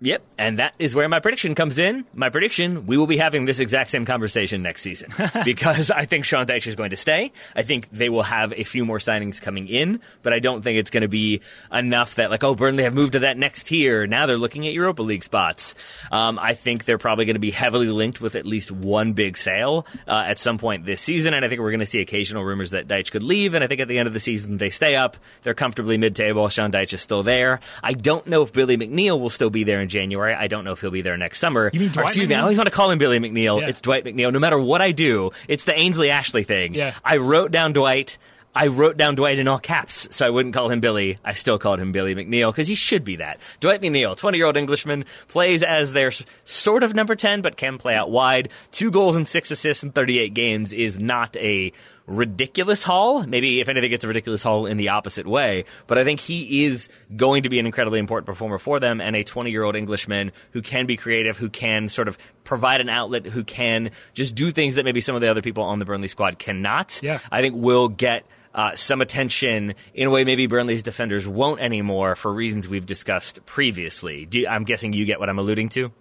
Yep. 0.00 0.22
And 0.38 0.60
that 0.60 0.74
is 0.78 0.94
where 0.94 1.08
my 1.08 1.18
prediction 1.18 1.56
comes 1.56 1.76
in. 1.76 2.04
My 2.14 2.28
prediction, 2.28 2.86
we 2.86 2.96
will 2.96 3.08
be 3.08 3.16
having 3.16 3.46
this 3.46 3.58
exact 3.58 3.90
same 3.90 4.04
conversation 4.04 4.62
next 4.62 4.82
season 4.82 5.10
because 5.44 5.90
I 5.90 6.04
think 6.04 6.24
Sean 6.24 6.46
Dyche 6.46 6.68
is 6.68 6.76
going 6.76 6.90
to 6.90 6.96
stay. 6.96 7.32
I 7.56 7.62
think 7.62 7.90
they 7.90 8.08
will 8.08 8.22
have 8.22 8.52
a 8.52 8.62
few 8.62 8.84
more 8.84 8.98
signings 8.98 9.42
coming 9.42 9.66
in, 9.66 10.00
but 10.22 10.32
I 10.32 10.38
don't 10.38 10.62
think 10.62 10.78
it's 10.78 10.90
going 10.90 11.02
to 11.02 11.08
be 11.08 11.40
enough 11.72 12.14
that 12.14 12.30
like, 12.30 12.44
oh, 12.44 12.54
Burnley 12.54 12.84
have 12.84 12.94
moved 12.94 13.14
to 13.14 13.20
that 13.20 13.36
next 13.36 13.64
tier. 13.64 14.06
Now 14.06 14.26
they're 14.26 14.38
looking 14.38 14.68
at 14.68 14.72
Europa 14.72 15.02
League 15.02 15.24
spots. 15.24 15.74
Um, 16.12 16.38
I 16.38 16.54
think 16.54 16.84
they're 16.84 16.98
probably 16.98 17.24
going 17.24 17.34
to 17.34 17.40
be 17.40 17.50
heavily 17.50 17.88
linked 17.88 18.20
with 18.20 18.36
at 18.36 18.46
least 18.46 18.70
one 18.70 19.14
big 19.14 19.36
sale 19.36 19.84
uh, 20.06 20.22
at 20.26 20.38
some 20.38 20.58
point 20.58 20.84
this 20.84 21.00
season. 21.00 21.34
And 21.34 21.44
I 21.44 21.48
think 21.48 21.60
we're 21.60 21.72
going 21.72 21.80
to 21.80 21.86
see 21.86 22.00
occasional 22.00 22.44
rumors 22.44 22.70
that 22.70 22.86
Dyche 22.86 23.10
could 23.10 23.24
leave. 23.24 23.54
And 23.54 23.64
I 23.64 23.66
think 23.66 23.80
at 23.80 23.88
the 23.88 23.98
end 23.98 24.06
of 24.06 24.14
the 24.14 24.20
season, 24.20 24.58
they 24.58 24.70
stay 24.70 24.94
up. 24.94 25.16
They're 25.42 25.54
comfortably 25.54 25.98
mid-table. 25.98 26.48
Sean 26.50 26.70
Dyche 26.70 26.94
is 26.94 27.02
still 27.02 27.24
there. 27.24 27.58
I 27.82 27.94
don't 27.94 28.28
know 28.28 28.42
if 28.42 28.52
Billy 28.52 28.76
McNeil 28.76 29.18
will 29.18 29.30
still 29.30 29.50
be 29.50 29.64
there 29.64 29.87
in 29.88 29.90
January. 29.90 30.34
I 30.34 30.46
don't 30.48 30.64
know 30.64 30.72
if 30.72 30.80
he'll 30.80 30.90
be 30.90 31.00
there 31.02 31.16
next 31.16 31.38
summer. 31.38 31.70
You 31.72 31.80
mean 31.80 31.88
Or, 31.90 31.92
Dwight 31.92 32.06
excuse 32.08 32.28
me, 32.28 32.34
I 32.34 32.40
always 32.42 32.58
want 32.58 32.68
to 32.68 32.74
call 32.74 32.90
him 32.90 32.98
Billy 32.98 33.18
McNeil. 33.18 33.60
Yeah. 33.60 33.68
It's 33.68 33.80
Dwight 33.80 34.04
McNeil. 34.04 34.32
No 34.32 34.38
matter 34.38 34.58
what 34.58 34.82
I 34.82 34.92
do, 34.92 35.30
it's 35.48 35.64
the 35.64 35.74
Ainsley 35.78 36.10
Ashley 36.10 36.44
thing. 36.44 36.74
Yeah. 36.74 36.94
I 37.04 37.16
wrote 37.16 37.50
down 37.50 37.72
Dwight. 37.72 38.18
I 38.54 38.66
wrote 38.68 38.96
down 38.96 39.14
Dwight 39.14 39.38
in 39.38 39.46
all 39.46 39.58
caps, 39.58 40.08
so 40.10 40.26
I 40.26 40.30
wouldn't 40.30 40.54
call 40.54 40.68
him 40.68 40.80
Billy. 40.80 41.18
I 41.24 41.32
still 41.34 41.58
called 41.58 41.78
him 41.78 41.92
Billy 41.92 42.14
McNeil 42.14 42.50
because 42.50 42.66
he 42.66 42.74
should 42.74 43.04
be 43.04 43.16
that. 43.16 43.40
Dwight 43.60 43.80
McNeil, 43.80 44.16
20 44.18 44.36
year 44.36 44.46
old 44.46 44.56
Englishman, 44.56 45.04
plays 45.28 45.62
as 45.62 45.92
their 45.92 46.10
sort 46.44 46.82
of 46.82 46.94
number 46.94 47.14
10, 47.14 47.40
but 47.42 47.56
can 47.56 47.78
play 47.78 47.94
out 47.94 48.10
wide. 48.10 48.48
Two 48.72 48.90
goals 48.90 49.16
and 49.16 49.28
six 49.28 49.50
assists 49.50 49.84
in 49.84 49.92
38 49.92 50.34
games 50.34 50.72
is 50.72 50.98
not 50.98 51.36
a 51.36 51.72
ridiculous 52.08 52.82
haul. 52.82 53.22
Maybe, 53.24 53.60
if 53.60 53.68
anything, 53.68 53.92
it's 53.92 54.04
a 54.04 54.08
ridiculous 54.08 54.42
haul 54.42 54.66
in 54.66 54.76
the 54.76 54.88
opposite 54.88 55.26
way. 55.26 55.64
But 55.86 55.98
I 55.98 56.04
think 56.04 56.18
he 56.18 56.64
is 56.64 56.88
going 57.14 57.44
to 57.44 57.48
be 57.48 57.58
an 57.58 57.66
incredibly 57.66 57.98
important 57.98 58.26
performer 58.26 58.58
for 58.58 58.80
them 58.80 59.00
and 59.00 59.14
a 59.14 59.22
20 59.22 59.50
year 59.50 59.62
old 59.62 59.76
Englishman 59.76 60.32
who 60.52 60.62
can 60.62 60.86
be 60.86 60.96
creative, 60.96 61.36
who 61.36 61.48
can 61.48 61.88
sort 61.88 62.08
of 62.08 62.18
provide 62.44 62.80
an 62.80 62.88
outlet, 62.88 63.26
who 63.26 63.44
can 63.44 63.90
just 64.14 64.34
do 64.34 64.50
things 64.50 64.74
that 64.76 64.84
maybe 64.84 65.00
some 65.00 65.14
of 65.14 65.20
the 65.20 65.28
other 65.28 65.42
people 65.42 65.62
on 65.62 65.78
the 65.78 65.84
Burnley 65.84 66.08
squad 66.08 66.38
cannot. 66.38 67.00
Yeah. 67.02 67.20
I 67.30 67.42
think 67.42 67.54
will 67.54 67.88
get 67.88 68.26
uh, 68.54 68.74
some 68.74 69.00
attention 69.00 69.74
in 69.94 70.08
a 70.08 70.10
way 70.10 70.24
maybe 70.24 70.46
Burnley's 70.46 70.82
defenders 70.82 71.28
won't 71.28 71.60
anymore 71.60 72.16
for 72.16 72.32
reasons 72.32 72.66
we've 72.66 72.86
discussed 72.86 73.44
previously. 73.46 74.24
Do, 74.24 74.46
I'm 74.48 74.64
guessing 74.64 74.92
you 74.92 75.04
get 75.04 75.20
what 75.20 75.28
I'm 75.28 75.38
alluding 75.38 75.68
to. 75.70 75.92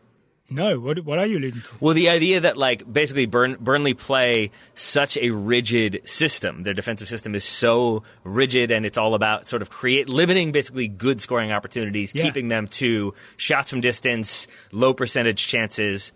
No, 0.50 0.80
what, 0.80 1.04
what 1.04 1.20
are 1.20 1.26
you 1.26 1.40
alluding 1.40 1.62
to? 1.62 1.70
Well, 1.82 1.94
the 1.94 2.08
idea 2.10 2.40
that 2.40 2.56
like 2.56 2.92
basically 2.92 3.26
Burn, 3.26 3.58
Burnley 3.60 3.94
play 3.94 4.52
such 4.76 5.18
a 5.18 5.32
rigid 5.32 6.02
system. 6.06 6.64
Their 6.64 6.74
defensive 6.74 7.10
system 7.10 7.36
is 7.36 7.44
so 7.44 8.04
rigid, 8.24 8.72
and 8.72 8.86
it's 8.86 8.98
all 8.98 9.14
about 9.14 9.48
sort 9.48 9.62
of 9.62 9.70
create 9.70 10.08
limiting 10.08 10.54
basically 10.54 10.88
good 10.88 11.20
scoring 11.20 11.52
opportunities, 11.52 12.14
Yeah. 12.16 12.24
keeping 12.24 12.48
them 12.48 12.68
to 12.80 13.14
shots 13.36 13.70
from 13.72 13.82
distance, 13.82 14.48
low 14.72 14.94
percentage 14.94 15.48
chances. 15.48 16.14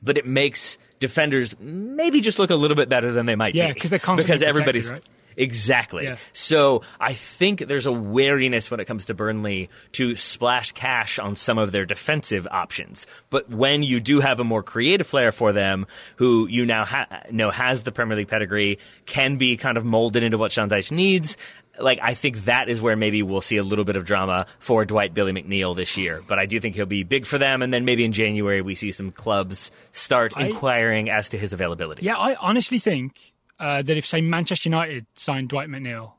But 0.00 0.16
it 0.18 0.26
makes 0.26 0.78
defenders 1.00 1.58
maybe 1.58 2.20
just 2.20 2.38
look 2.38 2.50
a 2.50 2.54
little 2.54 2.76
bit 2.76 2.88
better 2.88 3.10
than 3.10 3.26
they 3.26 3.34
might 3.34 3.56
Yeah, 3.56 3.72
be 3.72 3.80
'cause 3.80 3.90
they're 3.90 3.98
constantly 3.98 4.34
because 4.34 4.42
everybody's 4.48 4.88
right? 4.88 5.02
Exactly. 5.38 6.04
Yeah. 6.04 6.16
So 6.32 6.82
I 7.00 7.14
think 7.14 7.60
there's 7.60 7.86
a 7.86 7.92
wariness 7.92 8.70
when 8.70 8.80
it 8.80 8.86
comes 8.86 9.06
to 9.06 9.14
Burnley 9.14 9.70
to 9.92 10.16
splash 10.16 10.72
cash 10.72 11.18
on 11.18 11.34
some 11.36 11.58
of 11.58 11.70
their 11.72 11.86
defensive 11.86 12.46
options. 12.50 13.06
But 13.30 13.48
when 13.48 13.82
you 13.84 14.00
do 14.00 14.18
have 14.20 14.40
a 14.40 14.44
more 14.44 14.64
creative 14.64 15.08
player 15.08 15.30
for 15.30 15.52
them, 15.52 15.86
who 16.16 16.48
you 16.48 16.66
now 16.66 16.84
ha- 16.84 17.06
know 17.30 17.50
has 17.50 17.84
the 17.84 17.92
Premier 17.92 18.16
League 18.16 18.28
pedigree, 18.28 18.78
can 19.06 19.36
be 19.36 19.56
kind 19.56 19.76
of 19.78 19.84
molded 19.84 20.24
into 20.24 20.38
what 20.38 20.50
Sean 20.52 20.68
Dyche 20.68 20.90
needs. 20.90 21.36
Like 21.78 22.00
I 22.02 22.14
think 22.14 22.38
that 22.46 22.68
is 22.68 22.82
where 22.82 22.96
maybe 22.96 23.22
we'll 23.22 23.40
see 23.40 23.56
a 23.56 23.62
little 23.62 23.84
bit 23.84 23.94
of 23.94 24.04
drama 24.04 24.46
for 24.58 24.84
Dwight 24.84 25.14
Billy 25.14 25.32
McNeil 25.32 25.76
this 25.76 25.96
year. 25.96 26.20
But 26.26 26.40
I 26.40 26.46
do 26.46 26.58
think 26.58 26.74
he'll 26.74 26.86
be 26.86 27.04
big 27.04 27.24
for 27.24 27.38
them, 27.38 27.62
and 27.62 27.72
then 27.72 27.84
maybe 27.84 28.04
in 28.04 28.10
January 28.10 28.60
we 28.60 28.74
see 28.74 28.90
some 28.90 29.12
clubs 29.12 29.70
start 29.92 30.32
I- 30.36 30.48
inquiring 30.48 31.08
as 31.08 31.28
to 31.28 31.38
his 31.38 31.52
availability. 31.52 32.04
Yeah, 32.04 32.16
I 32.16 32.34
honestly 32.40 32.80
think 32.80 33.32
uh, 33.58 33.82
that 33.82 33.96
if, 33.96 34.06
say, 34.06 34.20
Manchester 34.20 34.68
United 34.68 35.06
signed 35.14 35.48
Dwight 35.48 35.68
McNeil, 35.68 36.12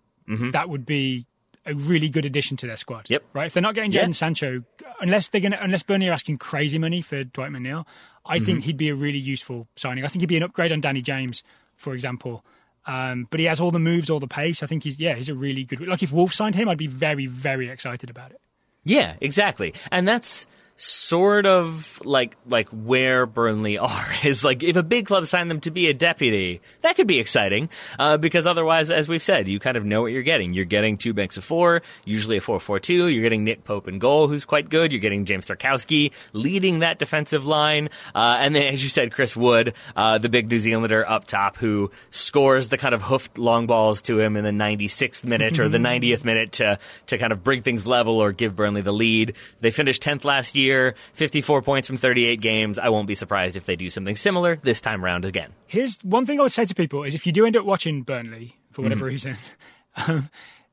that 0.52 0.70
would 0.70 0.86
be 0.86 1.26
a 1.66 1.74
really 1.74 2.10
good 2.10 2.26
addition 2.26 2.56
to 2.58 2.68
their 2.68 2.78
squad. 2.78 3.06
Mm-hmm. 3.06 3.14
Yep. 3.14 3.24
Right. 3.34 3.46
If 3.48 3.54
they're 3.54 3.62
not 3.64 3.76
getting 3.76 3.92
Yeah. 3.92 4.06
Jadon 4.06 4.16
Sancho, 4.16 4.64
unless 5.02 5.28
they're 5.30 5.42
gonna, 5.42 5.58
unless 5.62 5.84
Burnley 5.84 6.08
are 6.10 6.14
asking 6.14 6.38
crazy 6.38 6.78
money 6.78 7.02
for 7.02 7.24
Dwight 7.24 7.52
McNeil, 7.52 7.86
I 8.26 8.38
Mm-hmm. 8.38 8.46
think 8.46 8.64
he'd 8.64 8.78
be 8.78 8.90
a 8.90 8.96
really 8.96 9.18
useful 9.18 9.68
signing. 9.76 10.04
I 10.06 10.08
think 10.08 10.22
he'd 10.22 10.28
be 10.28 10.38
an 10.38 10.44
upgrade 10.44 10.72
on 10.72 10.82
Danny 10.82 11.02
James, 11.02 11.44
for 11.76 11.94
example. 11.94 12.46
Um, 12.86 13.28
but 13.30 13.40
he 13.40 13.46
has 13.48 13.60
all 13.60 13.72
the 13.72 13.80
moves, 13.80 14.10
all 14.10 14.20
the 14.20 14.28
pace. 14.28 14.64
I 14.64 14.68
think 14.68 14.84
he's 14.84 15.00
yeah, 15.00 15.16
he's 15.16 15.30
a 15.30 15.36
really 15.36 15.64
good. 15.64 15.86
Like 15.86 16.02
if 16.02 16.12
Wolves 16.12 16.36
signed 16.36 16.56
him, 16.56 16.70
I'd 16.70 16.78
be 16.78 16.88
very, 16.88 17.26
very 17.28 17.70
excited 17.70 18.10
about 18.10 18.32
it. 18.32 18.40
Yeah, 18.84 19.16
exactly. 19.22 19.74
And 19.92 20.08
that's 20.08 20.48
sort 20.82 21.46
of 21.46 22.00
like 22.06 22.38
like 22.48 22.70
where 22.70 23.26
Burnley 23.26 23.78
are 23.78 24.08
is 24.24 24.46
like 24.46 24.64
if 24.64 24.78
a 24.78 24.84
big 24.84 25.06
club 25.06 25.28
signed 25.28 25.52
them 25.52 25.60
to 25.62 25.72
be 25.72 25.88
a 25.88 25.94
deputy, 25.94 26.62
that 26.82 26.96
could 26.96 27.08
be 27.08 27.20
exciting 27.20 27.70
uh, 28.00 28.18
because 28.18 28.48
otherwise, 28.48 28.90
as 28.90 29.08
we've 29.10 29.22
said, 29.22 29.48
you 29.48 29.60
kind 29.60 29.76
of 29.76 29.84
know 29.84 30.02
what 30.02 30.14
you're 30.14 30.24
getting. 30.24 30.54
You're 30.54 30.66
getting 30.66 30.98
two 30.98 31.14
banks 31.14 31.36
of 31.36 31.44
four, 31.44 31.82
usually 32.06 32.38
a 32.38 32.42
four-four-two. 32.42 33.08
You're 33.08 33.24
getting 33.24 33.44
Nick 33.44 33.66
Pope 33.66 33.88
in 33.90 34.00
goal, 34.00 34.30
who's 34.30 34.46
quite 34.46 34.70
good. 34.70 34.94
You're 34.94 35.02
getting 35.02 35.26
James 35.26 35.46
Tarkowski 35.46 36.14
leading 36.32 36.80
that 36.80 36.98
defensive 36.98 37.46
line, 37.46 37.90
uh, 38.16 38.38
and 38.40 38.56
then 38.56 38.68
as 38.68 38.82
you 38.82 38.90
said, 38.90 39.12
Chris 39.12 39.36
Wood, 39.36 39.74
uh, 39.96 40.18
the 40.18 40.30
big 40.30 40.50
New 40.50 40.60
Zealander 40.60 41.08
up 41.08 41.26
top, 41.26 41.58
who 41.58 41.92
scores 42.10 42.70
the 42.70 42.78
kind 42.78 42.94
of 42.94 43.02
hoofed 43.02 43.38
long 43.38 43.68
balls 43.68 44.02
to 44.04 44.20
him 44.20 44.38
in 44.38 44.46
the 44.46 44.52
96th 44.52 45.26
minute 45.26 45.60
or 45.60 45.68
the 45.68 45.78
90th 45.90 46.24
minute 46.24 46.54
to 46.54 46.80
to 47.08 47.18
kind 47.18 47.34
of 47.34 47.44
bring 47.44 47.62
things 47.62 47.86
level 47.86 48.22
or 48.22 48.32
give 48.32 48.56
Burnley 48.56 48.82
the 48.82 48.94
lead. 48.94 49.34
They 49.60 49.72
finished 49.72 50.02
10th 50.04 50.24
last 50.24 50.58
year, 50.58 50.69
54 51.14 51.62
points 51.62 51.88
from 51.88 51.98
38 51.98 52.42
games. 52.42 52.78
I 52.80 52.90
won't 52.90 53.08
be 53.08 53.16
surprised 53.16 53.56
if 53.58 53.66
they 53.66 53.76
do 53.76 53.90
something 53.90 54.16
similar 54.16 54.56
this 54.58 54.82
time 54.82 55.04
around 55.04 55.26
again. 55.26 55.52
Here's 55.68 55.98
one 56.04 56.26
thing 56.26 56.40
I 56.40 56.44
would 56.44 56.52
say 56.52 56.66
to 56.66 56.76
people: 56.76 57.04
is 57.04 57.16
if 57.16 57.26
you 57.26 57.32
do 57.32 57.46
end 57.46 57.58
up 57.58 57.66
watching 57.66 58.04
Burnley 58.04 58.56
for 58.72 58.82
whatever 58.82 59.06
reason, 59.06 59.36
um, 60.08 60.30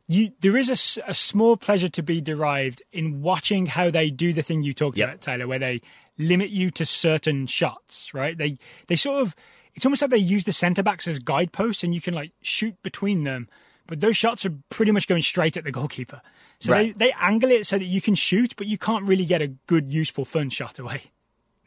you 0.08 0.30
there 0.40 0.56
is 0.56 0.68
a 1.06 1.14
small 1.14 1.56
pleasure 1.56 1.88
to 1.88 2.02
be 2.02 2.20
derived 2.20 2.82
in 2.92 3.22
watching 3.22 3.66
how 3.66 3.90
they 3.90 4.10
do 4.10 4.32
the 4.32 4.42
thing 4.42 4.62
you 4.62 4.72
talked 4.72 4.98
Yep. 4.98 5.08
about, 5.08 5.20
Taylor, 5.20 5.46
where 5.48 5.58
they 5.58 5.80
limit 6.18 6.50
you 6.50 6.70
to 6.72 6.86
certain 6.86 7.46
shots. 7.46 8.12
Right? 8.14 8.36
They 8.38 8.58
they 8.86 8.96
sort 8.96 9.22
of 9.22 9.34
it's 9.74 9.84
almost 9.84 10.00
like 10.02 10.10
they 10.10 10.16
use 10.16 10.44
the 10.44 10.52
centre 10.52 10.82
backs 10.82 11.06
as 11.06 11.18
guideposts, 11.18 11.84
and 11.84 11.94
you 11.94 12.00
can 12.00 12.14
like 12.14 12.32
shoot 12.40 12.80
between 12.82 13.24
them. 13.24 13.48
But 13.86 14.00
those 14.00 14.16
shots 14.16 14.44
are 14.44 14.52
pretty 14.70 14.92
much 14.92 15.06
going 15.06 15.22
straight 15.22 15.56
at 15.56 15.64
the 15.64 15.72
goalkeeper. 15.72 16.20
So 16.60 16.72
Right. 16.72 16.96
they, 16.98 17.06
they 17.06 17.14
angle 17.20 17.50
it 17.50 17.66
so 17.66 17.78
that 17.78 17.84
you 17.84 18.00
can 18.00 18.14
shoot, 18.14 18.54
but 18.56 18.66
you 18.66 18.78
can't 18.78 19.04
really 19.04 19.24
get 19.24 19.42
a 19.42 19.48
good, 19.48 19.90
useful, 19.92 20.24
fun 20.24 20.50
shot 20.50 20.78
away. 20.78 21.02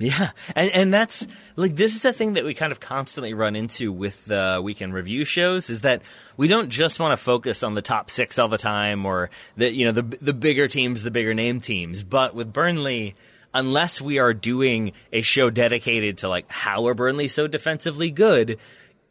Yeah, 0.02 0.32
and 0.56 0.72
and 0.72 0.94
that's 0.94 1.28
like 1.58 1.76
this 1.76 1.94
is 1.94 2.04
the 2.04 2.14
thing 2.14 2.36
that 2.36 2.46
we 2.46 2.54
kind 2.54 2.72
of 2.72 2.80
constantly 2.80 3.34
run 3.34 3.54
into 3.58 3.92
with 3.92 4.24
the 4.24 4.62
weekend 4.64 4.94
review 4.94 5.26
shows 5.26 5.70
is 5.70 5.82
that 5.82 6.04
we 6.38 6.48
don't 6.48 6.70
just 6.70 7.02
want 7.02 7.12
to 7.12 7.18
focus 7.18 7.64
on 7.64 7.74
the 7.74 7.82
top 7.82 8.10
six 8.10 8.40
all 8.40 8.48
the 8.48 8.58
time 8.58 9.06
or 9.06 9.30
the 9.58 9.70
you 9.74 9.84
know 9.84 9.92
the 9.92 10.04
the 10.04 10.32
bigger 10.34 10.70
teams, 10.70 11.04
the 11.04 11.12
bigger 11.12 11.34
name 11.34 11.60
teams, 11.60 12.06
but 12.06 12.34
with 12.34 12.54
Burnley. 12.54 13.16
Unless 13.52 14.00
we 14.00 14.20
are 14.20 14.32
doing 14.32 14.92
a 15.12 15.24
show 15.24 15.50
dedicated 15.50 16.20
to 16.20 16.30
like 16.30 16.46
how 16.52 16.86
are 16.86 16.94
Burnley 16.94 17.28
so 17.28 17.48
defensively 17.48 18.12
good, 18.12 18.60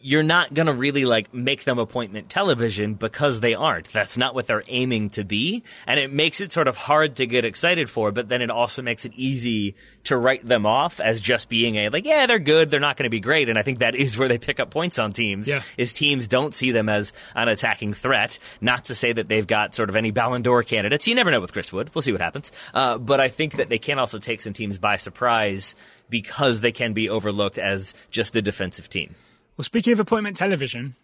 you're 0.00 0.22
not 0.22 0.54
going 0.54 0.66
to 0.66 0.72
really 0.72 1.04
like 1.04 1.34
make 1.34 1.64
them 1.64 1.78
appointment 1.80 2.28
television 2.28 2.94
because 2.94 3.40
they 3.40 3.54
aren't. 3.54 3.92
That's 3.92 4.16
not 4.16 4.32
what 4.34 4.46
they're 4.46 4.62
aiming 4.68 5.10
to 5.10 5.24
be. 5.24 5.64
And 5.88 5.98
it 5.98 6.12
makes 6.12 6.40
it 6.40 6.52
sort 6.52 6.68
of 6.68 6.76
hard 6.76 7.16
to 7.16 7.26
get 7.26 7.44
excited 7.44 7.90
for, 7.90 8.12
but 8.12 8.28
then 8.28 8.40
it 8.40 8.48
also 8.50 8.80
makes 8.80 9.04
it 9.04 9.12
easy 9.16 9.74
to 10.04 10.16
write 10.16 10.46
them 10.46 10.66
off 10.66 11.00
as 11.00 11.20
just 11.20 11.48
being 11.48 11.74
a 11.76 11.88
like, 11.88 12.06
yeah, 12.06 12.26
they're 12.26 12.38
good. 12.38 12.70
They're 12.70 12.78
not 12.78 12.96
going 12.96 13.04
to 13.04 13.10
be 13.10 13.18
great. 13.18 13.48
And 13.48 13.58
I 13.58 13.62
think 13.62 13.80
that 13.80 13.96
is 13.96 14.16
where 14.16 14.28
they 14.28 14.38
pick 14.38 14.60
up 14.60 14.70
points 14.70 15.00
on 15.00 15.12
teams 15.12 15.48
Yeah. 15.48 15.62
is 15.76 15.92
teams 15.92 16.28
don't 16.28 16.54
see 16.54 16.70
them 16.70 16.88
as 16.88 17.12
an 17.34 17.48
attacking 17.48 17.92
threat. 17.92 18.38
Not 18.60 18.84
to 18.86 18.94
say 18.94 19.12
that 19.12 19.28
they've 19.28 19.46
got 19.46 19.74
sort 19.74 19.88
of 19.90 19.96
any 19.96 20.12
Ballon 20.12 20.42
d'Or 20.42 20.62
candidates. 20.62 21.08
You 21.08 21.16
never 21.16 21.32
know 21.32 21.40
with 21.40 21.52
Chris 21.52 21.72
Wood. 21.72 21.90
We'll 21.92 22.02
see 22.02 22.12
what 22.12 22.20
happens. 22.20 22.52
Uh, 22.72 22.98
but 22.98 23.20
I 23.20 23.26
think 23.28 23.54
that 23.56 23.68
they 23.68 23.78
can 23.78 23.98
also 23.98 24.18
take 24.20 24.42
some 24.42 24.52
teams 24.52 24.78
by 24.78 24.94
surprise 24.96 25.74
because 26.08 26.60
they 26.60 26.72
can 26.72 26.92
be 26.92 27.08
overlooked 27.08 27.58
as 27.58 27.94
just 28.10 28.32
the 28.32 28.40
defensive 28.42 28.88
team. 28.88 29.16
Well, 29.58 29.64
speaking 29.64 29.92
of 29.92 30.00
appointment 30.00 30.36
television, 30.36 30.94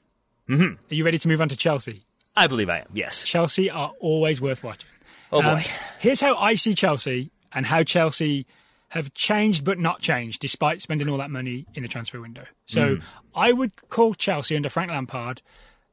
are 0.48 0.76
you 0.88 1.04
ready 1.04 1.18
to 1.18 1.28
move 1.28 1.40
on 1.40 1.48
to 1.48 1.56
Chelsea? 1.56 2.02
I 2.36 2.46
believe 2.46 2.70
I 2.70 2.78
am. 2.78 2.86
Yes. 2.94 3.24
Chelsea 3.24 3.68
are 3.68 3.92
always 4.00 4.40
worth 4.40 4.62
watching. 4.64 4.88
Oh 5.32 5.38
Um, 5.42 5.58
boy. 5.58 5.64
here's 5.98 6.20
how 6.20 6.36
I 6.36 6.54
see 6.54 6.74
Chelsea 6.74 7.30
and 7.52 7.66
how 7.66 7.82
Chelsea 7.82 8.46
have 8.90 9.12
changed 9.14 9.64
but 9.64 9.78
not 9.78 10.00
changed 10.00 10.40
despite 10.40 10.80
spending 10.80 11.08
all 11.08 11.16
that 11.18 11.30
money 11.30 11.66
in 11.74 11.82
the 11.82 11.88
transfer 11.88 12.20
window. 12.20 12.44
So 12.66 12.98
I 13.34 13.52
would 13.52 13.72
call 13.88 14.14
Chelsea 14.14 14.54
under 14.54 14.68
Frank 14.68 14.90
Lampard 14.92 15.42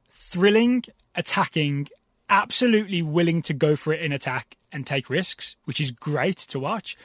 thrilling, 0.08 0.84
attacking, 1.16 1.88
absolutely 2.28 3.02
willing 3.02 3.42
to 3.42 3.54
go 3.54 3.74
for 3.74 3.92
it 3.92 4.00
in 4.02 4.12
attack 4.12 4.56
and 4.70 4.86
take 4.86 5.10
risks, 5.10 5.56
which 5.64 5.80
is 5.80 5.90
great 5.90 6.36
to 6.36 6.60
watch, 6.60 6.96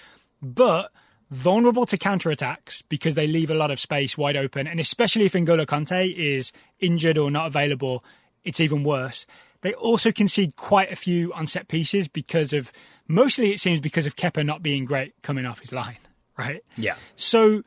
but 0.42 0.92
vulnerable 1.30 1.86
to 1.86 1.98
counterattacks 1.98 2.84
because 2.90 3.16
they 3.16 3.28
leave 3.28 3.50
a 3.52 3.56
lot 3.56 3.72
of 3.72 3.80
space 3.80 4.18
wide 4.18 4.38
open. 4.38 4.68
And 4.68 4.80
especially 4.80 5.26
if 5.26 5.34
N'Golo 5.34 5.66
Kanté 5.66 6.16
is 6.16 6.52
injured 6.80 7.18
or 7.18 7.30
not 7.30 7.48
available, 7.48 8.04
it's 8.44 8.60
even 8.60 8.84
worse. 8.84 9.26
They 9.62 9.74
also 9.74 10.12
concede 10.12 10.56
quite 10.56 10.92
a 10.92 10.96
few 10.96 11.34
on 11.34 11.48
set 11.48 11.68
pieces 11.68 12.08
because 12.08 12.54
of 12.54 12.72
mostly 13.08 13.52
it 13.52 13.60
seems 13.60 13.80
because 13.80 14.06
of 14.06 14.16
Kepa 14.16 14.46
not 14.46 14.62
being 14.62 14.86
great 14.86 15.14
coming 15.22 15.46
off 15.46 15.60
his 15.60 15.72
line, 15.72 15.98
right? 16.38 16.64
Yeah. 16.78 16.96
So 17.16 17.64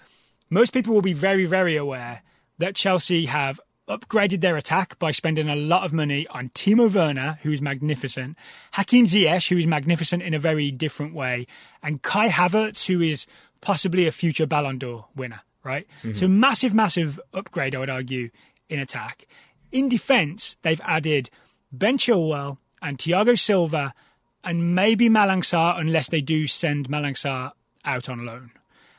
most 0.49 0.73
people 0.73 0.95
will 0.95 1.03
be 1.03 1.13
very, 1.13 1.47
very 1.47 1.77
aware 1.77 2.23
that 2.59 2.75
Chelsea 2.75 3.27
have 3.27 3.61
upgraded 3.91 4.41
their 4.41 4.57
attack 4.57 4.99
by 4.99 5.11
spending 5.11 5.49
a 5.49 5.57
lot 5.57 5.85
of 5.85 5.93
money 5.93 6.27
on 6.29 6.49
Timo 6.51 6.93
Werner, 6.93 7.39
who 7.43 7.51
is 7.51 7.61
magnificent, 7.61 8.39
Hakim 8.73 9.07
Ziyech, 9.07 9.49
who 9.49 9.57
is 9.57 9.67
magnificent 9.67 10.23
in 10.23 10.33
a 10.33 10.39
very 10.39 10.71
different 10.71 11.13
way, 11.13 11.47
and 11.83 12.01
Kai 12.01 12.29
Havertz, 12.29 12.87
who 12.87 13.01
is 13.01 13.27
possibly 13.61 14.07
a 14.07 14.13
future 14.13 14.47
Ballon 14.47 14.79
d'Or 14.79 15.07
winner, 15.15 15.41
right? 15.65 15.87
Mm-hmm. 16.03 16.15
So 16.15 16.29
massive, 16.29 16.75
massive 16.75 17.21
upgrade, 17.33 17.75
I 17.75 17.79
would 17.79 17.91
argue, 17.91 18.31
in 18.69 18.81
attack. 18.81 19.27
In 19.73 19.89
defence, 19.89 20.57
they've 20.63 20.81
added 20.85 21.31
Ben 21.73 21.99
Chilwell 21.99 22.59
and 22.83 22.99
Thiago 22.99 23.39
Silva 23.39 23.95
and 24.43 24.75
maybe 24.75 25.09
Malang 25.09 25.43
Sarr, 25.43 25.79
unless 25.79 26.09
they 26.09 26.21
do 26.21 26.47
send 26.47 26.89
Malang 26.89 27.15
Sarr 27.15 27.53
out 27.85 28.09
on 28.09 28.25
loan. 28.25 28.53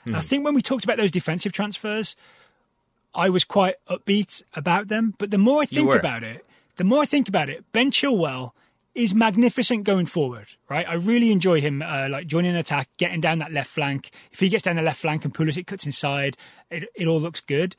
I 0.06 0.10
hmm. 0.10 0.18
think 0.18 0.46
when 0.46 0.56
we 0.56 0.62
talked 0.62 0.84
about 0.84 0.98
those 0.98 1.12
defensive 1.12 1.52
transfers, 1.52 2.16
I 3.14 3.30
was 3.30 3.44
quite 3.44 3.76
upbeat 3.88 4.44
about 4.54 4.88
them. 4.88 5.16
But 5.18 5.32
the 5.32 5.38
more 5.38 5.62
I 5.62 5.66
think 5.66 5.94
about 5.94 6.24
it, 6.24 6.46
the 6.78 6.84
more 6.84 7.02
I 7.02 7.06
think 7.06 7.28
about 7.28 7.50
it, 7.50 7.64
Ben 7.72 7.92
Chilwell 7.92 8.52
is 8.94 9.16
magnificent 9.16 9.84
going 9.84 10.06
forward, 10.06 10.48
right? 10.70 10.88
I 10.88 10.96
really 10.96 11.32
enjoy 11.32 11.62
him, 11.62 11.82
uh, 11.82 12.08
like 12.10 12.28
joining 12.28 12.52
an 12.52 12.58
attack, 12.58 12.90
getting 12.98 13.22
down 13.22 13.40
that 13.40 13.52
left 13.52 13.70
flank. 13.70 14.12
If 14.32 14.40
he 14.40 14.50
gets 14.50 14.64
down 14.64 14.76
the 14.76 14.82
left 14.82 15.00
flank 15.00 15.24
and 15.24 15.34
Pulisic 15.34 15.68
cuts 15.68 15.86
inside, 15.86 16.38
it, 16.70 16.90
it 16.96 17.08
all 17.08 17.20
looks 17.20 17.40
good. 17.40 17.76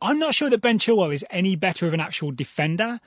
I'm 0.00 0.18
not 0.18 0.34
sure 0.34 0.48
that 0.50 0.60
Ben 0.60 0.78
Chilwell 0.78 1.12
is 1.12 1.24
any 1.30 1.56
better 1.56 1.86
of 1.86 1.94
an 1.94 2.00
actual 2.00 2.30
defender 2.30 3.00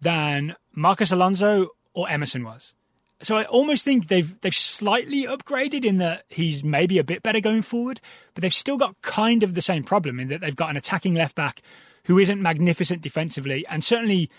than 0.00 0.56
Marcos 0.72 1.12
Alonso 1.12 1.68
or 1.92 2.08
Emerson 2.08 2.42
was. 2.44 2.74
So 3.20 3.36
I 3.36 3.44
almost 3.44 3.84
think 3.84 4.06
they've 4.06 4.40
they've 4.40 4.54
slightly 4.54 5.24
upgraded 5.24 5.84
in 5.84 5.98
that 5.98 6.24
he's 6.28 6.62
maybe 6.62 6.98
a 6.98 7.04
bit 7.04 7.22
better 7.22 7.40
going 7.40 7.62
forward, 7.62 8.00
but 8.32 8.42
they've 8.42 8.54
still 8.54 8.76
got 8.76 9.00
kind 9.02 9.42
of 9.42 9.54
the 9.54 9.60
same 9.60 9.82
problem 9.82 10.20
in 10.20 10.28
that 10.28 10.40
they've 10.40 10.54
got 10.54 10.70
an 10.70 10.76
attacking 10.76 11.14
left 11.14 11.34
back 11.34 11.60
who 12.04 12.18
isn't 12.18 12.40
magnificent 12.40 13.02
defensively, 13.02 13.66
and 13.68 13.82
certainly 13.82 14.30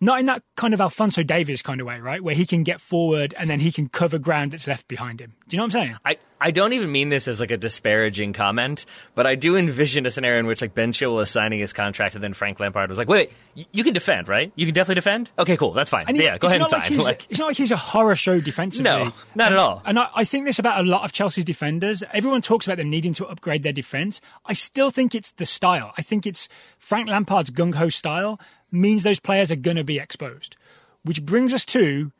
not 0.00 0.20
in 0.20 0.26
that 0.26 0.42
kind 0.56 0.74
of 0.74 0.80
Alfonso 0.80 1.22
Davies 1.22 1.62
kind 1.62 1.80
of 1.80 1.86
way, 1.86 2.00
right? 2.00 2.22
Where 2.22 2.34
he 2.34 2.46
can 2.46 2.62
get 2.62 2.80
forward 2.80 3.34
and 3.38 3.48
then 3.48 3.60
he 3.60 3.72
can 3.72 3.88
cover 3.88 4.18
ground 4.18 4.52
that's 4.52 4.66
left 4.66 4.88
behind 4.88 5.20
him. 5.20 5.34
Do 5.48 5.56
you 5.56 5.58
know 5.58 5.64
what 5.64 5.74
I'm 5.74 5.82
saying? 5.82 5.96
I, 6.04 6.16
I 6.40 6.50
don't 6.50 6.72
even 6.72 6.90
mean 6.90 7.08
this 7.08 7.28
as 7.28 7.40
like 7.40 7.50
a 7.50 7.56
disparaging 7.56 8.32
comment, 8.32 8.86
but 9.14 9.26
I 9.26 9.34
do 9.34 9.56
envision 9.56 10.06
a 10.06 10.10
scenario 10.10 10.40
in 10.40 10.46
which 10.46 10.60
like 10.60 10.74
Ben 10.74 10.92
Chilwell 10.92 11.22
is 11.22 11.30
signing 11.30 11.60
his 11.60 11.72
contract 11.72 12.14
and 12.14 12.24
then 12.24 12.34
Frank 12.34 12.60
Lampard 12.60 12.88
was 12.88 12.98
like, 12.98 13.08
wait, 13.08 13.30
wait 13.54 13.66
you 13.72 13.84
can 13.84 13.94
defend, 13.94 14.28
right? 14.28 14.52
You 14.56 14.66
can 14.66 14.74
definitely 14.74 14.96
defend? 14.96 15.30
Okay, 15.38 15.56
cool, 15.56 15.72
that's 15.72 15.90
fine. 15.90 16.06
yeah, 16.14 16.38
go 16.38 16.48
ahead 16.48 16.60
and 16.60 16.70
like 16.70 16.86
sign. 16.86 16.98
Like, 17.04 17.26
it's 17.28 17.38
not 17.38 17.48
like 17.48 17.56
he's 17.56 17.70
a 17.70 17.76
horror 17.76 18.16
show 18.16 18.40
defensively. 18.40 18.84
No, 18.84 19.12
not 19.34 19.52
and, 19.52 19.54
at 19.54 19.56
all. 19.58 19.82
And 19.84 19.98
I, 19.98 20.08
I 20.14 20.24
think 20.24 20.46
this 20.46 20.58
about 20.58 20.80
a 20.80 20.88
lot 20.88 21.04
of 21.04 21.12
Chelsea's 21.12 21.44
defenders. 21.44 22.02
Everyone 22.12 22.40
talks 22.40 22.66
about 22.66 22.78
them 22.78 22.88
needing 22.88 23.12
to 23.14 23.26
upgrade 23.26 23.62
their 23.62 23.72
defense. 23.72 24.20
I 24.46 24.54
still 24.54 24.90
think 24.90 25.14
it's 25.14 25.32
the 25.32 25.46
style. 25.46 25.92
I 25.98 26.02
think 26.02 26.26
it's 26.26 26.48
Frank 26.78 27.08
Lampard's 27.08 27.50
gung 27.50 27.74
ho 27.74 27.88
style 27.88 28.40
means 28.74 29.02
those 29.02 29.20
players 29.20 29.50
are 29.50 29.56
going 29.56 29.76
to 29.76 29.84
be 29.84 29.98
exposed. 29.98 30.56
Which 31.02 31.24
brings 31.24 31.52
us 31.52 31.64
to 31.66 32.12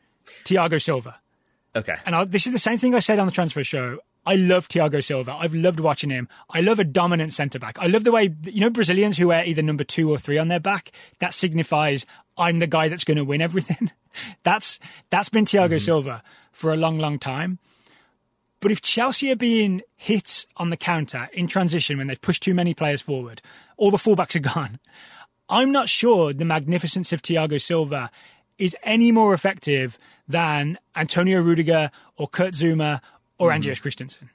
Thiago 0.45 0.81
Silva. 0.81 1.19
Okay. 1.75 1.95
And 2.05 2.15
I, 2.15 2.25
this 2.25 2.47
is 2.47 2.53
the 2.53 2.59
same 2.59 2.77
thing 2.77 2.95
I 2.95 2.99
said 2.99 3.19
on 3.19 3.25
the 3.25 3.33
transfer 3.33 3.63
show. 3.63 3.99
I 4.25 4.35
love 4.35 4.67
Thiago 4.67 5.03
Silva. 5.03 5.33
I've 5.33 5.53
loved 5.53 5.79
watching 5.79 6.09
him. 6.09 6.27
I 6.49 6.61
love 6.61 6.79
a 6.79 6.83
dominant 6.83 7.33
centre 7.33 7.59
back. 7.59 7.77
I 7.79 7.87
love 7.87 8.03
the 8.03 8.11
way, 8.11 8.33
you 8.43 8.61
know, 8.61 8.71
Brazilians 8.71 9.17
who 9.17 9.27
wear 9.27 9.45
either 9.45 9.61
number 9.61 9.83
two 9.83 10.09
or 10.09 10.17
three 10.17 10.37
on 10.37 10.47
their 10.47 10.59
back, 10.59 10.91
that 11.19 11.33
signifies 11.33 12.05
I'm 12.37 12.59
the 12.59 12.67
guy 12.67 12.89
that's 12.89 13.03
going 13.03 13.17
to 13.17 13.23
win 13.23 13.41
everything. 13.41 13.91
that's, 14.43 14.79
that's 15.09 15.29
been 15.29 15.45
Thiago 15.45 15.65
mm-hmm. 15.65 15.77
Silva 15.77 16.23
for 16.51 16.73
a 16.73 16.77
long, 16.77 16.97
long 16.97 17.19
time. 17.19 17.59
But 18.61 18.71
if 18.71 18.81
Chelsea 18.81 19.31
are 19.31 19.35
being 19.35 19.83
hit 19.95 20.47
on 20.57 20.71
the 20.71 20.77
counter 20.77 21.29
in 21.33 21.45
transition 21.45 21.99
when 21.99 22.07
they've 22.07 22.21
pushed 22.21 22.41
too 22.41 22.55
many 22.55 22.73
players 22.73 23.01
forward, 23.01 23.43
all 23.77 23.91
the 23.91 23.97
fullbacks 23.97 24.35
are 24.35 24.39
gone. 24.53 24.79
I'm 25.49 25.71
not 25.71 25.89
sure 25.89 26.33
the 26.33 26.45
magnificence 26.45 27.13
of 27.13 27.21
Thiago 27.21 27.61
Silva 27.61 28.09
is 28.57 28.75
any 28.83 29.11
more 29.11 29.33
effective 29.33 29.99
than 30.27 30.77
Antonio 30.95 31.41
Rudiger 31.41 31.91
or 32.17 32.27
Kurt 32.27 32.53
Zouma 32.53 33.01
or 33.37 33.49
mm. 33.49 33.55
Andreas 33.55 33.79
Christensen. 33.79 34.29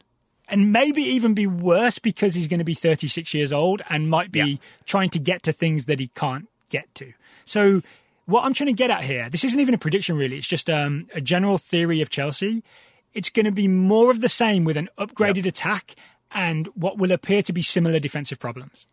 And 0.49 0.73
maybe 0.73 1.03
even 1.03 1.35
be 1.35 1.47
worse 1.47 1.99
because 1.99 2.35
he's 2.35 2.49
going 2.49 2.59
to 2.59 2.65
be 2.65 2.75
36 2.75 3.35
years 3.35 3.53
old 3.53 3.83
and 3.89 4.11
might 4.11 4.33
be 4.33 4.41
yeah. 4.41 4.57
trying 4.85 5.11
to 5.11 5.19
get 5.19 5.45
to 5.45 5.53
things 5.53 5.85
that 5.85 6.01
he 6.01 6.09
can't 6.09 6.49
get 6.71 6.93
to. 6.97 7.13
So, 7.45 7.83
what 8.27 8.45
I'm 8.45 8.55
trying 8.55 8.67
to 8.67 8.73
get 8.73 8.91
at 8.91 9.03
here, 9.03 9.29
this 9.29 9.43
isn't 9.45 9.59
even 9.59 9.75
a 9.75 9.79
prediction 9.79 10.17
really, 10.17 10.37
it's 10.37 10.47
just 10.47 10.69
um, 10.71 11.09
a 11.15 11.21
general 11.21 11.59
theory 11.59 12.01
of 12.01 12.11
Chelsea. 12.11 12.63
It's 13.13 13.31
going 13.31 13.47
to 13.47 13.53
be 13.53 13.67
more 13.67 14.11
of 14.11 14.21
the 14.21 14.29
same 14.29 14.65
with 14.65 14.77
an 14.77 14.89
upgraded 14.99 15.47
attack 15.47 15.97
and 16.31 16.69
what 16.75 16.97
will 16.97 17.11
appear 17.11 17.43
to 17.43 17.53
be 17.53 17.63
similar 17.63 17.99
defensive 17.99 18.39
problems. 18.39 18.87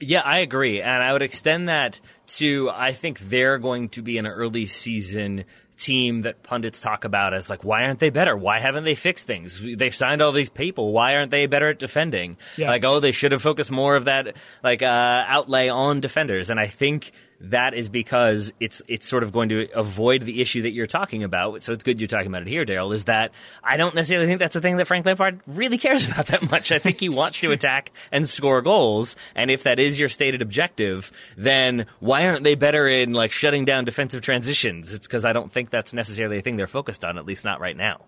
Yeah, 0.00 0.22
I 0.24 0.38
agree. 0.40 0.80
And 0.80 1.02
I 1.02 1.12
would 1.12 1.22
extend 1.22 1.68
that 1.68 2.00
to 2.38 2.70
I 2.72 2.92
think 2.92 3.18
they're 3.18 3.58
going 3.58 3.90
to 3.90 4.02
be 4.02 4.18
an 4.18 4.26
early 4.26 4.66
season 4.66 5.44
team 5.76 6.22
that 6.22 6.42
pundits 6.42 6.80
talk 6.80 7.04
about 7.04 7.34
as 7.34 7.48
like, 7.48 7.64
why 7.64 7.84
aren't 7.84 7.98
they 7.98 8.10
better? 8.10 8.36
Why 8.36 8.60
haven't 8.60 8.84
they 8.84 8.94
fixed 8.94 9.26
things? 9.26 9.60
They've 9.62 9.94
signed 9.94 10.22
all 10.22 10.32
these 10.32 10.48
people. 10.48 10.92
Why 10.92 11.16
aren't 11.16 11.30
they 11.30 11.46
better 11.46 11.68
at 11.70 11.78
defending? 11.78 12.36
Yeah. 12.56 12.68
Like, 12.68 12.84
oh, 12.84 13.00
they 13.00 13.12
should 13.12 13.32
have 13.32 13.42
focused 13.42 13.70
more 13.70 13.96
of 13.96 14.06
that 14.06 14.36
like 14.62 14.82
uh, 14.82 15.24
outlay 15.26 15.68
on 15.68 16.00
defenders. 16.00 16.50
And 16.50 16.60
I 16.60 16.66
think 16.66 17.12
that 17.40 17.72
is 17.74 17.88
because 17.88 18.52
it's 18.60 18.82
it's 18.86 19.06
sort 19.06 19.22
of 19.22 19.32
going 19.32 19.48
to 19.48 19.68
avoid 19.74 20.22
the 20.22 20.40
issue 20.40 20.62
that 20.62 20.72
you're 20.72 20.86
talking 20.86 21.24
about. 21.24 21.62
So 21.62 21.72
it's 21.72 21.82
good 21.82 22.00
you're 22.00 22.08
talking 22.08 22.26
about 22.26 22.42
it 22.42 22.48
here, 22.48 22.64
Daryl. 22.66 22.94
Is 22.94 23.04
that 23.04 23.32
I 23.64 23.76
don't 23.76 23.94
necessarily 23.94 24.26
think 24.26 24.40
that's 24.40 24.56
a 24.56 24.60
thing 24.60 24.76
that 24.76 24.86
Frank 24.86 25.06
Lampard 25.06 25.40
really 25.46 25.78
cares 25.78 26.06
about 26.10 26.26
that 26.26 26.50
much. 26.50 26.70
I 26.70 26.78
think 26.78 27.00
he 27.00 27.08
wants 27.08 27.40
to 27.40 27.50
attack 27.52 27.92
and 28.12 28.28
score 28.28 28.60
goals, 28.60 29.16
and 29.34 29.50
if 29.50 29.62
that 29.62 29.78
is 29.78 29.98
your 29.98 30.08
stated 30.08 30.42
objective, 30.42 31.12
then 31.36 31.86
why 32.00 32.26
aren't 32.28 32.44
they 32.44 32.54
better 32.54 32.86
in 32.86 33.12
like 33.12 33.32
shutting 33.32 33.64
down 33.64 33.84
defensive 33.84 34.20
transitions? 34.20 34.92
It's 34.92 35.06
because 35.06 35.24
I 35.24 35.32
don't 35.32 35.50
think 35.50 35.70
that's 35.70 35.94
necessarily 35.94 36.38
a 36.38 36.42
thing 36.42 36.56
they're 36.56 36.66
focused 36.66 37.04
on, 37.04 37.16
at 37.16 37.24
least 37.24 37.44
not 37.44 37.60
right 37.60 37.76
now. 37.76 38.02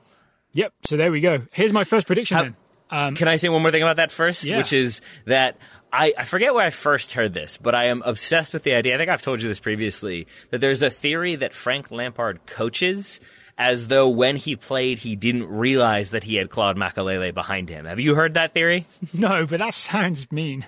Yep. 0.54 0.72
So 0.84 0.96
there 0.98 1.10
we 1.10 1.20
go. 1.20 1.46
Here's 1.52 1.72
my 1.72 1.84
first 1.84 2.06
prediction. 2.06 2.36
How, 2.36 2.42
then. 2.42 2.56
Um, 2.90 3.14
can 3.14 3.26
I 3.26 3.36
say 3.36 3.48
one 3.48 3.62
more 3.62 3.70
thing 3.70 3.82
about 3.82 3.96
that 3.96 4.12
first? 4.12 4.44
Yeah. 4.44 4.58
Which 4.58 4.74
is 4.74 5.00
that 5.24 5.56
I, 5.92 6.14
I 6.16 6.24
forget 6.24 6.54
where 6.54 6.64
I 6.64 6.70
first 6.70 7.12
heard 7.12 7.34
this, 7.34 7.58
but 7.58 7.74
I 7.74 7.86
am 7.86 8.02
obsessed 8.04 8.54
with 8.54 8.62
the 8.62 8.74
idea. 8.74 8.94
I 8.94 8.98
think 8.98 9.10
I've 9.10 9.22
told 9.22 9.42
you 9.42 9.48
this 9.48 9.60
previously 9.60 10.26
that 10.50 10.60
there's 10.60 10.82
a 10.82 10.88
theory 10.90 11.36
that 11.36 11.52
Frank 11.52 11.90
Lampard 11.90 12.46
coaches 12.46 13.20
as 13.58 13.88
though 13.88 14.08
when 14.08 14.36
he 14.36 14.56
played, 14.56 14.98
he 14.98 15.14
didn't 15.16 15.46
realize 15.48 16.10
that 16.10 16.24
he 16.24 16.36
had 16.36 16.48
Claude 16.48 16.76
Makelele 16.76 17.34
behind 17.34 17.68
him. 17.68 17.84
Have 17.84 18.00
you 18.00 18.14
heard 18.14 18.34
that 18.34 18.54
theory? 18.54 18.86
No, 19.12 19.46
but 19.46 19.58
that 19.58 19.74
sounds 19.74 20.32
mean. 20.32 20.64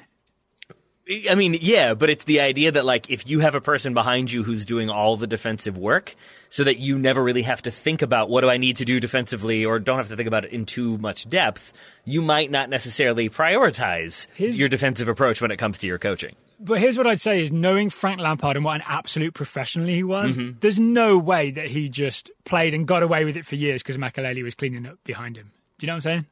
I 1.31 1.35
mean, 1.35 1.57
yeah, 1.61 1.95
but 1.95 2.11
it's 2.11 2.25
the 2.25 2.41
idea 2.41 2.73
that 2.73 2.85
like 2.85 3.11
if 3.11 3.29
you 3.29 3.41
have 3.41 3.55
a 3.55 3.61
person 3.61 3.95
behind 3.95 4.31
you 4.31 4.43
who's 4.43 4.67
doing 4.67 4.91
all 4.91 5.17
the 5.17 5.27
defensive 5.27 5.77
work, 5.79 6.15
so 6.55 6.63
that 6.63 6.79
you 6.79 6.97
never 6.97 7.21
really 7.21 7.43
have 7.43 7.63
to 7.63 7.71
think 7.73 8.01
about 8.01 8.31
what 8.31 8.43
do 8.43 8.49
I 8.49 8.59
need 8.59 8.77
to 8.77 8.85
do 8.85 9.01
defensively, 9.01 9.65
or 9.65 9.81
don't 9.81 9.97
have 9.97 10.07
to 10.07 10.15
think 10.15 10.29
about 10.29 10.45
it 10.45 10.53
in 10.53 10.67
too 10.67 10.97
much 10.99 11.29
depth, 11.29 11.73
you 12.05 12.23
might 12.23 12.49
not 12.49 12.71
necessarily 12.71 13.29
prioritize 13.29 14.29
His, 14.37 14.57
your 14.57 14.69
defensive 14.69 15.09
approach 15.09 15.43
when 15.43 15.51
it 15.51 15.57
comes 15.57 15.79
to 15.79 15.89
your 15.89 15.99
coaching. 15.99 16.37
But 16.61 16.79
here's 16.79 16.97
what 16.97 17.09
I'd 17.09 17.21
say: 17.21 17.43
is 17.43 17.51
knowing 17.51 17.91
Frank 17.91 18.21
Lampard 18.21 18.55
and 18.55 18.65
what 18.65 18.77
an 18.77 18.83
absolute 18.87 19.35
professional 19.35 19.89
he 19.89 20.05
was, 20.05 20.39
mm-hmm. 20.39 20.57
there's 20.61 20.79
no 20.79 21.19
way 21.19 21.51
that 21.51 21.67
he 21.67 21.89
just 21.89 22.31
played 22.45 22.73
and 22.73 22.87
got 22.87 23.03
away 23.03 23.25
with 23.25 23.37
it 23.37 23.45
for 23.45 23.57
years 23.57 23.83
because 23.83 23.99
Makelele 23.99 24.45
was 24.45 24.55
cleaning 24.55 24.87
up 24.87 25.03
behind 25.03 25.37
him. 25.37 25.51
Do 25.79 25.87
you 25.87 25.89
know 25.89 25.95
what 25.95 25.97
I'm 25.97 26.03
saying? 26.03 26.27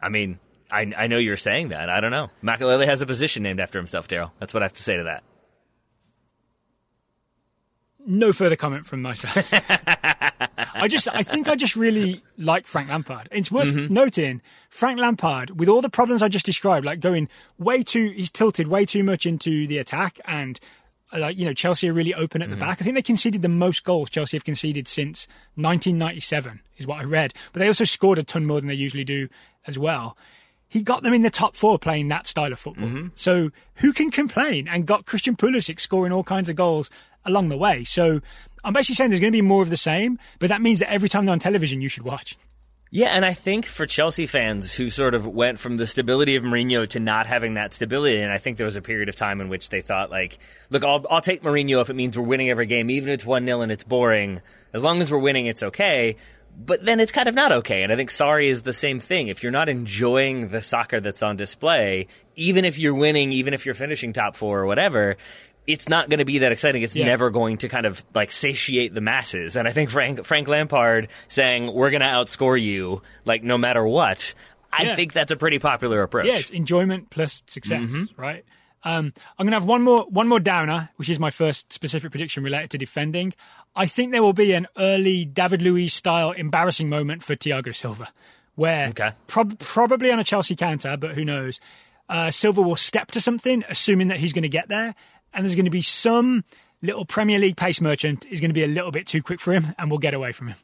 I 0.00 0.08
mean, 0.08 0.38
I, 0.70 0.90
I 0.96 1.06
know 1.06 1.18
you're 1.18 1.36
saying 1.36 1.68
that. 1.68 1.90
I 1.90 2.00
don't 2.00 2.12
know. 2.12 2.30
Makelele 2.42 2.86
has 2.86 3.02
a 3.02 3.06
position 3.06 3.42
named 3.42 3.60
after 3.60 3.78
himself, 3.78 4.08
Daryl. 4.08 4.30
That's 4.38 4.54
what 4.54 4.62
I 4.62 4.64
have 4.64 4.72
to 4.72 4.82
say 4.82 4.96
to 4.96 5.04
that. 5.04 5.22
No 8.08 8.32
further 8.32 8.56
comment 8.56 8.86
from 8.86 9.02
myself. 9.02 9.36
I 10.74 10.88
just, 10.88 11.08
I 11.08 11.22
think 11.22 11.46
I 11.46 11.56
just 11.56 11.76
really 11.76 12.22
like 12.38 12.66
Frank 12.66 12.88
Lampard. 12.88 13.28
It's 13.30 13.50
worth 13.50 13.66
mm-hmm. 13.66 13.92
noting 13.92 14.40
Frank 14.70 14.98
Lampard, 14.98 15.60
with 15.60 15.68
all 15.68 15.82
the 15.82 15.90
problems 15.90 16.22
I 16.22 16.28
just 16.28 16.46
described, 16.46 16.86
like 16.86 17.00
going 17.00 17.28
way 17.58 17.82
too, 17.82 18.10
he's 18.10 18.30
tilted 18.30 18.68
way 18.68 18.86
too 18.86 19.04
much 19.04 19.26
into 19.26 19.66
the 19.66 19.76
attack 19.76 20.18
and 20.24 20.58
like 21.12 21.38
you 21.38 21.44
know 21.44 21.54
Chelsea 21.54 21.88
are 21.88 21.92
really 21.92 22.14
open 22.14 22.40
at 22.40 22.48
the 22.48 22.56
mm-hmm. 22.56 22.66
back. 22.66 22.80
I 22.80 22.84
think 22.84 22.94
they 22.94 23.02
conceded 23.02 23.42
the 23.42 23.48
most 23.48 23.84
goals 23.84 24.08
Chelsea 24.08 24.36
have 24.36 24.44
conceded 24.44 24.88
since 24.88 25.26
1997 25.56 26.60
is 26.78 26.86
what 26.86 27.00
I 27.00 27.04
read. 27.04 27.34
But 27.52 27.60
they 27.60 27.66
also 27.66 27.84
scored 27.84 28.18
a 28.18 28.22
ton 28.22 28.46
more 28.46 28.60
than 28.60 28.68
they 28.68 28.74
usually 28.74 29.04
do 29.04 29.28
as 29.66 29.78
well 29.78 30.16
he 30.68 30.82
got 30.82 31.02
them 31.02 31.14
in 31.14 31.22
the 31.22 31.30
top 31.30 31.56
four 31.56 31.78
playing 31.78 32.08
that 32.08 32.26
style 32.26 32.52
of 32.52 32.58
football. 32.58 32.88
Mm-hmm. 32.88 33.08
So 33.14 33.50
who 33.76 33.92
can 33.92 34.10
complain? 34.10 34.68
And 34.68 34.86
got 34.86 35.06
Christian 35.06 35.34
Pulisic 35.34 35.80
scoring 35.80 36.12
all 36.12 36.22
kinds 36.22 36.48
of 36.48 36.56
goals 36.56 36.90
along 37.24 37.48
the 37.48 37.56
way. 37.56 37.84
So 37.84 38.20
I'm 38.64 38.72
basically 38.72 38.96
saying 38.96 39.10
there's 39.10 39.20
going 39.20 39.32
to 39.32 39.36
be 39.36 39.42
more 39.42 39.62
of 39.62 39.70
the 39.70 39.76
same, 39.76 40.18
but 40.38 40.48
that 40.48 40.62
means 40.62 40.78
that 40.80 40.90
every 40.90 41.08
time 41.08 41.24
they're 41.24 41.32
on 41.32 41.38
television, 41.38 41.80
you 41.80 41.88
should 41.88 42.04
watch. 42.04 42.36
Yeah, 42.90 43.08
and 43.08 43.22
I 43.22 43.34
think 43.34 43.66
for 43.66 43.84
Chelsea 43.84 44.26
fans 44.26 44.74
who 44.74 44.88
sort 44.88 45.14
of 45.14 45.26
went 45.26 45.60
from 45.60 45.76
the 45.76 45.86
stability 45.86 46.36
of 46.36 46.42
Mourinho 46.42 46.88
to 46.88 47.00
not 47.00 47.26
having 47.26 47.54
that 47.54 47.74
stability, 47.74 48.18
and 48.18 48.32
I 48.32 48.38
think 48.38 48.56
there 48.56 48.64
was 48.64 48.76
a 48.76 48.82
period 48.82 49.10
of 49.10 49.16
time 49.16 49.42
in 49.42 49.50
which 49.50 49.68
they 49.68 49.82
thought, 49.82 50.10
like, 50.10 50.38
look, 50.70 50.84
I'll, 50.84 51.04
I'll 51.10 51.20
take 51.20 51.42
Mourinho 51.42 51.82
if 51.82 51.90
it 51.90 51.94
means 51.94 52.16
we're 52.16 52.24
winning 52.24 52.48
every 52.48 52.64
game, 52.64 52.88
even 52.88 53.10
if 53.10 53.14
it's 53.16 53.26
1 53.26 53.44
0 53.44 53.60
and 53.60 53.70
it's 53.70 53.84
boring. 53.84 54.40
As 54.72 54.82
long 54.82 55.02
as 55.02 55.12
we're 55.12 55.18
winning, 55.18 55.46
it's 55.46 55.62
okay 55.62 56.16
but 56.58 56.84
then 56.84 56.98
it's 56.98 57.12
kind 57.12 57.28
of 57.28 57.34
not 57.34 57.52
okay. 57.52 57.82
And 57.82 57.92
I 57.92 57.96
think 57.96 58.10
sorry 58.10 58.48
is 58.48 58.62
the 58.62 58.72
same 58.72 58.98
thing. 58.98 59.28
If 59.28 59.42
you're 59.42 59.52
not 59.52 59.68
enjoying 59.68 60.48
the 60.48 60.60
soccer 60.60 61.00
that's 61.00 61.22
on 61.22 61.36
display, 61.36 62.08
even 62.34 62.64
if 62.64 62.78
you're 62.78 62.94
winning, 62.94 63.32
even 63.32 63.54
if 63.54 63.64
you're 63.64 63.76
finishing 63.76 64.12
top 64.12 64.34
four 64.34 64.60
or 64.60 64.66
whatever, 64.66 65.16
it's 65.68 65.88
not 65.88 66.08
going 66.08 66.18
to 66.18 66.24
be 66.24 66.38
that 66.38 66.50
exciting. 66.50 66.82
It's 66.82 66.96
yeah. 66.96 67.04
never 67.04 67.30
going 67.30 67.58
to 67.58 67.68
kind 67.68 67.84
of 67.84 68.02
like 68.14 68.32
satiate 68.32 68.94
the 68.94 69.02
masses. 69.02 69.54
And 69.54 69.68
I 69.68 69.70
think 69.70 69.90
Frank 69.90 70.24
Frank 70.24 70.48
Lampard 70.48 71.08
saying 71.28 71.72
we're 71.72 71.90
going 71.90 72.00
to 72.00 72.08
outscore 72.08 72.60
you 72.60 73.02
like 73.24 73.44
no 73.44 73.58
matter 73.58 73.86
what. 73.86 74.34
I 74.72 74.84
yeah. 74.84 74.96
think 74.96 75.12
that's 75.12 75.30
a 75.30 75.36
pretty 75.36 75.58
popular 75.58 76.02
approach. 76.02 76.26
Yeah, 76.26 76.38
it's 76.38 76.50
enjoyment 76.50 77.10
plus 77.10 77.42
success, 77.46 77.90
mm-hmm. 77.90 78.20
right? 78.20 78.44
Um, 78.82 79.12
I'm 79.38 79.44
going 79.44 79.52
to 79.52 79.56
have 79.56 79.64
one 79.64 79.82
more 79.82 80.06
one 80.08 80.26
more 80.26 80.40
downer, 80.40 80.88
which 80.96 81.10
is 81.10 81.18
my 81.18 81.30
first 81.30 81.72
specific 81.72 82.10
prediction 82.10 82.42
related 82.42 82.70
to 82.70 82.78
defending. 82.78 83.34
I 83.76 83.86
think 83.86 84.12
there 84.12 84.22
will 84.22 84.32
be 84.32 84.52
an 84.52 84.66
early 84.78 85.26
David 85.26 85.60
Luiz 85.60 85.92
style 85.92 86.32
embarrassing 86.32 86.88
moment 86.88 87.22
for 87.22 87.36
Thiago 87.36 87.76
Silva, 87.76 88.08
where 88.54 88.88
okay. 88.88 89.10
prob- 89.26 89.58
probably 89.58 90.10
on 90.10 90.18
a 90.18 90.24
Chelsea 90.24 90.56
counter, 90.56 90.96
but 90.96 91.10
who 91.10 91.24
knows? 91.24 91.60
Uh, 92.08 92.30
Silva 92.30 92.62
will 92.62 92.76
step 92.76 93.10
to 93.10 93.20
something, 93.20 93.64
assuming 93.68 94.08
that 94.08 94.18
he's 94.18 94.32
going 94.32 94.42
to 94.42 94.48
get 94.48 94.68
there, 94.68 94.94
and 95.38 95.44
there's 95.44 95.54
going 95.54 95.66
to 95.66 95.70
be 95.70 95.82
some 95.82 96.42
little 96.82 97.04
Premier 97.04 97.38
League 97.38 97.56
pace 97.56 97.80
merchant 97.80 98.26
is 98.28 98.40
going 98.40 98.50
to 98.50 98.54
be 98.54 98.64
a 98.64 98.66
little 98.66 98.90
bit 98.90 99.06
too 99.06 99.22
quick 99.22 99.40
for 99.40 99.52
him, 99.52 99.72
and 99.78 99.88
we'll 99.88 100.00
get 100.00 100.12
away 100.12 100.32
from 100.32 100.48
him. 100.48 100.56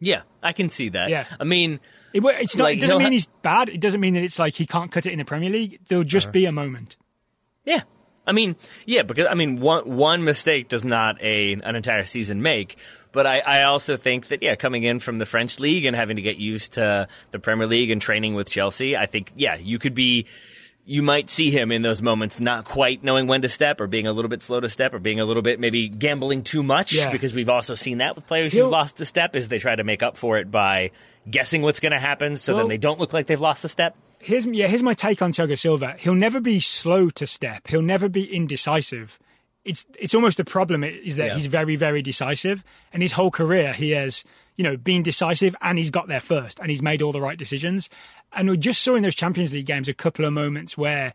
Yeah, 0.00 0.22
I 0.42 0.52
can 0.52 0.70
see 0.70 0.88
that. 0.88 1.08
Yeah. 1.08 1.24
I 1.38 1.44
mean, 1.44 1.74
it, 2.12 2.24
it's 2.24 2.56
not. 2.56 2.64
Like, 2.64 2.78
it 2.78 2.80
doesn't 2.80 2.98
mean 2.98 3.06
ha- 3.06 3.12
he's 3.12 3.26
bad. 3.26 3.68
It 3.68 3.80
doesn't 3.80 4.00
mean 4.00 4.14
that 4.14 4.24
it's 4.24 4.40
like 4.40 4.54
he 4.54 4.66
can't 4.66 4.90
cut 4.90 5.06
it 5.06 5.12
in 5.12 5.20
the 5.20 5.24
Premier 5.24 5.50
League. 5.50 5.78
There'll 5.86 6.02
just 6.02 6.26
uh-huh. 6.26 6.32
be 6.32 6.46
a 6.46 6.52
moment. 6.52 6.96
Yeah, 7.64 7.82
I 8.26 8.32
mean, 8.32 8.56
yeah, 8.84 9.04
because 9.04 9.28
I 9.28 9.34
mean, 9.34 9.60
one 9.60 9.88
one 9.88 10.24
mistake 10.24 10.68
does 10.68 10.84
not 10.84 11.22
a 11.22 11.52
an 11.52 11.76
entire 11.76 12.04
season 12.04 12.42
make. 12.42 12.76
But 13.12 13.26
I, 13.26 13.38
I 13.38 13.62
also 13.62 13.96
think 13.96 14.28
that 14.28 14.42
yeah, 14.42 14.56
coming 14.56 14.82
in 14.82 14.98
from 14.98 15.18
the 15.18 15.26
French 15.26 15.60
league 15.60 15.84
and 15.84 15.94
having 15.94 16.16
to 16.16 16.22
get 16.22 16.38
used 16.38 16.72
to 16.72 17.06
the 17.30 17.38
Premier 17.38 17.68
League 17.68 17.90
and 17.90 18.02
training 18.02 18.34
with 18.34 18.50
Chelsea, 18.50 18.96
I 18.96 19.06
think 19.06 19.32
yeah, 19.36 19.54
you 19.56 19.78
could 19.78 19.94
be 19.94 20.26
you 20.90 21.02
might 21.02 21.28
see 21.28 21.50
him 21.50 21.70
in 21.70 21.82
those 21.82 22.00
moments 22.00 22.40
not 22.40 22.64
quite 22.64 23.04
knowing 23.04 23.26
when 23.26 23.42
to 23.42 23.48
step 23.48 23.78
or 23.78 23.86
being 23.86 24.06
a 24.06 24.12
little 24.12 24.30
bit 24.30 24.40
slow 24.40 24.58
to 24.58 24.70
step 24.70 24.94
or 24.94 24.98
being 24.98 25.20
a 25.20 25.24
little 25.26 25.42
bit 25.42 25.60
maybe 25.60 25.86
gambling 25.88 26.42
too 26.42 26.62
much 26.62 26.94
Yeah. 26.94 27.10
because 27.12 27.34
we've 27.34 27.50
also 27.50 27.74
seen 27.74 27.98
that 27.98 28.16
with 28.16 28.26
players 28.26 28.52
He'll- 28.52 28.64
who've 28.64 28.72
lost 28.72 28.98
a 29.02 29.04
step 29.04 29.36
is 29.36 29.48
they 29.48 29.58
try 29.58 29.76
to 29.76 29.84
make 29.84 30.02
up 30.02 30.16
for 30.16 30.38
it 30.38 30.50
by 30.50 30.90
guessing 31.30 31.60
what's 31.60 31.78
going 31.78 31.92
to 31.92 31.98
happen 31.98 32.36
so 32.38 32.54
Well- 32.54 32.62
then 32.62 32.68
they 32.70 32.78
don't 32.78 32.98
look 32.98 33.12
like 33.12 33.26
they've 33.26 33.38
lost 33.40 33.64
a 33.64 33.68
step. 33.68 33.94
here's 34.18 34.46
yeah, 34.46 34.66
here's 34.66 34.82
my 34.82 34.94
take 34.94 35.20
on 35.20 35.30
Thiago 35.32 35.58
Silva. 35.58 35.94
He'll 35.98 36.14
never 36.14 36.40
be 36.40 36.58
slow 36.58 37.10
to 37.10 37.26
step. 37.26 37.68
He'll 37.68 37.82
never 37.82 38.08
be 38.08 38.24
indecisive. 38.34 39.18
It's 39.66 39.84
it's 39.98 40.14
almost 40.14 40.40
a 40.40 40.44
problem 40.44 40.82
is 40.84 41.16
that 41.16 41.26
Yeah. 41.26 41.34
he's 41.34 41.46
very 41.46 41.76
very 41.76 42.00
decisive, 42.00 42.64
and 42.94 43.02
his 43.02 43.12
whole 43.12 43.30
career 43.30 43.74
he 43.74 43.90
has 43.90 44.24
you 44.58 44.64
know 44.64 44.76
been 44.76 45.02
decisive, 45.02 45.56
and 45.62 45.78
he's 45.78 45.90
got 45.90 46.08
there 46.08 46.20
first, 46.20 46.60
and 46.60 46.68
he's 46.68 46.82
made 46.82 47.00
all 47.00 47.12
the 47.12 47.22
right 47.22 47.38
decisions. 47.38 47.88
And 48.34 48.50
we 48.50 48.58
just 48.58 48.82
saw 48.82 48.94
in 48.96 49.02
those 49.02 49.14
Champions 49.14 49.54
League 49.54 49.64
games 49.64 49.88
a 49.88 49.94
couple 49.94 50.26
of 50.26 50.34
moments 50.34 50.76
where 50.76 51.14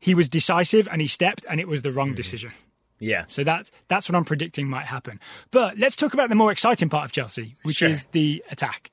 he 0.00 0.14
was 0.14 0.30
decisive 0.30 0.88
and 0.90 1.02
he 1.02 1.06
stepped, 1.06 1.44
and 1.50 1.60
it 1.60 1.68
was 1.68 1.82
the 1.82 1.92
wrong 1.92 2.14
decision. 2.14 2.52
Yeah. 3.00 3.24
So 3.26 3.44
that's 3.44 3.70
that's 3.88 4.08
what 4.08 4.16
I'm 4.16 4.24
predicting 4.24 4.68
might 4.68 4.86
happen. 4.86 5.20
But 5.50 5.76
let's 5.76 5.96
talk 5.96 6.14
about 6.14 6.30
the 6.30 6.34
more 6.34 6.50
exciting 6.52 6.88
part 6.88 7.04
of 7.04 7.12
Chelsea, 7.12 7.56
which 7.62 7.76
Sure. 7.76 7.90
is 7.90 8.04
the 8.12 8.42
attack. 8.50 8.90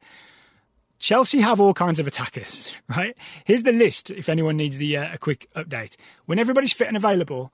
Chelsea 1.00 1.42
have 1.42 1.60
all 1.60 1.74
kinds 1.74 2.00
of 2.00 2.08
attackers, 2.08 2.80
right? 2.90 3.16
Here's 3.46 3.64
the 3.64 3.72
list 3.72 4.12
if 4.12 4.30
anyone 4.30 4.58
needs 4.58 4.78
the 4.78 4.98
uh, 4.98 5.14
a 5.14 5.18
quick 5.18 5.48
update. 5.56 5.96
When 6.26 6.40
everybody's 6.40 6.74
fit 6.74 6.88
and 6.88 6.98
available, 6.98 7.52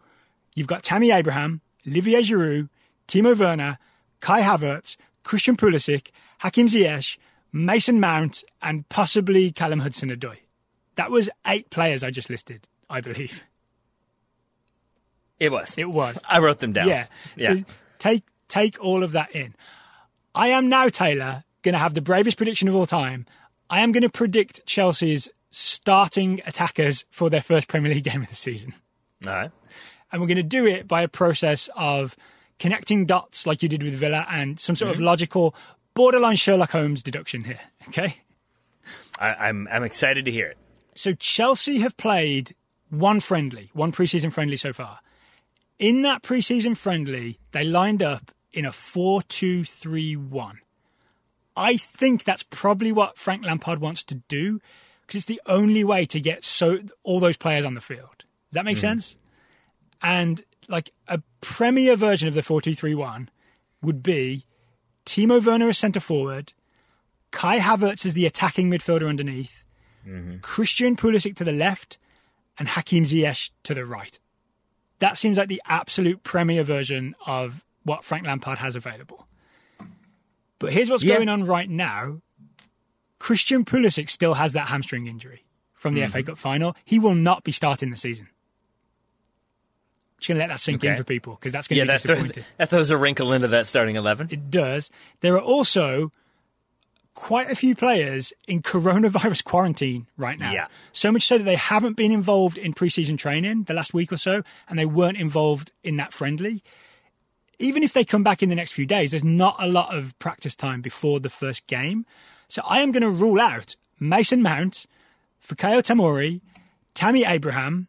you've 0.56 0.68
got 0.68 0.84
Tammy 0.84 1.12
Abraham, 1.12 1.62
Olivier 1.88 2.22
Giroud, 2.22 2.70
Timo 3.08 3.38
Werner, 3.38 3.78
Kai 4.20 4.42
Havertz, 4.42 4.98
Christian 5.28 5.58
Pulisic, 5.58 6.12
Hakim 6.40 6.68
Ziyech, 6.68 7.18
Mason 7.52 8.00
Mount, 8.00 8.46
and 8.62 8.88
possibly 8.88 9.52
Callum 9.52 9.80
Hudson-Odoi. 9.80 10.38
That 10.96 11.12
was 11.12 11.30
eight 11.46 11.70
players 11.70 12.02
I 12.02 12.12
just 12.12 12.30
listed, 12.30 12.70
I 12.90 13.02
believe. 13.02 13.44
It 15.38 15.52
was. 15.52 15.76
It 15.78 15.90
was. 15.90 16.18
I 16.28 16.40
wrote 16.40 16.60
them 16.60 16.72
down. 16.72 16.88
Yeah. 16.88 17.08
Yeah. 17.36 17.56
So 17.56 17.64
take 18.00 18.24
take 18.48 18.82
all 18.82 19.04
of 19.04 19.12
that 19.12 19.36
in. 19.36 19.54
I 20.34 20.48
am 20.48 20.70
now 20.70 20.88
Taylor 20.88 21.44
going 21.62 21.74
to 21.74 21.80
have 21.80 21.94
the 21.94 22.02
bravest 22.02 22.38
prediction 22.38 22.70
of 22.70 22.76
all 22.76 22.88
time. 22.88 23.26
I 23.70 23.82
am 23.82 23.92
going 23.92 24.04
to 24.04 24.10
predict 24.10 24.66
Chelsea's 24.66 25.28
starting 25.52 26.42
attackers 26.46 27.06
for 27.12 27.30
their 27.30 27.42
first 27.42 27.68
Premier 27.68 27.94
League 27.94 28.04
game 28.12 28.24
of 28.24 28.30
the 28.30 28.36
season. 28.36 28.74
All 29.28 29.34
right. 29.34 29.52
And 30.10 30.22
we're 30.22 30.28
going 30.28 30.38
to 30.38 30.44
do 30.44 30.66
it 30.66 30.88
by 30.88 31.02
a 31.02 31.10
process 31.10 31.70
of 31.76 32.16
connecting 32.60 33.06
dots 33.06 33.46
like 33.46 33.62
you 33.64 33.70
did 33.70 33.84
with 33.84 33.94
Villa 33.94 34.26
and 34.30 34.60
some 34.60 34.76
sort 34.76 34.92
of 34.92 34.98
mm-hmm. 34.98 35.06
logical 35.06 35.56
borderline 35.94 36.36
Sherlock 36.36 36.72
Holmes 36.72 37.04
deduction 37.04 37.44
here, 37.44 37.60
okay? 37.88 38.18
I, 39.20 39.34
I'm 39.34 39.68
I'm 39.72 39.84
excited 39.84 40.26
to 40.26 40.32
hear 40.32 40.48
it. 40.48 40.58
So 40.96 41.14
Chelsea 41.14 41.80
have 41.80 41.98
played 41.98 42.56
one 42.90 43.20
friendly, 43.20 43.70
one 43.74 43.92
preseason 43.92 44.32
friendly 44.32 44.58
so 44.58 44.74
far. 44.74 45.00
In 45.80 46.02
that 46.04 46.24
preseason 46.24 46.76
friendly, 46.76 47.40
they 47.52 47.64
lined 47.64 48.02
up 48.02 48.32
in 48.52 48.66
a 48.66 48.72
4 48.72 49.22
2 49.24 49.64
3 49.64 50.16
1. 50.16 50.60
I 51.56 51.78
think 51.78 52.24
that's 52.24 52.44
probably 52.44 52.92
what 52.92 53.18
Frank 53.18 53.46
Lampard 53.46 53.80
wants 53.80 54.04
to 54.06 54.16
do 54.28 54.60
because 55.02 55.20
it's 55.20 55.26
the 55.26 55.42
only 55.46 55.84
way 55.84 56.06
to 56.06 56.20
get 56.20 56.44
so 56.44 56.80
all 57.04 57.20
those 57.20 57.38
players 57.38 57.66
on 57.66 57.74
the 57.74 57.82
field. 57.82 58.18
Does 58.18 58.54
that 58.54 58.66
make 58.66 58.78
mm-hmm. 58.78 58.88
sense? 58.88 59.18
And 60.02 60.42
like 60.68 60.92
a 61.08 61.22
premier 61.42 61.96
version 61.96 62.28
of 62.28 62.34
the 62.34 62.44
4 62.44 62.62
2 62.62 62.76
3 62.76 62.96
1 62.96 63.30
would 63.82 64.04
be 64.04 64.46
Timo 65.06 65.44
Werner 65.44 65.70
as 65.70 65.78
centre 65.78 66.00
forward, 66.00 66.54
Kai 67.32 67.60
Havertz 67.60 68.06
as 68.06 68.14
the 68.14 68.26
attacking 68.26 68.70
midfielder 68.70 69.08
underneath, 69.08 69.64
Christian 70.42 70.96
Pulisic 70.96 71.36
to 71.36 71.44
the 71.44 71.52
left, 71.52 71.98
and 72.58 72.70
Hakim 72.70 73.04
Ziyech 73.04 73.52
to 73.64 73.74
the 73.74 73.86
right. 73.86 74.20
That 75.00 75.18
seems 75.18 75.38
like 75.38 75.48
the 75.50 75.62
absolute 75.66 76.24
premier 76.24 76.64
version 76.64 77.14
of 77.26 77.64
what 77.84 78.04
Frank 78.06 78.26
Lampard 78.26 78.60
has 78.60 78.76
available. 78.76 79.28
But 80.60 80.74
here's 80.74 80.90
what's 80.90 81.04
Yeah. 81.04 81.16
going 81.18 81.30
on 81.30 81.44
right 81.46 81.70
now. 81.70 82.22
Christian 83.20 83.66
Pulisic 83.66 84.10
still 84.10 84.36
has 84.36 84.54
that 84.54 84.68
hamstring 84.68 85.08
injury 85.08 85.44
from 85.74 85.94
the 85.94 86.02
Mm-hmm. 86.02 86.12
FA 86.12 86.24
Cup 86.24 86.38
final. 86.38 86.76
He 86.86 87.00
will 87.00 87.16
not 87.16 87.44
be 87.44 87.52
starting 87.52 87.90
the 87.92 87.98
season. 87.98 88.30
Just 90.18 90.30
going 90.30 90.38
to 90.38 90.44
let 90.44 90.48
that 90.48 90.60
sink 90.60 90.84
in 90.84 90.96
for 90.96 91.04
people 91.04 91.36
because 91.36 91.54
that's 91.54 91.68
going 91.68 91.78
Yeah, 91.78 91.86
to 91.86 92.08
be 92.08 92.14
that 92.16 92.34
throws, 92.34 92.46
that 92.58 92.70
throws 92.70 92.90
a 92.90 92.98
wrinkle 92.98 93.34
into 93.34 93.48
that 93.50 93.68
starting 93.68 93.96
eleven. 93.96 94.28
It 94.32 94.50
does. 94.50 94.90
There 95.22 95.36
are 95.36 95.42
also 95.42 96.12
quite 97.14 97.50
a 97.50 97.56
few 97.56 97.76
players 97.76 98.32
in 98.48 98.62
coronavirus 98.62 99.44
quarantine 99.44 100.06
right 100.18 100.40
now. 100.40 100.52
Yeah. 100.52 100.68
So 100.92 101.12
much 101.12 101.24
so 101.24 101.38
that 101.38 101.44
they 101.44 101.56
haven't 101.56 101.98
been 101.98 102.12
involved 102.12 102.58
in 102.58 102.74
preseason 102.74 103.18
training 103.18 103.64
the 103.64 103.74
last 103.74 103.94
week 103.94 104.12
or 104.12 104.18
so, 104.18 104.44
and 104.70 104.78
they 104.78 104.86
weren't 104.86 105.18
involved 105.18 105.72
in 105.84 105.98
that 105.98 106.14
friendly. 106.14 106.64
Even 107.60 107.82
if 107.82 107.94
they 107.94 108.06
come 108.06 108.24
back 108.24 108.44
in 108.44 108.50
the 108.50 108.56
next 108.56 108.74
few 108.74 108.86
days, 108.86 109.12
there's 109.12 109.24
not 109.24 109.56
a 109.60 109.68
lot 109.68 109.96
of 109.96 110.18
practice 110.20 110.56
time 110.56 110.82
before 110.82 111.20
the 111.20 111.30
first 111.30 111.66
game. 111.66 112.06
So 112.48 112.62
I 112.68 112.82
am 112.82 112.92
going 112.92 113.02
to 113.02 113.10
rule 113.10 113.42
out 113.42 113.76
Mason 114.00 114.44
Mount, 114.44 114.86
Fikayo 115.44 115.82
Tomori, 115.82 116.42
Tammy 116.94 117.26
Abraham, 117.26 117.88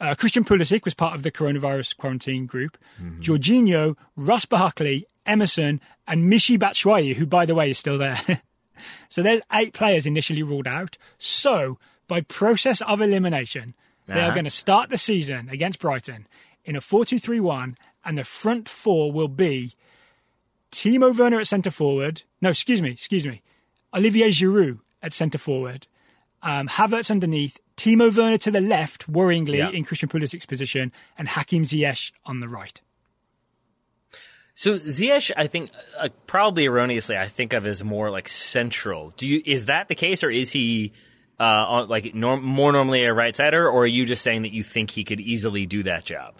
uh, 0.00 0.14
Christian 0.14 0.44
Pulisic 0.44 0.84
was 0.84 0.94
part 0.94 1.14
of 1.14 1.22
the 1.22 1.30
coronavirus 1.32 1.96
quarantine 1.96 2.46
group. 2.46 2.76
Jorginho, 3.20 3.96
Ross 4.16 4.44
Barkley, 4.44 5.06
Emerson, 5.24 5.80
and 6.06 6.30
Michy 6.32 6.58
Batshuayi, 6.58 7.14
who, 7.16 7.26
by 7.26 7.46
the 7.46 7.54
way, 7.54 7.70
is 7.70 7.78
still 7.78 7.98
there. 7.98 8.20
so 9.08 9.22
there's 9.22 9.40
eight 9.52 9.72
players 9.72 10.06
initially 10.06 10.42
ruled 10.42 10.66
out. 10.66 10.96
So, 11.18 11.78
by 12.08 12.20
process 12.20 12.80
of 12.82 13.00
elimination, 13.00 13.74
they 14.06 14.14
are 14.14 14.24
Uh-huh. 14.26 14.34
going 14.34 14.44
to 14.44 14.50
start 14.50 14.90
the 14.90 14.98
season 14.98 15.48
against 15.48 15.80
Brighton 15.80 16.26
in 16.64 16.76
a 16.76 16.80
4 16.80 17.04
2 17.04 17.18
3 17.18 17.40
1, 17.40 17.76
and 18.04 18.16
the 18.18 18.24
front 18.24 18.68
four 18.68 19.10
will 19.12 19.28
be 19.28 19.72
Timo 20.70 21.16
Werner 21.16 21.40
at 21.40 21.46
centre 21.46 21.70
forward. 21.70 22.22
No, 22.40 22.50
excuse 22.50 22.82
me, 22.82 22.90
excuse 22.90 23.26
me. 23.26 23.42
Olivier 23.94 24.28
Giroud 24.28 24.80
at 25.02 25.12
centre 25.12 25.38
forward. 25.38 25.86
Um, 26.42 26.68
Havertz 26.68 27.10
underneath, 27.10 27.58
Timo 27.76 28.14
Werner 28.16 28.38
to 28.38 28.50
the 28.50 28.60
left, 28.60 29.10
worryingly 29.10 29.58
Yeah. 29.58 29.70
in 29.70 29.84
Christian 29.84 30.08
Pulisic's 30.08 30.46
position, 30.46 30.92
and 31.18 31.28
Hakim 31.28 31.64
Ziyech 31.64 32.12
on 32.24 32.40
the 32.40 32.48
right. 32.48 32.80
So 34.54 34.74
Ziyech, 34.76 35.30
I 35.36 35.46
think, 35.48 35.70
uh, 35.98 36.08
probably 36.26 36.64
erroneously, 36.66 37.16
I 37.18 37.26
think 37.26 37.52
of 37.52 37.66
as 37.66 37.84
more 37.84 38.10
like 38.10 38.28
central. 38.28 39.10
Do 39.10 39.28
you 39.28 39.42
is 39.44 39.66
that 39.66 39.88
the 39.88 39.94
case, 39.94 40.24
or 40.24 40.30
is 40.30 40.50
he 40.52 40.92
uh, 41.38 41.42
on, 41.68 41.88
like 41.88 42.14
norm, 42.14 42.42
more 42.42 42.72
normally 42.72 43.04
a 43.04 43.12
right 43.12 43.36
sider, 43.36 43.68
or 43.68 43.82
are 43.82 43.86
you 43.86 44.06
just 44.06 44.22
saying 44.22 44.42
that 44.42 44.52
you 44.52 44.62
think 44.62 44.90
he 44.90 45.04
could 45.04 45.20
easily 45.20 45.66
do 45.66 45.82
that 45.82 46.04
job? 46.06 46.36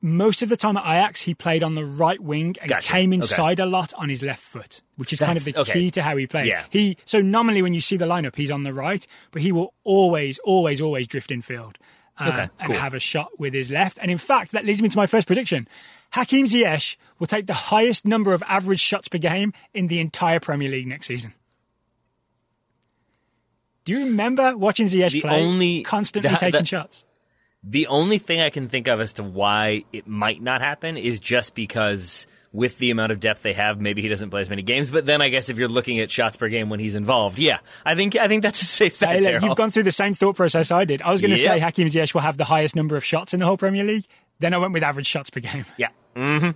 Most 0.00 0.42
of 0.42 0.48
the 0.48 0.56
time 0.56 0.76
at 0.76 0.84
Ajax, 0.84 1.22
he 1.22 1.34
played 1.34 1.64
on 1.64 1.74
the 1.74 1.84
right 1.84 2.20
wing 2.20 2.54
and 2.60 2.68
Gotcha. 2.68 2.92
came 2.92 3.10
Okay. 3.10 3.16
inside 3.16 3.58
a 3.58 3.66
lot 3.66 3.92
on 3.94 4.08
his 4.08 4.22
left 4.22 4.42
foot, 4.42 4.80
which 4.96 5.12
is 5.12 5.18
kind 5.18 5.36
of 5.36 5.44
the 5.44 5.58
okay. 5.58 5.72
key 5.72 5.90
to 5.90 6.02
how 6.02 6.16
he 6.16 6.26
plays. 6.26 6.46
Yeah. 6.46 6.64
He 6.70 6.96
so 7.04 7.20
nominally 7.20 7.62
when 7.62 7.74
you 7.74 7.80
see 7.80 7.96
the 7.96 8.04
lineup, 8.06 8.36
he's 8.36 8.52
on 8.52 8.62
the 8.62 8.72
right, 8.72 9.04
but 9.32 9.42
he 9.42 9.50
will 9.50 9.74
always, 9.82 10.38
always, 10.44 10.80
always 10.80 11.08
drift 11.08 11.32
in 11.32 11.42
field. 11.42 11.78
uh, 12.20 12.30
Okay, 12.32 12.48
and 12.60 12.72
have 12.74 12.94
a 12.94 12.98
shot 13.00 13.30
with 13.38 13.54
his 13.54 13.70
left. 13.70 13.96
And 14.02 14.10
in 14.10 14.18
fact, 14.18 14.50
that 14.52 14.64
leads 14.64 14.82
me 14.82 14.88
to 14.88 14.96
my 14.96 15.06
first 15.06 15.26
prediction. 15.28 15.68
Hakim 16.12 16.46
Ziyech 16.46 16.96
will 17.20 17.26
take 17.28 17.46
the 17.46 17.54
highest 17.54 18.04
number 18.04 18.32
of 18.32 18.42
average 18.48 18.80
shots 18.80 19.06
per 19.08 19.18
game 19.18 19.52
in 19.72 19.86
the 19.88 20.00
entire 20.00 20.40
Premier 20.40 20.68
League 20.68 20.86
next 20.88 21.06
season. 21.06 21.32
Do 23.84 23.92
you 23.92 24.04
remember 24.06 24.56
watching 24.56 24.86
Ziyech 24.86 25.12
The 25.12 25.20
play? 25.22 25.40
only- 25.42 25.82
constantly 25.82 26.30
that- 26.30 26.40
taking 26.40 26.60
that- 26.60 26.68
shots. 26.68 27.04
The 27.64 27.88
only 27.88 28.18
thing 28.18 28.40
I 28.40 28.50
can 28.50 28.68
think 28.68 28.86
of 28.88 29.00
as 29.00 29.14
to 29.14 29.22
why 29.22 29.84
it 29.92 30.06
might 30.06 30.40
not 30.40 30.60
happen 30.62 30.96
is 30.96 31.18
just 31.20 31.54
because 31.54 32.26
with 32.52 32.78
the 32.78 32.90
amount 32.90 33.12
of 33.12 33.20
depth 33.20 33.42
they 33.42 33.52
have, 33.52 33.80
maybe 33.80 34.00
he 34.00 34.08
doesn't 34.08 34.30
play 34.30 34.40
as 34.40 34.48
many 34.48 34.62
games. 34.62 34.90
But 34.90 35.04
then 35.06 35.20
I 35.20 35.28
guess 35.28 35.48
if 35.50 35.58
you're 35.58 35.68
looking 35.68 35.98
at 36.00 36.10
shots 36.10 36.36
per 36.36 36.48
game 36.48 36.70
when 36.70 36.80
he's 36.80 36.94
involved, 36.94 37.38
yeah, 37.38 37.58
I 37.84 37.94
think 37.94 38.16
I 38.16 38.28
think 38.28 38.42
that's 38.42 38.62
a 38.62 38.64
safe 38.64 38.98
bet. 39.00 39.22
Daryl. 39.22 39.42
you've 39.42 39.56
gone 39.56 39.70
through 39.70 39.82
the 39.82 39.92
same 39.92 40.14
thought 40.14 40.36
process 40.36 40.70
I 40.70 40.84
did. 40.84 41.02
I 41.02 41.10
was 41.12 41.20
going 41.20 41.34
to 41.34 41.40
Yep. 41.40 41.54
say 41.54 41.58
Hakim 41.58 41.88
Ziyech 41.88 42.14
will 42.14 42.20
have 42.22 42.36
the 42.36 42.44
highest 42.44 42.74
number 42.76 42.96
of 42.96 43.04
shots 43.04 43.34
in 43.34 43.40
the 43.40 43.46
whole 43.46 43.56
Premier 43.58 43.84
League. 43.84 44.06
Then 44.38 44.54
I 44.54 44.58
went 44.58 44.72
with 44.72 44.82
average 44.84 45.06
shots 45.06 45.28
per 45.30 45.40
game. 45.40 45.64
yeah. 45.76 45.88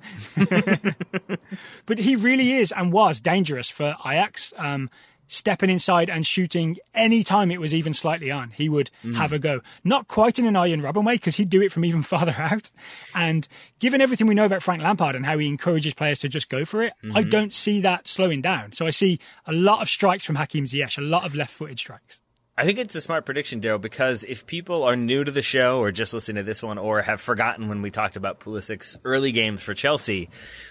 But 1.86 1.98
he 1.98 2.16
really 2.16 2.52
is 2.54 2.72
and 2.72 2.92
was 2.92 3.20
dangerous 3.20 3.68
for 3.68 3.96
Ajax. 4.06 4.52
Um, 4.56 4.88
stepping 5.32 5.70
inside 5.70 6.10
and 6.10 6.26
shooting 6.26 6.76
any 6.94 7.22
time 7.22 7.50
it 7.50 7.60
was 7.60 7.74
even 7.74 7.94
slightly 7.94 8.30
on, 8.30 8.50
he 8.50 8.68
would 8.68 8.90
mm. 9.02 9.16
have 9.16 9.32
a 9.32 9.38
go. 9.38 9.60
Not 9.82 10.06
quite 10.08 10.38
in 10.38 10.46
an 10.46 10.56
Arjen 10.56 10.82
Robben 10.82 11.04
way 11.04 11.14
because 11.14 11.36
he'd 11.36 11.48
do 11.48 11.62
it 11.62 11.72
from 11.72 11.84
even 11.84 12.02
farther 12.02 12.34
out. 12.38 12.70
And 13.14 13.48
given 13.78 14.00
everything 14.00 14.26
we 14.26 14.34
know 14.34 14.44
about 14.44 14.62
Frank 14.62 14.82
Lampard 14.82 15.16
and 15.16 15.24
how 15.24 15.38
he 15.38 15.48
encourages 15.48 15.94
players 15.94 16.20
to 16.20 16.28
just 16.28 16.48
go 16.48 16.64
for 16.64 16.82
it, 16.82 16.92
I 17.02 17.06
mm-hmm. 17.06 17.28
don't 17.30 17.52
see 17.52 17.80
that 17.80 18.08
slowing 18.08 18.42
down. 18.42 18.72
So 18.72 18.86
I 18.86 18.90
see 18.90 19.18
a 19.46 19.52
lot 19.52 19.82
of 19.82 19.88
strikes 19.88 20.24
from 20.24 20.36
Hakim 20.36 20.64
Ziyech, 20.64 20.98
a 20.98 21.02
lot 21.02 21.24
of 21.24 21.34
left-footed 21.34 21.78
strikes. 21.78 22.21
I 22.54 22.66
think 22.66 22.78
it's 22.78 22.94
a 22.94 23.00
smart 23.00 23.24
prediction, 23.24 23.62
Daryl, 23.62 23.80
because 23.80 24.24
if 24.24 24.44
people 24.44 24.82
are 24.82 24.94
new 24.94 25.24
to 25.24 25.30
the 25.30 25.40
show 25.40 25.80
or 25.80 25.90
just 25.90 26.12
listen 26.12 26.34
to 26.34 26.42
this 26.42 26.62
one 26.62 26.76
or 26.76 27.00
have 27.00 27.18
forgotten 27.18 27.70
when 27.70 27.80
we 27.80 27.90
talked 27.90 28.16
about 28.16 28.40
Pulisic's 28.40 28.98
early 29.04 29.32
games 29.32 29.62
for 29.62 29.72
Chelsea, 29.72 30.28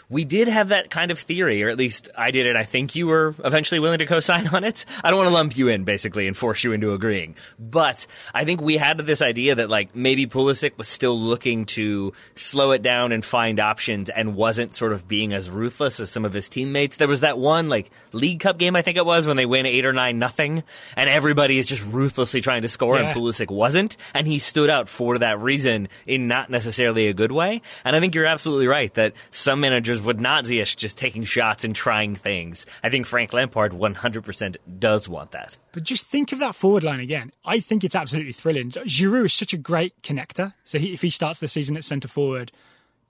we 0.08 0.24
did 0.24 0.48
have 0.48 0.70
that 0.70 0.92
kind 0.92 1.10
of 1.10 1.18
theory, 1.18 1.64
or 1.64 1.70
at 1.70 1.78
least 1.78 2.12
I 2.16 2.30
did 2.30 2.46
it. 2.46 2.56
I 2.56 2.62
think 2.62 2.96
you 2.96 3.08
were 3.08 3.34
eventually 3.44 3.80
willing 3.80 3.98
to 3.98 4.06
co-sign 4.06 4.50
on 4.50 4.64
it. 4.64 4.86
I 5.04 5.10
don't 5.10 5.18
want 5.18 5.30
to 5.30 5.34
lump 5.34 5.58
you 5.58 5.70
in, 5.70 5.84
basically, 5.84 6.28
and 6.28 6.38
force 6.38 6.64
you 6.64 6.72
into 6.72 6.94
agreeing. 6.94 7.36
But 7.58 8.06
I 8.32 8.46
think 8.46 8.62
we 8.62 8.78
had 8.78 9.00
this 9.00 9.24
idea 9.24 9.56
that, 9.56 9.72
like, 9.72 9.96
maybe 9.96 10.28
Pulisic 10.28 10.78
was 10.78 10.88
still 10.88 11.20
looking 11.20 11.66
to 11.66 12.14
slow 12.36 12.74
it 12.74 12.84
down 12.84 13.12
and 13.12 13.26
find 13.26 13.60
options 13.60 14.10
and 14.10 14.36
wasn't 14.36 14.76
sort 14.76 14.94
of 14.94 15.08
being 15.08 15.34
as 15.34 15.50
ruthless 15.50 16.00
as 16.00 16.12
some 16.12 16.26
of 16.26 16.34
his 16.34 16.48
teammates. 16.48 16.98
There 16.98 17.08
was 17.08 17.22
that 17.22 17.40
one, 17.40 17.70
like, 17.70 17.90
League 18.14 18.42
Cup 18.42 18.60
game, 18.60 18.76
I 18.76 18.84
think 18.84 18.98
it 18.98 19.06
was, 19.06 19.26
when 19.26 19.38
they 19.38 19.48
win 19.48 19.66
8 19.66 19.84
or 19.84 19.94
9 19.94 20.20
nothing, 20.20 20.62
and 20.96 21.10
everybody 21.10 21.58
is 21.58 21.71
just 21.72 21.92
ruthlessly 21.92 22.40
trying 22.42 22.62
to 22.62 22.70
score, 22.70 22.98
Yeah. 23.00 23.08
and 23.10 23.18
Pulisic 23.18 23.50
wasn't, 23.50 23.98
and 24.14 24.28
he 24.28 24.38
stood 24.38 24.70
out 24.70 24.88
for 24.88 25.18
that 25.18 25.40
reason 25.40 25.90
in 26.06 26.28
not 26.28 26.52
necessarily 26.52 27.08
a 27.08 27.14
good 27.14 27.32
way. 27.32 27.62
And 27.84 27.96
I 27.96 28.00
think 28.00 28.14
you're 28.14 28.28
absolutely 28.28 28.68
right 28.68 28.94
that 28.94 29.14
some 29.32 29.60
managers 29.62 30.00
would 30.02 30.22
not 30.22 30.46
see 30.46 30.62
us 30.62 30.76
just 30.76 30.98
taking 30.98 31.24
shots 31.24 31.64
and 31.64 31.74
trying 31.74 32.14
things. 32.14 32.68
I 32.84 32.90
think 32.92 33.08
Frank 33.08 33.34
Lampard 33.34 33.72
100% 33.72 34.58
does 34.78 35.10
want 35.10 35.32
that. 35.32 35.58
But 35.72 35.84
just 35.84 36.06
think 36.06 36.32
of 36.32 36.40
that 36.40 36.54
forward 36.54 36.84
line 36.84 37.00
again. 37.00 37.32
I 37.44 37.60
think 37.60 37.84
it's 37.84 37.96
absolutely 37.96 38.34
thrilling. 38.34 38.70
Giroud 38.72 39.26
is 39.26 39.34
such 39.34 39.54
a 39.54 39.58
great 39.58 40.00
connector. 40.04 40.54
So 40.64 40.78
he, 40.78 40.94
if 40.94 41.02
he 41.02 41.10
starts 41.10 41.40
the 41.40 41.48
season 41.48 41.76
at 41.78 41.84
centre 41.84 42.08
forward, 42.08 42.52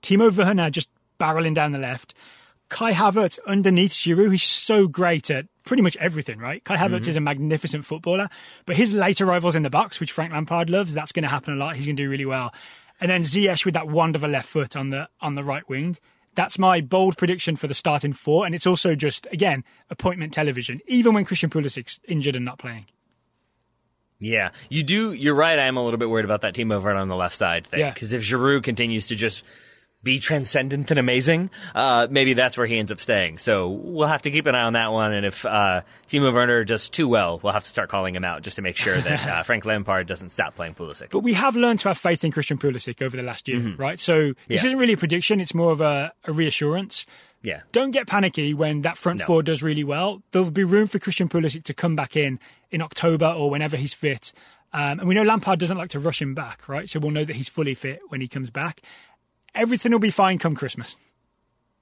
Timo 0.02 0.34
Werner 0.34 0.70
just 0.70 0.88
barreling 1.20 1.54
down 1.54 1.72
the 1.72 1.78
left. 1.78 2.14
Kai 2.68 2.92
Havertz 2.92 3.38
underneath 3.46 3.92
Giroud, 3.92 4.30
he's 4.30 4.42
so 4.44 4.88
great 4.88 5.30
at 5.30 5.46
pretty 5.64 5.82
much 5.82 5.96
everything, 5.98 6.38
right? 6.38 6.62
Kai 6.64 6.76
Havertz 6.76 7.00
mm-hmm. 7.00 7.10
is 7.10 7.16
a 7.16 7.20
magnificent 7.20 7.84
footballer, 7.84 8.28
but 8.66 8.76
his 8.76 8.92
late 8.92 9.20
arrivals 9.20 9.56
in 9.56 9.62
the 9.62 9.70
box, 9.70 10.00
which 10.00 10.12
Frank 10.12 10.32
Lampard 10.32 10.70
loves, 10.70 10.94
that's 10.94 11.12
going 11.12 11.22
to 11.22 11.28
happen 11.28 11.54
a 11.54 11.56
lot. 11.56 11.76
He's 11.76 11.86
going 11.86 11.96
to 11.96 12.02
do 12.02 12.10
really 12.10 12.26
well. 12.26 12.52
And 13.00 13.10
then 13.10 13.22
Ziyech 13.22 13.64
with 13.64 13.74
that 13.74 13.88
a 13.88 14.28
left 14.28 14.48
foot 14.48 14.76
on 14.76 14.90
the 14.90 15.08
on 15.20 15.34
the 15.34 15.42
right 15.42 15.68
wing. 15.68 15.98
That's 16.34 16.58
my 16.58 16.80
bold 16.80 17.18
prediction 17.18 17.56
for 17.56 17.66
the 17.66 17.74
starting 17.74 18.12
four, 18.12 18.46
and 18.46 18.54
it's 18.54 18.66
also 18.66 18.94
just 18.94 19.26
again 19.32 19.64
appointment 19.90 20.32
television. 20.32 20.80
Even 20.86 21.12
when 21.12 21.24
Christian 21.24 21.50
Pulisic's 21.50 22.00
injured 22.06 22.36
and 22.36 22.44
not 22.44 22.58
playing. 22.58 22.86
Yeah, 24.20 24.50
you 24.70 24.84
do. 24.84 25.12
You're 25.12 25.34
right. 25.34 25.58
I 25.58 25.64
am 25.64 25.76
a 25.76 25.82
little 25.82 25.98
bit 25.98 26.08
worried 26.08 26.24
about 26.24 26.42
that 26.42 26.54
team 26.54 26.70
over 26.70 26.92
on 26.92 27.08
the 27.08 27.16
left 27.16 27.34
side 27.34 27.66
thing. 27.66 27.80
Yeah. 27.80 27.92
Because 27.92 28.12
if 28.12 28.22
Giroud 28.22 28.62
continues 28.62 29.08
to 29.08 29.16
just 29.16 29.44
be 30.04 30.18
transcendent 30.18 30.90
and 30.90 30.98
amazing, 30.98 31.48
uh, 31.74 32.08
maybe 32.10 32.32
that's 32.34 32.58
where 32.58 32.66
he 32.66 32.78
ends 32.78 32.90
up 32.90 32.98
staying. 32.98 33.38
So 33.38 33.68
we'll 33.68 34.08
have 34.08 34.22
to 34.22 34.30
keep 34.30 34.46
an 34.46 34.54
eye 34.54 34.62
on 34.62 34.72
that 34.72 34.90
one. 34.92 35.12
And 35.12 35.24
if 35.24 35.46
uh, 35.46 35.82
Timo 36.08 36.34
Werner 36.34 36.64
does 36.64 36.88
too 36.88 37.06
well, 37.08 37.38
we'll 37.42 37.52
have 37.52 37.62
to 37.62 37.68
start 37.68 37.88
calling 37.88 38.14
him 38.14 38.24
out 38.24 38.42
just 38.42 38.56
to 38.56 38.62
make 38.62 38.76
sure 38.76 38.96
that 38.96 39.26
uh, 39.28 39.42
Frank 39.44 39.64
Lampard 39.64 40.06
doesn't 40.08 40.30
stop 40.30 40.56
playing 40.56 40.74
Pulisic. 40.74 41.10
But 41.10 41.20
we 41.20 41.34
have 41.34 41.54
learned 41.56 41.78
to 41.80 41.88
have 41.88 41.98
faith 41.98 42.24
in 42.24 42.32
Christian 42.32 42.58
Pulisic 42.58 43.00
over 43.00 43.16
the 43.16 43.22
last 43.22 43.48
year, 43.48 43.74
right? 43.78 44.00
So 44.00 44.34
this 44.48 44.62
Yeah. 44.62 44.66
isn't 44.68 44.78
really 44.78 44.94
a 44.94 44.96
prediction; 44.96 45.40
it's 45.40 45.54
more 45.54 45.70
of 45.72 45.80
a, 45.80 46.12
a 46.24 46.32
reassurance. 46.32 47.06
yeah. 47.42 47.60
Don't 47.72 47.90
get 47.92 48.06
panicky 48.08 48.54
when 48.54 48.82
that 48.82 48.96
front 48.98 49.20
No. 49.20 49.26
four 49.26 49.42
does 49.42 49.62
really 49.62 49.84
well. 49.84 50.22
There'll 50.32 50.50
be 50.50 50.64
room 50.64 50.88
for 50.88 50.98
Christian 50.98 51.28
Pulisic 51.28 51.62
to 51.64 51.74
come 51.74 51.94
back 51.96 52.16
in 52.16 52.40
in 52.72 52.82
October 52.82 53.26
or 53.26 53.50
whenever 53.50 53.76
he's 53.76 53.94
fit. 53.94 54.32
Um, 54.74 55.00
and 55.00 55.06
we 55.08 55.14
know 55.14 55.22
Lampard 55.22 55.58
doesn't 55.58 55.76
like 55.76 55.90
to 55.90 56.00
rush 56.00 56.22
him 56.22 56.34
back, 56.34 56.66
right? 56.66 56.88
So 56.88 56.98
we'll 56.98 57.10
know 57.10 57.24
that 57.26 57.36
he's 57.36 57.48
fully 57.48 57.74
fit 57.74 58.00
when 58.08 58.22
he 58.22 58.26
comes 58.28 58.48
back. 58.48 58.80
Everything 59.54 59.92
will 59.92 59.98
be 59.98 60.10
fine 60.10 60.38
come 60.38 60.54
Christmas. 60.54 60.96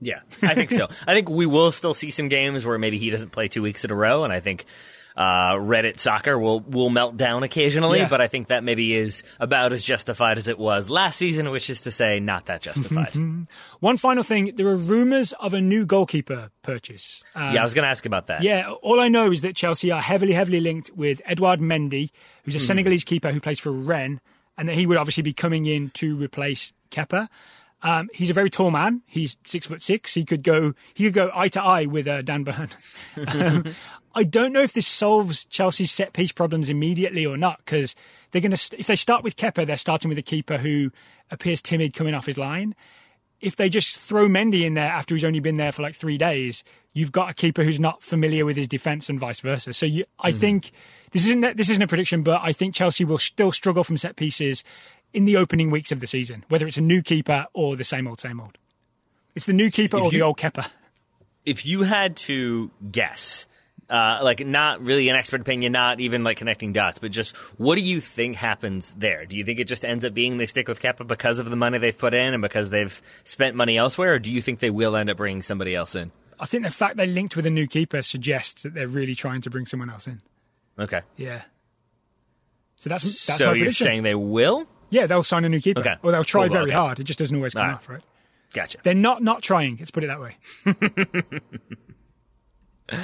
Yeah, 0.00 0.20
I 0.42 0.54
think 0.54 0.70
so. 0.70 0.88
I 1.06 1.12
think 1.14 1.28
we 1.28 1.44
will 1.46 1.72
still 1.72 1.92
see 1.94 2.10
some 2.10 2.28
games 2.28 2.64
where 2.64 2.78
maybe 2.78 2.98
he 2.98 3.10
doesn't 3.10 3.30
play 3.32 3.48
two 3.48 3.60
weeks 3.62 3.84
in 3.84 3.90
a 3.90 3.94
row, 3.94 4.24
and 4.24 4.32
I 4.32 4.40
think 4.40 4.64
uh, 5.14 5.52
Reddit 5.56 6.00
soccer 6.00 6.38
will 6.38 6.60
will 6.60 6.88
melt 6.88 7.18
down 7.18 7.42
occasionally. 7.42 7.98
Yeah. 7.98 8.08
But 8.08 8.22
I 8.22 8.26
think 8.26 8.48
that 8.48 8.64
maybe 8.64 8.94
is 8.94 9.24
about 9.38 9.72
as 9.74 9.82
justified 9.82 10.38
as 10.38 10.48
it 10.48 10.58
was 10.58 10.88
last 10.88 11.18
season, 11.18 11.50
which 11.50 11.68
is 11.68 11.82
to 11.82 11.90
say, 11.90 12.18
not 12.18 12.46
that 12.46 12.62
justified. 12.62 13.14
One 13.80 13.98
final 13.98 14.22
thing: 14.22 14.54
there 14.56 14.68
are 14.68 14.76
rumours 14.76 15.34
of 15.34 15.52
a 15.52 15.60
new 15.60 15.84
goalkeeper 15.84 16.50
purchase. 16.62 17.22
Um, 17.34 17.54
yeah, 17.54 17.60
I 17.60 17.64
was 17.64 17.74
going 17.74 17.84
to 17.84 17.90
ask 17.90 18.06
about 18.06 18.28
that. 18.28 18.42
Yeah, 18.42 18.70
all 18.70 19.00
I 19.00 19.08
know 19.08 19.30
is 19.30 19.42
that 19.42 19.54
Chelsea 19.54 19.90
are 19.90 20.00
heavily, 20.00 20.32
heavily 20.32 20.60
linked 20.60 20.90
with 20.96 21.20
Edouard 21.26 21.60
Mendy, 21.60 22.08
who's 22.44 22.54
a 22.54 22.58
Hmm. 22.58 22.64
Senegalese 22.64 23.04
keeper 23.04 23.32
who 23.32 23.40
plays 23.40 23.58
for 23.60 23.70
Rennes, 23.70 24.20
and 24.56 24.66
that 24.66 24.76
he 24.76 24.86
would 24.86 24.96
obviously 24.96 25.22
be 25.24 25.34
coming 25.34 25.66
in 25.66 25.90
to 25.90 26.16
replace 26.16 26.72
Kepa. 26.90 27.28
Um, 27.82 28.10
he's 28.12 28.30
a 28.30 28.34
very 28.34 28.50
tall 28.50 28.70
man. 28.70 29.02
He's 29.06 29.36
six 29.44 29.66
foot 29.66 29.82
six. 29.82 30.14
He 30.14 30.24
could 30.24 30.42
go. 30.42 30.74
He 30.94 31.04
could 31.04 31.14
go 31.14 31.30
eye 31.34 31.48
to 31.48 31.62
eye 31.62 31.86
with 31.86 32.06
uh, 32.06 32.22
Dan 32.22 32.44
Burn. 32.44 32.68
um, 33.40 33.64
I 34.14 34.24
don't 34.24 34.52
know 34.52 34.62
if 34.62 34.72
this 34.72 34.86
solves 34.86 35.44
Chelsea's 35.46 35.90
set 35.90 36.12
piece 36.12 36.32
problems 36.32 36.68
immediately 36.68 37.24
or 37.24 37.36
not, 37.36 37.58
because 37.64 37.94
they're 38.30 38.42
going 38.42 38.50
to. 38.50 38.56
St- 38.56 38.80
if 38.80 38.86
they 38.86 38.96
start 38.96 39.24
with 39.24 39.36
Kepa, 39.36 39.66
they're 39.66 39.76
starting 39.76 40.08
with 40.08 40.18
a 40.18 40.22
keeper 40.22 40.58
who 40.58 40.90
appears 41.30 41.62
timid 41.62 41.94
coming 41.94 42.14
off 42.14 42.26
his 42.26 42.36
line 42.36 42.74
if 43.40 43.56
they 43.56 43.68
just 43.68 43.98
throw 43.98 44.28
Mendy 44.28 44.64
in 44.64 44.74
there 44.74 44.90
after 44.90 45.14
he's 45.14 45.24
only 45.24 45.40
been 45.40 45.56
there 45.56 45.72
for 45.72 45.82
like 45.82 45.94
three 45.94 46.18
days, 46.18 46.62
you've 46.92 47.12
got 47.12 47.30
a 47.30 47.34
keeper 47.34 47.64
who's 47.64 47.80
not 47.80 48.02
familiar 48.02 48.44
with 48.44 48.56
his 48.56 48.68
defense 48.68 49.08
and 49.08 49.18
vice 49.18 49.40
versa. 49.40 49.72
So 49.72 49.86
you, 49.86 50.04
I 50.18 50.32
think 50.32 50.72
this 51.12 51.24
isn't 51.26 51.56
this 51.56 51.70
isn't 51.70 51.82
a 51.82 51.86
prediction, 51.86 52.22
but 52.22 52.40
I 52.42 52.52
think 52.52 52.74
Chelsea 52.74 53.04
will 53.04 53.18
still 53.18 53.50
struggle 53.50 53.84
from 53.84 53.96
set 53.96 54.16
pieces 54.16 54.62
in 55.12 55.24
the 55.24 55.36
opening 55.36 55.70
weeks 55.70 55.92
of 55.92 56.00
the 56.00 56.06
season, 56.06 56.44
whether 56.48 56.66
it's 56.66 56.76
a 56.76 56.82
new 56.82 57.02
keeper 57.02 57.46
or 57.52 57.76
the 57.76 57.84
same 57.84 58.06
old 58.06 58.20
same 58.20 58.40
old. 58.40 58.58
It's 59.34 59.46
the 59.46 59.52
new 59.52 59.70
keeper 59.70 59.98
or 59.98 60.10
the 60.10 60.22
old 60.22 60.38
Kepa. 60.38 60.70
If 61.46 61.64
you 61.64 61.82
had 61.82 62.16
to 62.16 62.70
guess, 62.90 63.46
uh, 63.88 64.20
like 64.22 64.44
not 64.44 64.84
really 64.84 65.08
an 65.08 65.16
expert 65.16 65.40
opinion, 65.40 65.72
not 65.72 66.00
even 66.00 66.22
like 66.22 66.36
connecting 66.36 66.72
dots, 66.72 66.98
but 66.98 67.10
just 67.10 67.36
what 67.58 67.76
do 67.76 67.82
you 67.82 68.00
think 68.00 68.36
happens 68.36 68.92
there? 68.98 69.24
Do 69.24 69.36
you 69.36 69.44
think 69.44 69.58
it 69.58 69.68
just 69.68 69.84
ends 69.84 70.04
up 70.04 70.14
being 70.14 70.36
they 70.36 70.46
stick 70.46 70.68
with 70.68 70.80
Kepa 70.80 71.06
because 71.06 71.38
of 71.38 71.48
the 71.48 71.56
money 71.56 71.78
they've 71.78 71.96
put 71.96 72.12
in 72.12 72.34
and 72.34 72.42
because 72.42 72.70
they've 72.70 73.00
spent 73.24 73.56
money 73.56 73.78
elsewhere, 73.78 74.14
or 74.14 74.18
do 74.18 74.32
you 74.32 74.42
think 74.42 74.58
they 74.58 74.70
will 74.70 74.96
end 74.96 75.10
up 75.10 75.16
bringing 75.16 75.42
somebody 75.42 75.74
else 75.74 75.94
in? 75.94 76.12
I 76.38 76.46
think 76.46 76.64
the 76.64 76.70
fact 76.70 76.96
they 76.96 77.06
linked 77.06 77.36
with 77.36 77.46
a 77.46 77.50
new 77.50 77.66
keeper 77.66 78.02
suggests 78.02 78.62
that 78.62 78.74
they're 78.74 78.88
really 78.88 79.14
trying 79.14 79.42
to 79.42 79.50
bring 79.50 79.66
someone 79.66 79.90
else 79.90 80.06
in. 80.06 80.20
Okay. 80.78 81.02
Yeah. 81.16 81.42
So 82.76 82.88
that's 82.88 83.26
that's 83.26 83.38
so 83.38 83.48
you're 83.52 83.58
prediction. 83.58 83.84
saying 83.84 84.02
they 84.04 84.14
will? 84.14 84.66
Yeah, 84.90 85.06
they'll 85.06 85.22
sign 85.22 85.44
a 85.44 85.48
new 85.48 85.60
keeper, 85.60 85.80
Okay. 85.80 85.96
or 86.02 86.10
they'll 86.12 86.24
try 86.24 86.46
Cool, 86.46 86.52
very 86.52 86.70
okay. 86.70 86.76
hard. 86.78 87.00
It 87.00 87.04
just 87.04 87.18
doesn't 87.18 87.36
always 87.36 87.54
come 87.54 87.66
right. 87.68 87.74
off, 87.74 87.88
right? 87.88 88.02
Gotcha. 88.52 88.78
They're 88.82 88.94
not 88.94 89.22
not 89.22 89.42
trying. 89.42 89.76
Let's 89.78 89.90
put 89.90 90.04
it 90.04 90.08
that 90.08 90.20
way. 90.20 90.36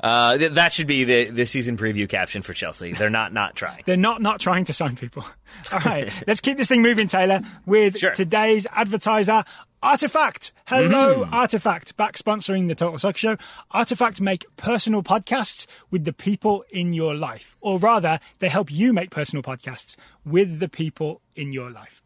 Uh, 0.00 0.38
th- 0.38 0.52
that 0.52 0.72
should 0.72 0.86
be 0.86 1.04
the, 1.04 1.24
the 1.30 1.44
season 1.46 1.76
preview 1.76 2.08
caption 2.08 2.42
for 2.42 2.52
Chelsea. 2.52 2.92
They're 2.92 3.10
not 3.10 3.32
not 3.32 3.56
trying. 3.56 3.82
They're 3.84 3.96
not 3.96 4.22
not 4.22 4.40
trying 4.40 4.64
to 4.66 4.72
sign 4.72 4.96
people. 4.96 5.24
All 5.72 5.80
right, 5.80 6.10
let's 6.26 6.40
keep 6.40 6.56
this 6.56 6.68
thing 6.68 6.82
moving, 6.82 7.08
Taylor, 7.08 7.40
with 7.66 7.98
Sure. 7.98 8.12
today's 8.12 8.66
advertiser, 8.72 9.44
Artifact. 9.82 10.52
Hello, 10.66 11.22
Mm-hmm. 11.24 11.34
Artifact, 11.34 11.96
back 11.96 12.16
sponsoring 12.16 12.68
the 12.68 12.74
Total 12.74 12.98
Soccer 12.98 13.18
Show. 13.18 13.36
Artifact 13.70 14.20
make 14.20 14.44
personal 14.56 15.02
podcasts 15.02 15.66
with 15.90 16.04
the 16.04 16.12
people 16.12 16.64
in 16.70 16.92
your 16.92 17.14
life, 17.14 17.56
or 17.60 17.78
rather, 17.78 18.18
they 18.40 18.48
help 18.48 18.70
you 18.70 18.92
make 18.92 19.10
personal 19.10 19.42
podcasts 19.42 19.96
with 20.24 20.58
the 20.60 20.68
people 20.68 21.20
in 21.36 21.52
your 21.52 21.70
life. 21.70 22.02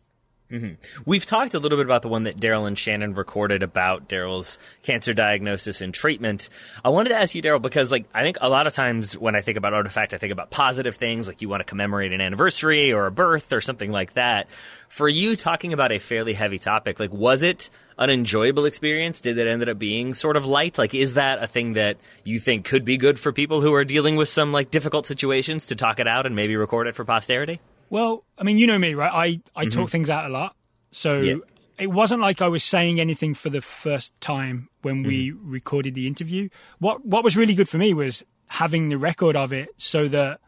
Mm-hmm. 0.53 1.03
We've 1.07 1.25
talked 1.25 1.55
a 1.55 1.59
little 1.59 1.79
bit 1.79 1.87
about 1.87 2.03
the 2.03 2.09
one 2.09 2.25
that 2.25 2.37
Daryl 2.37 2.67
and 2.67 2.79
Shannon 2.79 3.15
recorded 3.15 3.63
about 3.63 4.07
Daryl's 4.07 4.59
cancer 4.83 5.15
diagnosis 5.15 5.81
and 5.81 5.95
treatment. 5.95 6.51
I 6.85 6.91
wanted 6.91 7.09
to 7.09 7.17
ask 7.17 7.35
you, 7.35 7.41
Daryl, 7.41 7.63
because 7.63 7.91
like 7.91 8.05
I 8.13 8.23
think 8.23 8.37
a 8.41 8.51
lot 8.51 8.67
of 8.67 8.75
times 8.75 9.17
when 9.17 9.35
I 9.35 9.41
think 9.41 9.57
about 9.57 9.73
Artifact, 9.73 10.13
I 10.13 10.19
think 10.19 10.31
about 10.31 10.51
positive 10.51 10.97
things, 10.97 11.27
like 11.27 11.41
you 11.41 11.49
want 11.49 11.61
to 11.61 11.65
commemorate 11.65 12.13
an 12.13 12.21
anniversary 12.21 12.93
or 12.93 13.07
a 13.07 13.11
birth 13.11 13.51
or 13.53 13.63
something 13.63 13.91
like 13.91 14.13
that. 14.13 14.47
For 14.89 15.09
you, 15.09 15.37
talking 15.37 15.73
about 15.73 15.91
a 15.91 15.99
fairly 15.99 16.35
heavy 16.35 16.59
topic, 16.59 17.01
like 17.01 17.15
was 17.15 17.43
it 17.43 17.71
an 17.97 18.11
enjoyable 18.11 18.67
experience? 18.67 19.23
Did 19.23 19.39
it 19.39 19.47
end 19.47 19.67
up 19.67 19.79
being 19.79 20.13
sort 20.13 20.37
of 20.37 20.45
light? 20.45 20.77
Like, 20.77 20.95
is 20.95 21.15
that 21.15 21.43
a 21.43 21.47
thing 21.47 21.75
that 21.75 21.97
you 22.25 22.39
think 22.39 22.67
could 22.67 22.85
be 22.85 22.99
good 22.99 23.19
for 23.19 23.33
people 23.33 23.63
who 23.63 23.73
are 23.73 23.85
dealing 23.85 24.17
with 24.17 24.29
some 24.29 24.53
like 24.53 24.71
difficult 24.71 25.07
situations 25.07 25.67
to 25.69 25.77
talk 25.77 25.99
it 25.99 26.07
out 26.07 26.27
and 26.27 26.37
maybe 26.37 26.57
record 26.57 26.89
it 26.89 26.95
for 26.95 27.07
posterity? 27.07 27.59
Well, 27.93 28.25
I 28.39 28.43
mean, 28.43 28.57
you 28.57 28.67
know 28.67 28.79
me, 28.79 28.95
right? 28.95 29.13
I, 29.13 29.41
I 29.55 29.65
talk 29.67 29.73
mm-hmm. 29.73 29.85
things 29.85 30.09
out 30.09 30.25
a 30.25 30.33
lot. 30.33 30.57
So 30.93 31.19
Yeah. 31.19 31.35
it 31.79 31.89
wasn't 31.89 32.23
like 32.23 32.41
I 32.41 32.49
was 32.49 32.65
saying 32.65 32.99
anything 32.99 33.35
for 33.35 33.51
the 33.51 33.61
first 33.61 34.19
time 34.19 34.71
when 34.81 35.03
we 35.03 35.29
mm-hmm. 35.31 35.51
recorded 35.51 35.93
the 35.95 36.07
interview. 36.07 36.49
What 36.79 37.05
what 37.05 37.23
was 37.23 37.37
really 37.37 37.53
good 37.53 37.69
for 37.69 37.77
me 37.77 37.93
was 37.93 38.25
having 38.47 38.89
the 38.89 38.97
record 38.97 39.37
of 39.37 39.53
it 39.53 39.69
so 39.77 40.09
that 40.09 40.41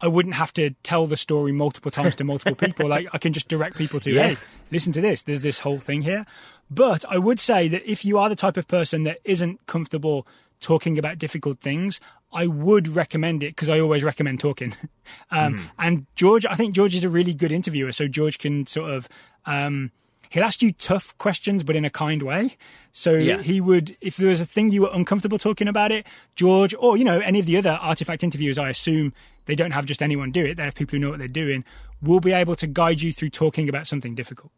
I 0.00 0.08
wouldn't 0.08 0.36
have 0.36 0.54
to 0.54 0.70
tell 0.82 1.06
the 1.06 1.18
story 1.18 1.52
multiple 1.52 1.90
times 1.90 2.16
to 2.16 2.24
multiple 2.24 2.54
people. 2.66 2.88
Like 2.88 3.06
I 3.12 3.18
can 3.18 3.34
just 3.34 3.48
direct 3.48 3.76
people 3.76 4.00
to, 4.00 4.10
Yeah. 4.10 4.28
hey, 4.28 4.36
listen 4.70 4.92
to 4.92 5.02
this. 5.02 5.24
There's 5.24 5.42
this 5.42 5.58
whole 5.58 5.80
thing 5.80 6.00
here. 6.00 6.24
But 6.70 7.04
I 7.06 7.18
would 7.18 7.38
say 7.38 7.68
that 7.68 7.84
if 7.84 8.02
you 8.06 8.16
are 8.16 8.30
the 8.30 8.36
type 8.36 8.56
of 8.56 8.66
person 8.66 9.02
that 9.02 9.18
isn't 9.24 9.66
comfortable 9.66 10.26
talking 10.60 10.98
about 10.98 11.18
difficult 11.18 11.60
things, 11.60 12.00
I 12.32 12.46
would 12.46 12.88
recommend 12.88 13.42
it 13.42 13.48
because 13.54 13.68
I 13.68 13.80
always 13.80 14.04
recommend 14.04 14.40
talking. 14.40 14.74
um, 15.30 15.70
And 15.78 16.06
George, 16.14 16.44
I 16.46 16.54
think 16.54 16.74
George 16.74 16.94
is 16.94 17.04
a 17.04 17.08
really 17.08 17.34
good 17.34 17.52
interviewer. 17.52 17.92
So 17.92 18.08
George 18.08 18.38
can 18.38 18.66
sort 18.66 18.90
of 18.90 19.08
um, 19.46 19.92
he'll 20.30 20.44
ask 20.44 20.60
you 20.62 20.72
tough 20.72 21.16
questions, 21.18 21.62
but 21.62 21.76
in 21.76 21.84
a 21.84 21.90
kind 21.90 22.22
way. 22.22 22.56
So 22.92 23.14
Yeah. 23.14 23.42
he 23.42 23.60
would, 23.60 23.96
if 24.00 24.16
there 24.16 24.28
was 24.28 24.40
a 24.40 24.46
thing 24.46 24.70
you 24.70 24.82
were 24.82 24.90
uncomfortable 24.92 25.38
talking 25.38 25.68
about 25.68 25.92
it, 25.92 26.06
George, 26.34 26.74
or 26.78 26.96
you 26.96 27.04
know 27.04 27.20
any 27.20 27.40
of 27.40 27.46
the 27.46 27.56
other 27.56 27.78
artifact 27.80 28.22
interviewers, 28.22 28.58
I 28.58 28.68
assume 28.68 29.12
they 29.46 29.54
don't 29.54 29.70
have 29.70 29.86
just 29.86 30.02
anyone 30.02 30.30
do 30.30 30.44
it. 30.44 30.56
They 30.56 30.64
have 30.64 30.74
people 30.74 30.96
who 30.96 30.98
know 31.00 31.10
what 31.10 31.18
they're 31.18 31.28
doing. 31.28 31.64
Will 32.02 32.20
be 32.20 32.32
able 32.32 32.54
to 32.56 32.66
guide 32.66 33.00
you 33.00 33.12
through 33.12 33.30
talking 33.30 33.68
about 33.68 33.86
something 33.86 34.14
difficult. 34.14 34.52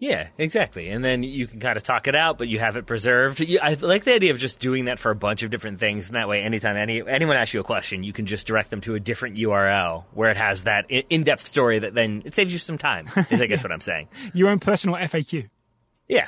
Yeah, 0.00 0.28
exactly. 0.38 0.88
And 0.88 1.04
then 1.04 1.22
you 1.22 1.46
can 1.46 1.60
kind 1.60 1.76
of 1.76 1.82
talk 1.82 2.08
it 2.08 2.14
out, 2.14 2.38
but 2.38 2.48
you 2.48 2.58
have 2.58 2.76
it 2.76 2.86
preserved. 2.86 3.40
You, 3.40 3.58
I 3.62 3.74
like 3.74 4.04
the 4.04 4.14
idea 4.14 4.30
of 4.30 4.38
just 4.38 4.58
doing 4.58 4.86
that 4.86 4.98
for 4.98 5.10
a 5.10 5.14
bunch 5.14 5.42
of 5.42 5.50
different 5.50 5.78
things, 5.78 6.06
and 6.06 6.16
that 6.16 6.26
way, 6.26 6.40
anytime 6.40 6.78
any 6.78 7.06
anyone 7.06 7.36
asks 7.36 7.52
you 7.52 7.60
a 7.60 7.64
question, 7.64 8.02
you 8.02 8.14
can 8.14 8.24
just 8.24 8.46
direct 8.46 8.70
them 8.70 8.80
to 8.80 8.94
a 8.94 9.00
different 9.00 9.36
URL 9.36 10.04
where 10.14 10.30
it 10.30 10.38
has 10.38 10.64
that 10.64 10.90
in-depth 10.90 11.46
story 11.46 11.80
that 11.80 11.94
then 11.94 12.22
it 12.24 12.34
saves 12.34 12.50
you 12.50 12.58
some 12.58 12.78
time. 12.78 13.08
Is 13.30 13.42
I 13.42 13.46
guess 13.46 13.62
what 13.62 13.72
I'm 13.72 13.82
saying. 13.82 14.08
Your 14.32 14.48
own 14.48 14.58
personal 14.58 14.96
FAQ. 14.96 15.50
Yeah, 16.10 16.26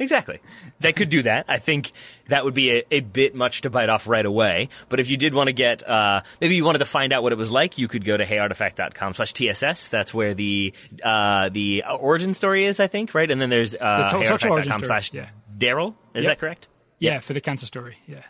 exactly. 0.00 0.40
They 0.80 0.92
could 0.92 1.10
do 1.10 1.22
that. 1.22 1.44
I 1.46 1.58
think 1.58 1.92
that 2.26 2.44
would 2.44 2.54
be 2.54 2.78
a, 2.78 2.82
a 2.90 2.98
bit 3.00 3.36
much 3.36 3.60
to 3.60 3.70
bite 3.70 3.88
off 3.88 4.08
right 4.08 4.26
away. 4.26 4.68
But 4.88 4.98
if 4.98 5.08
you 5.08 5.16
did 5.16 5.32
want 5.32 5.46
to 5.46 5.52
get, 5.52 5.88
uh, 5.88 6.22
maybe 6.40 6.56
you 6.56 6.64
wanted 6.64 6.80
to 6.80 6.86
find 6.86 7.12
out 7.12 7.22
what 7.22 7.30
it 7.30 7.38
was 7.38 7.52
like, 7.52 7.78
you 7.78 7.86
could 7.86 8.04
go 8.04 8.16
to 8.16 8.24
heyartifact.com 8.24 9.12
slash 9.12 9.32
TSS. 9.32 9.90
That's 9.90 10.12
where 10.12 10.34
the 10.34 10.74
uh, 11.04 11.50
the 11.50 11.84
origin 11.88 12.34
story 12.34 12.64
is, 12.64 12.80
I 12.80 12.88
think, 12.88 13.14
right? 13.14 13.30
And 13.30 13.40
then 13.40 13.48
there's 13.48 13.76
uh, 13.76 14.08
to- 14.08 14.26
total 14.26 14.50
origin 14.52 14.72
heyartifact.com 14.72 14.84
slash 14.84 15.12
yeah. 15.12 15.28
Daryl. 15.56 15.94
Is 16.12 16.24
Yep. 16.24 16.30
that 16.32 16.38
correct? 16.40 16.68
Yeah, 16.98 17.20
for 17.20 17.32
the 17.32 17.40
cancer 17.40 17.66
story. 17.66 17.98
Yeah. 18.08 18.22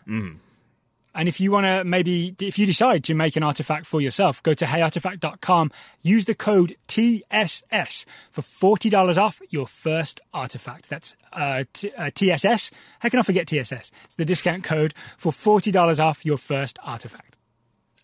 And 1.17 1.29
if 1.29 1.41
you 1.41 1.51
want 1.51 1.65
to 1.65 1.83
maybe, 1.83 2.37
if 2.41 2.59
you 2.59 2.67
decide 2.67 3.03
to 3.05 3.15
make 3.15 3.37
an 3.37 3.43
artifact 3.43 3.87
for 3.87 4.03
yourself, 4.03 4.43
go 4.43 4.53
to 4.53 4.67
heyartifact.com, 4.67 5.73
use 6.03 6.27
the 6.27 6.35
code 6.35 6.77
TSS 6.89 8.05
for 8.31 8.43
$40 8.43 9.17
off 9.17 9.41
your 9.49 9.67
first 9.67 10.21
artifact. 10.35 10.91
That's 10.91 11.17
uh, 11.33 11.65
t- 11.73 11.91
uh, 11.97 12.11
TSS. 12.11 12.71
How 12.99 13.09
can 13.09 13.19
I 13.19 13.23
forget 13.23 13.49
TSS? 13.49 13.91
It's 14.05 14.15
the 14.17 14.27
discount 14.27 14.63
code 14.63 14.93
for 15.17 15.33
$40 15.33 15.99
off 15.99 16.27
your 16.27 16.37
first 16.37 16.79
artifact. 16.85 17.39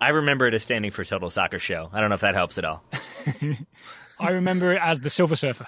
I 0.01 0.09
remember 0.09 0.47
it 0.47 0.55
as 0.55 0.63
standing 0.63 0.91
for 0.91 1.05
Total 1.05 1.29
Soccer 1.29 1.59
Show. 1.59 1.91
I 1.93 2.01
don't 2.01 2.09
know 2.09 2.15
if 2.15 2.23
that 2.23 2.35
helps 2.35 2.57
at 2.57 2.65
all. 2.65 2.83
I 4.19 4.31
remember 4.31 4.73
it 4.73 4.81
as 4.83 5.01
the 5.01 5.11
Silver 5.11 5.37
Surfer. 5.37 5.67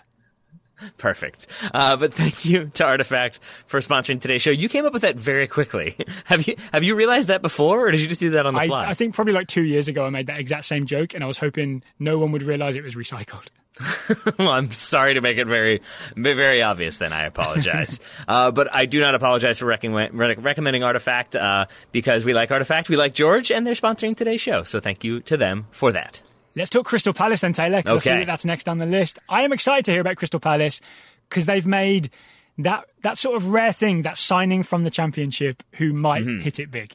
Perfect. 0.98 1.46
Uh, 1.72 1.96
but 1.96 2.12
thank 2.12 2.44
you 2.44 2.70
to 2.74 2.84
Artifact 2.84 3.40
for 3.66 3.80
sponsoring 3.80 4.20
today's 4.20 4.42
show. 4.42 4.50
You 4.50 4.68
came 4.68 4.86
up 4.86 4.92
with 4.92 5.02
that 5.02 5.16
very 5.16 5.46
quickly. 5.46 5.96
have 6.24 6.46
you 6.46 6.56
have 6.72 6.82
you 6.82 6.94
realized 6.94 7.28
that 7.28 7.42
before, 7.42 7.86
or 7.86 7.90
did 7.90 8.00
you 8.00 8.08
just 8.08 8.20
do 8.20 8.30
that 8.30 8.46
on 8.46 8.54
the 8.54 8.60
I, 8.60 8.66
fly? 8.66 8.86
I 8.86 8.94
think 8.94 9.14
probably 9.14 9.32
like 9.32 9.48
two 9.48 9.62
years 9.62 9.88
ago, 9.88 10.04
I 10.04 10.10
made 10.10 10.26
that 10.26 10.40
exact 10.40 10.66
same 10.66 10.86
joke, 10.86 11.14
and 11.14 11.22
I 11.22 11.26
was 11.26 11.38
hoping 11.38 11.82
no 11.98 12.18
one 12.18 12.32
would 12.32 12.42
realize 12.42 12.76
it 12.76 12.84
was 12.84 12.94
recycled. 12.94 13.48
well, 14.38 14.50
I'm 14.50 14.70
sorry 14.70 15.14
to 15.14 15.20
make 15.20 15.36
it 15.36 15.48
very, 15.48 15.82
very 16.16 16.62
obvious. 16.62 16.98
Then 16.98 17.12
I 17.12 17.24
apologize, 17.24 17.98
uh, 18.28 18.52
but 18.52 18.68
I 18.72 18.86
do 18.86 19.00
not 19.00 19.14
apologize 19.14 19.58
for 19.58 19.66
recommend, 19.66 20.16
recommending 20.16 20.84
Artifact 20.84 21.34
uh, 21.34 21.66
because 21.90 22.24
we 22.24 22.34
like 22.34 22.52
Artifact, 22.52 22.88
we 22.88 22.96
like 22.96 23.14
George, 23.14 23.50
and 23.50 23.66
they're 23.66 23.74
sponsoring 23.74 24.16
today's 24.16 24.40
show. 24.40 24.62
So 24.62 24.78
thank 24.78 25.02
you 25.02 25.20
to 25.22 25.36
them 25.36 25.66
for 25.70 25.90
that. 25.92 26.22
Let's 26.56 26.70
talk 26.70 26.86
Crystal 26.86 27.12
Palace 27.12 27.40
then, 27.40 27.52
Taylor. 27.52 27.82
'cause 27.82 27.96
I 27.96 27.98
see 27.98 28.10
Okay. 28.10 28.18
that 28.20 28.26
that's 28.26 28.44
next 28.44 28.68
on 28.68 28.78
the 28.78 28.86
list. 28.86 29.18
I 29.28 29.42
am 29.42 29.52
excited 29.52 29.84
to 29.86 29.92
hear 29.92 30.00
about 30.00 30.16
Crystal 30.16 30.38
Palace 30.40 30.80
because 31.28 31.46
they've 31.46 31.66
made 31.66 32.10
that 32.58 32.84
that 33.02 33.18
sort 33.18 33.34
of 33.36 33.48
rare 33.48 33.72
thing, 33.72 34.02
that 34.02 34.16
signing 34.16 34.62
from 34.62 34.84
the 34.84 34.90
Championship, 34.90 35.62
who 35.74 35.92
might 35.92 36.22
Mm-hmm. 36.24 36.42
hit 36.42 36.58
it 36.60 36.70
big. 36.70 36.94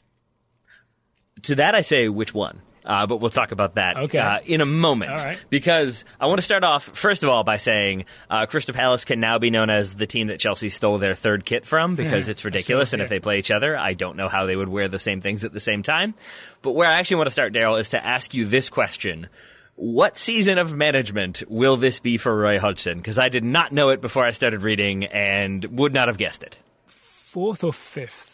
To 1.42 1.54
that, 1.54 1.74
I 1.74 1.80
say 1.82 2.08
which 2.08 2.32
one. 2.34 2.60
Uh, 2.84 3.06
but 3.06 3.18
we'll 3.20 3.28
talk 3.30 3.52
about 3.52 3.74
that 3.74 3.96
Okay. 3.96 4.18
uh, 4.18 4.38
in 4.46 4.60
a 4.62 4.66
moment. 4.66 5.22
Right. 5.22 5.44
Because 5.50 6.04
I 6.18 6.26
want 6.26 6.38
to 6.38 6.44
start 6.44 6.64
off, 6.64 6.84
first 6.84 7.22
of 7.22 7.28
all, 7.28 7.44
by 7.44 7.58
saying 7.58 8.06
uh, 8.30 8.46
Crystal 8.46 8.74
Palace 8.74 9.04
can 9.04 9.20
now 9.20 9.38
be 9.38 9.50
known 9.50 9.68
as 9.68 9.94
the 9.96 10.06
team 10.06 10.28
that 10.28 10.40
Chelsea 10.40 10.70
stole 10.70 10.96
their 10.98 11.12
third 11.14 11.44
kit 11.44 11.66
from 11.66 11.94
because 11.94 12.28
it's 12.30 12.44
ridiculous. 12.44 12.92
and 12.94 13.02
if 13.02 13.08
they 13.10 13.20
play 13.20 13.38
each 13.38 13.50
other, 13.50 13.76
I 13.76 13.92
don't 13.92 14.16
know 14.16 14.28
how 14.28 14.46
they 14.46 14.56
would 14.56 14.68
wear 14.70 14.88
the 14.88 14.98
same 14.98 15.20
things 15.20 15.44
at 15.44 15.52
the 15.52 15.60
same 15.60 15.82
time. 15.82 16.14
But 16.62 16.72
where 16.72 16.88
I 16.88 16.94
actually 16.94 17.16
want 17.16 17.26
to 17.26 17.32
start, 17.32 17.52
Daryl, 17.52 17.78
is 17.78 17.90
to 17.90 18.04
ask 18.04 18.32
you 18.32 18.46
this 18.46 18.70
question. 18.70 19.28
What 19.76 20.16
season 20.18 20.58
of 20.58 20.74
management 20.76 21.42
will 21.48 21.76
this 21.76 22.00
be 22.00 22.18
for 22.18 22.34
Roy 22.36 22.58
Hodgson? 22.58 22.98
Because 22.98 23.18
I 23.18 23.28
did 23.30 23.44
not 23.44 23.72
know 23.72 23.88
it 23.90 24.00
before 24.02 24.26
I 24.26 24.30
started 24.32 24.62
reading 24.62 25.04
and 25.04 25.64
would 25.78 25.94
not 25.94 26.08
have 26.08 26.18
guessed 26.18 26.42
it. 26.42 26.58
Fourth 26.86 27.62
or 27.64 27.72
fifth? 27.72 28.29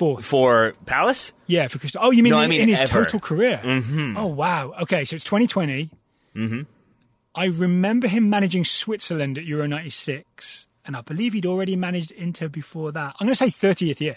Fourth. 0.00 0.24
For 0.24 0.72
Palace? 0.86 1.34
Yeah, 1.46 1.68
for 1.68 1.78
Crystal. 1.78 2.00
Oh, 2.02 2.10
you 2.10 2.22
mean, 2.22 2.30
No, 2.30 2.38
in, 2.38 2.44
I 2.44 2.46
mean 2.46 2.62
in 2.62 2.68
his 2.70 2.80
ever. 2.80 3.04
total 3.04 3.20
career? 3.20 3.60
Mm-hmm. 3.62 4.16
Oh, 4.16 4.28
wow. 4.28 4.72
Okay, 4.80 5.04
so 5.04 5.14
it's 5.14 5.26
2020. 5.26 5.90
Mm-hmm. 6.34 6.62
I 7.34 7.44
remember 7.44 8.08
him 8.08 8.30
managing 8.30 8.64
Switzerland 8.64 9.36
at 9.36 9.44
Euro 9.44 9.66
96, 9.66 10.68
and 10.86 10.96
I 10.96 11.02
believe 11.02 11.34
he'd 11.34 11.44
already 11.44 11.76
managed 11.76 12.12
Inter 12.12 12.48
before 12.48 12.92
that. 12.92 13.14
I'm 13.20 13.26
going 13.26 13.34
to 13.34 13.36
say 13.36 13.48
30th 13.48 14.00
year. 14.00 14.16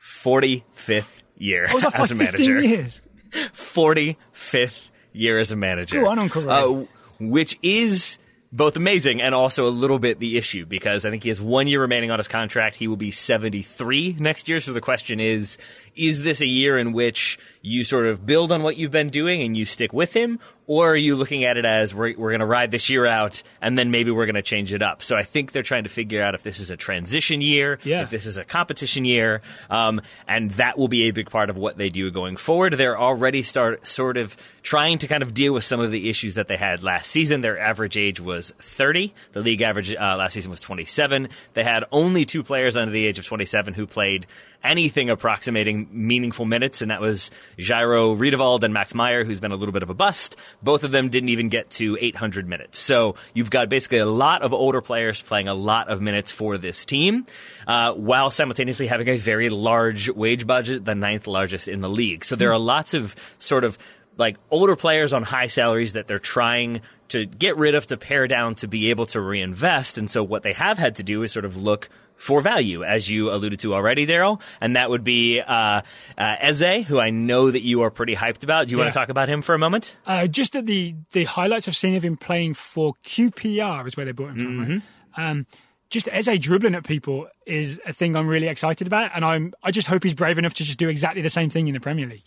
45th 0.00 1.22
year 1.36 1.68
I 1.70 1.74
was 1.74 1.84
off 1.84 1.96
by 1.96 2.02
as 2.02 2.10
a 2.10 2.16
15 2.16 2.54
manager. 2.54 2.66
years. 2.68 3.00
45th 3.32 4.90
year 5.12 5.38
as 5.38 5.52
a 5.52 5.56
manager. 5.56 6.00
Go 6.00 6.08
on, 6.08 6.18
Uncle 6.18 6.42
Ray. 6.42 6.52
Uh, 6.52 6.84
which 7.20 7.58
is 7.62 8.18
both 8.56 8.76
amazing 8.76 9.20
and 9.20 9.34
also 9.34 9.66
a 9.66 9.68
little 9.68 9.98
bit 9.98 10.18
the 10.18 10.38
issue 10.38 10.64
because 10.64 11.04
I 11.04 11.10
think 11.10 11.22
he 11.22 11.28
has 11.28 11.40
one 11.40 11.68
year 11.68 11.82
remaining 11.82 12.10
on 12.10 12.18
his 12.18 12.26
contract. 12.26 12.76
He 12.76 12.88
will 12.88 12.96
be 12.96 13.10
73 13.10 14.16
next 14.18 14.48
year. 14.48 14.60
So 14.60 14.72
the 14.72 14.80
question 14.80 15.20
is, 15.20 15.58
is 15.94 16.22
this 16.22 16.40
a 16.40 16.46
year 16.46 16.78
in 16.78 16.92
which 16.92 17.38
you 17.68 17.82
sort 17.82 18.06
of 18.06 18.24
build 18.24 18.52
on 18.52 18.62
what 18.62 18.76
you've 18.76 18.92
been 18.92 19.08
doing 19.08 19.42
and 19.42 19.56
you 19.56 19.64
stick 19.64 19.92
with 19.92 20.12
him? 20.14 20.38
Or 20.68 20.90
are 20.92 20.96
you 20.96 21.14
looking 21.16 21.44
at 21.44 21.56
it 21.56 21.64
as 21.64 21.92
we're, 21.94 22.16
we're 22.16 22.30
going 22.30 22.40
to 22.40 22.46
ride 22.46 22.70
this 22.72 22.90
year 22.90 23.06
out 23.06 23.42
and 23.60 23.76
then 23.78 23.90
maybe 23.92 24.10
we're 24.12 24.26
going 24.26 24.34
to 24.36 24.42
change 24.42 24.72
it 24.72 24.82
up? 24.82 25.00
So 25.02 25.16
I 25.16 25.22
think 25.22 25.50
they're 25.52 25.62
trying 25.64 25.82
to 25.84 25.88
figure 25.90 26.22
out 26.22 26.34
if 26.36 26.42
this 26.44 26.58
is 26.60 26.70
a 26.70 26.76
transition 26.76 27.40
year, 27.40 27.78
Yeah. 27.84 28.02
if 28.02 28.10
this 28.10 28.24
is 28.26 28.36
a 28.36 28.44
competition 28.44 29.04
year, 29.04 29.42
um, 29.70 30.00
and 30.28 30.50
that 30.52 30.76
will 30.78 30.86
be 30.88 31.04
a 31.04 31.10
big 31.12 31.28
part 31.30 31.50
of 31.50 31.56
what 31.56 31.76
they 31.76 31.88
do 31.88 32.10
going 32.12 32.36
forward. 32.36 32.72
They're 32.74 32.98
already 32.98 33.42
start 33.42 33.84
sort 33.86 34.16
of 34.16 34.36
trying 34.62 34.98
to 34.98 35.08
kind 35.08 35.22
of 35.22 35.34
deal 35.34 35.52
with 35.52 35.62
some 35.64 35.80
of 35.80 35.90
the 35.92 36.08
issues 36.08 36.34
that 36.34 36.46
they 36.48 36.56
had 36.56 36.82
last 36.84 37.10
season. 37.10 37.40
Their 37.40 37.58
average 37.58 37.96
age 37.96 38.20
was 38.20 38.52
30. 38.60 39.12
The 39.32 39.40
league 39.40 39.62
average 39.62 39.92
uh, 39.94 40.16
last 40.16 40.34
season 40.34 40.50
was 40.50 40.60
27. 40.60 41.28
They 41.54 41.64
had 41.64 41.84
only 41.92 42.24
two 42.24 42.42
players 42.44 42.76
under 42.76 42.90
the 42.92 43.06
age 43.06 43.18
of 43.20 43.24
27 43.26 43.74
who 43.74 43.86
played 43.86 44.26
anything 44.66 45.10
approximating 45.10 45.88
meaningful 45.90 46.44
minutes, 46.44 46.82
and 46.82 46.90
that 46.90 47.00
was 47.00 47.30
Jairo 47.58 48.18
Riedewald 48.18 48.64
and 48.64 48.74
Max 48.74 48.94
Meyer, 48.94 49.24
who's 49.24 49.40
been 49.40 49.52
a 49.52 49.56
little 49.56 49.72
bit 49.72 49.82
of 49.82 49.90
a 49.90 49.94
bust. 49.94 50.36
Both 50.62 50.84
of 50.84 50.90
them 50.90 51.08
didn't 51.08 51.30
even 51.30 51.48
get 51.48 51.70
to 51.70 51.96
800 52.00 52.48
minutes. 52.48 52.78
So 52.78 53.14
you've 53.34 53.50
got 53.50 53.68
basically 53.68 53.98
a 53.98 54.06
lot 54.06 54.42
of 54.42 54.52
older 54.52 54.80
players 54.80 55.22
playing 55.22 55.48
a 55.48 55.54
lot 55.54 55.88
of 55.88 56.00
minutes 56.00 56.30
for 56.30 56.58
this 56.58 56.84
team, 56.84 57.26
uh, 57.66 57.92
while 57.94 58.30
simultaneously 58.30 58.86
having 58.86 59.08
a 59.08 59.16
very 59.16 59.48
large 59.48 60.10
wage 60.10 60.46
budget, 60.46 60.84
the 60.84 60.94
ninth 60.94 61.26
largest 61.26 61.68
in 61.68 61.80
the 61.80 61.88
league. 61.88 62.24
So 62.24 62.36
there 62.36 62.52
are 62.52 62.58
lots 62.58 62.94
of 62.94 63.14
sort 63.38 63.64
of 63.64 63.78
like 64.18 64.36
older 64.50 64.76
players 64.76 65.12
on 65.12 65.22
high 65.22 65.46
salaries 65.46 65.92
that 65.92 66.06
they're 66.06 66.18
trying 66.18 66.80
to 67.08 67.26
get 67.26 67.56
rid 67.56 67.74
of 67.74 67.86
to 67.86 67.96
pare 67.96 68.26
down 68.26 68.54
to 68.56 68.68
be 68.68 68.90
able 68.90 69.06
to 69.06 69.20
reinvest. 69.20 69.98
And 69.98 70.10
so 70.10 70.22
what 70.22 70.42
they 70.42 70.52
have 70.54 70.78
had 70.78 70.96
to 70.96 71.02
do 71.02 71.22
is 71.22 71.32
sort 71.32 71.44
of 71.44 71.56
look 71.56 71.88
for 72.16 72.40
value, 72.40 72.82
as 72.84 73.10
you 73.10 73.30
alluded 73.30 73.60
to 73.60 73.74
already, 73.74 74.06
Daryl. 74.06 74.40
And 74.60 74.76
that 74.76 74.90
would 74.90 75.04
be 75.04 75.40
uh, 75.40 75.82
uh, 76.18 76.36
Eze, 76.40 76.84
who 76.86 76.98
I 76.98 77.10
know 77.10 77.50
that 77.50 77.62
you 77.62 77.82
are 77.82 77.90
pretty 77.90 78.14
hyped 78.14 78.42
about. 78.42 78.66
Do 78.66 78.72
you 78.72 78.78
want 78.78 78.92
to 78.92 78.98
talk 78.98 79.08
about 79.08 79.28
him 79.28 79.42
for 79.42 79.54
a 79.54 79.58
moment? 79.58 79.96
Uh, 80.06 80.26
just 80.26 80.54
that 80.54 80.66
the 80.66 80.94
the 81.12 81.24
highlights 81.24 81.68
I've 81.68 81.76
seen 81.76 81.94
of 81.94 82.04
him 82.04 82.16
playing 82.16 82.54
for 82.54 82.94
QPR 83.04 83.86
is 83.86 83.96
where 83.96 84.06
they 84.06 84.12
brought 84.12 84.30
him 84.30 84.38
from. 84.38 84.60
Right? 84.60 84.82
Um, 85.16 85.46
just 85.88 86.08
Eze 86.10 86.38
dribbling 86.38 86.74
at 86.74 86.84
people 86.84 87.28
is 87.46 87.80
a 87.86 87.92
thing 87.92 88.16
I'm 88.16 88.28
really 88.28 88.48
excited 88.48 88.86
about, 88.86 89.12
and 89.14 89.24
I'm 89.24 89.54
I 89.62 89.70
just 89.70 89.86
hope 89.86 90.02
he's 90.02 90.14
brave 90.14 90.38
enough 90.38 90.54
to 90.54 90.64
just 90.64 90.78
do 90.78 90.88
exactly 90.88 91.22
the 91.22 91.30
same 91.30 91.50
thing 91.50 91.68
in 91.68 91.74
the 91.74 91.80
Premier 91.80 92.06
League. 92.06 92.24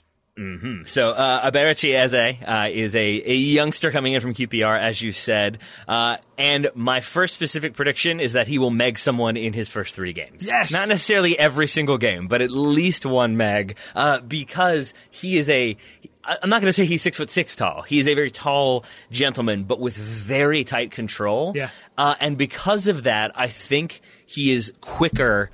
So 0.86 1.11
uh, 1.11 1.52
Eberechi 1.52 1.94
Eze 1.94 2.38
uh, 2.45 2.68
is 2.72 2.95
a, 2.95 3.32
a 3.32 3.34
youngster 3.34 3.91
coming 3.91 4.14
in 4.14 4.22
from 4.22 4.34
QPR, 4.34 4.80
as 4.80 5.02
you 5.02 5.11
said. 5.11 5.60
Uh, 5.88 6.18
and 6.38 6.70
my 6.76 7.02
first 7.02 7.34
specific 7.34 7.74
prediction 7.74 8.20
is 8.20 8.34
that 8.34 8.48
he 8.48 8.57
will 8.57 8.72
meg 8.72 8.98
someone 8.98 9.36
in 9.36 9.53
his 9.53 9.68
first 9.68 9.95
three 9.95 10.14
games. 10.14 10.48
Yes! 10.48 10.72
Not 10.72 10.88
necessarily 10.88 11.38
every 11.38 11.68
single 11.68 11.98
game, 11.98 12.28
but 12.28 12.41
at 12.41 12.52
least 12.52 13.06
one 13.06 13.36
meg, 13.36 13.78
uh, 13.95 14.22
because 14.22 14.94
he 15.11 15.38
is 15.38 15.49
a 15.49 15.76
I'm 16.24 16.49
not 16.49 16.61
going 16.61 16.70
to 16.70 16.74
say 16.74 16.86
he's 16.86 17.02
six 17.02 17.18
foot 17.18 17.30
six 17.30 17.56
tall. 17.56 17.82
He 17.82 17.99
is 17.99 18.07
a 18.07 18.14
very 18.14 18.30
tall 18.30 18.86
gentleman, 19.11 19.64
but 19.64 19.80
with 19.80 19.98
very 19.98 20.64
tight 20.64 20.91
control. 20.91 21.53
Yeah. 21.56 21.70
Uh, 21.98 22.16
and 22.20 22.38
because 22.38 22.88
of 22.88 23.03
that, 23.03 23.32
I 23.36 23.48
think 23.48 24.02
he 24.26 24.52
is 24.52 24.72
quicker 24.80 25.49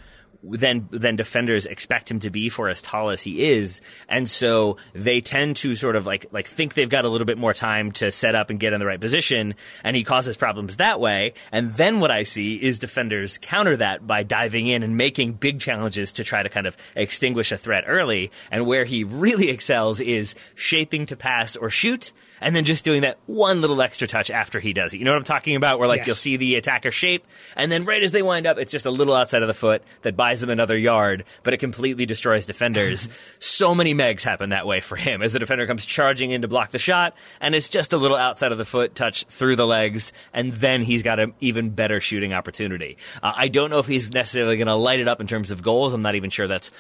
than 0.52 0.88
than 0.92 1.16
defenders 1.16 1.66
expect 1.66 2.10
him 2.10 2.20
to 2.20 2.30
be 2.30 2.50
for 2.50 2.70
as 2.70 2.82
tall 2.82 3.10
as 3.10 3.22
he 3.22 3.52
is, 3.52 3.82
and 4.08 4.30
so 4.30 4.78
they 4.94 5.22
tend 5.22 5.56
to 5.58 5.76
sort 5.76 5.96
of 5.96 6.06
like 6.06 6.28
like 6.32 6.48
think 6.48 6.74
they've 6.74 6.90
got 6.90 7.06
a 7.06 7.10
little 7.10 7.26
bit 7.26 7.38
more 7.38 7.54
time 7.54 7.92
to 7.94 8.12
set 8.12 8.36
up 8.36 8.50
and 8.50 8.60
get 8.60 8.74
in 8.74 8.80
the 8.80 8.86
right 8.86 9.00
position, 9.00 9.56
and 9.84 9.96
he 9.96 10.04
causes 10.04 10.38
problems 10.38 10.78
that 10.78 11.00
way. 11.00 11.34
And 11.52 11.74
then 11.74 12.00
what 12.00 12.12
I 12.12 12.24
see 12.24 12.56
is 12.56 12.80
defenders 12.80 13.38
counter 13.38 13.78
that 13.78 14.06
by 14.06 14.24
diving 14.24 14.68
in 14.68 14.84
and 14.84 14.98
making 14.98 15.34
big 15.34 15.60
challenges 15.60 16.14
to 16.14 16.24
try 16.24 16.44
to 16.44 16.50
kind 16.50 16.68
of 16.68 16.78
extinguish 16.96 17.52
a 17.52 17.58
threat 17.58 17.84
early. 17.88 18.32
And 18.52 18.66
where 18.66 18.86
he 18.86 19.04
really 19.04 19.50
excels 19.56 20.00
is 20.00 20.36
shaping 20.56 21.06
to 21.08 21.16
pass 21.16 21.56
or 21.56 21.70
shoot 21.70 22.12
and 22.42 22.56
then 22.56 22.64
just 22.64 22.84
doing 22.86 23.02
that 23.02 23.18
one 23.26 23.62
little 23.62 23.82
extra 23.82 24.08
touch 24.08 24.30
after 24.30 24.60
he 24.60 24.74
does 24.74 24.94
it. 24.94 24.98
You 24.98 25.06
know 25.06 25.12
what 25.12 25.18
I'm 25.18 25.24
talking 25.24 25.56
about? 25.56 25.80
Where 25.80 25.88
like 25.88 26.00
Yes. 26.00 26.08
you'll 26.08 26.16
see 26.16 26.38
the 26.38 26.56
attacker 26.56 26.92
shape, 26.92 27.26
and 27.56 27.72
then 27.72 27.86
right 27.86 28.02
as 28.04 28.12
they 28.12 28.22
wind 28.22 28.46
up, 28.48 28.58
it's 28.58 28.72
just 28.72 28.86
a 28.86 28.92
little 28.92 29.16
outside 29.16 29.42
of 29.42 29.48
the 29.48 29.54
foot 29.54 29.84
that 30.02 30.16
buys 30.18 30.42
them 30.42 30.50
another 30.50 30.78
yard, 30.78 31.24
but 31.44 31.54
it 31.54 31.58
completely 31.58 32.06
destroys 32.06 32.46
defenders. 32.46 33.08
so 33.40 33.74
many 33.76 33.94
megs 33.94 34.24
happen 34.24 34.50
that 34.50 34.68
way 34.68 34.80
for 34.82 34.96
him 34.96 35.22
as 35.22 35.34
the 35.34 35.40
defender 35.40 35.66
comes 35.68 35.86
charging 35.86 36.32
in 36.32 36.42
to 36.42 36.48
block 36.48 36.72
the 36.72 36.80
shot, 36.80 37.16
and 37.40 37.56
it's 37.56 37.70
just 37.70 37.94
a 37.94 37.98
little 37.98 38.18
outside 38.18 38.52
of 38.52 38.58
the 38.58 38.66
foot 38.66 38.96
touch 38.96 39.24
through 39.26 39.56
the 39.56 39.68
legs, 39.68 40.12
and 40.34 40.52
then 40.54 40.82
he's 40.82 41.04
got 41.04 41.20
an 41.20 41.34
even 41.40 41.70
better 41.70 42.00
shooting 42.00 42.34
opportunity. 42.34 42.98
Uh, 43.24 43.34
I 43.36 43.48
don't 43.48 43.70
know 43.70 43.80
if 43.80 43.88
he's 43.88 44.12
necessarily 44.14 44.58
going 44.58 44.68
to 44.68 44.76
light 44.76 45.00
it 45.00 45.08
up 45.08 45.22
in 45.22 45.28
terms 45.28 45.52
of 45.52 45.62
goals. 45.64 45.94
I'm 45.94 46.02
not 46.02 46.16
even 46.16 46.30
sure 46.30 46.48
that's 46.48 46.72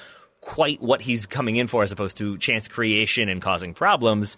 quite 0.41 0.79
what 0.81 1.01
he's 1.01 1.25
coming 1.25 1.55
in 1.55 1.65
for 1.65 1.81
as 1.81 1.91
opposed 1.91 2.17
to 2.17 2.37
chance 2.37 2.67
creation 2.67 3.29
and 3.29 3.41
causing 3.41 3.73
problems. 3.73 4.37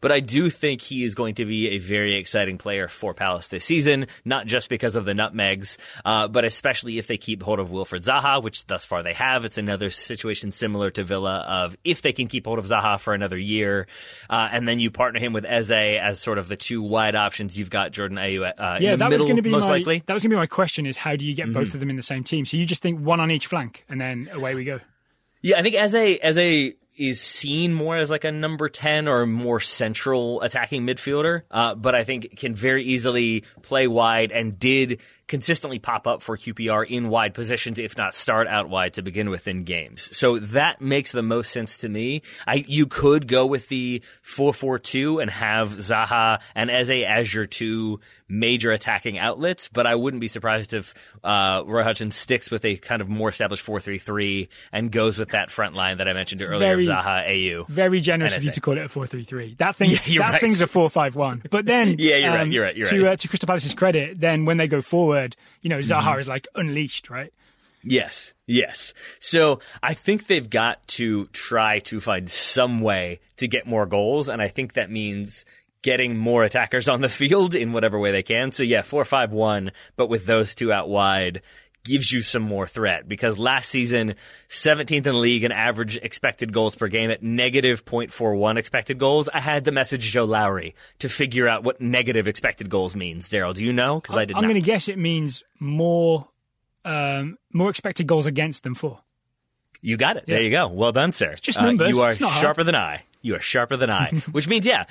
But 0.00 0.12
I 0.12 0.20
do 0.20 0.50
think 0.50 0.80
he 0.80 1.04
is 1.04 1.14
going 1.14 1.36
to 1.36 1.44
be 1.44 1.70
a 1.70 1.78
very 1.78 2.16
exciting 2.16 2.58
player 2.58 2.88
for 2.88 3.14
Palace 3.14 3.48
this 3.48 3.64
season, 3.64 4.06
not 4.24 4.46
just 4.46 4.68
because 4.68 4.96
of 4.96 5.04
the 5.04 5.14
nutmegs, 5.14 5.78
uh, 6.04 6.28
but 6.28 6.44
especially 6.44 6.98
if 6.98 7.06
they 7.06 7.16
keep 7.16 7.42
hold 7.42 7.58
of 7.58 7.70
Wilfried 7.70 8.04
Zaha, 8.04 8.42
which 8.42 8.66
thus 8.66 8.84
far 8.84 9.02
they 9.02 9.12
have. 9.14 9.44
It's 9.44 9.58
another 9.58 9.90
situation 9.90 10.50
similar 10.50 10.90
to 10.90 11.02
Villa 11.02 11.38
of 11.48 11.76
if 11.84 12.02
they 12.02 12.12
can 12.12 12.26
keep 12.28 12.46
hold 12.46 12.58
of 12.58 12.66
Zaha 12.66 12.98
for 13.00 13.14
another 13.14 13.38
year, 13.38 13.86
uh, 14.28 14.48
and 14.52 14.66
then 14.68 14.80
you 14.80 14.90
partner 14.90 15.20
him 15.20 15.32
with 15.32 15.44
Eze 15.44 15.70
as 15.72 16.20
sort 16.20 16.38
of 16.38 16.48
the 16.48 16.56
two 16.56 16.82
wide 16.82 17.14
options. 17.14 17.58
You've 17.58 17.70
got 17.70 17.92
Jordan 17.92 18.18
Ayew 18.18 18.44
uh, 18.46 18.78
Yeah, 18.80 18.92
in 18.94 18.98
the 18.98 19.04
that 19.04 19.10
middle, 19.10 19.10
was 19.18 19.24
going 19.24 19.36
to 19.36 19.42
be 19.42 19.50
most 19.50 19.64
my 19.64 19.70
likely. 19.76 20.02
that 20.06 20.12
was 20.14 20.22
going 20.22 20.30
to 20.30 20.36
be 20.36 20.40
my 20.40 20.46
question: 20.46 20.86
is 20.86 20.96
how 20.96 21.16
do 21.16 21.24
you 21.26 21.34
get 21.34 21.44
Mm-hmm. 21.44 21.52
both 21.52 21.74
of 21.74 21.80
them 21.80 21.90
in 21.90 21.96
the 21.96 22.02
same 22.02 22.24
team? 22.24 22.44
So 22.46 22.56
you 22.56 22.64
just 22.66 22.80
think 22.82 23.00
one 23.00 23.20
on 23.20 23.30
each 23.30 23.46
flank, 23.48 23.84
and 23.88 24.00
then 24.00 24.28
away 24.32 24.54
we 24.54 24.64
go. 24.64 24.80
Yeah, 25.42 25.58
I 25.58 25.62
think 25.62 25.74
as 25.74 25.94
a 25.94 26.18
as 26.18 26.38
a 26.38 26.72
is 26.96 27.20
seen 27.20 27.72
more 27.72 27.96
as 27.96 28.10
like 28.10 28.24
a 28.24 28.32
number 28.32 28.68
10 28.68 29.08
or 29.08 29.26
more 29.26 29.60
central 29.60 30.40
attacking 30.42 30.86
midfielder, 30.86 31.42
uh, 31.50 31.74
but 31.74 31.94
I 31.94 32.04
think 32.04 32.36
can 32.36 32.54
very 32.54 32.84
easily 32.84 33.44
play 33.62 33.86
wide 33.86 34.32
and 34.32 34.58
did 34.58 35.00
consistently 35.26 35.78
pop 35.78 36.06
up 36.06 36.22
for 36.22 36.36
QPR 36.36 36.86
in 36.86 37.08
wide 37.08 37.34
positions, 37.34 37.78
if 37.78 37.96
not 37.96 38.14
start 38.14 38.46
out 38.46 38.68
wide 38.68 38.94
to 38.94 39.02
begin 39.02 39.30
with 39.30 39.48
in 39.48 39.64
games. 39.64 40.14
So 40.16 40.38
that 40.38 40.80
makes 40.80 41.12
the 41.12 41.22
most 41.22 41.50
sense 41.50 41.78
to 41.78 41.88
me. 41.88 42.22
I, 42.46 42.64
you 42.66 42.86
could 42.86 43.26
go 43.26 43.46
with 43.46 43.68
the 43.68 44.02
4-4-2 44.22 45.22
and 45.22 45.30
have 45.30 45.70
Zaha 45.70 46.40
and 46.54 46.70
Eze 46.70 47.04
as 47.06 47.32
your 47.32 47.44
two 47.46 48.00
major 48.28 48.70
attacking 48.72 49.18
outlets, 49.18 49.68
but 49.68 49.86
I 49.86 49.94
wouldn't 49.94 50.20
be 50.20 50.28
surprised 50.28 50.74
if 50.74 50.94
uh, 51.22 51.62
Roy 51.66 51.82
Hodgson 51.82 52.10
sticks 52.10 52.50
with 52.50 52.64
a 52.64 52.76
kind 52.76 53.00
of 53.00 53.08
more 53.08 53.28
established 53.28 53.64
4-3-3 53.66 54.48
and 54.72 54.90
goes 54.90 55.18
with 55.18 55.30
that 55.30 55.50
front 55.50 55.74
line 55.74 55.98
that 55.98 56.08
I 56.08 56.12
mentioned 56.12 56.42
earlier 56.42 56.58
Very- 56.58 56.86
of 56.86 56.90
Zaha, 56.90 57.26
Ayew. 57.28 57.68
Very 57.68 58.00
generous 58.00 58.36
of 58.36 58.44
you 58.44 58.50
to 58.50 58.60
call 58.60 58.76
it 58.76 58.84
a 58.84 58.88
four-three-three. 58.88 59.54
That 59.58 59.76
thing, 59.76 59.90
Yeah, 60.06 60.22
that 60.22 60.32
right. 60.32 60.40
thing's 60.40 60.60
a 60.60 60.66
four-five-one. 60.66 61.42
But 61.50 61.64
then, 61.66 61.96
Yeah, 61.98 62.16
you're 62.16 62.30
right, 62.30 62.40
um, 62.40 62.52
you're 62.52 62.64
right, 62.64 62.76
you're 62.76 62.86
to, 62.86 63.04
right. 63.04 63.12
Uh, 63.12 63.16
to 63.16 63.28
Crystal 63.28 63.46
Palace's 63.46 63.74
credit, 63.74 64.18
then 64.20 64.44
when 64.44 64.56
they 64.56 64.68
go 64.68 64.82
forward, 64.82 65.13
you 65.62 65.70
know, 65.70 65.78
Zaha 65.78 66.02
Mm-hmm. 66.02 66.20
is 66.20 66.28
like 66.28 66.46
unleashed, 66.54 67.10
right? 67.10 67.32
Yes, 67.82 68.32
yes. 68.46 68.94
So 69.18 69.60
I 69.82 69.92
think 69.94 70.26
they've 70.26 70.48
got 70.48 70.86
to 70.88 71.26
try 71.26 71.80
to 71.80 72.00
find 72.00 72.30
some 72.30 72.80
way 72.80 73.20
to 73.36 73.46
get 73.46 73.66
more 73.66 73.84
goals, 73.86 74.28
and 74.28 74.40
I 74.40 74.48
think 74.48 74.72
that 74.72 74.90
means 74.90 75.44
getting 75.82 76.16
more 76.16 76.44
attackers 76.44 76.88
on 76.88 77.02
the 77.02 77.08
field 77.20 77.54
in 77.54 77.72
whatever 77.74 77.98
way 77.98 78.10
they 78.10 78.22
can. 78.22 78.52
So 78.52 78.62
yeah, 78.62 78.80
four 78.80 79.04
five 79.04 79.32
one, 79.32 79.70
but 79.96 80.08
with 80.08 80.24
those 80.24 80.54
two 80.54 80.72
out 80.72 80.88
wide 80.88 81.42
gives 81.84 82.10
you 82.10 82.22
some 82.22 82.42
more 82.42 82.66
threat 82.66 83.06
because 83.06 83.38
last 83.38 83.68
season 83.68 84.14
17th 84.48 84.96
in 84.96 85.02
the 85.02 85.12
league 85.12 85.44
in 85.44 85.52
average 85.52 85.96
expected 85.98 86.52
goals 86.52 86.74
per 86.76 86.88
game 86.88 87.10
at 87.10 87.22
negative 87.22 87.84
0.41 87.84 88.56
expected 88.58 88.98
goals 88.98 89.28
i 89.34 89.38
had 89.40 89.64
to 89.66 89.70
message 89.72 90.02
joe 90.10 90.24
lowry 90.24 90.74
to 90.98 91.08
figure 91.08 91.46
out 91.46 91.62
what 91.62 91.80
negative 91.80 92.26
expected 92.26 92.70
goals 92.70 92.96
means 92.96 93.28
daryl 93.30 93.54
do 93.54 93.62
you 93.62 93.72
know 93.72 94.00
because 94.00 94.16
i 94.16 94.24
did 94.24 94.34
I'm 94.36 94.42
going 94.44 94.54
to 94.54 94.60
guess 94.62 94.88
it 94.88 94.96
means 94.98 95.44
more, 95.60 96.26
um, 96.84 97.38
more 97.52 97.70
expected 97.70 98.06
goals 98.06 98.26
against 98.26 98.62
than 98.64 98.74
for. 98.74 99.00
You 99.80 99.96
got 99.98 100.16
it. 100.16 100.24
There 100.26 100.40
you 100.42 100.50
go. 100.50 100.68
Well 100.68 100.92
done, 100.92 101.12
sir. 101.12 101.34
just 101.40 101.58
Uh, 101.58 101.66
numbers. 101.66 101.90
you 101.90 102.00
are 102.00 102.10
It's 102.10 102.20
not 102.20 102.30
hard. 102.30 102.42
sharper 102.42 102.64
than 102.64 102.74
I. 102.74 103.02
You 103.24 103.34
are 103.36 103.40
sharper 103.40 103.78
than 103.78 103.88
I. 103.88 104.10
Which 104.32 104.46
means, 104.46 104.66
yeah, 104.66 104.84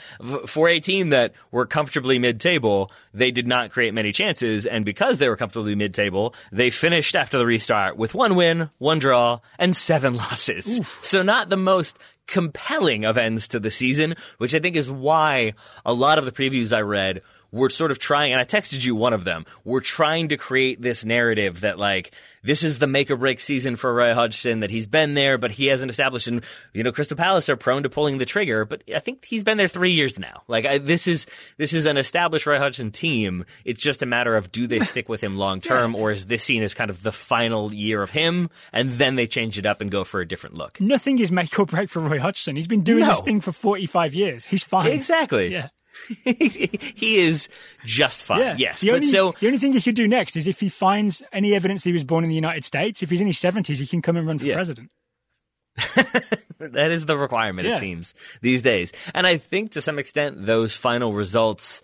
for 0.47 0.67
a 0.67 0.79
team 0.79 1.09
that 1.09 1.35
were 1.51 1.67
comfortably 1.67 2.17
mid-table, 2.17 2.91
they 3.13 3.29
did 3.29 3.45
not 3.45 3.69
create 3.69 3.93
many 3.93 4.11
chances, 4.11 4.65
and 4.65 4.83
because 4.83 5.19
they 5.19 5.29
were 5.29 5.37
comfortably 5.37 5.75
mid-table, 5.75 6.33
they 6.51 6.71
finished 6.71 7.15
after 7.15 7.37
the 7.37 7.45
restart 7.45 7.95
with 7.95 8.15
one 8.15 8.35
win, 8.35 8.71
one 8.79 8.97
draw, 8.97 9.39
and 9.59 9.75
seven 9.75 10.15
losses. 10.17 10.81
So 11.03 11.21
not 11.21 11.51
the 11.51 11.57
most 11.57 11.99
compelling 12.25 13.05
of 13.05 13.19
ends 13.19 13.47
to 13.49 13.59
the 13.59 13.69
season, 13.69 14.15
which 14.39 14.55
I 14.55 14.59
think 14.59 14.77
is 14.77 14.89
why 14.89 15.53
a 15.85 15.93
lot 15.93 16.17
of 16.17 16.25
the 16.25 16.31
previews 16.31 16.75
I 16.75 16.81
read 16.81 17.21
were 17.51 17.69
sort 17.69 17.91
of 17.91 17.99
trying, 17.99 18.33
and 18.33 18.41
I 18.41 18.45
texted 18.45 18.83
you 18.83 18.95
one 18.95 19.13
of 19.13 19.25
them, 19.25 19.45
we're 19.63 19.79
trying 19.79 20.29
to 20.29 20.37
create 20.37 20.81
this 20.81 21.05
narrative 21.05 21.61
that 21.61 21.77
like, 21.77 22.11
this 22.43 22.63
is 22.63 22.79
the 22.79 22.87
make 22.87 23.09
or 23.09 23.15
break 23.15 23.39
season 23.39 23.75
for 23.75 23.93
Roy 23.93 24.13
Hodgson, 24.13 24.59
that 24.59 24.69
he's 24.69 24.85
been 24.87 25.13
there, 25.13 25.37
but 25.37 25.51
he 25.51 25.67
hasn't 25.67 25.89
established, 25.89 26.27
and 26.27 26.43
you 26.73 26.83
know, 26.83 26.91
Crystal 26.91 27.17
Palace 27.17 27.49
are 27.49 27.55
prone 27.55 27.83
to 27.83 27.89
pulling 27.89 28.17
the 28.17 28.25
trigger, 28.25 28.65
but 28.65 28.83
I 28.93 28.99
think 28.99 29.25
he's 29.25 29.43
been 29.43 29.57
there 29.57 29.67
three 29.67 29.91
years 29.93 30.19
now. 30.19 30.43
Like, 30.47 30.65
I, 30.65 30.77
this 30.77 31.07
is, 31.07 31.25
this 31.57 31.73
is 31.73 31.85
an 31.85 31.97
established 31.97 32.45
Roy 32.45 32.59
Hodgson 32.59 32.91
team. 32.91 33.45
It's 33.65 33.79
just 33.79 34.01
a 34.03 34.05
matter 34.05 34.35
of 34.35 34.51
do 34.51 34.67
they 34.67 34.79
stick 34.81 35.09
with 35.09 35.21
him 35.23 35.37
long 35.37 35.61
term, 35.61 35.95
or 35.95 36.11
is 36.11 36.25
this 36.25 36.43
seen 36.43 36.63
as 36.63 36.73
kind 36.73 36.89
of 36.89 37.01
the 37.01 37.11
final 37.11 37.73
year 37.73 38.01
of 38.03 38.11
him, 38.11 38.49
and 38.71 38.89
then 38.91 39.15
they 39.15 39.25
change 39.27 39.57
it 39.57 39.65
up 39.65 39.81
and 39.81 39.89
go 39.89 40.03
for 40.03 40.19
a 40.21 40.27
different 40.27 40.55
look? 40.57 40.79
Nothing 40.81 41.19
is 41.19 41.31
make 41.31 41.57
or 41.57 41.65
break 41.65 41.89
for 41.89 42.01
Roy 42.01 42.19
Hodgson. 42.19 42.55
He's 42.55 42.67
been 42.67 42.83
doing 42.83 42.99
No. 42.99 43.09
this 43.09 43.21
thing 43.21 43.39
for 43.41 43.51
45 43.51 44.13
years. 44.13 44.45
He's 44.45 44.63
fine. 44.63 44.87
Exactly. 44.91 45.47
Yeah. 45.51 45.69
he 46.23 47.17
is 47.19 47.49
just 47.85 48.23
fine. 48.25 48.39
Yeah. 48.39 48.55
Yes. 48.57 48.81
The 48.81 48.87
but 48.89 48.95
only, 48.95 49.07
so 49.07 49.33
the 49.39 49.47
only 49.47 49.59
thing 49.59 49.73
he 49.73 49.81
could 49.81 49.95
do 49.95 50.07
next 50.07 50.35
is 50.35 50.47
if 50.47 50.59
he 50.59 50.69
finds 50.69 51.21
any 51.31 51.53
evidence 51.55 51.83
that 51.83 51.89
he 51.89 51.93
was 51.93 52.03
born 52.03 52.23
in 52.23 52.29
the 52.29 52.35
United 52.35 52.65
States, 52.65 53.03
if 53.03 53.09
he's 53.09 53.21
in 53.21 53.27
his 53.27 53.37
70s, 53.37 53.77
he 53.77 53.87
can 53.87 54.01
come 54.01 54.17
and 54.17 54.27
run 54.27 54.39
for 54.39 54.45
Yeah. 54.45 54.55
president. 54.55 54.91
that 56.59 56.91
is 56.91 57.05
the 57.05 57.17
requirement, 57.17 57.67
Yeah. 57.67 57.75
it 57.77 57.79
seems, 57.79 58.13
these 58.41 58.61
days. 58.61 58.91
And 59.13 59.25
I 59.25 59.37
think 59.37 59.71
to 59.71 59.81
some 59.81 59.99
extent 59.99 60.45
those 60.45 60.75
final 60.75 61.13
results 61.13 61.81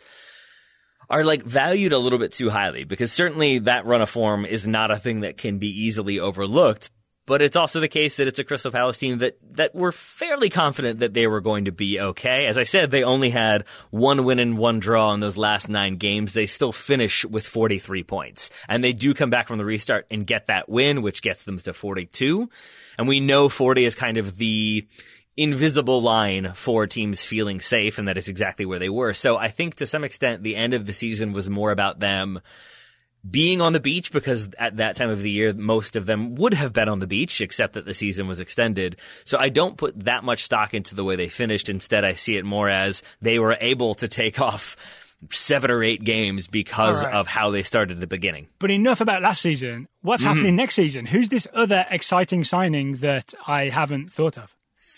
are 1.10 1.24
like 1.24 1.44
valued 1.44 1.92
a 1.94 1.98
little 1.98 2.20
bit 2.20 2.32
too 2.32 2.50
highly 2.50 2.84
because 2.84 3.12
certainly 3.12 3.60
that 3.60 3.86
run 3.86 4.02
of 4.02 4.10
form 4.10 4.46
is 4.46 4.68
not 4.68 4.92
a 4.92 4.96
thing 4.98 5.22
that 5.22 5.38
can 5.38 5.58
be 5.58 5.68
easily 5.86 6.20
overlooked. 6.20 6.92
But 7.30 7.44
it's 7.44 7.56
also 7.56 7.80
the 7.80 7.88
case 7.88 8.18
that 8.18 8.28
it's 8.28 8.40
a 8.40 8.44
Crystal 8.44 8.72
Palace 8.72 8.98
team 8.98 9.20
that, 9.20 9.38
that 9.54 9.76
we're 9.76 9.92
fairly 9.92 10.50
confident 10.50 11.02
that 11.02 11.14
they 11.14 11.28
were 11.28 11.42
going 11.42 11.66
to 11.66 11.72
be 11.72 12.00
okay. 12.00 12.48
As 12.48 12.58
I 12.58 12.64
said, 12.64 12.90
they 12.90 13.04
only 13.04 13.30
had 13.30 13.66
one 13.92 14.26
win 14.26 14.40
and 14.40 14.58
one 14.58 14.80
draw 14.80 15.14
in 15.14 15.20
those 15.20 15.38
last 15.38 15.70
nine 15.70 15.98
games. 15.98 16.34
They 16.34 16.48
still 16.48 16.72
finish 16.72 17.24
with 17.24 17.46
43 17.46 18.02
points. 18.04 18.50
And 18.68 18.84
they 18.84 18.94
do 18.94 19.14
come 19.14 19.30
back 19.30 19.48
from 19.48 19.60
the 19.60 19.64
restart 19.64 20.08
and 20.10 20.26
get 20.26 20.48
that 20.48 20.70
win, 20.70 21.04
which 21.04 21.22
gets 21.22 21.44
them 21.44 21.60
to 21.60 21.72
42. 21.72 22.50
And 22.98 23.08
we 23.08 23.20
know 23.20 23.48
40 23.48 23.86
is 23.86 23.94
kind 23.94 24.18
of 24.18 24.38
the 24.38 24.88
invisible 25.38 26.02
line 26.02 26.54
for 26.56 26.88
teams 26.88 27.24
feeling 27.24 27.60
safe, 27.60 28.00
and 28.00 28.08
that 28.08 28.18
is 28.18 28.28
exactly 28.28 28.66
where 28.66 28.80
they 28.80 28.90
were. 28.90 29.14
So 29.14 29.38
I 29.38 29.50
think 29.50 29.76
to 29.76 29.86
some 29.86 30.04
extent, 30.04 30.42
the 30.42 30.56
end 30.56 30.74
of 30.74 30.88
the 30.88 30.94
season 30.94 31.34
was 31.34 31.48
more 31.48 31.70
about 31.70 32.00
them 32.00 32.42
being 33.30 33.62
on 33.62 33.74
the 33.74 33.80
beach 33.80 34.12
because 34.12 34.50
at 34.58 34.78
that 34.78 34.96
time 34.96 35.10
of 35.10 35.22
the 35.22 35.32
year, 35.32 35.54
most 35.54 35.96
of 35.96 36.06
them 36.06 36.36
would 36.36 36.54
have 36.54 36.74
been 36.74 36.88
on 36.90 37.00
the 37.00 37.08
beach, 37.08 37.42
except 37.42 37.74
that 37.74 37.86
the 37.86 37.94
season 37.94 38.28
was 38.28 38.40
extended. 38.40 38.98
So 39.26 39.38
I 39.40 39.50
don't 39.50 39.78
put 39.78 40.06
that 40.06 40.24
much 40.24 40.44
stock 40.44 40.74
into 40.74 40.96
the 40.96 41.04
way 41.04 41.16
they 41.16 41.28
finished. 41.30 41.70
Instead, 41.70 42.06
I 42.06 42.12
see 42.14 42.38
it 42.38 42.46
more 42.46 42.70
as 42.70 43.04
they 43.22 43.40
were 43.40 43.58
able 43.60 43.94
to 43.96 44.08
take 44.08 44.40
off 44.42 44.76
seven 45.32 45.70
or 45.70 45.84
eight 45.84 46.02
games 46.02 46.48
because 46.48 47.04
right. 47.04 47.14
of 47.14 47.28
how 47.28 47.50
they 47.50 47.62
started 47.62 47.96
at 47.98 48.00
the 48.00 48.08
beginning. 48.08 48.48
But 48.58 48.72
enough 48.72 49.02
about 49.02 49.22
last 49.22 49.42
season. 49.42 49.88
What's 50.02 50.24
Mm-hmm. 50.24 50.30
happening 50.30 50.56
next 50.56 50.76
season? 50.76 51.06
Who's 51.06 51.28
this 51.28 51.46
other 51.54 51.86
exciting 51.90 52.46
signing 52.46 52.94
that 52.98 53.34
I 53.46 53.68
haven't 53.68 54.14
thought 54.14 54.38
of? 54.38 54.56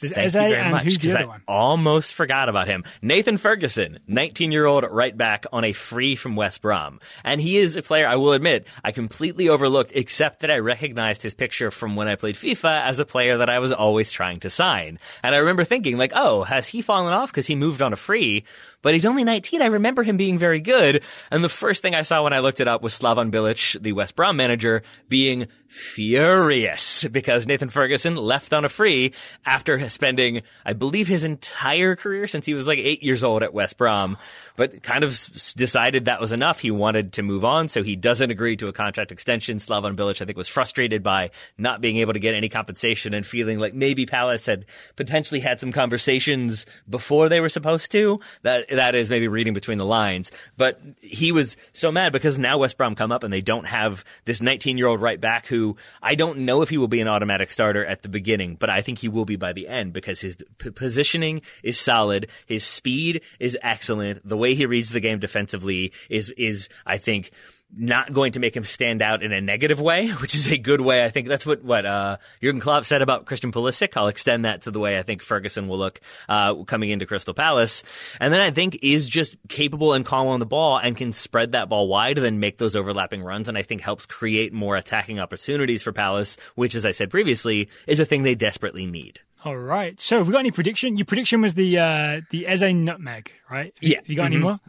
Thank 0.09 0.25
Eze 0.25 0.35
you 0.35 0.41
very 0.41 0.71
much. 0.71 0.83
who's 0.83 0.97
the 0.99 1.07
'cause 1.07 1.15
other 1.15 1.23
I 1.23 1.27
one? 1.27 1.41
almost 1.47 2.13
forgot 2.13 2.49
about 2.49 2.67
him. 2.67 2.83
Nathan 3.01 3.37
Ferguson, 3.37 3.99
19 4.07 4.51
year 4.51 4.65
old 4.65 4.83
right 4.89 5.15
back 5.15 5.45
on 5.53 5.63
a 5.63 5.73
free 5.73 6.15
from 6.15 6.35
West 6.35 6.61
Brom. 6.61 6.99
And 7.23 7.39
he 7.39 7.57
is 7.57 7.75
a 7.75 7.81
player, 7.81 8.07
I 8.07 8.15
will 8.15 8.33
admit, 8.33 8.67
I 8.83 8.91
completely 8.91 9.49
overlooked, 9.49 9.91
except 9.95 10.39
that 10.41 10.51
I 10.51 10.57
recognized 10.57 11.23
his 11.23 11.33
picture 11.33 11.71
from 11.71 11.95
when 11.95 12.07
I 12.07 12.15
played 12.15 12.35
FIFA 12.35 12.81
as 12.85 12.99
a 12.99 13.05
player 13.05 13.37
that 13.37 13.49
I 13.49 13.59
was 13.59 13.71
always 13.71 14.11
trying 14.11 14.39
to 14.41 14.49
sign. 14.49 14.99
And 15.23 15.35
I 15.35 15.39
remember 15.39 15.63
thinking, 15.63 15.97
like, 15.97 16.11
oh, 16.15 16.43
has 16.43 16.67
he 16.67 16.81
fallen 16.81 17.13
off 17.13 17.31
because 17.31 17.47
he 17.47 17.55
moved 17.55 17.81
on 17.81 17.93
a 17.93 17.97
free? 17.97 18.43
But 18.81 18.93
he's 18.93 19.05
only 19.05 19.23
19. 19.23 19.61
I 19.61 19.67
remember 19.67 20.03
him 20.03 20.17
being 20.17 20.37
very 20.37 20.59
good. 20.59 21.03
And 21.29 21.43
the 21.43 21.49
first 21.49 21.81
thing 21.81 21.95
I 21.95 22.01
saw 22.01 22.23
when 22.23 22.33
I 22.33 22.39
looked 22.39 22.59
it 22.59 22.67
up 22.67 22.81
was 22.81 22.97
Slaven 22.97 23.31
Bilic, 23.31 23.81
the 23.81 23.93
West 23.93 24.15
Brom 24.15 24.35
manager, 24.35 24.83
being 25.09 25.47
furious 25.71 27.05
because 27.05 27.47
Nathan 27.47 27.69
Ferguson 27.69 28.17
left 28.17 28.53
on 28.53 28.65
a 28.65 28.69
free 28.69 29.13
after 29.45 29.89
spending, 29.89 30.41
I 30.65 30.73
believe, 30.73 31.07
his 31.07 31.23
entire 31.23 31.95
career 31.95 32.27
since 32.27 32.45
he 32.45 32.53
was 32.53 32.67
like 32.67 32.79
eight 32.79 33.03
years 33.03 33.23
old 33.23 33.41
at 33.41 33.53
West 33.53 33.77
Brom, 33.77 34.17
but 34.57 34.83
kind 34.83 35.03
of 35.03 35.11
decided 35.55 36.05
that 36.05 36.19
was 36.19 36.33
enough. 36.33 36.59
He 36.59 36.71
wanted 36.71 37.13
to 37.13 37.23
move 37.23 37.45
on, 37.45 37.69
so 37.69 37.83
he 37.83 37.95
doesn't 37.95 38.31
agree 38.31 38.57
to 38.57 38.67
a 38.67 38.73
contract 38.73 39.13
extension. 39.13 39.57
Slaven 39.57 39.95
Bilic, 39.95 40.21
I 40.21 40.25
think, 40.25 40.37
was 40.37 40.49
frustrated 40.49 41.03
by 41.03 41.31
not 41.57 41.79
being 41.79 41.97
able 41.97 42.13
to 42.13 42.19
get 42.19 42.35
any 42.35 42.49
compensation 42.49 43.13
and 43.13 43.25
feeling 43.25 43.59
like 43.59 43.73
maybe 43.73 44.05
Palace 44.05 44.45
had 44.45 44.65
potentially 44.97 45.39
had 45.39 45.59
some 45.59 45.71
conversations 45.71 46.65
before 46.89 47.29
they 47.29 47.39
were 47.39 47.49
supposed 47.49 47.91
to. 47.91 48.19
That 48.41 48.70
that 48.77 48.95
is 48.95 49.09
maybe 49.09 49.27
reading 49.27 49.53
between 49.53 49.77
the 49.77 49.85
lines. 49.85 50.31
But 50.57 50.79
he 50.99 51.31
was 51.31 51.57
so 51.71 51.91
mad 51.91 52.11
because 52.13 52.37
now 52.37 52.57
West 52.59 52.77
Brom 52.77 52.95
come 52.95 53.11
up 53.11 53.23
and 53.23 53.33
they 53.33 53.41
don't 53.41 53.67
have 53.67 54.03
this 54.25 54.41
19 54.41 54.77
year 54.77 54.87
old 54.87 55.01
right 55.01 55.19
back 55.19 55.47
who 55.47 55.77
I 56.01 56.15
don't 56.15 56.39
know 56.39 56.61
if 56.61 56.69
he 56.69 56.77
will 56.77 56.87
be 56.87 57.01
an 57.01 57.07
automatic 57.07 57.51
starter 57.51 57.85
at 57.85 58.01
the 58.01 58.09
beginning, 58.09 58.55
but 58.55 58.69
I 58.69 58.81
think 58.81 58.99
he 58.99 59.09
will 59.09 59.25
be 59.25 59.35
by 59.35 59.53
the 59.53 59.67
end 59.67 59.93
because 59.93 60.21
his 60.21 60.37
p- 60.57 60.71
positioning 60.71 61.41
is 61.63 61.79
solid, 61.79 62.29
his 62.45 62.63
speed 62.63 63.21
is 63.39 63.57
excellent, 63.61 64.27
the 64.27 64.37
way 64.37 64.55
he 64.55 64.65
reads 64.65 64.89
the 64.89 64.99
game 64.99 65.19
defensively 65.19 65.91
is 66.09 66.29
is 66.31 66.69
I 66.85 66.97
think 66.97 67.31
not 67.75 68.11
going 68.11 68.33
to 68.33 68.39
make 68.39 68.55
him 68.55 68.63
stand 68.63 69.01
out 69.01 69.23
in 69.23 69.31
a 69.31 69.41
negative 69.41 69.79
way, 69.79 70.07
which 70.21 70.35
is 70.35 70.51
a 70.51 70.57
good 70.57 70.81
way. 70.81 71.03
I 71.03 71.09
think 71.09 71.27
that's 71.27 71.45
what 71.45 71.63
what 71.63 71.85
uh, 71.85 72.17
Jurgen 72.41 72.59
Klopp 72.59 72.85
said 72.85 73.01
about 73.01 73.25
Christian 73.25 73.51
Pulisic. 73.51 73.95
I'll 73.95 74.07
extend 74.07 74.45
that 74.45 74.63
to 74.63 74.71
the 74.71 74.79
way 74.79 74.97
I 74.97 75.03
think 75.03 75.21
Ferguson 75.21 75.67
will 75.67 75.77
look 75.77 76.01
uh, 76.27 76.63
coming 76.63 76.89
into 76.89 77.05
Crystal 77.05 77.33
Palace, 77.33 77.83
and 78.19 78.33
then 78.33 78.41
I 78.41 78.51
think 78.51 78.79
is 78.81 79.07
just 79.07 79.37
capable 79.47 79.93
and 79.93 80.05
calm 80.05 80.27
on 80.27 80.39
the 80.39 80.45
ball 80.45 80.77
and 80.77 80.95
can 80.95 81.13
spread 81.13 81.53
that 81.53 81.69
ball 81.69 81.87
wide 81.87 82.17
and 82.17 82.25
then 82.25 82.39
make 82.39 82.57
those 82.57 82.75
overlapping 82.75 83.23
runs, 83.23 83.47
and 83.47 83.57
I 83.57 83.61
think 83.61 83.81
helps 83.81 84.05
create 84.05 84.53
more 84.53 84.75
attacking 84.75 85.19
opportunities 85.19 85.83
for 85.83 85.91
Palace, 85.91 86.37
which, 86.55 86.75
as 86.75 86.85
I 86.85 86.91
said 86.91 87.09
previously, 87.09 87.69
is 87.87 87.99
a 87.99 88.05
thing 88.05 88.23
they 88.23 88.35
desperately 88.35 88.85
need. 88.85 89.21
All 89.43 89.57
right. 89.57 89.99
So, 89.99 90.19
have 90.19 90.27
we 90.27 90.33
got 90.33 90.39
any 90.39 90.51
prediction? 90.51 90.97
Your 90.97 91.05
prediction 91.05 91.41
was 91.41 91.55
the 91.55 91.79
uh, 91.79 92.21
the 92.29 92.47
Eze 92.47 92.73
nutmeg, 92.73 93.31
right? 93.49 93.73
Yeah. 93.81 93.97
Have 93.97 94.07
you 94.07 94.15
got 94.15 94.25
mm-hmm. 94.25 94.33
any 94.33 94.43
more? 94.43 94.59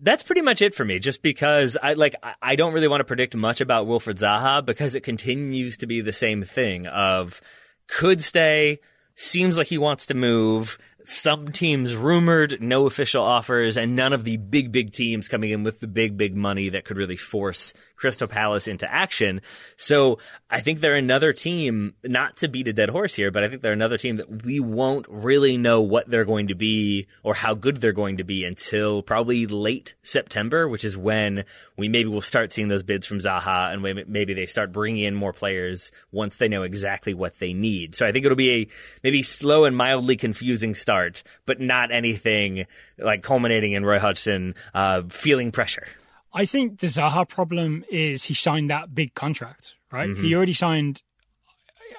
That's 0.00 0.22
pretty 0.22 0.42
much 0.42 0.62
it 0.62 0.74
for 0.74 0.84
me. 0.84 0.98
Just 0.98 1.22
because 1.22 1.76
I 1.82 1.94
like, 1.94 2.14
I 2.42 2.56
don't 2.56 2.72
really 2.72 2.88
want 2.88 3.00
to 3.00 3.04
predict 3.04 3.34
much 3.34 3.60
about 3.60 3.86
Wilfried 3.86 4.18
Zaha 4.18 4.64
because 4.64 4.94
it 4.94 5.02
continues 5.02 5.76
to 5.78 5.86
be 5.86 6.00
the 6.00 6.12
same 6.12 6.42
thing 6.42 6.86
of 6.86 7.40
could 7.88 8.22
stay, 8.22 8.80
seems 9.14 9.56
like 9.56 9.68
he 9.68 9.78
wants 9.78 10.06
to 10.06 10.14
move. 10.14 10.78
Some 11.10 11.48
teams 11.48 11.96
rumored, 11.96 12.60
no 12.60 12.84
official 12.84 13.24
offers, 13.24 13.78
and 13.78 13.96
none 13.96 14.12
of 14.12 14.24
the 14.24 14.36
big, 14.36 14.70
big 14.70 14.92
teams 14.92 15.26
coming 15.26 15.52
in 15.52 15.64
with 15.64 15.80
the 15.80 15.86
big, 15.86 16.18
big 16.18 16.36
money 16.36 16.68
that 16.68 16.84
could 16.84 16.98
really 16.98 17.16
force 17.16 17.72
Crystal 17.96 18.28
Palace 18.28 18.68
into 18.68 18.92
action. 18.92 19.40
So 19.78 20.18
I 20.50 20.60
think 20.60 20.80
they're 20.80 20.96
another 20.96 21.32
team, 21.32 21.94
not 22.04 22.36
to 22.36 22.48
beat 22.48 22.68
a 22.68 22.74
dead 22.74 22.90
horse 22.90 23.14
here, 23.14 23.30
but 23.30 23.42
I 23.42 23.48
think 23.48 23.62
they're 23.62 23.72
another 23.72 23.96
team 23.96 24.16
that 24.16 24.44
we 24.44 24.60
won't 24.60 25.06
really 25.08 25.56
know 25.56 25.80
what 25.80 26.10
they're 26.10 26.26
going 26.26 26.48
to 26.48 26.54
be 26.54 27.06
or 27.22 27.32
how 27.32 27.54
good 27.54 27.78
they're 27.78 27.92
going 27.92 28.18
to 28.18 28.24
be 28.24 28.44
until 28.44 29.02
probably 29.02 29.46
late 29.46 29.94
September, 30.02 30.68
which 30.68 30.84
is 30.84 30.94
when 30.94 31.46
we 31.78 31.88
maybe 31.88 32.10
will 32.10 32.20
start 32.20 32.52
seeing 32.52 32.68
those 32.68 32.82
bids 32.82 33.06
from 33.06 33.18
Zaha 33.18 33.72
and 33.72 34.08
maybe 34.08 34.34
they 34.34 34.46
start 34.46 34.72
bringing 34.72 35.04
in 35.04 35.14
more 35.14 35.32
players 35.32 35.90
once 36.12 36.36
they 36.36 36.48
know 36.48 36.64
exactly 36.64 37.14
what 37.14 37.38
they 37.38 37.54
need. 37.54 37.94
So 37.94 38.06
I 38.06 38.12
think 38.12 38.26
it'll 38.26 38.36
be 38.36 38.62
a 38.62 38.68
maybe 39.02 39.22
slow 39.22 39.64
and 39.64 39.74
mildly 39.74 40.16
confusing 40.16 40.74
start, 40.74 40.97
but 41.46 41.60
not 41.60 41.90
anything 41.90 42.66
like 42.98 43.22
culminating 43.22 43.72
in 43.72 43.84
Roy 43.84 43.98
Hodgson 43.98 44.54
uh, 44.74 45.02
feeling 45.08 45.52
pressure. 45.52 45.86
I 46.32 46.44
think 46.44 46.80
the 46.80 46.86
Zaha 46.86 47.28
problem 47.28 47.84
is 47.90 48.24
he 48.24 48.34
signed 48.34 48.70
that 48.70 48.94
big 48.94 49.14
contract, 49.14 49.76
right? 49.90 50.08
Mm-hmm. 50.08 50.24
He 50.24 50.34
already 50.34 50.52
signed, 50.52 51.02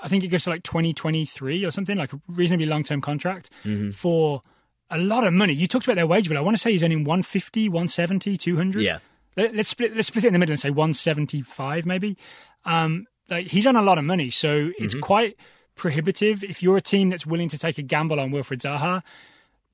I 0.03 0.07
think 0.07 0.23
it 0.23 0.27
goes 0.27 0.43
to 0.43 0.51
like 0.51 0.63
2023 0.63 1.65
or 1.65 1.71
something, 1.71 1.97
like 1.97 2.13
a 2.13 2.21
reasonably 2.27 2.65
long 2.65 2.83
term 2.83 3.01
contract 3.01 3.49
mm-hmm. 3.63 3.91
for 3.91 4.41
a 4.89 4.97
lot 4.97 5.25
of 5.25 5.33
money. 5.33 5.53
You 5.53 5.67
talked 5.67 5.85
about 5.85 5.95
their 5.95 6.07
wage 6.07 6.29
bill. 6.29 6.37
I 6.37 6.41
want 6.41 6.55
to 6.55 6.61
say 6.61 6.71
he's 6.71 6.83
earning 6.83 7.03
150, 7.03 7.69
170, 7.69 8.37
200. 8.37 8.81
Yeah. 8.81 8.99
Let, 9.35 9.57
us 9.57 9.67
split, 9.67 9.95
let's 9.95 10.07
split 10.07 10.25
it 10.25 10.27
in 10.27 10.33
the 10.33 10.39
middle 10.39 10.53
and 10.53 10.59
say 10.59 10.69
175 10.69 11.85
maybe. 11.85 12.17
Um, 12.65 13.05
like 13.29 13.47
he's 13.47 13.67
on 13.67 13.75
a 13.75 13.81
lot 13.81 13.97
of 13.97 14.03
money. 14.03 14.29
So 14.29 14.71
it's 14.77 14.93
mm-hmm. 14.93 15.01
quite 15.01 15.37
prohibitive. 15.79 16.43
If 16.43 16.61
you're 16.61 16.77
a 16.77 16.81
team 16.81 17.09
that's 17.09 17.25
willing 17.25 17.49
to 17.49 17.57
take 17.57 17.79
a 17.79 17.81
gamble 17.81 18.19
on 18.19 18.29
Wilfried 18.29 18.61
Zaha, 18.61 19.01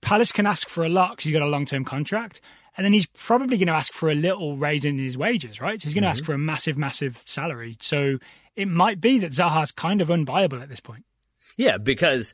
Palace 0.01 0.31
can 0.31 0.45
ask 0.45 0.69
for 0.69 0.85
a 0.85 0.89
lot 0.89 1.11
because 1.11 1.25
he's 1.25 1.33
got 1.33 1.41
a 1.41 1.47
long 1.47 1.65
term 1.65 1.83
contract. 1.83 2.39
And 2.77 2.85
then 2.85 2.93
he's 2.93 3.07
probably 3.07 3.57
going 3.57 3.67
to 3.67 3.73
ask 3.73 3.91
for 3.91 4.09
a 4.09 4.15
little 4.15 4.57
raise 4.57 4.85
in 4.85 4.97
his 4.97 5.17
wages, 5.17 5.59
right? 5.59 5.79
So 5.81 5.85
he's 5.85 5.93
going 5.93 6.03
to 6.03 6.07
mm-hmm. 6.07 6.11
ask 6.11 6.23
for 6.23 6.33
a 6.33 6.37
massive, 6.37 6.77
massive 6.77 7.21
salary. 7.25 7.77
So 7.79 8.19
it 8.55 8.67
might 8.67 9.01
be 9.01 9.17
that 9.19 9.31
Zaha's 9.31 9.71
kind 9.71 10.01
of 10.01 10.09
unviable 10.09 10.61
at 10.61 10.69
this 10.69 10.81
point. 10.81 11.05
Yeah, 11.57 11.77
because 11.77 12.33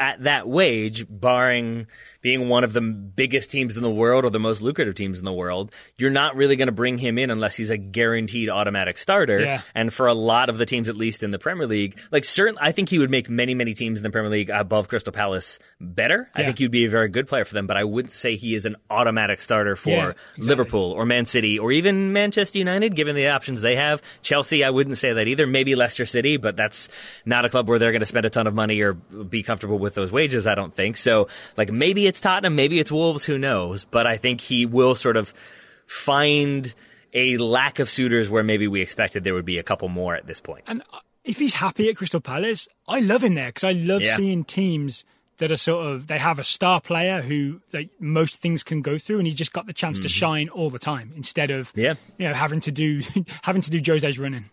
at 0.00 0.22
that 0.24 0.48
wage, 0.48 1.06
barring 1.08 1.86
being 2.22 2.48
one 2.48 2.64
of 2.64 2.72
the 2.72 2.80
biggest 2.80 3.50
teams 3.50 3.76
in 3.76 3.82
the 3.82 3.90
world 3.90 4.24
or 4.24 4.30
the 4.30 4.40
most 4.40 4.60
lucrative 4.60 4.94
teams 4.94 5.18
in 5.18 5.24
the 5.24 5.32
world, 5.32 5.72
you're 5.96 6.10
not 6.10 6.34
really 6.34 6.56
going 6.56 6.66
to 6.66 6.72
bring 6.72 6.98
him 6.98 7.18
in 7.18 7.30
unless 7.30 7.56
he's 7.56 7.70
a 7.70 7.76
guaranteed 7.76 8.48
automatic 8.48 8.98
starter. 8.98 9.40
Yeah. 9.40 9.62
And 9.74 9.92
for 9.92 10.08
a 10.08 10.14
lot 10.14 10.48
of 10.48 10.58
the 10.58 10.66
teams, 10.66 10.88
at 10.88 10.96
least 10.96 11.22
in 11.22 11.30
the 11.30 11.38
Premier 11.38 11.66
League, 11.66 12.00
like 12.10 12.24
certain, 12.24 12.58
I 12.60 12.72
think 12.72 12.88
he 12.88 12.98
would 12.98 13.10
make 13.10 13.30
many, 13.30 13.54
many 13.54 13.74
teams 13.74 13.98
in 13.98 14.02
the 14.02 14.10
Premier 14.10 14.30
League 14.30 14.50
above 14.50 14.88
Crystal 14.88 15.12
Palace 15.12 15.58
better. 15.80 16.28
Yeah. 16.34 16.42
I 16.42 16.44
think 16.46 16.58
he'd 16.58 16.70
be 16.70 16.84
a 16.84 16.90
very 16.90 17.08
good 17.08 17.28
player 17.28 17.44
for 17.44 17.54
them, 17.54 17.68
but 17.68 17.76
I 17.76 17.84
wouldn't 17.84 18.12
say 18.12 18.34
he 18.34 18.54
is 18.54 18.66
an 18.66 18.76
automatic 18.90 19.40
starter 19.40 19.76
for 19.76 19.90
yeah, 19.90 20.08
exactly. 20.10 20.46
Liverpool 20.46 20.92
or 20.92 21.06
Man 21.06 21.26
City 21.26 21.58
or 21.58 21.70
even 21.70 22.12
Manchester 22.12 22.58
United, 22.58 22.96
given 22.96 23.14
the 23.14 23.28
options 23.28 23.60
they 23.60 23.76
have. 23.76 24.02
Chelsea, 24.22 24.64
I 24.64 24.70
wouldn't 24.70 24.98
say 24.98 25.12
that 25.12 25.28
either. 25.28 25.46
Maybe 25.46 25.76
Leicester 25.76 26.06
City, 26.06 26.36
but 26.38 26.56
that's 26.56 26.88
not 27.24 27.44
a 27.44 27.48
club 27.48 27.68
where 27.68 27.78
they're 27.78 27.92
going 27.92 28.00
to 28.00 28.06
spend 28.06 28.26
a 28.26 28.30
ton 28.30 28.46
of 28.46 28.54
money 28.54 28.80
or 28.80 28.94
be 28.94 29.42
comfortable 29.42 29.78
with 29.78 29.91
those 29.94 30.12
wages. 30.12 30.46
I 30.46 30.54
don't 30.54 30.74
think 30.74 30.96
so. 30.96 31.28
Like 31.56 31.70
maybe 31.70 32.06
it's 32.06 32.20
Tottenham, 32.20 32.54
maybe 32.54 32.78
it's 32.78 32.92
Wolves, 32.92 33.24
who 33.24 33.38
knows? 33.38 33.84
But 33.84 34.06
I 34.06 34.16
think 34.16 34.40
he 34.40 34.66
will 34.66 34.94
sort 34.94 35.16
of 35.16 35.32
find 35.86 36.72
a 37.12 37.36
lack 37.38 37.78
of 37.78 37.88
suitors 37.88 38.28
where 38.28 38.42
maybe 38.42 38.66
we 38.66 38.80
expected 38.80 39.24
there 39.24 39.34
would 39.34 39.44
be 39.44 39.58
a 39.58 39.62
couple 39.62 39.88
more 39.88 40.14
at 40.14 40.26
this 40.26 40.40
point. 40.40 40.64
And 40.66 40.82
if 41.24 41.38
he's 41.38 41.54
happy 41.54 41.88
at 41.88 41.96
Crystal 41.96 42.20
Palace, 42.20 42.68
I 42.88 43.00
love 43.00 43.22
him 43.22 43.34
there 43.34 43.48
because 43.48 43.64
I 43.64 43.72
love 43.72 44.02
yeah. 44.02 44.16
seeing 44.16 44.44
teams 44.44 45.04
that 45.38 45.50
are 45.50 45.56
sort 45.56 45.86
of 45.86 46.06
they 46.06 46.18
have 46.18 46.38
a 46.38 46.44
star 46.44 46.80
player 46.80 47.20
who 47.20 47.60
like 47.72 47.90
most 47.98 48.36
things 48.36 48.62
can 48.62 48.80
go 48.82 48.98
through 48.98 49.18
and 49.18 49.26
he's 49.26 49.34
just 49.34 49.52
got 49.52 49.66
the 49.66 49.72
chance 49.72 49.96
mm-hmm. 49.96 50.02
to 50.02 50.08
shine 50.08 50.48
all 50.50 50.70
the 50.70 50.78
time 50.78 51.12
instead 51.16 51.50
of 51.50 51.72
yeah. 51.74 51.94
you 52.16 52.28
know 52.28 52.34
having 52.34 52.60
to 52.60 52.70
do 52.70 53.00
having 53.42 53.62
to 53.62 53.70
do 53.70 53.80
Jose's 53.80 54.18
running. 54.18 54.44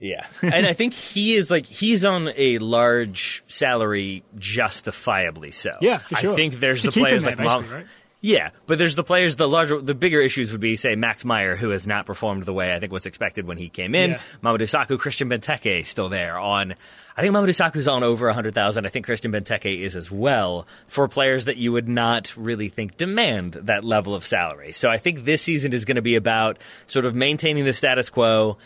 Yeah. 0.00 0.26
and 0.42 0.66
I 0.66 0.72
think 0.72 0.94
he 0.94 1.34
is 1.34 1.50
like 1.50 1.66
he's 1.66 2.04
on 2.04 2.30
a 2.36 2.58
large 2.58 3.44
salary 3.46 4.24
justifiably 4.36 5.52
so. 5.52 5.76
Yeah, 5.80 5.98
for 5.98 6.16
sure. 6.16 6.32
I 6.32 6.36
think 6.36 6.54
there's 6.54 6.82
to 6.82 6.90
the 6.90 7.00
players 7.00 7.24
like 7.24 7.38
Mom, 7.38 7.68
right? 7.70 7.86
Yeah, 8.22 8.50
but 8.66 8.76
there's 8.76 8.96
the 8.96 9.04
players. 9.04 9.36
The 9.36 9.48
larger, 9.48 9.80
the 9.80 9.94
bigger 9.94 10.20
issues 10.20 10.52
would 10.52 10.60
be, 10.60 10.76
say, 10.76 10.94
Max 10.94 11.24
Meyer, 11.24 11.56
who 11.56 11.70
has 11.70 11.86
not 11.86 12.04
performed 12.04 12.44
the 12.44 12.52
way 12.52 12.74
I 12.74 12.78
think 12.78 12.92
was 12.92 13.06
expected 13.06 13.46
when 13.46 13.56
he 13.56 13.70
came 13.70 13.94
in. 13.94 14.10
Yeah. 14.10 14.20
Mamadou 14.42 14.68
Sakho, 14.68 14.98
Christian 14.98 15.30
Benteke 15.30 15.86
still 15.86 16.10
there 16.10 16.38
on. 16.38 16.74
I 17.16 17.22
think 17.22 17.34
Mamadou 17.34 17.48
Sakho's 17.48 17.88
on 17.88 18.02
over 18.02 18.26
100,000. 18.26 18.84
I 18.84 18.88
think 18.90 19.06
Christian 19.06 19.32
Benteke 19.32 19.80
is 19.80 19.96
as 19.96 20.10
well 20.10 20.66
for 20.86 21.08
players 21.08 21.46
that 21.46 21.56
you 21.56 21.72
would 21.72 21.88
not 21.88 22.36
really 22.36 22.68
think 22.68 22.98
demand 22.98 23.54
that 23.54 23.84
level 23.84 24.14
of 24.14 24.26
salary. 24.26 24.72
So 24.72 24.90
I 24.90 24.98
think 24.98 25.24
this 25.24 25.40
season 25.40 25.72
is 25.72 25.86
going 25.86 25.96
to 25.96 26.02
be 26.02 26.16
about 26.16 26.58
sort 26.86 27.06
of 27.06 27.14
maintaining 27.14 27.64
the 27.64 27.72
status 27.72 28.10
quo 28.10 28.58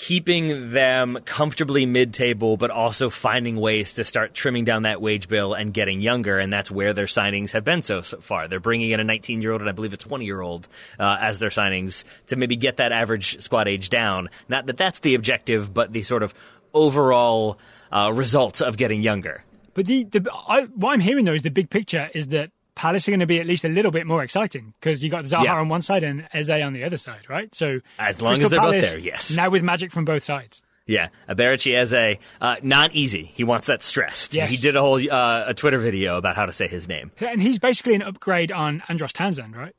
keeping 0.00 0.70
them 0.70 1.18
comfortably 1.24 1.84
mid-table, 1.84 2.56
but 2.56 2.70
also 2.70 3.10
finding 3.10 3.56
ways 3.56 3.94
to 3.94 4.04
start 4.04 4.32
trimming 4.32 4.64
down 4.64 4.82
that 4.82 5.02
wage 5.02 5.26
bill 5.26 5.54
and 5.54 5.74
getting 5.74 6.00
younger. 6.00 6.38
And 6.38 6.52
that's 6.52 6.70
where 6.70 6.92
their 6.92 7.06
signings 7.06 7.50
have 7.50 7.64
been 7.64 7.82
so, 7.82 8.00
so 8.02 8.20
far. 8.20 8.46
They're 8.46 8.60
bringing 8.60 8.90
in 8.90 9.00
a 9.00 9.04
19-year-old 9.04 9.60
and 9.60 9.68
I 9.68 9.72
believe 9.72 9.92
a 9.92 9.96
20-year-old 9.96 10.68
uh, 11.00 11.18
as 11.20 11.40
their 11.40 11.50
signings 11.50 12.04
to 12.26 12.36
maybe 12.36 12.54
get 12.54 12.76
that 12.76 12.92
average 12.92 13.40
squad 13.42 13.66
age 13.66 13.90
down. 13.90 14.30
Not 14.48 14.66
that 14.66 14.76
that's 14.76 15.00
the 15.00 15.16
objective, 15.16 15.74
but 15.74 15.92
the 15.92 16.04
sort 16.04 16.22
of 16.22 16.32
overall 16.72 17.58
uh, 17.90 18.12
results 18.14 18.60
of 18.60 18.76
getting 18.76 19.02
younger. 19.02 19.42
But 19.74 19.86
the, 19.86 20.04
the 20.04 20.30
I, 20.46 20.62
what 20.62 20.92
I'm 20.92 21.00
hearing 21.00 21.24
though 21.24 21.34
is 21.34 21.42
the 21.42 21.50
big 21.50 21.70
picture 21.70 22.08
is 22.14 22.28
that 22.28 22.52
Palace 22.78 23.08
are 23.08 23.10
going 23.10 23.20
to 23.20 23.26
be 23.26 23.40
at 23.40 23.46
least 23.46 23.64
a 23.64 23.68
little 23.68 23.90
bit 23.90 24.06
more 24.06 24.22
exciting 24.22 24.72
because 24.80 25.02
you 25.02 25.10
got 25.10 25.24
Zaha 25.24 25.44
yeah. 25.44 25.58
on 25.58 25.68
one 25.68 25.82
side 25.82 26.04
and 26.04 26.28
Eze 26.32 26.50
on 26.50 26.72
the 26.72 26.84
other 26.84 26.96
side, 26.96 27.28
right? 27.28 27.52
So 27.52 27.80
as 27.98 28.22
long 28.22 28.36
Crystal 28.36 28.46
as 28.46 28.50
they're 28.52 28.60
Palace, 28.60 28.86
both 28.86 28.92
there, 28.92 29.00
yes. 29.00 29.36
Now 29.36 29.50
with 29.50 29.64
magic 29.64 29.90
from 29.90 30.04
both 30.04 30.22
sides. 30.22 30.62
Yeah, 30.86 31.08
Eberechi 31.28 31.76
Eze, 31.76 32.18
uh, 32.40 32.56
not 32.62 32.94
easy. 32.94 33.32
He 33.34 33.42
wants 33.42 33.66
that 33.66 33.82
stressed. 33.82 34.32
Yes. 34.32 34.48
He 34.48 34.56
did 34.56 34.76
a 34.76 34.80
whole 34.80 34.98
uh, 35.10 35.44
a 35.48 35.54
Twitter 35.54 35.78
video 35.78 36.16
about 36.16 36.36
how 36.36 36.46
to 36.46 36.52
say 36.52 36.68
his 36.68 36.86
name. 36.86 37.10
And 37.18 37.42
he's 37.42 37.58
basically 37.58 37.96
an 37.96 38.02
upgrade 38.02 38.52
on 38.52 38.82
Andros 38.88 39.12
Townsend, 39.12 39.56
right? 39.56 39.74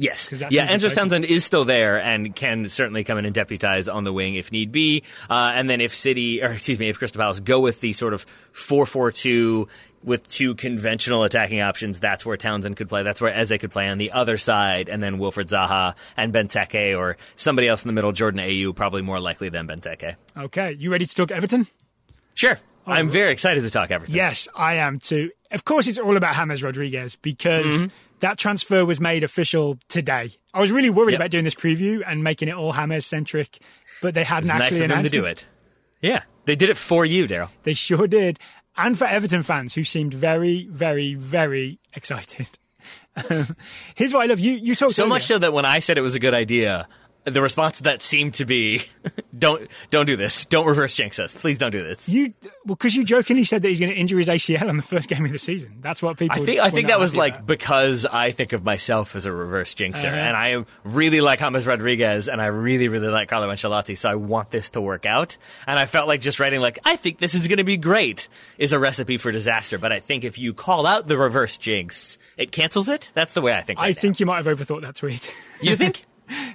Yes. 0.00 0.32
Yeah, 0.50 0.62
Andros 0.62 0.94
Townsend 0.94 1.24
is 1.24 1.44
still 1.44 1.64
there 1.64 2.00
and 2.00 2.34
can 2.34 2.68
certainly 2.68 3.02
come 3.02 3.18
in 3.18 3.24
and 3.24 3.34
deputize 3.34 3.88
on 3.88 4.04
the 4.04 4.12
wing 4.12 4.36
if 4.36 4.52
need 4.52 4.70
be. 4.70 5.02
Uh, 5.28 5.50
and 5.52 5.68
then 5.68 5.80
if 5.80 5.92
City, 5.92 6.40
or 6.40 6.52
excuse 6.52 6.78
me, 6.78 6.88
if 6.88 6.98
Crystal 6.98 7.18
Palace 7.18 7.40
go 7.40 7.58
with 7.58 7.80
the 7.80 7.92
sort 7.92 8.14
of 8.14 8.24
4 8.52 8.86
4 8.86 9.10
2 9.10 9.66
with 10.02 10.28
two 10.28 10.54
conventional 10.54 11.24
attacking 11.24 11.60
options, 11.60 12.00
that's 12.00 12.24
where 12.24 12.36
Townsend 12.36 12.76
could 12.76 12.88
play. 12.88 13.02
That's 13.02 13.20
where 13.20 13.32
Eze 13.32 13.54
could 13.58 13.70
play 13.70 13.88
on 13.88 13.98
the 13.98 14.12
other 14.12 14.36
side, 14.36 14.88
and 14.88 15.02
then 15.02 15.18
Wilfried 15.18 15.48
Zaha 15.48 15.94
and 16.16 16.32
Benteke 16.32 16.96
or 16.96 17.16
somebody 17.36 17.68
else 17.68 17.82
in 17.84 17.88
the 17.88 17.94
middle, 17.94 18.12
Jordan 18.12 18.40
Ayew, 18.40 18.74
probably 18.74 19.02
more 19.02 19.20
likely 19.20 19.48
than 19.48 19.66
Benteke. 19.66 20.16
Okay, 20.36 20.72
you 20.72 20.90
ready 20.90 21.06
to 21.06 21.14
talk 21.14 21.30
Everton? 21.30 21.66
Sure. 22.34 22.58
Oh, 22.86 22.92
I'm 22.92 23.10
very 23.10 23.32
excited 23.32 23.62
to 23.62 23.70
talk 23.70 23.90
Everton. 23.90 24.14
Yes, 24.14 24.48
I 24.54 24.76
am 24.76 24.98
too. 24.98 25.30
Of 25.50 25.64
course, 25.64 25.86
it's 25.86 25.98
all 25.98 26.16
about 26.16 26.34
James 26.34 26.62
Rodriguez 26.62 27.16
because 27.16 27.66
mm-hmm 27.66 27.88
that 28.20 28.38
transfer 28.38 28.84
was 28.84 29.00
made 29.00 29.24
official 29.24 29.78
today. 29.88 30.30
I 30.52 30.60
was 30.60 30.72
really 30.72 30.90
worried 30.90 31.12
yep. 31.12 31.20
about 31.20 31.30
doing 31.30 31.44
this 31.44 31.54
preview 31.54 32.02
and 32.06 32.24
making 32.24 32.48
it 32.48 32.54
all 32.54 32.72
James 32.72 33.06
centric, 33.06 33.58
but 34.02 34.14
they 34.14 34.24
hadn't 34.24 34.50
actually 34.50 34.80
nice 34.80 34.84
announced 34.90 35.12
to 35.12 35.18
do 35.20 35.24
it. 35.24 35.46
Yeah, 36.00 36.22
they 36.44 36.56
did 36.56 36.70
it 36.70 36.76
for 36.76 37.04
you, 37.04 37.26
Daryl. 37.26 37.50
They 37.64 37.74
sure 37.74 38.06
did, 38.06 38.38
and 38.78 38.96
for 38.98 39.04
Everton 39.06 39.42
fans 39.42 39.74
who 39.74 39.84
seemed 39.84 40.14
very, 40.14 40.66
very, 40.70 41.14
very 41.14 41.78
excited. 41.94 42.48
Um, 43.30 43.44
here's 43.96 44.14
what 44.14 44.22
I 44.22 44.26
love. 44.26 44.38
You 44.38 44.52
you 44.52 44.74
talked 44.76 44.92
So 44.94 45.02
earlier- 45.02 45.14
much 45.14 45.22
so 45.24 45.38
that 45.38 45.52
when 45.52 45.64
I 45.66 45.80
said 45.80 45.98
it 45.98 46.02
was 46.02 46.14
a 46.14 46.20
good 46.20 46.34
idea, 46.34 46.86
the 47.34 47.42
response 47.42 47.78
to 47.78 47.82
that 47.84 48.02
seemed 48.02 48.34
to 48.34 48.44
be, 48.44 48.82
"Don't 49.38 49.68
don't 49.90 50.06
do 50.06 50.16
this. 50.16 50.44
Don't 50.46 50.66
reverse 50.66 50.96
jinx 50.96 51.18
us. 51.18 51.34
Please 51.36 51.58
don't 51.58 51.70
do 51.70 51.82
this." 51.82 52.08
You 52.08 52.32
well, 52.64 52.74
because 52.76 52.94
you 52.96 53.04
jokingly 53.04 53.44
said 53.44 53.62
that 53.62 53.68
he's 53.68 53.80
going 53.80 53.92
to 53.92 53.96
injure 53.98 54.18
his 54.18 54.28
ACL 54.28 54.68
in 54.68 54.76
the 54.76 54.82
first 54.82 55.08
game 55.08 55.24
of 55.24 55.32
the 55.32 55.38
season. 55.38 55.78
That's 55.80 56.02
what 56.02 56.18
people. 56.18 56.40
I 56.40 56.44
think 56.44 56.60
I 56.60 56.70
think 56.70 56.88
that 56.88 56.98
was 57.00 57.16
like 57.16 57.34
about. 57.34 57.46
because 57.46 58.06
I 58.06 58.30
think 58.30 58.52
of 58.52 58.64
myself 58.64 59.16
as 59.16 59.26
a 59.26 59.32
reverse 59.32 59.74
jinxer, 59.74 60.06
Uh-huh. 60.06 60.16
and 60.16 60.36
I 60.36 60.64
really 60.84 61.20
like 61.20 61.40
James 61.40 61.66
Rodriguez, 61.66 62.28
and 62.28 62.40
I 62.40 62.46
really 62.46 62.88
really 62.88 63.08
like 63.08 63.28
Carlo 63.28 63.48
Ancelotti, 63.48 63.96
so 63.96 64.10
I 64.10 64.14
want 64.14 64.50
this 64.50 64.70
to 64.70 64.80
work 64.80 65.06
out. 65.06 65.36
And 65.66 65.78
I 65.78 65.86
felt 65.86 66.08
like 66.08 66.20
just 66.20 66.40
writing 66.40 66.60
like 66.60 66.78
I 66.84 66.96
think 66.96 67.18
this 67.18 67.34
is 67.34 67.46
going 67.48 67.58
to 67.58 67.64
be 67.64 67.76
great 67.76 68.28
is 68.58 68.72
a 68.72 68.78
recipe 68.78 69.16
for 69.16 69.30
disaster. 69.32 69.78
But 69.78 69.92
I 69.92 70.00
think 70.00 70.24
if 70.24 70.38
you 70.38 70.54
call 70.54 70.86
out 70.86 71.06
the 71.06 71.16
reverse 71.18 71.58
jinx, 71.58 72.18
it 72.36 72.52
cancels 72.52 72.88
it. 72.88 73.10
That's 73.14 73.34
the 73.34 73.40
way 73.40 73.54
I 73.54 73.60
think. 73.60 73.78
I 73.78 73.88
now. 73.88 73.94
think 73.94 74.20
you 74.20 74.26
might 74.26 74.44
have 74.44 74.46
overthought 74.58 74.82
that 74.82 74.96
tweet. 74.96 75.32
you 75.62 75.76
think. 75.76 76.04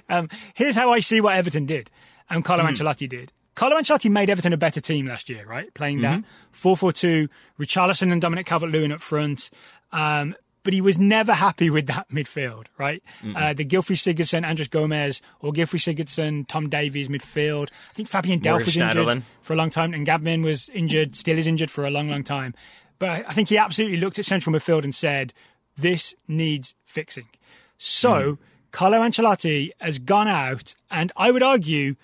um, 0.08 0.28
here's 0.54 0.76
how 0.76 0.92
I 0.92 1.00
see 1.00 1.20
what 1.20 1.36
Everton 1.36 1.66
did, 1.66 1.90
and 2.30 2.44
Carlo 2.44 2.64
Ancelotti 2.64 3.08
did. 3.08 3.32
Carlo 3.54 3.76
Ancelotti 3.76 4.10
made 4.10 4.30
Everton 4.30 4.52
a 4.52 4.56
better 4.56 4.80
team 4.80 5.06
last 5.06 5.28
year, 5.28 5.46
right? 5.46 5.72
Playing 5.74 6.00
that 6.02 6.24
4 6.52 6.76
4 6.76 6.92
2, 6.92 7.28
Richarlison 7.60 8.10
and 8.10 8.20
Dominic 8.20 8.46
Calvert 8.46 8.70
Lewin 8.70 8.90
up 8.92 9.00
front. 9.00 9.50
Um, 9.92 10.34
but 10.64 10.72
he 10.72 10.80
was 10.80 10.96
never 10.96 11.34
happy 11.34 11.68
with 11.68 11.86
that 11.88 12.08
midfield, 12.10 12.66
right? 12.78 13.02
Uh, 13.36 13.52
the 13.52 13.66
Gylfi 13.66 13.96
Sigurdsson, 13.96 14.46
Andre 14.48 14.64
Gomes, 14.64 15.20
or 15.40 15.52
Gylfi 15.52 15.78
Sigurdsson, 15.78 16.48
Tom 16.48 16.70
Davies 16.70 17.08
midfield. 17.08 17.68
I 17.90 17.92
think 17.92 18.08
Fabian 18.08 18.40
Delph 18.40 18.64
was 18.64 18.76
injured 18.96 19.06
for 19.42 19.52
a 19.52 19.56
long 19.56 19.68
time, 19.68 19.92
and 19.92 20.06
Gbamin 20.06 20.42
was 20.42 20.70
injured, 20.70 21.14
still 21.16 21.36
is 21.36 21.46
injured 21.46 21.70
for 21.70 21.84
a 21.84 21.90
long, 21.90 22.08
long 22.08 22.24
time. 22.24 22.54
But 22.98 23.28
I 23.28 23.34
think 23.34 23.50
he 23.50 23.58
absolutely 23.58 23.98
looked 23.98 24.18
at 24.18 24.24
central 24.24 24.56
midfield 24.56 24.84
and 24.84 24.94
said, 24.94 25.34
this 25.76 26.14
needs 26.26 26.74
fixing. 26.86 27.26
So 27.76 28.38
Carlo 28.74 28.98
Ancelotti 28.98 29.70
has 29.80 30.00
gone 30.00 30.26
out 30.26 30.74
and 30.90 31.12
I 31.16 31.30
would 31.30 31.44
argue 31.44 31.94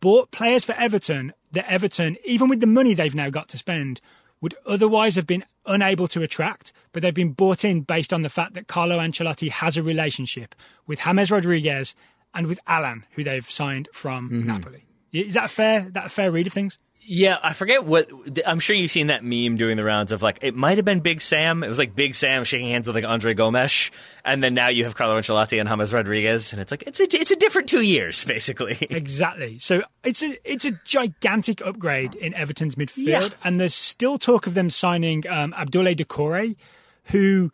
bought 0.00 0.30
players 0.30 0.64
for 0.64 0.72
Everton 0.72 1.34
that 1.52 1.70
Everton, 1.70 2.16
even 2.24 2.48
with 2.48 2.60
the 2.60 2.66
money 2.66 2.94
they've 2.94 3.14
now 3.14 3.28
got 3.28 3.48
to 3.48 3.58
spend, 3.58 4.00
would 4.40 4.54
otherwise 4.64 5.16
have 5.16 5.26
been 5.26 5.44
unable 5.66 6.08
to 6.08 6.22
attract, 6.22 6.72
but 6.92 7.02
they've 7.02 7.12
been 7.12 7.32
bought 7.32 7.66
in 7.66 7.82
based 7.82 8.14
on 8.14 8.22
the 8.22 8.30
fact 8.30 8.54
that 8.54 8.66
Carlo 8.66 8.98
Ancelotti 8.98 9.50
has 9.50 9.76
a 9.76 9.82
relationship 9.82 10.54
with 10.86 11.00
James 11.00 11.30
Rodriguez 11.30 11.94
and 12.32 12.46
with 12.46 12.60
Allan, 12.66 13.04
who 13.10 13.22
they've 13.22 13.50
signed 13.50 13.90
from 13.92 14.30
mm-hmm. 14.30 14.46
Napoli. 14.46 14.86
Is 15.12 15.34
that 15.34 15.44
a 15.44 15.48
fair? 15.48 15.80
That 15.90 16.06
a 16.06 16.08
fair 16.08 16.32
read 16.32 16.46
of 16.46 16.54
things? 16.54 16.78
Yeah, 17.08 17.38
I 17.40 17.52
forget 17.52 17.84
what. 17.84 18.10
I'm 18.46 18.58
sure 18.58 18.74
you've 18.74 18.90
seen 18.90 19.08
that 19.08 19.22
meme 19.22 19.56
doing 19.56 19.76
the 19.76 19.84
rounds 19.84 20.10
of 20.10 20.22
like 20.22 20.40
it 20.42 20.56
might 20.56 20.78
have 20.78 20.84
been 20.84 20.98
Big 20.98 21.20
Sam. 21.20 21.62
It 21.62 21.68
was 21.68 21.78
like 21.78 21.94
Big 21.94 22.16
Sam 22.16 22.42
shaking 22.42 22.66
hands 22.68 22.88
with 22.88 22.96
like 22.96 23.04
Andre 23.04 23.32
Gomes, 23.34 23.92
and 24.24 24.42
then 24.42 24.54
now 24.54 24.70
you 24.70 24.82
have 24.84 24.96
Carlo 24.96 25.16
Ancelotti 25.16 25.60
and 25.60 25.68
James 25.68 25.94
Rodriguez, 25.94 26.52
and 26.52 26.60
it's 26.60 26.72
like 26.72 26.82
it's 26.86 26.98
a 26.98 27.04
it's 27.04 27.30
a 27.30 27.36
different 27.36 27.68
two 27.68 27.82
years 27.82 28.24
basically. 28.24 28.76
Exactly. 28.90 29.58
So 29.60 29.82
it's 30.02 30.22
a 30.22 30.36
it's 30.44 30.64
a 30.64 30.72
gigantic 30.84 31.64
upgrade 31.64 32.16
in 32.16 32.34
Everton's 32.34 32.74
midfield, 32.74 33.06
Yeah. 33.06 33.28
and 33.44 33.60
there's 33.60 33.74
still 33.74 34.18
talk 34.18 34.48
of 34.48 34.54
them 34.54 34.68
signing 34.68 35.22
um, 35.28 35.52
Abdoulaye 35.52 35.94
Doucouré, 35.96 36.56
who 37.04 37.52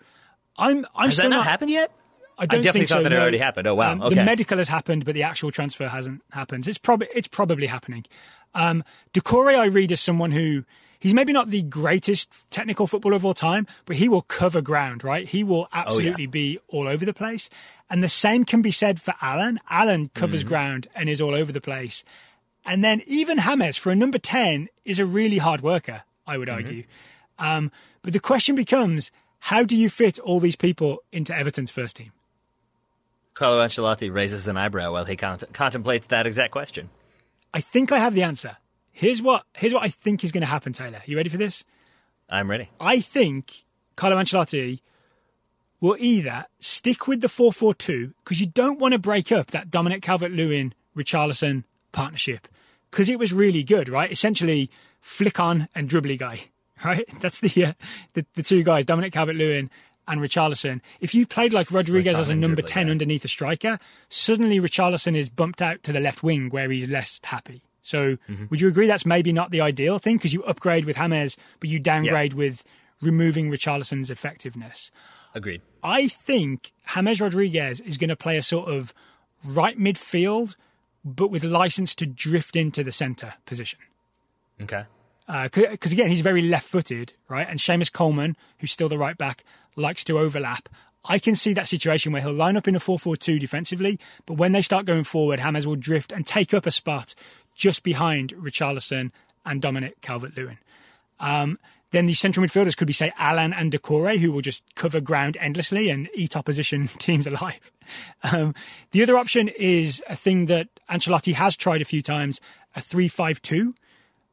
I'm 0.56 0.86
I'm 0.94 1.06
Has 1.06 1.19
still 1.19 1.24
that 1.24 1.28
not 1.31 1.36
not 1.39 1.47
happened 1.47 1.70
yet? 1.73 1.90
I 2.39 2.47
don't 2.47 2.62
definitely 2.62 2.81
think 2.81 2.89
thought 2.89 2.97
so, 2.97 3.02
that 3.02 3.12
it 3.12 3.19
already 3.20 3.39
happened. 3.39 3.66
Oh, 3.69 3.74
wow. 3.74 3.93
Um, 3.93 4.02
Okay. 4.02 4.14
The 4.16 4.24
medical 4.24 4.56
has 4.59 4.66
happened, 4.69 5.05
but 5.05 5.12
the 5.14 5.23
actual 5.23 5.52
transfer 5.52 5.86
hasn't 5.86 6.23
happened. 6.32 6.66
It's 6.66 6.78
probably 6.78 7.09
it's 7.14 7.28
probably 7.28 7.66
happening. 7.66 8.05
Um, 8.55 8.85
Doucouré, 9.12 9.57
I 9.59 9.66
read 9.66 9.93
as 9.93 10.01
someone 10.01 10.31
who 10.31 10.65
he's 11.01 11.15
maybe 11.15 11.33
not 11.33 11.49
the 11.49 11.62
greatest 11.62 12.31
technical 12.51 12.87
footballer 12.87 13.16
of 13.16 13.24
all 13.27 13.35
time, 13.35 13.66
but 13.87 13.97
he 13.97 14.09
will 14.09 14.23
cover 14.23 14.61
ground. 14.61 15.03
Right, 15.05 15.27
he 15.29 15.43
will 15.45 15.69
absolutely 15.73 16.27
be 16.27 16.59
all 16.69 16.87
over 16.89 17.05
the 17.05 17.15
place. 17.15 17.49
And 17.91 18.03
the 18.03 18.09
same 18.09 18.45
can 18.45 18.62
be 18.62 18.70
said 18.70 19.01
for 19.01 19.15
Allan. 19.20 19.61
Allan 19.69 20.11
covers 20.15 20.41
Mm-hmm. 20.41 20.49
ground 20.49 20.87
and 20.95 21.09
is 21.09 21.20
all 21.20 21.35
over 21.35 21.53
the 21.53 21.61
place. 21.61 22.05
And 22.65 22.83
then 22.85 23.03
even 23.07 23.39
James, 23.39 23.77
for 23.77 23.91
a 23.91 23.97
number 23.97 24.19
10, 24.19 24.69
is 24.85 24.99
a 24.99 25.05
really 25.05 25.39
hard 25.39 25.61
worker, 25.62 26.03
I 26.27 26.39
would 26.39 26.49
Mm-hmm. 26.49 26.65
argue. 26.66 26.85
Um, 27.39 27.70
but 28.03 28.12
the 28.12 28.20
question 28.20 28.55
becomes 28.55 29.11
how 29.41 29.65
do 29.65 29.77
you 29.77 29.91
fit 29.91 30.19
all 30.20 30.41
these 30.41 30.57
people 30.57 31.03
into 31.11 31.37
Everton's 31.37 31.70
first 31.73 31.97
team? 31.97 32.12
Carlo 33.35 33.61
Ancelotti 33.61 34.12
raises 34.12 34.47
an 34.47 34.57
eyebrow 34.57 34.93
while 34.93 35.05
he 35.05 35.16
cont- 35.16 35.53
contemplates 35.53 36.07
that 36.09 36.27
exact 36.27 36.53
question. 36.53 36.89
I 37.55 37.61
think 37.61 37.93
I 37.93 37.99
have 37.99 38.15
the 38.15 38.23
answer. 38.23 38.57
Here's 38.93 39.23
what 39.23 39.45
here's 39.55 39.74
what 39.74 39.83
I 39.83 39.89
think 39.89 40.24
is 40.24 40.33
going 40.33 40.43
to 40.43 40.47
happen, 40.47 40.73
Taylor. 40.73 41.03
You 41.07 41.16
ready 41.16 41.31
for 41.31 41.39
this? 41.39 41.65
I'm 42.29 42.51
ready. 42.51 42.69
I 42.81 43.01
think 43.01 43.65
Carlo 43.97 44.16
Ancelotti 44.16 44.81
will 45.81 45.97
either 45.99 46.47
stick 46.61 47.09
with 47.09 47.20
the 47.20 47.27
4-4-2 47.27 48.15
because 48.24 48.41
you 48.41 48.47
don't 48.47 48.79
want 48.79 48.93
to 48.93 48.99
break 48.99 49.33
up 49.33 49.51
that 49.51 49.70
Dominic 49.70 50.01
Calvert-Lewin 50.01 50.73
Richarlison 50.97 51.65
partnership 51.91 52.47
because 52.91 53.09
it 53.09 53.19
was 53.19 53.33
really 53.33 53.65
good, 53.65 53.89
right? 53.89 54.11
Essentially, 54.11 54.70
flick 55.01 55.41
on 55.41 55.69
and 55.74 55.91
dribbly 55.91 56.16
guy, 56.16 56.43
right? 56.85 57.05
That's 57.20 57.41
the 57.41 57.65
uh, 57.65 57.73
the, 58.12 58.24
the 58.35 58.43
two 58.43 58.62
guys, 58.62 58.85
Dominic 58.85 59.12
Calvert-Lewin 59.12 59.70
and 60.12 60.20
Richarlison. 60.20 60.80
If 61.01 61.14
you 61.14 61.26
played 61.26 61.52
like 61.52 61.72
Rodriguez 61.72 62.16
as 62.18 62.28
a 62.28 62.34
number 62.34 62.62
10 62.62 62.86
guy. 62.86 62.90
underneath 62.90 63.24
a 63.24 63.28
striker, 63.28 63.78
suddenly 64.09 64.60
Richarlison 64.60 65.16
is 65.16 65.28
bumped 65.28 65.60
out 65.62 65.82
to 65.84 65.93
the 65.93 66.01
left 66.01 66.22
wing 66.22 66.51
where 66.51 66.70
he's 66.70 66.89
less 66.89 67.20
happy. 67.24 67.62
So 67.80 68.16
Mm-hmm. 68.28 68.44
would 68.51 68.60
you 68.60 68.68
agree 68.68 68.86
that's 68.86 69.05
maybe 69.06 69.32
not 69.32 69.51
the 69.51 69.60
ideal 69.60 69.98
thing 69.98 70.16
because 70.16 70.32
you 70.32 70.44
upgrade 70.44 70.84
with 70.84 70.97
James, 70.97 71.36
but 71.59 71.68
you 71.68 71.80
downgrade 71.80 72.34
with 72.34 72.62
removing 73.01 73.51
Richarlison's 73.51 74.10
effectiveness? 74.10 74.90
Agreed. 75.34 75.62
I 75.82 76.09
think 76.09 76.72
James 76.94 77.20
Rodriguez 77.20 77.80
is 77.80 77.97
going 77.97 78.10
to 78.10 78.16
play 78.16 78.36
a 78.36 78.43
sort 78.43 78.68
of 78.68 78.93
right 79.48 79.78
midfield, 79.78 80.55
but 81.05 81.28
with 81.30 81.43
license 81.43 81.94
to 81.97 82.06
drift 82.06 82.55
into 82.55 82.84
the 82.84 82.93
centre 82.93 83.34
position. 83.47 83.80
Okay. 84.62 84.84
Because 85.26 85.93
again, 85.93 86.09
he's 86.09 86.20
very 86.20 86.43
left-footed, 86.43 87.14
right? 87.28 87.48
And 87.48 87.59
Seamus 87.59 87.90
Coleman, 87.90 88.36
who's 88.59 88.70
still 88.70 88.89
the 88.89 88.98
right 88.98 89.16
back, 89.16 89.43
likes 89.77 90.05
to 90.05 90.19
overlap. 90.19 90.69
I 91.05 91.19
can 91.19 91.35
see 91.35 91.53
that 91.55 91.69
situation 91.69 92.12
where 92.12 92.23
he'll 92.23 92.32
line 92.32 92.57
up 92.57 92.69
in 92.69 92.77
a 92.77 92.81
4-4-2 92.81 93.40
defensively, 93.40 93.99
but 94.24 94.35
when 94.35 94.53
they 94.53 94.62
start 94.62 94.86
going 94.86 95.05
forward, 95.05 95.40
James 95.40 95.66
will 95.66 95.77
drift 95.77 96.12
and 96.12 96.27
take 96.27 96.55
up 96.55 96.65
a 96.65 96.70
spot 96.70 97.15
just 97.55 97.82
behind 97.82 98.32
Richarlison 98.35 99.11
and 99.44 99.61
Dominic 99.61 100.01
Calvert-Lewin. 100.01 100.59
Um, 101.19 101.59
then 101.90 102.07
the 102.07 102.15
central 102.15 102.44
midfielders 102.44 102.77
could 102.77 102.86
be, 102.86 102.93
say, 102.93 103.12
Allan 103.19 103.53
and 103.53 103.70
Doucouré, 103.70 104.19
who 104.19 104.32
will 104.32 104.40
just 104.40 104.62
cover 104.74 105.01
ground 105.01 105.36
endlessly 105.39 105.90
and 105.90 106.09
eat 106.15 106.36
opposition 106.36 106.89
teams 106.99 107.27
alive. 107.27 107.73
Um, 108.32 108.55
the 108.93 109.03
other 109.03 109.19
option 109.19 109.49
is 109.49 110.03
a 110.09 110.16
thing 110.16 110.47
that 110.47 110.69
Ancelotti 110.90 111.35
has 111.35 111.57
tried 111.57 111.82
a 111.82 111.86
few 111.86 112.01
times, 112.01 112.40
a 112.74 112.81
3-5-2, 112.81 113.74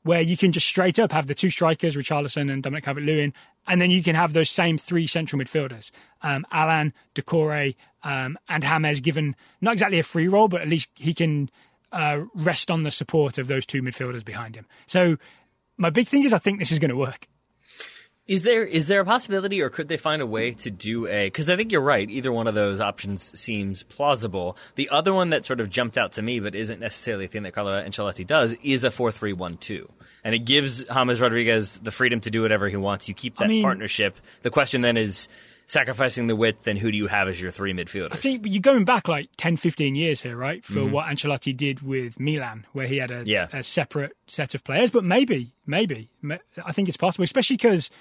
where 0.10 0.22
you 0.22 0.36
can 0.36 0.52
just 0.52 0.66
straight 0.66 0.98
up 0.98 1.12
have 1.12 1.28
the 1.28 1.36
two 1.36 1.52
strikers, 1.52 1.96
Richarlison 1.96 2.52
and 2.52 2.64
Dominic 2.64 2.84
Calvert-Lewin, 2.84 3.32
and 3.68 3.80
then 3.80 3.92
you 3.92 4.02
can 4.02 4.16
have 4.16 4.34
those 4.34 4.50
same 4.50 4.76
three 4.76 5.06
central 5.06 5.40
midfielders, 5.40 5.92
um, 6.24 6.48
Allan, 6.52 6.96
Doucouré, 7.14 7.76
um, 8.02 8.36
and 8.50 8.64
James, 8.64 9.02
given 9.02 9.36
not 9.62 9.74
exactly 9.74 10.00
a 10.00 10.04
free 10.04 10.28
role, 10.28 10.48
but 10.48 10.62
at 10.62 10.68
least 10.68 10.90
he 10.96 11.14
can 11.14 11.52
uh, 11.92 12.22
rest 12.34 12.72
on 12.72 12.82
the 12.82 12.90
support 12.90 13.38
of 13.38 13.46
those 13.46 13.68
two 13.68 13.84
midfielders 13.84 14.26
behind 14.26 14.56
him. 14.56 14.66
So 14.88 15.18
my 15.78 15.92
big 15.92 16.08
thing 16.08 16.24
is 16.24 16.34
I 16.34 16.40
think 16.40 16.58
this 16.58 16.72
is 16.72 16.80
going 16.80 16.90
to 16.90 16.98
work. 16.98 17.28
Is 18.30 18.44
there 18.44 18.64
is 18.64 18.88
there 18.88 19.02
a 19.02 19.06
possibility, 19.06 19.60
or 19.60 19.70
could 19.70 19.88
they 19.88 19.98
find 19.98 20.22
a 20.22 20.26
way 20.26 20.52
to 20.52 20.70
do 20.70 21.08
a? 21.08 21.26
Because 21.26 21.50
I 21.50 21.56
think 21.56 21.72
you're 21.72 21.82
right. 21.82 22.08
Either 22.08 22.32
one 22.32 22.46
of 22.46 22.54
those 22.54 22.80
options 22.80 23.38
seems 23.40 23.82
plausible. 23.82 24.56
The 24.76 24.88
other 24.90 25.16
one 25.16 25.32
that 25.32 25.46
sort 25.46 25.60
of 25.60 25.72
jumped 25.72 25.98
out 25.98 26.12
to 26.14 26.22
me, 26.22 26.40
but 26.40 26.54
isn't 26.54 26.80
necessarily 26.80 27.26
a 27.26 27.28
thing 27.28 27.42
that 27.42 27.54
Carlo 27.54 27.72
Ancelotti 27.72 28.28
does, 28.28 28.54
is 28.62 28.84
a 28.84 28.92
four-three-one-two, 28.92 29.92
and 30.24 30.36
it 30.36 30.46
gives 30.46 30.84
James 30.84 31.20
Rodriguez 31.20 31.80
the 31.80 31.90
freedom 31.90 32.20
to 32.20 32.30
do 32.30 32.44
whatever 32.44 32.70
he 32.70 32.78
wants. 32.78 33.10
You 33.10 33.16
keep 33.16 33.40
that 33.40 33.50
mean- 33.50 33.64
partnership. 33.64 34.16
The 34.44 34.52
question 34.52 34.82
then 34.82 34.96
is 34.96 35.28
sacrificing 35.66 36.28
the 36.28 36.36
width, 36.36 36.68
and 36.68 36.78
who 36.78 36.92
do 36.92 36.98
you 36.98 37.08
have 37.08 37.28
as 37.28 37.42
your 37.42 37.52
three 37.52 37.74
midfielders? 37.74 38.14
I 38.14 38.18
think 38.18 38.44
you're 38.46 38.62
going 38.62 38.86
back 38.86 39.08
like 39.08 39.30
10, 39.38 39.58
15 39.58 39.96
years 39.96 40.22
here, 40.22 40.36
right? 40.36 40.64
For 40.64 40.80
mm-hmm. 40.80 40.92
what 40.92 41.06
Ancelotti 41.08 41.56
did 41.56 41.82
with 41.82 42.20
Milan, 42.20 42.66
where 42.74 42.88
he 42.88 42.98
had 42.98 43.12
a, 43.12 43.24
Yeah. 43.26 43.48
a 43.54 43.62
separate 43.64 44.16
set 44.28 44.56
of 44.56 44.64
players. 44.64 44.90
But 44.92 45.04
maybe, 45.04 45.54
maybe, 45.66 46.10
I 46.64 46.72
think 46.74 46.88
it's 46.88 46.98
possible, 46.98 47.24
especially 47.24 47.58
because 47.58 47.92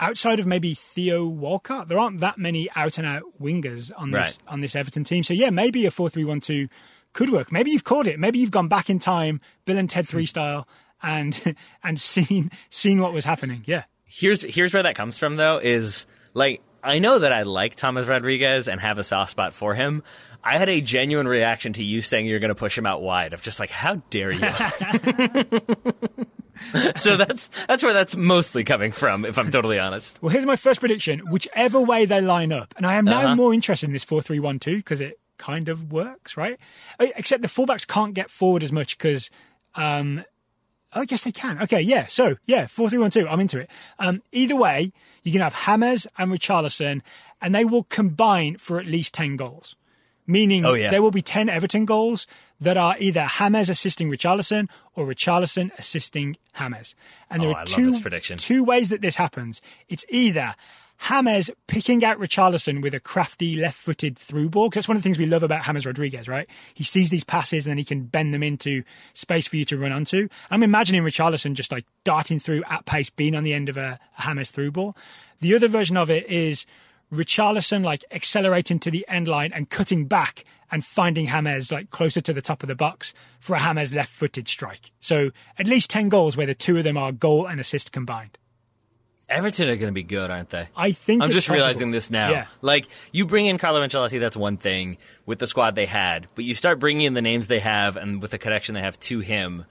outside 0.00 0.40
of 0.40 0.46
maybe 0.46 0.74
Theo 0.74 1.26
Walcott, 1.26 1.88
there 1.88 1.98
aren't 1.98 2.20
that 2.20 2.38
many 2.38 2.68
out 2.74 2.98
and 2.98 3.06
out 3.06 3.22
wingers 3.40 3.92
on 3.96 4.10
this 4.10 4.18
Right. 4.18 4.38
on 4.48 4.60
this 4.60 4.74
Everton 4.74 5.04
team. 5.04 5.22
So 5.22 5.34
yeah, 5.34 5.50
maybe 5.50 5.86
a 5.86 5.90
four 5.90 6.08
three 6.08 6.24
one 6.24 6.40
two 6.40 6.68
could 7.12 7.30
work. 7.30 7.52
Maybe 7.52 7.70
you've 7.70 7.84
caught 7.84 8.06
it. 8.06 8.18
Maybe 8.18 8.38
you've 8.38 8.50
gone 8.50 8.68
back 8.68 8.90
in 8.90 8.98
time, 8.98 9.40
Bill 9.66 9.78
and 9.78 9.88
Ted 9.88 10.08
three 10.08 10.22
hmm. 10.22 10.26
style, 10.26 10.68
and 11.02 11.56
and 11.84 12.00
seen 12.00 12.50
seen 12.70 12.98
what 13.00 13.12
was 13.12 13.24
happening. 13.24 13.62
Yeah. 13.66 13.84
here's 14.04 14.42
here's 14.42 14.74
where 14.74 14.82
that 14.82 14.96
comes 14.96 15.18
from 15.18 15.36
though 15.36 15.58
is 15.58 16.06
like 16.34 16.62
I 16.82 16.98
know 16.98 17.18
that 17.18 17.32
I 17.32 17.42
like 17.42 17.76
James 17.76 18.06
Rodriguez 18.06 18.66
and 18.68 18.80
have 18.80 18.98
a 18.98 19.04
soft 19.04 19.30
spot 19.32 19.54
for 19.54 19.74
him. 19.74 20.02
I 20.42 20.56
had 20.56 20.70
a 20.70 20.80
genuine 20.80 21.28
reaction 21.28 21.74
to 21.74 21.84
you 21.84 22.00
saying 22.00 22.26
you're 22.26 22.38
going 22.38 22.48
to 22.48 22.54
push 22.54 22.76
him 22.76 22.86
out 22.86 23.02
wide 23.02 23.34
of 23.34 23.42
just 23.42 23.60
like 23.60 23.70
how 23.70 23.96
dare 24.08 24.32
you. 24.32 24.40
so 26.96 27.16
that's 27.16 27.48
that's 27.68 27.82
where 27.82 27.92
that's 27.92 28.16
mostly 28.16 28.64
coming 28.64 28.92
from, 28.92 29.24
if 29.24 29.38
I'm 29.38 29.50
totally 29.50 29.78
honest. 29.78 30.18
Well, 30.22 30.30
here's 30.30 30.46
my 30.46 30.56
first 30.56 30.80
prediction. 30.80 31.20
Whichever 31.30 31.80
way 31.80 32.04
they 32.06 32.20
line 32.20 32.52
up, 32.52 32.74
and 32.76 32.86
I 32.86 32.94
am 32.94 33.04
now 33.04 33.20
Uh-huh. 33.24 33.36
more 33.36 33.54
interested 33.54 33.86
in 33.86 33.92
this 33.92 34.04
four-three-one-two 34.04 34.76
because 34.76 35.00
it 35.00 35.18
kind 35.38 35.68
of 35.68 35.90
works, 35.92 36.36
right? 36.36 36.58
Uh, 36.98 37.06
Except 37.16 37.42
the 37.42 37.48
fullbacks 37.48 37.86
can't 37.86 38.14
get 38.14 38.30
forward 38.30 38.62
as 38.62 38.72
much 38.72 38.96
because. 38.98 39.30
Um, 39.74 40.24
I 40.92 41.04
guess 41.04 41.22
they 41.22 41.30
can. 41.30 41.62
Okay, 41.62 41.80
yeah. 41.80 42.06
So 42.08 42.34
yeah, 42.46 42.66
four 42.66 42.90
three 42.90 42.98
one 42.98 43.10
two. 43.10 43.28
I'm 43.28 43.38
into 43.38 43.60
it. 43.60 43.70
Um, 44.00 44.22
either 44.32 44.56
way, 44.56 44.92
you 45.22 45.30
can 45.30 45.40
have 45.40 45.54
James 45.64 46.08
and 46.18 46.32
Richarlison, 46.32 47.00
and 47.40 47.54
they 47.54 47.64
will 47.64 47.84
combine 47.84 48.56
for 48.56 48.80
at 48.80 48.86
least 48.86 49.14
ten 49.14 49.36
goals. 49.36 49.76
Meaning, 50.30 50.64
Oh, 50.64 50.74
yeah. 50.74 50.90
there 50.90 51.02
will 51.02 51.10
be 51.10 51.22
ten 51.22 51.48
Everton 51.48 51.84
goals 51.84 52.26
that 52.60 52.76
are 52.76 52.94
either 52.98 53.26
James 53.38 53.68
assisting 53.68 54.10
Richarlison 54.10 54.68
or 54.94 55.06
Richarlison 55.06 55.70
assisting 55.78 56.36
James. 56.58 56.94
And 57.30 57.42
there 57.42 57.50
Oh, 57.50 57.54
are 57.54 57.64
two 57.66 57.98
two 58.36 58.62
ways 58.64 58.88
that 58.90 59.00
this 59.00 59.16
happens. 59.16 59.60
It's 59.88 60.04
either 60.08 60.54
James 61.08 61.50
picking 61.66 62.04
out 62.04 62.18
Richarlison 62.18 62.82
with 62.82 62.92
a 62.92 63.00
crafty 63.00 63.56
left-footed 63.56 64.18
through 64.18 64.50
ball, 64.50 64.68
because 64.68 64.82
that's 64.82 64.88
one 64.88 64.98
of 64.98 65.02
the 65.02 65.06
things 65.06 65.18
we 65.18 65.24
love 65.24 65.42
about 65.42 65.64
James 65.64 65.86
Rodriguez, 65.86 66.28
right? 66.28 66.46
He 66.74 66.84
sees 66.84 67.08
these 67.08 67.24
passes 67.24 67.64
and 67.66 67.70
then 67.70 67.78
he 67.78 67.84
can 67.84 68.02
bend 68.02 68.34
them 68.34 68.42
into 68.42 68.82
space 69.14 69.46
for 69.48 69.56
you 69.56 69.64
to 69.64 69.78
run 69.78 69.92
onto. 69.92 70.28
I'm 70.50 70.62
imagining 70.62 71.02
Richarlison 71.02 71.54
just 71.54 71.72
like 71.72 71.86
darting 72.04 72.38
through 72.38 72.62
at 72.68 72.84
pace, 72.84 73.08
being 73.10 73.34
on 73.34 73.42
the 73.44 73.54
end 73.54 73.68
of 73.70 73.78
a, 73.78 73.98
a 74.18 74.22
James 74.22 74.50
through 74.50 74.72
ball. 74.72 74.94
The 75.40 75.54
other 75.54 75.68
version 75.68 75.96
of 75.96 76.10
it 76.10 76.28
is 76.28 76.66
Richarlison 77.12 77.84
like 77.84 78.04
accelerating 78.10 78.78
to 78.80 78.90
the 78.90 79.04
end 79.08 79.28
line 79.28 79.52
and 79.52 79.68
cutting 79.68 80.06
back 80.06 80.44
and 80.70 80.84
finding 80.84 81.26
James 81.26 81.72
like 81.72 81.90
closer 81.90 82.20
to 82.20 82.32
the 82.32 82.42
top 82.42 82.62
of 82.62 82.68
the 82.68 82.74
box 82.74 83.12
for 83.40 83.56
a 83.56 83.58
James 83.58 83.92
left-footed 83.92 84.46
strike. 84.48 84.92
So 85.00 85.30
at 85.58 85.66
least 85.66 85.90
10 85.90 86.08
goals 86.08 86.36
where 86.36 86.46
the 86.46 86.54
two 86.54 86.76
of 86.76 86.84
them 86.84 86.96
are 86.96 87.12
goal 87.12 87.46
and 87.46 87.60
assist 87.60 87.92
combined. 87.92 88.38
Everton 89.28 89.68
are 89.68 89.76
going 89.76 89.88
to 89.88 89.92
be 89.92 90.02
good, 90.02 90.30
aren't 90.30 90.50
they? 90.50 90.68
I 90.76 90.90
think 90.90 91.22
I'm 91.22 91.30
just 91.30 91.46
possible. 91.46 91.64
realizing 91.64 91.90
this 91.92 92.10
now. 92.10 92.30
Yeah. 92.30 92.46
Like 92.62 92.88
you 93.12 93.26
bring 93.26 93.46
in 93.46 93.58
Carlo 93.58 93.80
Ancelotti, 93.80 94.18
that's 94.18 94.36
one 94.36 94.56
thing 94.56 94.98
with 95.24 95.38
the 95.38 95.46
squad 95.46 95.76
they 95.76 95.86
had, 95.86 96.26
but 96.34 96.44
you 96.44 96.54
start 96.54 96.80
bringing 96.80 97.06
in 97.06 97.14
the 97.14 97.22
names 97.22 97.46
they 97.46 97.60
have 97.60 97.96
and 97.96 98.20
with 98.20 98.32
the 98.32 98.38
connection 98.38 98.74
they 98.74 98.80
have 98.80 98.98
to 99.00 99.20
him. 99.20 99.66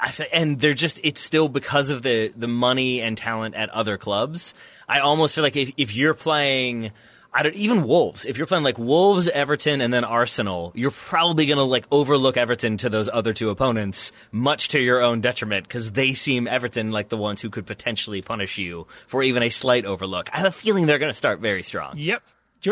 I 0.00 0.10
th- 0.10 0.28
and 0.32 0.58
they're 0.60 0.74
just 0.74 1.00
it's 1.02 1.20
still 1.20 1.48
because 1.48 1.90
of 1.90 2.02
the 2.02 2.32
the 2.36 2.48
money 2.48 3.00
and 3.00 3.16
talent 3.16 3.54
at 3.54 3.70
other 3.70 3.96
clubs. 3.96 4.54
I 4.88 5.00
almost 5.00 5.34
feel 5.34 5.42
like 5.42 5.56
if 5.56 5.72
if 5.76 5.96
you're 5.96 6.14
playing 6.14 6.92
I 7.34 7.42
don't 7.42 7.54
even 7.54 7.84
Wolves. 7.84 8.26
If 8.26 8.36
you're 8.36 8.46
playing 8.46 8.64
like 8.64 8.78
Wolves, 8.78 9.26
Everton, 9.26 9.80
and 9.80 9.92
then 9.92 10.04
Arsenal, 10.04 10.70
you're 10.74 10.90
probably 10.90 11.46
going 11.46 11.56
to 11.56 11.64
like 11.64 11.86
overlook 11.90 12.36
Everton 12.36 12.76
to 12.78 12.90
those 12.90 13.08
other 13.08 13.32
two 13.32 13.48
opponents, 13.48 14.12
much 14.32 14.68
to 14.68 14.80
your 14.80 15.00
own 15.00 15.22
detriment, 15.22 15.66
because 15.66 15.92
they 15.92 16.12
seem 16.12 16.46
Everton 16.46 16.90
like 16.90 17.08
the 17.08 17.16
ones 17.16 17.40
who 17.40 17.48
could 17.48 17.64
potentially 17.64 18.20
punish 18.20 18.58
you 18.58 18.86
for 19.06 19.22
even 19.22 19.42
a 19.42 19.48
slight 19.48 19.86
overlook. 19.86 20.28
I 20.30 20.38
have 20.38 20.46
a 20.46 20.52
feeling 20.52 20.86
they're 20.86 20.98
going 20.98 21.10
to 21.10 21.16
start 21.16 21.40
very 21.40 21.62
strong. 21.62 21.94
Yep. 21.96 22.22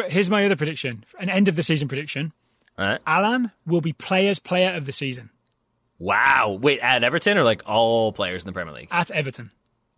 Here's 0.08 0.28
my 0.28 0.44
other 0.44 0.56
prediction, 0.56 1.04
an 1.18 1.30
end 1.30 1.48
of 1.48 1.56
the 1.56 1.62
season 1.62 1.88
prediction. 1.88 2.32
All 2.78 2.86
right. 2.86 3.00
Allan 3.06 3.50
will 3.66 3.80
be 3.80 3.94
players 3.94 4.38
player 4.38 4.74
of 4.74 4.84
the 4.84 4.92
season 4.92 5.30
Wow. 6.00 6.58
Wait, 6.60 6.80
at 6.80 7.04
Everton 7.04 7.38
or 7.38 7.44
like 7.44 7.62
all 7.66 8.10
players 8.10 8.42
in 8.42 8.46
the 8.48 8.52
Premier 8.52 8.74
League? 8.74 8.88
at 8.90 9.12
Everton. 9.12 9.52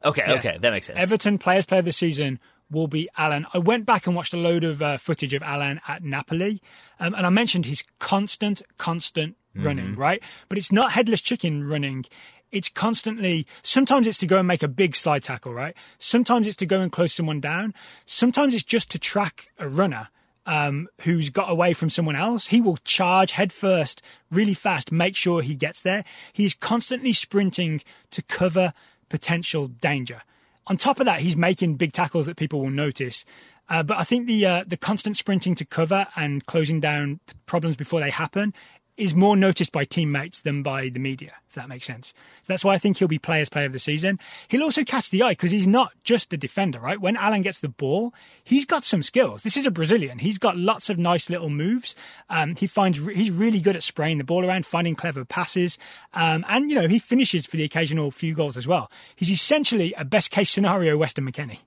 Okay, 0.04 0.34
okay, 0.38 0.58
that 0.60 0.70
makes 0.70 0.88
sense. 0.88 0.98
Everton 0.98 1.38
players 1.38 1.64
player 1.64 1.78
of 1.78 1.84
the 1.84 1.92
season 1.92 2.40
will 2.70 2.88
be 2.88 3.08
Allan. 3.16 3.46
I 3.54 3.58
went 3.58 3.86
back 3.86 4.08
and 4.08 4.16
watched 4.16 4.34
a 4.34 4.36
load 4.36 4.64
of 4.64 4.82
uh, 4.82 4.98
footage 4.98 5.32
of 5.32 5.44
Allan 5.44 5.80
at 5.86 6.02
Napoli, 6.02 6.60
um, 6.98 7.14
and 7.14 7.24
I 7.24 7.30
mentioned 7.30 7.66
his 7.66 7.84
constant, 8.00 8.62
constant 8.78 9.36
running, 9.54 9.94
right? 9.94 10.22
But 10.48 10.58
it's 10.58 10.72
not 10.72 10.92
headless 10.92 11.20
chicken 11.20 11.68
running. 11.68 12.06
It's 12.50 12.68
constantly. 12.68 13.46
Sometimes 13.62 14.06
it's 14.08 14.18
to 14.18 14.26
go 14.26 14.38
and 14.38 14.48
make 14.48 14.62
a 14.62 14.68
big 14.68 14.96
slide 14.96 15.22
tackle, 15.22 15.54
right? 15.54 15.76
Sometimes 15.98 16.48
it's 16.48 16.56
to 16.56 16.66
go 16.66 16.80
and 16.80 16.90
close 16.90 17.12
someone 17.12 17.40
down. 17.40 17.74
Sometimes 18.06 18.54
it's 18.54 18.64
just 18.64 18.90
to 18.90 18.98
track 18.98 19.50
a 19.58 19.68
runner 19.68 20.08
um, 20.46 20.88
who's 21.02 21.30
got 21.30 21.50
away 21.50 21.72
from 21.72 21.90
someone 21.90 22.16
else. 22.16 22.48
He 22.48 22.60
will 22.60 22.78
charge 22.78 23.32
headfirst 23.32 24.02
really 24.30 24.54
fast, 24.54 24.92
make 24.92 25.16
sure 25.16 25.42
he 25.42 25.54
gets 25.54 25.82
there. 25.82 26.04
He's 26.32 26.54
constantly 26.54 27.12
sprinting 27.12 27.82
to 28.10 28.22
cover 28.22 28.72
potential 29.08 29.68
danger. 29.68 30.22
On 30.68 30.76
top 30.76 31.00
of 31.00 31.06
that, 31.06 31.20
he's 31.20 31.36
making 31.36 31.74
big 31.74 31.92
tackles 31.92 32.26
that 32.26 32.36
people 32.36 32.60
will 32.60 32.70
notice. 32.70 33.24
Uh, 33.68 33.82
but 33.82 33.98
I 33.98 34.04
think 34.04 34.26
the 34.26 34.46
uh, 34.46 34.64
the 34.66 34.76
constant 34.76 35.16
sprinting 35.16 35.54
to 35.56 35.64
cover 35.64 36.06
and 36.14 36.44
closing 36.46 36.78
down 36.78 37.20
problems 37.46 37.76
before 37.76 38.00
they 38.00 38.10
happen 38.10 38.54
is 39.02 39.14
more 39.14 39.36
noticed 39.36 39.72
by 39.72 39.84
teammates 39.84 40.42
than 40.42 40.62
by 40.62 40.88
the 40.88 40.98
media, 41.00 41.32
if 41.48 41.54
that 41.56 41.68
makes 41.68 41.86
sense. 41.86 42.14
So 42.42 42.52
that's 42.52 42.64
why 42.64 42.74
I 42.74 42.78
think 42.78 42.96
he'll 42.96 43.08
be 43.08 43.18
players 43.18 43.48
player 43.48 43.66
of 43.66 43.72
the 43.72 43.78
season. 43.78 44.18
He'll 44.48 44.62
also 44.62 44.84
catch 44.84 45.10
the 45.10 45.22
eye 45.22 45.32
because 45.32 45.50
he's 45.50 45.66
not 45.66 45.92
just 46.04 46.32
a 46.32 46.36
defender, 46.36 46.78
right? 46.78 47.00
When 47.00 47.16
Allan 47.16 47.42
gets 47.42 47.60
the 47.60 47.68
ball, 47.68 48.14
he's 48.44 48.64
got 48.64 48.84
some 48.84 49.02
skills. 49.02 49.42
This 49.42 49.56
is 49.56 49.66
a 49.66 49.70
Brazilian. 49.70 50.18
He's 50.20 50.38
got 50.38 50.56
lots 50.56 50.88
of 50.88 50.98
nice 50.98 51.28
little 51.28 51.50
moves. 51.50 51.94
Um, 52.30 52.54
he 52.54 52.66
finds 52.66 53.00
re- 53.00 53.14
he's 53.16 53.30
really 53.30 53.60
good 53.60 53.76
at 53.76 53.82
spraying 53.82 54.18
the 54.18 54.24
ball 54.24 54.46
around, 54.46 54.64
finding 54.66 54.94
clever 54.94 55.24
passes, 55.24 55.78
um, 56.14 56.44
and 56.48 56.70
you 56.70 56.76
know 56.80 56.86
he 56.88 56.98
finishes 56.98 57.44
for 57.44 57.56
the 57.56 57.64
occasional 57.64 58.10
few 58.10 58.34
goals 58.34 58.56
as 58.56 58.66
well. 58.66 58.90
He's 59.16 59.30
essentially 59.30 59.94
a 59.98 60.04
best 60.04 60.30
case 60.30 60.50
scenario 60.50 60.96
Weston 60.96 61.30
McKennie. 61.30 61.58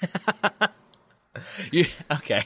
You- 1.70 1.84
okay. 2.10 2.42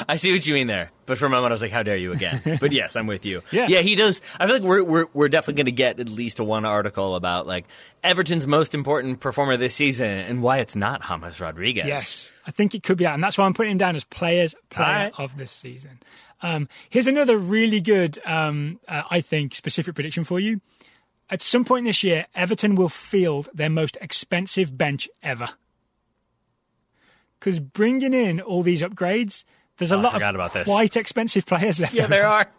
I 0.08 0.16
see 0.16 0.32
what 0.32 0.46
you 0.46 0.54
mean 0.54 0.66
there, 0.66 0.90
but 1.06 1.18
for 1.18 1.26
a 1.26 1.30
moment 1.30 1.52
I 1.52 1.54
was 1.54 1.62
like, 1.62 1.72
"How 1.72 1.82
dare 1.82 1.96
you 1.96 2.12
again?" 2.12 2.40
But 2.60 2.72
yes, 2.72 2.96
I'm 2.96 3.06
with 3.06 3.24
you. 3.24 3.42
Yeah. 3.50 3.66
yeah, 3.68 3.80
he 3.80 3.94
does. 3.94 4.22
I 4.38 4.46
feel 4.46 4.56
like 4.56 4.64
we're 4.64 4.84
we're 4.84 5.06
we're 5.12 5.28
definitely 5.28 5.54
going 5.54 5.66
to 5.66 5.72
get 5.72 6.00
at 6.00 6.08
least 6.08 6.40
one 6.40 6.64
article 6.64 7.16
about 7.16 7.46
like 7.46 7.66
Everton's 8.02 8.46
most 8.46 8.74
important 8.74 9.20
performer 9.20 9.56
this 9.56 9.74
season 9.74 10.10
and 10.10 10.42
why 10.42 10.58
it's 10.58 10.76
not 10.76 11.02
James 11.02 11.40
Rodriguez. 11.40 11.86
Yes, 11.86 12.32
I 12.46 12.50
think 12.50 12.74
it 12.74 12.82
could 12.82 12.98
be 12.98 13.06
and 13.06 13.22
that's 13.22 13.38
why 13.38 13.46
I'm 13.46 13.54
putting 13.54 13.72
him 13.72 13.78
down 13.78 13.96
as 13.96 14.04
players 14.04 14.54
player 14.70 14.86
Alright. 14.86 15.12
of 15.18 15.36
this 15.36 15.50
season. 15.50 16.00
Um, 16.42 16.68
here's 16.90 17.06
another 17.06 17.38
really 17.38 17.80
good, 17.80 18.18
um, 18.26 18.78
uh, 18.86 19.04
I 19.10 19.22
think, 19.22 19.54
specific 19.54 19.94
prediction 19.94 20.24
for 20.24 20.38
you. 20.38 20.60
At 21.30 21.40
some 21.40 21.64
point 21.64 21.86
this 21.86 22.04
year, 22.04 22.26
Everton 22.34 22.74
will 22.74 22.90
field 22.90 23.48
their 23.54 23.70
most 23.70 23.96
expensive 24.00 24.76
bench 24.76 25.08
ever. 25.22 25.48
Because 27.38 27.60
bringing 27.60 28.12
in 28.12 28.40
all 28.40 28.62
these 28.62 28.82
upgrades, 28.82 29.44
there's 29.78 29.92
a 29.92 29.96
Oh, 29.96 29.98
I 29.98 30.02
lot 30.02 30.12
forgot 30.14 30.34
of 30.34 30.40
about 30.40 30.52
this. 30.52 30.66
quite 30.68 30.96
expensive 30.96 31.46
players 31.46 31.80
left. 31.80 31.94
yeah, 31.94 32.02
over. 32.04 32.10
there 32.10 32.26
are. 32.26 32.46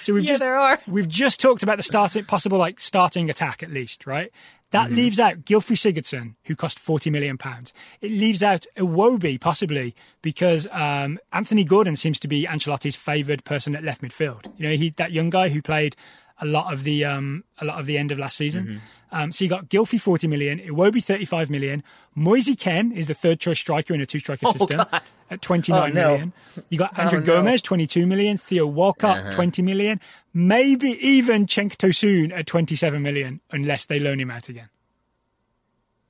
So 0.00 0.14
we've 0.14 0.22
Yeah, 0.22 0.28
just, 0.34 0.40
there 0.40 0.56
are. 0.56 0.78
We've 0.86 1.08
just 1.08 1.40
talked 1.40 1.64
about 1.64 1.76
the 1.78 1.82
starting 1.82 2.24
possible 2.24 2.56
like 2.58 2.80
starting 2.80 3.28
attack 3.28 3.64
at 3.64 3.70
least, 3.70 4.06
right? 4.06 4.30
That 4.70 4.86
Mm-hmm. 4.86 4.94
leaves 4.94 5.18
out 5.18 5.38
Gylfi 5.44 5.74
Sigurdsson, 5.74 6.34
who 6.44 6.54
cost 6.54 6.78
forty 6.78 7.10
million 7.10 7.36
pounds. 7.36 7.72
It 8.00 8.12
leaves 8.12 8.44
out 8.44 8.64
Iwobi 8.76 9.40
possibly 9.40 9.94
because 10.22 10.68
um, 10.70 11.18
Anthony 11.32 11.64
Gordon 11.64 11.96
seems 11.96 12.20
to 12.20 12.28
be 12.28 12.46
Ancelotti's 12.46 12.94
favoured 12.94 13.44
person 13.44 13.74
at 13.74 13.82
left 13.82 14.02
midfield. 14.02 14.46
You 14.56 14.68
know, 14.68 14.76
he 14.76 14.90
that 14.98 15.10
young 15.10 15.30
guy 15.30 15.48
who 15.48 15.60
played 15.60 15.96
a 16.40 16.46
lot 16.46 16.72
of 16.72 16.84
the 16.84 17.04
um, 17.04 17.42
a 17.58 17.64
lot 17.64 17.80
of 17.80 17.86
the 17.86 17.98
end 17.98 18.12
of 18.12 18.18
last 18.20 18.36
season. 18.36 18.66
Mm-hmm. 18.66 18.78
Um, 19.18 19.32
so 19.32 19.42
you 19.44 19.50
got 19.50 19.68
Gylfi 19.68 20.00
forty 20.00 20.28
million, 20.28 20.60
Iwobi 20.60 21.02
thirty 21.02 21.24
five 21.24 21.50
million. 21.50 21.82
Moise 22.14 22.54
Kean 22.56 22.92
is 22.92 23.08
the 23.08 23.14
third 23.14 23.40
choice 23.40 23.58
striker 23.58 23.94
in 23.94 24.00
a 24.00 24.06
two 24.06 24.20
striker 24.20 24.46
system 24.46 24.82
at 25.30 25.42
twenty 25.42 25.72
nine 25.72 25.90
Oh, 25.92 25.94
no. 25.94 26.08
million. 26.10 26.32
You 26.70 26.78
got 26.78 26.98
Andrew 26.98 27.18
Oh, 27.20 27.22
no. 27.24 27.32
Uh-huh. 27.34 27.42
Gomez, 27.42 27.62
22 27.62 28.06
million. 28.06 28.38
Theo 28.38 28.66
Walcott, 28.66 29.32
20 29.32 29.60
million. 29.62 30.00
Maybe 30.32 30.90
even 31.06 31.46
Cenk 31.46 31.76
Tosun 31.76 32.32
at 32.32 32.46
27 32.46 33.02
million, 33.02 33.40
unless 33.50 33.86
they 33.86 33.98
loan 33.98 34.18
him 34.20 34.30
out 34.30 34.48
again. 34.48 34.68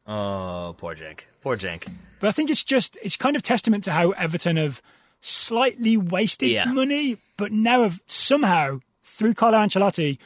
Oh, 0.06 0.74
poor 0.78 0.94
Cenk. 0.94 1.22
Poor 1.40 1.56
Cenk. 1.56 1.88
But 2.20 2.28
I 2.28 2.32
think 2.32 2.50
it's 2.50 2.62
just, 2.62 2.96
it's 3.02 3.16
kind 3.16 3.34
of 3.36 3.42
testament 3.42 3.84
to 3.84 3.92
how 3.92 4.12
Everton 4.12 4.56
have 4.56 4.80
slightly 5.20 5.96
wasted 5.96 6.50
Yeah. 6.50 6.66
money, 6.66 7.16
but 7.36 7.50
now 7.52 7.82
have 7.82 8.02
somehow, 8.06 8.80
through 9.02 9.34
Carlo 9.34 9.58
Ancelotti, 9.58 10.18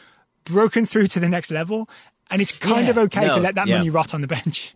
broken 0.45 0.85
through 0.85 1.07
to 1.09 1.21
the 1.21 1.29
next 1.29 1.51
level. 1.51 1.89
And 2.31 2.43
it's 2.43 2.53
kind 2.53 2.85
Yeah. 2.85 2.91
of 2.91 2.99
okay 2.99 3.27
No, 3.27 3.35
to 3.35 3.41
let 3.41 3.55
that 3.55 3.67
yeah. 3.69 3.79
money 3.79 3.91
rot 3.91 4.13
on 4.15 4.21
the 4.21 4.27
bench. 4.27 4.75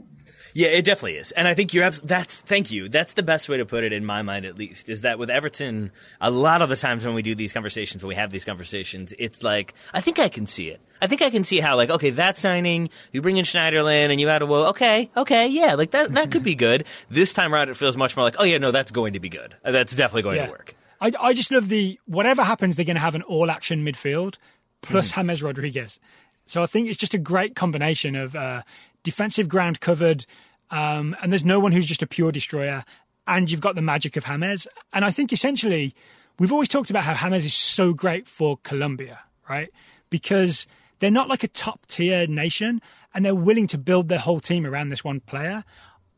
Yeah, 0.56 0.68
it 0.68 0.84
definitely 0.84 1.16
is, 1.16 1.32
and 1.32 1.48
I 1.48 1.54
think 1.54 1.74
you're. 1.74 1.82
Abs- 1.84 2.00
that's 2.00 2.40
thank 2.42 2.70
you. 2.70 2.88
That's 2.88 3.14
the 3.14 3.24
best 3.24 3.48
way 3.48 3.56
to 3.56 3.66
put 3.66 3.82
it 3.82 3.92
in 3.92 4.04
my 4.04 4.22
mind, 4.22 4.44
at 4.46 4.56
least. 4.56 4.88
Is 4.88 5.00
that 5.00 5.18
with 5.18 5.28
Everton, 5.28 5.90
a 6.20 6.30
lot 6.30 6.62
of 6.62 6.68
the 6.68 6.76
times 6.76 7.04
when 7.04 7.12
we 7.16 7.22
do 7.22 7.34
these 7.34 7.52
conversations, 7.52 8.04
when 8.04 8.08
we 8.10 8.14
have 8.14 8.30
these 8.30 8.44
conversations, 8.44 9.12
it's 9.18 9.42
like 9.42 9.74
I 9.92 10.00
think 10.00 10.20
I 10.20 10.28
can 10.28 10.46
see 10.46 10.68
it. 10.68 10.80
I 11.02 11.08
think 11.08 11.22
I 11.22 11.30
can 11.30 11.42
see 11.42 11.58
how, 11.58 11.76
like, 11.76 11.90
okay, 11.90 12.10
that 12.10 12.36
signing, 12.36 12.88
you 13.12 13.20
bring 13.20 13.36
in 13.36 13.44
Schneiderlin, 13.44 14.10
and 14.10 14.20
you 14.20 14.28
add 14.28 14.42
a 14.42 14.46
well, 14.46 14.66
okay, 14.68 15.10
okay, 15.16 15.48
yeah, 15.48 15.74
like 15.74 15.90
that 15.90 16.14
that 16.14 16.30
could 16.30 16.44
be 16.44 16.54
good. 16.68 16.84
This 17.10 17.32
time 17.32 17.52
around, 17.52 17.68
it 17.68 17.76
feels 17.76 17.96
much 17.96 18.16
more 18.16 18.24
like, 18.24 18.36
oh 18.38 18.44
yeah, 18.44 18.58
no, 18.58 18.70
that's 18.70 18.92
going 18.92 19.14
to 19.14 19.20
be 19.20 19.28
good. 19.28 19.56
Uh, 19.64 19.72
That's 19.72 19.94
definitely 19.96 20.22
going 20.22 20.36
Yeah. 20.36 20.46
to 20.46 20.52
work. 20.52 20.76
I, 21.00 21.10
I 21.20 21.34
just 21.34 21.50
love 21.50 21.68
the 21.68 21.98
whatever 22.06 22.44
happens, 22.44 22.76
they're 22.76 22.84
going 22.84 22.94
to 22.94 23.00
have 23.00 23.16
an 23.16 23.22
all 23.22 23.50
action 23.50 23.84
midfield 23.84 24.36
plus 24.82 25.10
Mm-hmm. 25.10 25.26
James 25.28 25.42
Rodriguez. 25.42 25.98
So 26.46 26.62
I 26.62 26.66
think 26.66 26.88
it's 26.88 26.96
just 26.98 27.12
a 27.14 27.18
great 27.18 27.56
combination 27.56 28.14
of 28.14 28.36
uh, 28.36 28.62
defensive 29.04 29.48
ground 29.48 29.80
covered, 29.80 30.26
um, 30.70 31.14
and 31.22 31.30
there's 31.30 31.44
no 31.44 31.60
one 31.60 31.70
who's 31.70 31.86
just 31.86 32.02
a 32.02 32.06
pure 32.08 32.32
destroyer, 32.32 32.84
and 33.28 33.48
you've 33.50 33.60
got 33.60 33.76
the 33.76 33.82
magic 33.82 34.16
of 34.16 34.24
James. 34.24 34.66
And 34.92 35.04
I 35.04 35.12
think 35.12 35.32
essentially, 35.32 35.94
we've 36.40 36.52
always 36.52 36.68
talked 36.68 36.90
about 36.90 37.04
how 37.04 37.14
James 37.14 37.44
is 37.44 37.54
so 37.54 37.94
great 37.94 38.26
for 38.26 38.56
Colombia, 38.64 39.20
right? 39.48 39.70
Because 40.10 40.66
they're 40.98 41.10
not 41.12 41.28
like 41.28 41.44
a 41.44 41.48
top 41.48 41.86
tier 41.86 42.26
nation, 42.26 42.82
and 43.14 43.24
they're 43.24 43.34
willing 43.34 43.68
to 43.68 43.78
build 43.78 44.08
their 44.08 44.18
whole 44.18 44.40
team 44.40 44.66
around 44.66 44.88
this 44.88 45.04
one 45.04 45.20
player. 45.20 45.62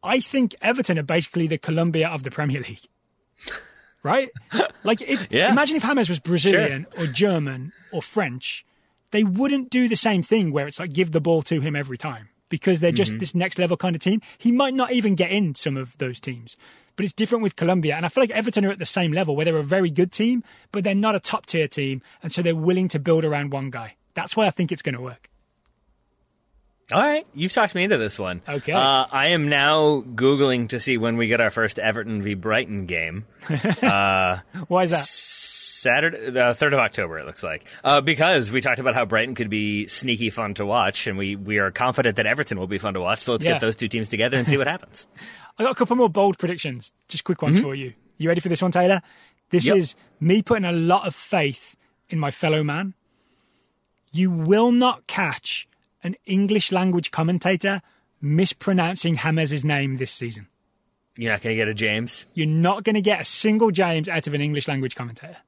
I 0.02 0.20
think 0.20 0.54
Everton 0.62 0.98
are 0.98 1.02
basically 1.02 1.46
the 1.46 1.58
Colombia 1.58 2.08
of 2.08 2.22
the 2.22 2.30
Premier 2.30 2.60
League. 2.62 2.86
right? 4.02 4.30
Like 4.84 5.02
if 5.02 5.26
Yeah. 5.30 5.50
imagine 5.50 5.76
if 5.76 5.82
James 5.82 6.08
was 6.08 6.20
Brazilian 6.20 6.86
or 6.96 7.06
German 7.06 7.72
or 7.92 8.00
French, 8.02 8.64
they 9.10 9.24
wouldn't 9.24 9.68
do 9.70 9.88
the 9.88 9.96
same 9.96 10.22
thing 10.22 10.52
where 10.52 10.68
it's 10.68 10.78
like 10.78 10.92
give 10.92 11.10
the 11.10 11.20
ball 11.20 11.42
to 11.42 11.60
him 11.60 11.74
every 11.74 11.98
time 11.98 12.28
because 12.48 12.80
they're 12.80 12.92
just 12.92 13.18
this 13.18 13.34
next 13.34 13.58
level 13.58 13.76
kind 13.76 13.96
of 13.96 14.02
team. 14.02 14.20
He 14.38 14.52
might 14.52 14.74
not 14.74 14.92
even 14.92 15.14
get 15.14 15.30
in 15.30 15.54
some 15.54 15.76
of 15.76 15.96
those 15.98 16.20
teams. 16.20 16.56
But 16.96 17.04
it's 17.04 17.12
different 17.12 17.42
with 17.42 17.56
Colombia. 17.56 17.94
And 17.94 18.06
I 18.06 18.08
feel 18.08 18.22
like 18.22 18.30
Everton 18.30 18.64
are 18.64 18.70
at 18.70 18.78
the 18.78 18.86
same 18.86 19.12
level 19.12 19.36
where 19.36 19.44
they're 19.44 19.56
a 19.58 19.62
very 19.62 19.90
good 19.90 20.12
team, 20.12 20.42
but 20.72 20.82
they're 20.82 20.94
not 20.94 21.14
a 21.14 21.20
top 21.20 21.46
tier 21.46 21.68
team. 21.68 22.00
And 22.22 22.32
so 22.32 22.40
they're 22.40 22.56
willing 22.56 22.88
to 22.88 22.98
build 22.98 23.24
around 23.24 23.52
one 23.52 23.70
guy. 23.70 23.96
That's 24.14 24.34
why 24.34 24.46
I 24.46 24.50
think 24.50 24.72
it's 24.72 24.82
going 24.82 24.94
to 24.94 25.00
work. 25.02 25.28
All 26.92 27.00
right, 27.02 27.26
you've 27.34 27.52
talked 27.52 27.74
me 27.74 27.82
into 27.82 27.98
this 27.98 28.16
one. 28.16 28.42
Okay. 28.48 28.72
Uh, 28.72 29.06
I 29.10 29.28
am 29.28 29.48
now 29.48 30.02
googling 30.02 30.68
to 30.68 30.78
see 30.78 30.96
when 30.96 31.16
we 31.16 31.26
get 31.26 31.40
our 31.40 31.50
first 31.50 31.80
Everton 31.80 32.22
v 32.22 32.34
Brighton 32.34 32.86
game. 32.86 33.26
Why 33.48 34.42
is 34.82 34.90
that? 34.92 35.04
Saturday, 35.86 36.30
the 36.30 36.52
third 36.54 36.72
of 36.72 36.78
October. 36.80 37.18
It 37.18 37.26
looks 37.26 37.42
like 37.42 37.64
uh, 37.84 38.00
because 38.00 38.50
we 38.52 38.60
talked 38.60 38.80
about 38.80 38.94
how 38.94 39.04
Brighton 39.04 39.34
could 39.34 39.48
be 39.50 39.86
sneaky 39.86 40.30
fun 40.30 40.54
to 40.54 40.66
watch, 40.66 41.06
and 41.06 41.16
we 41.16 41.36
we 41.36 41.58
are 41.58 41.70
confident 41.70 42.16
that 42.16 42.26
Everton 42.26 42.58
will 42.58 42.66
be 42.66 42.78
fun 42.78 42.94
to 42.94 43.00
watch. 43.00 43.20
So 43.20 43.32
let's 43.32 43.44
Yeah. 43.44 43.52
get 43.52 43.60
those 43.60 43.76
two 43.76 43.88
teams 43.88 44.08
together 44.08 44.36
and 44.36 44.46
see 44.46 44.56
what 44.58 44.66
happens. 44.74 45.06
I 45.58 45.62
got 45.62 45.72
a 45.72 45.74
couple 45.74 45.96
more 45.96 46.10
bold 46.10 46.38
predictions, 46.38 46.92
just 47.08 47.24
quick 47.24 47.40
ones 47.40 47.58
for 47.60 47.74
you. 47.74 47.94
You 48.18 48.28
ready 48.28 48.40
for 48.40 48.48
this 48.48 48.60
one, 48.62 48.72
Taylor? 48.72 49.00
This 49.50 49.66
Yep. 49.66 49.76
is 49.76 49.94
me 50.20 50.42
putting 50.42 50.64
a 50.64 50.72
lot 50.72 51.06
of 51.06 51.14
faith 51.14 51.76
in 52.10 52.18
my 52.18 52.30
fellow 52.30 52.62
man. 52.64 52.94
You 54.12 54.30
will 54.30 54.72
not 54.72 55.06
catch 55.06 55.68
an 56.02 56.16
English 56.26 56.72
language 56.72 57.10
commentator 57.10 57.80
mispronouncing 58.20 59.16
James' 59.16 59.64
name 59.64 59.96
this 59.96 60.10
season. 60.12 60.48
You're 61.18 61.32
not 61.32 61.40
going 61.42 61.54
to 61.54 61.56
get 61.56 61.68
a 61.68 61.74
James. 61.74 62.26
You're 62.34 62.46
not 62.46 62.84
going 62.84 62.94
to 62.94 63.00
get 63.00 63.20
a 63.20 63.24
single 63.24 63.70
James 63.70 64.08
out 64.08 64.26
of 64.26 64.34
an 64.34 64.40
English 64.40 64.68
language 64.68 64.94
commentator. 64.94 65.38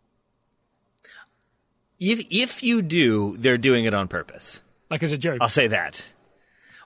If 2.01 2.27
if 2.31 2.63
you 2.63 2.83
do, 2.83 3.37
they're 3.39 3.59
doing 3.59 3.85
it 3.85 3.95
on 3.95 4.09
purpose. 4.09 4.63
Like 4.91 5.03
as 5.03 5.13
a 5.13 5.19
joke. 5.19 5.39
I'll 5.41 5.49
say 5.49 5.69
that. 5.69 6.05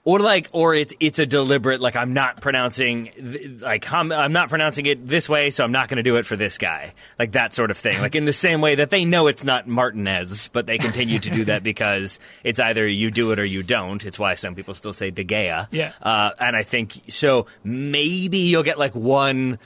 Or 0.05 0.19
like, 0.19 0.49
or 0.51 0.75
it's 0.75 0.93
it's 0.99 1.21
a 1.21 1.27
deliberate 1.27 1.81
like 1.81 1.95
I'm 1.95 2.13
not 2.13 2.41
pronouncing 2.41 3.13
th- 3.13 3.61
like 3.61 3.93
I'm, 3.93 4.11
I'm 4.11 4.33
not 4.33 4.49
pronouncing 4.49 4.87
it 4.87 5.07
this 5.07 5.29
way, 5.29 5.51
so 5.51 5.63
I'm 5.63 5.71
not 5.71 5.89
going 5.89 5.99
to 5.99 6.03
do 6.03 6.17
it 6.17 6.27
for 6.27 6.35
this 6.35 6.59
guy, 6.59 6.93
like 7.21 7.33
that 7.33 7.55
sort 7.55 7.71
of 7.71 7.79
thing. 7.79 8.01
Like 8.01 8.17
in 8.17 8.25
the 8.25 8.33
same 8.33 8.61
way 8.61 8.75
that 8.75 8.91
they 8.91 9.05
know 9.05 9.29
it's 9.29 9.45
not 9.45 9.69
Martinez, 9.69 10.49
but 10.49 10.67
they 10.67 10.79
continue 10.79 11.21
to 11.21 11.31
do 11.31 11.45
that 11.45 11.63
because 11.63 12.19
it's 12.43 12.59
either 12.59 12.85
you 12.85 13.13
do 13.13 13.31
it 13.31 13.39
or 13.39 13.45
you 13.45 13.63
don't. 13.63 14.05
It's 14.05 14.19
why 14.19 14.35
some 14.35 14.57
people 14.57 14.75
still 14.75 14.93
say 14.93 15.11
De 15.13 15.25
Gea. 15.25 15.69
Yeah. 15.71 15.93
Uh, 16.03 16.33
and 16.41 16.57
I 16.57 16.65
think 16.65 16.95
so. 17.07 17.47
Maybe 17.63 18.39
you'll 18.39 18.65
get 18.65 18.81
like 18.81 18.97
one. 18.97 19.61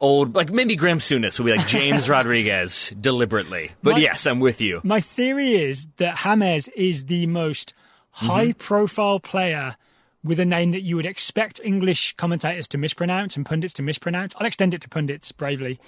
Old, 0.00 0.34
like 0.34 0.50
maybe 0.50 0.76
Graham 0.76 0.98
Souness 0.98 1.38
will 1.38 1.46
be 1.46 1.56
like 1.56 1.66
James 1.66 2.08
Rodriguez 2.16 2.92
deliberately, 3.00 3.72
but 3.82 3.94
My- 3.94 3.98
yes, 3.98 4.26
I'm 4.26 4.40
with 4.40 4.60
you. 4.60 4.80
My 4.84 5.00
theory 5.00 5.56
is 5.56 5.88
that 5.96 6.14
James 6.16 6.68
is 6.68 7.06
the 7.06 7.26
most 7.26 7.74
high 8.10 8.52
profile 8.52 9.18
player 9.20 9.76
with 10.24 10.40
a 10.40 10.44
name 10.44 10.72
that 10.72 10.82
you 10.82 10.96
would 10.96 11.06
expect 11.06 11.60
English 11.64 12.14
commentators 12.16 12.68
to 12.68 12.78
mispronounce 12.78 13.36
and 13.36 13.46
pundits 13.46 13.72
to 13.74 13.82
mispronounce. 13.82 14.34
I'll 14.38 14.46
extend 14.46 14.74
it 14.74 14.80
to 14.82 14.88
pundits 14.88 15.30
bravely 15.32 15.78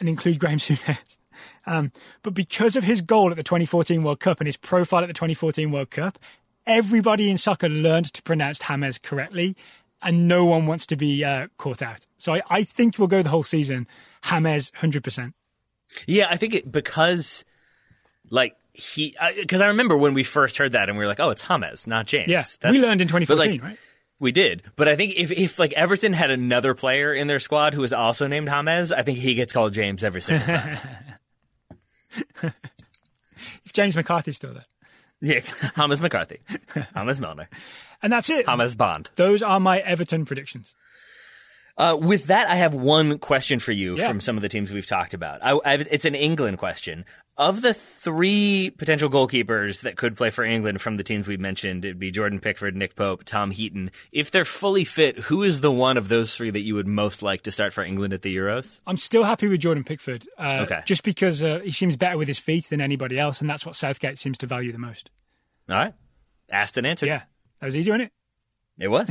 and 0.00 0.08
include 0.08 0.38
Graham 0.38 0.58
Souness. 0.58 1.18
Um, 1.66 1.92
but 2.24 2.34
because 2.34 2.74
of 2.74 2.82
his 2.82 3.00
goal 3.00 3.30
at 3.30 3.36
the 3.36 3.44
2014 3.44 4.02
World 4.02 4.18
Cup 4.18 4.40
and 4.40 4.48
his 4.48 4.56
profile 4.56 5.02
at 5.02 5.06
the 5.06 5.12
2014 5.12 5.70
World 5.70 5.90
Cup, 5.90 6.18
everybody 6.66 7.30
in 7.30 7.38
soccer 7.38 7.68
learned 7.68 8.12
to 8.14 8.22
pronounce 8.22 8.58
James 8.58 8.98
correctly, 8.98 9.54
and 10.02 10.28
no 10.28 10.44
one 10.44 10.66
wants 10.66 10.86
to 10.88 10.96
be 10.96 11.24
uh, 11.24 11.48
caught 11.56 11.82
out. 11.82 12.06
So 12.18 12.34
I, 12.34 12.42
I 12.48 12.62
think 12.62 12.98
we'll 12.98 13.08
go 13.08 13.22
the 13.22 13.28
whole 13.28 13.42
season 13.42 13.86
James 14.22 14.70
100%. 14.72 15.32
Yeah, 16.06 16.26
I 16.30 16.36
think 16.36 16.54
it 16.54 16.70
because 16.70 17.44
like 18.30 18.56
he 18.72 19.16
because 19.36 19.60
I, 19.60 19.68
remember 19.68 19.96
when 19.96 20.14
we 20.14 20.22
first 20.22 20.58
heard 20.58 20.72
that 20.72 20.88
and 20.88 20.98
we 20.98 21.04
were 21.04 21.08
like, 21.08 21.20
oh, 21.20 21.30
it's 21.30 21.42
James, 21.42 21.86
not 21.86 22.06
James. 22.06 22.28
Yeah, 22.28 22.42
That's- 22.60 22.72
we 22.72 22.80
learned 22.80 23.00
in 23.00 23.08
but, 23.08 23.20
2014, 23.20 23.52
like, 23.52 23.62
right? 23.62 23.78
We 24.20 24.32
did, 24.32 24.64
but 24.74 24.88
I 24.88 24.96
think 24.96 25.14
if 25.16 25.30
if 25.30 25.58
like 25.60 25.72
Everton 25.74 26.12
had 26.12 26.30
another 26.30 26.74
player 26.74 27.14
in 27.14 27.28
their 27.28 27.38
squad 27.38 27.72
who 27.72 27.80
was 27.80 27.92
also 27.92 28.26
named 28.26 28.48
James, 28.48 28.92
I 28.92 29.02
think 29.02 29.18
he 29.18 29.34
gets 29.34 29.52
called 29.52 29.72
James 29.72 30.02
every 30.02 30.20
single 30.20 30.46
time. 30.46 30.78
If 33.64 33.72
James 33.72 33.94
McCarthy's 33.96 34.36
still 34.36 34.54
there. 34.54 34.64
Yeah, 35.20 35.34
it's 35.36 35.52
James 35.76 36.00
McCarthy, 36.00 36.40
James 36.94 37.20
Milner, 37.20 37.48
And 38.02 38.12
that's 38.12 38.30
it. 38.30 38.46
James 38.46 38.76
Bond. 38.76 39.10
Those 39.16 39.42
are 39.42 39.60
my 39.60 39.78
Everton 39.80 40.24
predictions. 40.24 40.74
Uh, 41.76 41.96
with 42.00 42.24
that, 42.26 42.48
I 42.48 42.56
have 42.56 42.74
one 42.74 43.18
question 43.18 43.60
for 43.60 43.70
you 43.72 43.96
Yeah. 43.96 44.08
from 44.08 44.20
some 44.20 44.36
of 44.36 44.42
the 44.42 44.48
teams 44.48 44.72
we've 44.72 44.86
talked 44.86 45.14
about. 45.14 45.38
I, 45.42 45.74
it's 45.74 46.04
an 46.04 46.16
England 46.16 46.58
question. 46.58 47.04
Of 47.38 47.62
the 47.62 47.72
three 47.72 48.70
potential 48.70 49.08
goalkeepers 49.08 49.82
that 49.82 49.96
could 49.96 50.16
play 50.16 50.28
for 50.30 50.42
England 50.42 50.80
from 50.80 50.96
the 50.96 51.04
teams 51.04 51.28
we've 51.28 51.38
mentioned, 51.38 51.84
it'd 51.84 51.96
be 51.96 52.10
Jordan 52.10 52.40
Pickford, 52.40 52.74
Nick 52.74 52.96
Pope, 52.96 53.22
Tom 53.22 53.52
Heaton. 53.52 53.92
If 54.10 54.32
they're 54.32 54.44
fully 54.44 54.82
fit, 54.82 55.16
who 55.20 55.44
is 55.44 55.60
the 55.60 55.70
one 55.70 55.96
of 55.96 56.08
those 56.08 56.34
three 56.34 56.50
that 56.50 56.62
you 56.62 56.74
would 56.74 56.88
most 56.88 57.22
like 57.22 57.42
to 57.42 57.52
start 57.52 57.72
for 57.72 57.84
England 57.84 58.12
at 58.12 58.22
the 58.22 58.34
Euros? 58.34 58.80
I'm 58.88 58.96
still 58.96 59.22
happy 59.22 59.46
with 59.46 59.60
Jordan 59.60 59.84
Pickford, 59.84 60.26
uh, 60.36 60.62
Okay. 60.64 60.80
just 60.84 61.04
because 61.04 61.40
uh, 61.40 61.60
he 61.60 61.70
seems 61.70 61.96
better 61.96 62.18
with 62.18 62.26
his 62.26 62.40
feet 62.40 62.68
than 62.70 62.80
anybody 62.80 63.20
else, 63.20 63.40
and 63.40 63.48
that's 63.48 63.64
what 63.64 63.76
Southgate 63.76 64.18
seems 64.18 64.36
to 64.38 64.48
value 64.48 64.72
the 64.72 64.78
most. 64.78 65.08
All 65.70 65.76
right. 65.76 65.94
Asked 66.50 66.76
and 66.76 66.88
answered. 66.88 67.06
Yeah, 67.06 67.22
that 67.60 67.66
was 67.66 67.76
easy, 67.76 67.92
wasn't 67.92 68.06
it? 68.08 68.12
It 68.78 68.88
was. 68.88 69.10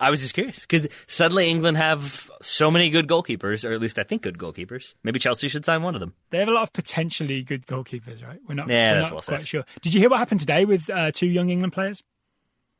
I 0.00 0.10
was 0.10 0.20
just 0.20 0.34
curious 0.34 0.60
because 0.66 0.88
suddenly 1.06 1.48
England 1.48 1.76
have 1.76 2.28
so 2.42 2.70
many 2.70 2.90
good 2.90 3.06
goalkeepers, 3.06 3.68
or 3.68 3.72
at 3.72 3.80
least 3.80 3.98
I 3.98 4.02
think 4.02 4.22
good 4.22 4.38
goalkeepers. 4.38 4.94
Maybe 5.04 5.20
Chelsea 5.20 5.48
should 5.48 5.64
sign 5.64 5.82
one 5.82 5.94
of 5.94 6.00
them. 6.00 6.14
They 6.30 6.38
have 6.40 6.48
a 6.48 6.52
lot 6.52 6.64
of 6.64 6.72
potentially 6.72 7.42
good 7.42 7.64
goalkeepers, 7.66 8.26
right? 8.26 8.40
We're 8.48 8.56
not, 8.56 8.68
Yeah, 8.68 8.94
we're 8.94 8.98
that's 9.00 9.10
not 9.10 9.14
well 9.14 9.22
quite 9.22 9.40
said. 9.40 9.48
sure. 9.48 9.64
Did 9.82 9.94
you 9.94 10.00
hear 10.00 10.10
what 10.10 10.18
happened 10.18 10.40
today 10.40 10.64
with 10.64 10.90
uh, 10.90 11.12
two 11.12 11.26
young 11.28 11.48
England 11.50 11.72
players? 11.72 12.02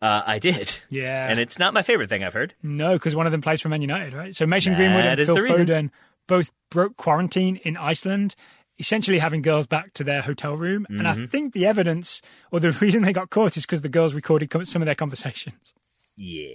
Uh, 0.03 0.23
I 0.27 0.39
did. 0.41 0.77
Yeah. 0.91 1.29
And 1.31 1.39
it's 1.39 1.59
not 1.59 1.73
my 1.73 1.83
favorite 1.83 2.11
thing 2.11 2.25
I've 2.25 2.35
heard. 2.35 2.53
No, 2.63 2.95
because 2.95 3.15
one 3.17 3.27
of 3.27 3.33
them 3.33 3.41
plays 3.41 3.61
for 3.61 3.69
Man 3.69 3.81
United, 3.81 4.13
right? 4.13 4.35
So 4.35 4.45
Mason 4.47 4.73
That 4.73 4.79
Greenwood 4.79 5.07
and 5.07 5.19
Phil. 5.25 5.37
Foden 5.37 5.91
both 6.27 6.51
broke 6.71 6.97
quarantine 6.97 7.57
in 7.63 7.77
Iceland, 7.77 8.35
essentially 8.79 9.19
having 9.21 9.41
girls 9.41 9.67
back 9.69 9.95
to 9.95 10.05
their 10.05 10.21
hotel 10.21 10.57
room. 10.57 10.85
And 10.91 11.03
Mm-hmm. 11.03 11.23
I 11.23 11.27
think 11.27 11.53
the 11.55 11.65
evidence, 11.67 12.21
or 12.51 12.59
the 12.61 12.71
reason 12.81 13.03
they 13.03 13.13
got 13.13 13.31
caught, 13.31 13.57
is 13.57 13.65
because 13.65 13.83
the 13.83 13.89
girls 13.89 14.15
recorded 14.15 14.51
some 14.67 14.83
of 14.83 14.87
their 14.87 14.95
conversations. 14.97 15.73
Yeah. 16.17 16.49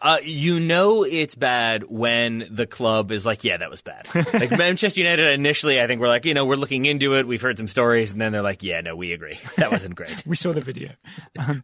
Uh, 0.00 0.18
you 0.22 0.60
know 0.60 1.02
it's 1.02 1.34
bad 1.34 1.84
when 1.88 2.46
the 2.50 2.66
club 2.66 3.10
is 3.10 3.24
like, 3.24 3.42
yeah, 3.42 3.56
that 3.56 3.70
was 3.70 3.80
bad. 3.80 4.06
like 4.34 4.50
Manchester 4.50 5.00
United 5.00 5.32
initially, 5.32 5.80
I 5.80 5.86
think 5.86 6.00
we're 6.00 6.08
like, 6.08 6.24
you 6.26 6.34
know, 6.34 6.44
we're 6.44 6.56
looking 6.56 6.84
into 6.84 7.14
it. 7.16 7.26
We've 7.26 7.40
heard 7.40 7.56
some 7.56 7.66
stories, 7.66 8.10
and 8.10 8.20
then 8.20 8.32
they're 8.32 8.42
like, 8.42 8.62
yeah, 8.62 8.80
no, 8.82 8.94
we 8.94 9.12
agree. 9.12 9.38
That 9.56 9.70
wasn't 9.72 9.94
great. 9.94 10.24
We 10.26 10.36
saw 10.36 10.52
the 10.52 10.60
video. 10.60 10.90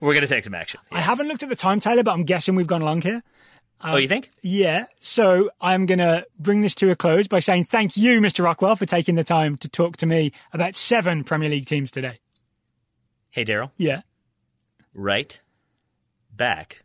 we're 0.00 0.14
gonna 0.14 0.26
take 0.26 0.44
some 0.44 0.54
action. 0.54 0.80
I 0.90 1.00
haven't 1.00 1.28
looked 1.28 1.42
at 1.42 1.48
the 1.50 1.56
time, 1.56 1.80
Taylor, 1.80 2.02
but 2.02 2.12
I'm 2.12 2.24
guessing 2.24 2.54
we've 2.54 2.66
gone 2.66 2.82
along 2.82 3.02
here. 3.02 3.22
oh, 3.84 3.96
you 3.96 4.08
think? 4.08 4.30
Yeah. 4.42 4.86
So 4.98 5.50
I'm 5.60 5.86
going 5.86 6.00
to 6.00 6.26
bring 6.38 6.62
this 6.62 6.74
to 6.76 6.90
a 6.90 6.96
close 6.96 7.28
by 7.28 7.38
saying 7.38 7.64
thank 7.64 7.96
you, 7.96 8.20
Mr. 8.20 8.42
Rockwell, 8.42 8.74
for 8.74 8.86
taking 8.86 9.14
the 9.14 9.22
time 9.22 9.56
to 9.58 9.68
talk 9.68 9.96
to 9.98 10.06
me 10.06 10.32
about 10.52 10.74
seven 10.74 11.22
Premier 11.22 11.48
League 11.48 11.66
teams 11.66 11.92
today. 11.92 12.18
Hey, 13.30 13.44
Daryl, 13.44 13.70
Yeah. 13.76 14.00
right 14.94 15.40
back 16.34 16.82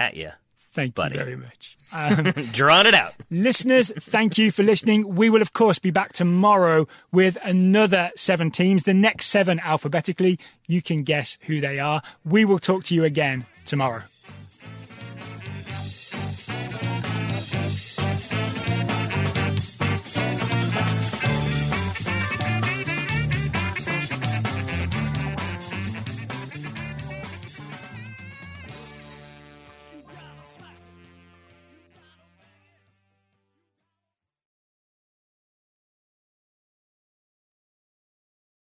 at 0.00 0.16
you. 0.16 0.30
Thank 0.72 0.94
Buddy. 0.94 1.18
you 1.18 1.24
very 1.24 1.36
much. 1.36 1.76
Um, 1.92 2.22
Drawn 2.52 2.86
it 2.86 2.94
out. 2.94 3.14
listeners, 3.30 3.90
thank 3.98 4.38
you 4.38 4.52
for 4.52 4.62
listening. 4.62 5.16
We 5.16 5.28
will, 5.28 5.42
of 5.42 5.52
course, 5.52 5.80
be 5.80 5.90
back 5.90 6.12
tomorrow 6.12 6.86
with 7.10 7.36
another 7.42 8.12
seven 8.14 8.52
teams, 8.52 8.84
the 8.84 8.94
next 8.94 9.26
seven 9.26 9.58
alphabetically. 9.58 10.38
You 10.68 10.82
can 10.82 11.02
guess 11.02 11.36
who 11.48 11.60
they 11.60 11.80
are. 11.80 12.00
We 12.24 12.44
will 12.44 12.60
talk 12.60 12.84
to 12.84 12.94
you 12.94 13.02
again 13.02 13.44
tomorrow. 13.66 14.02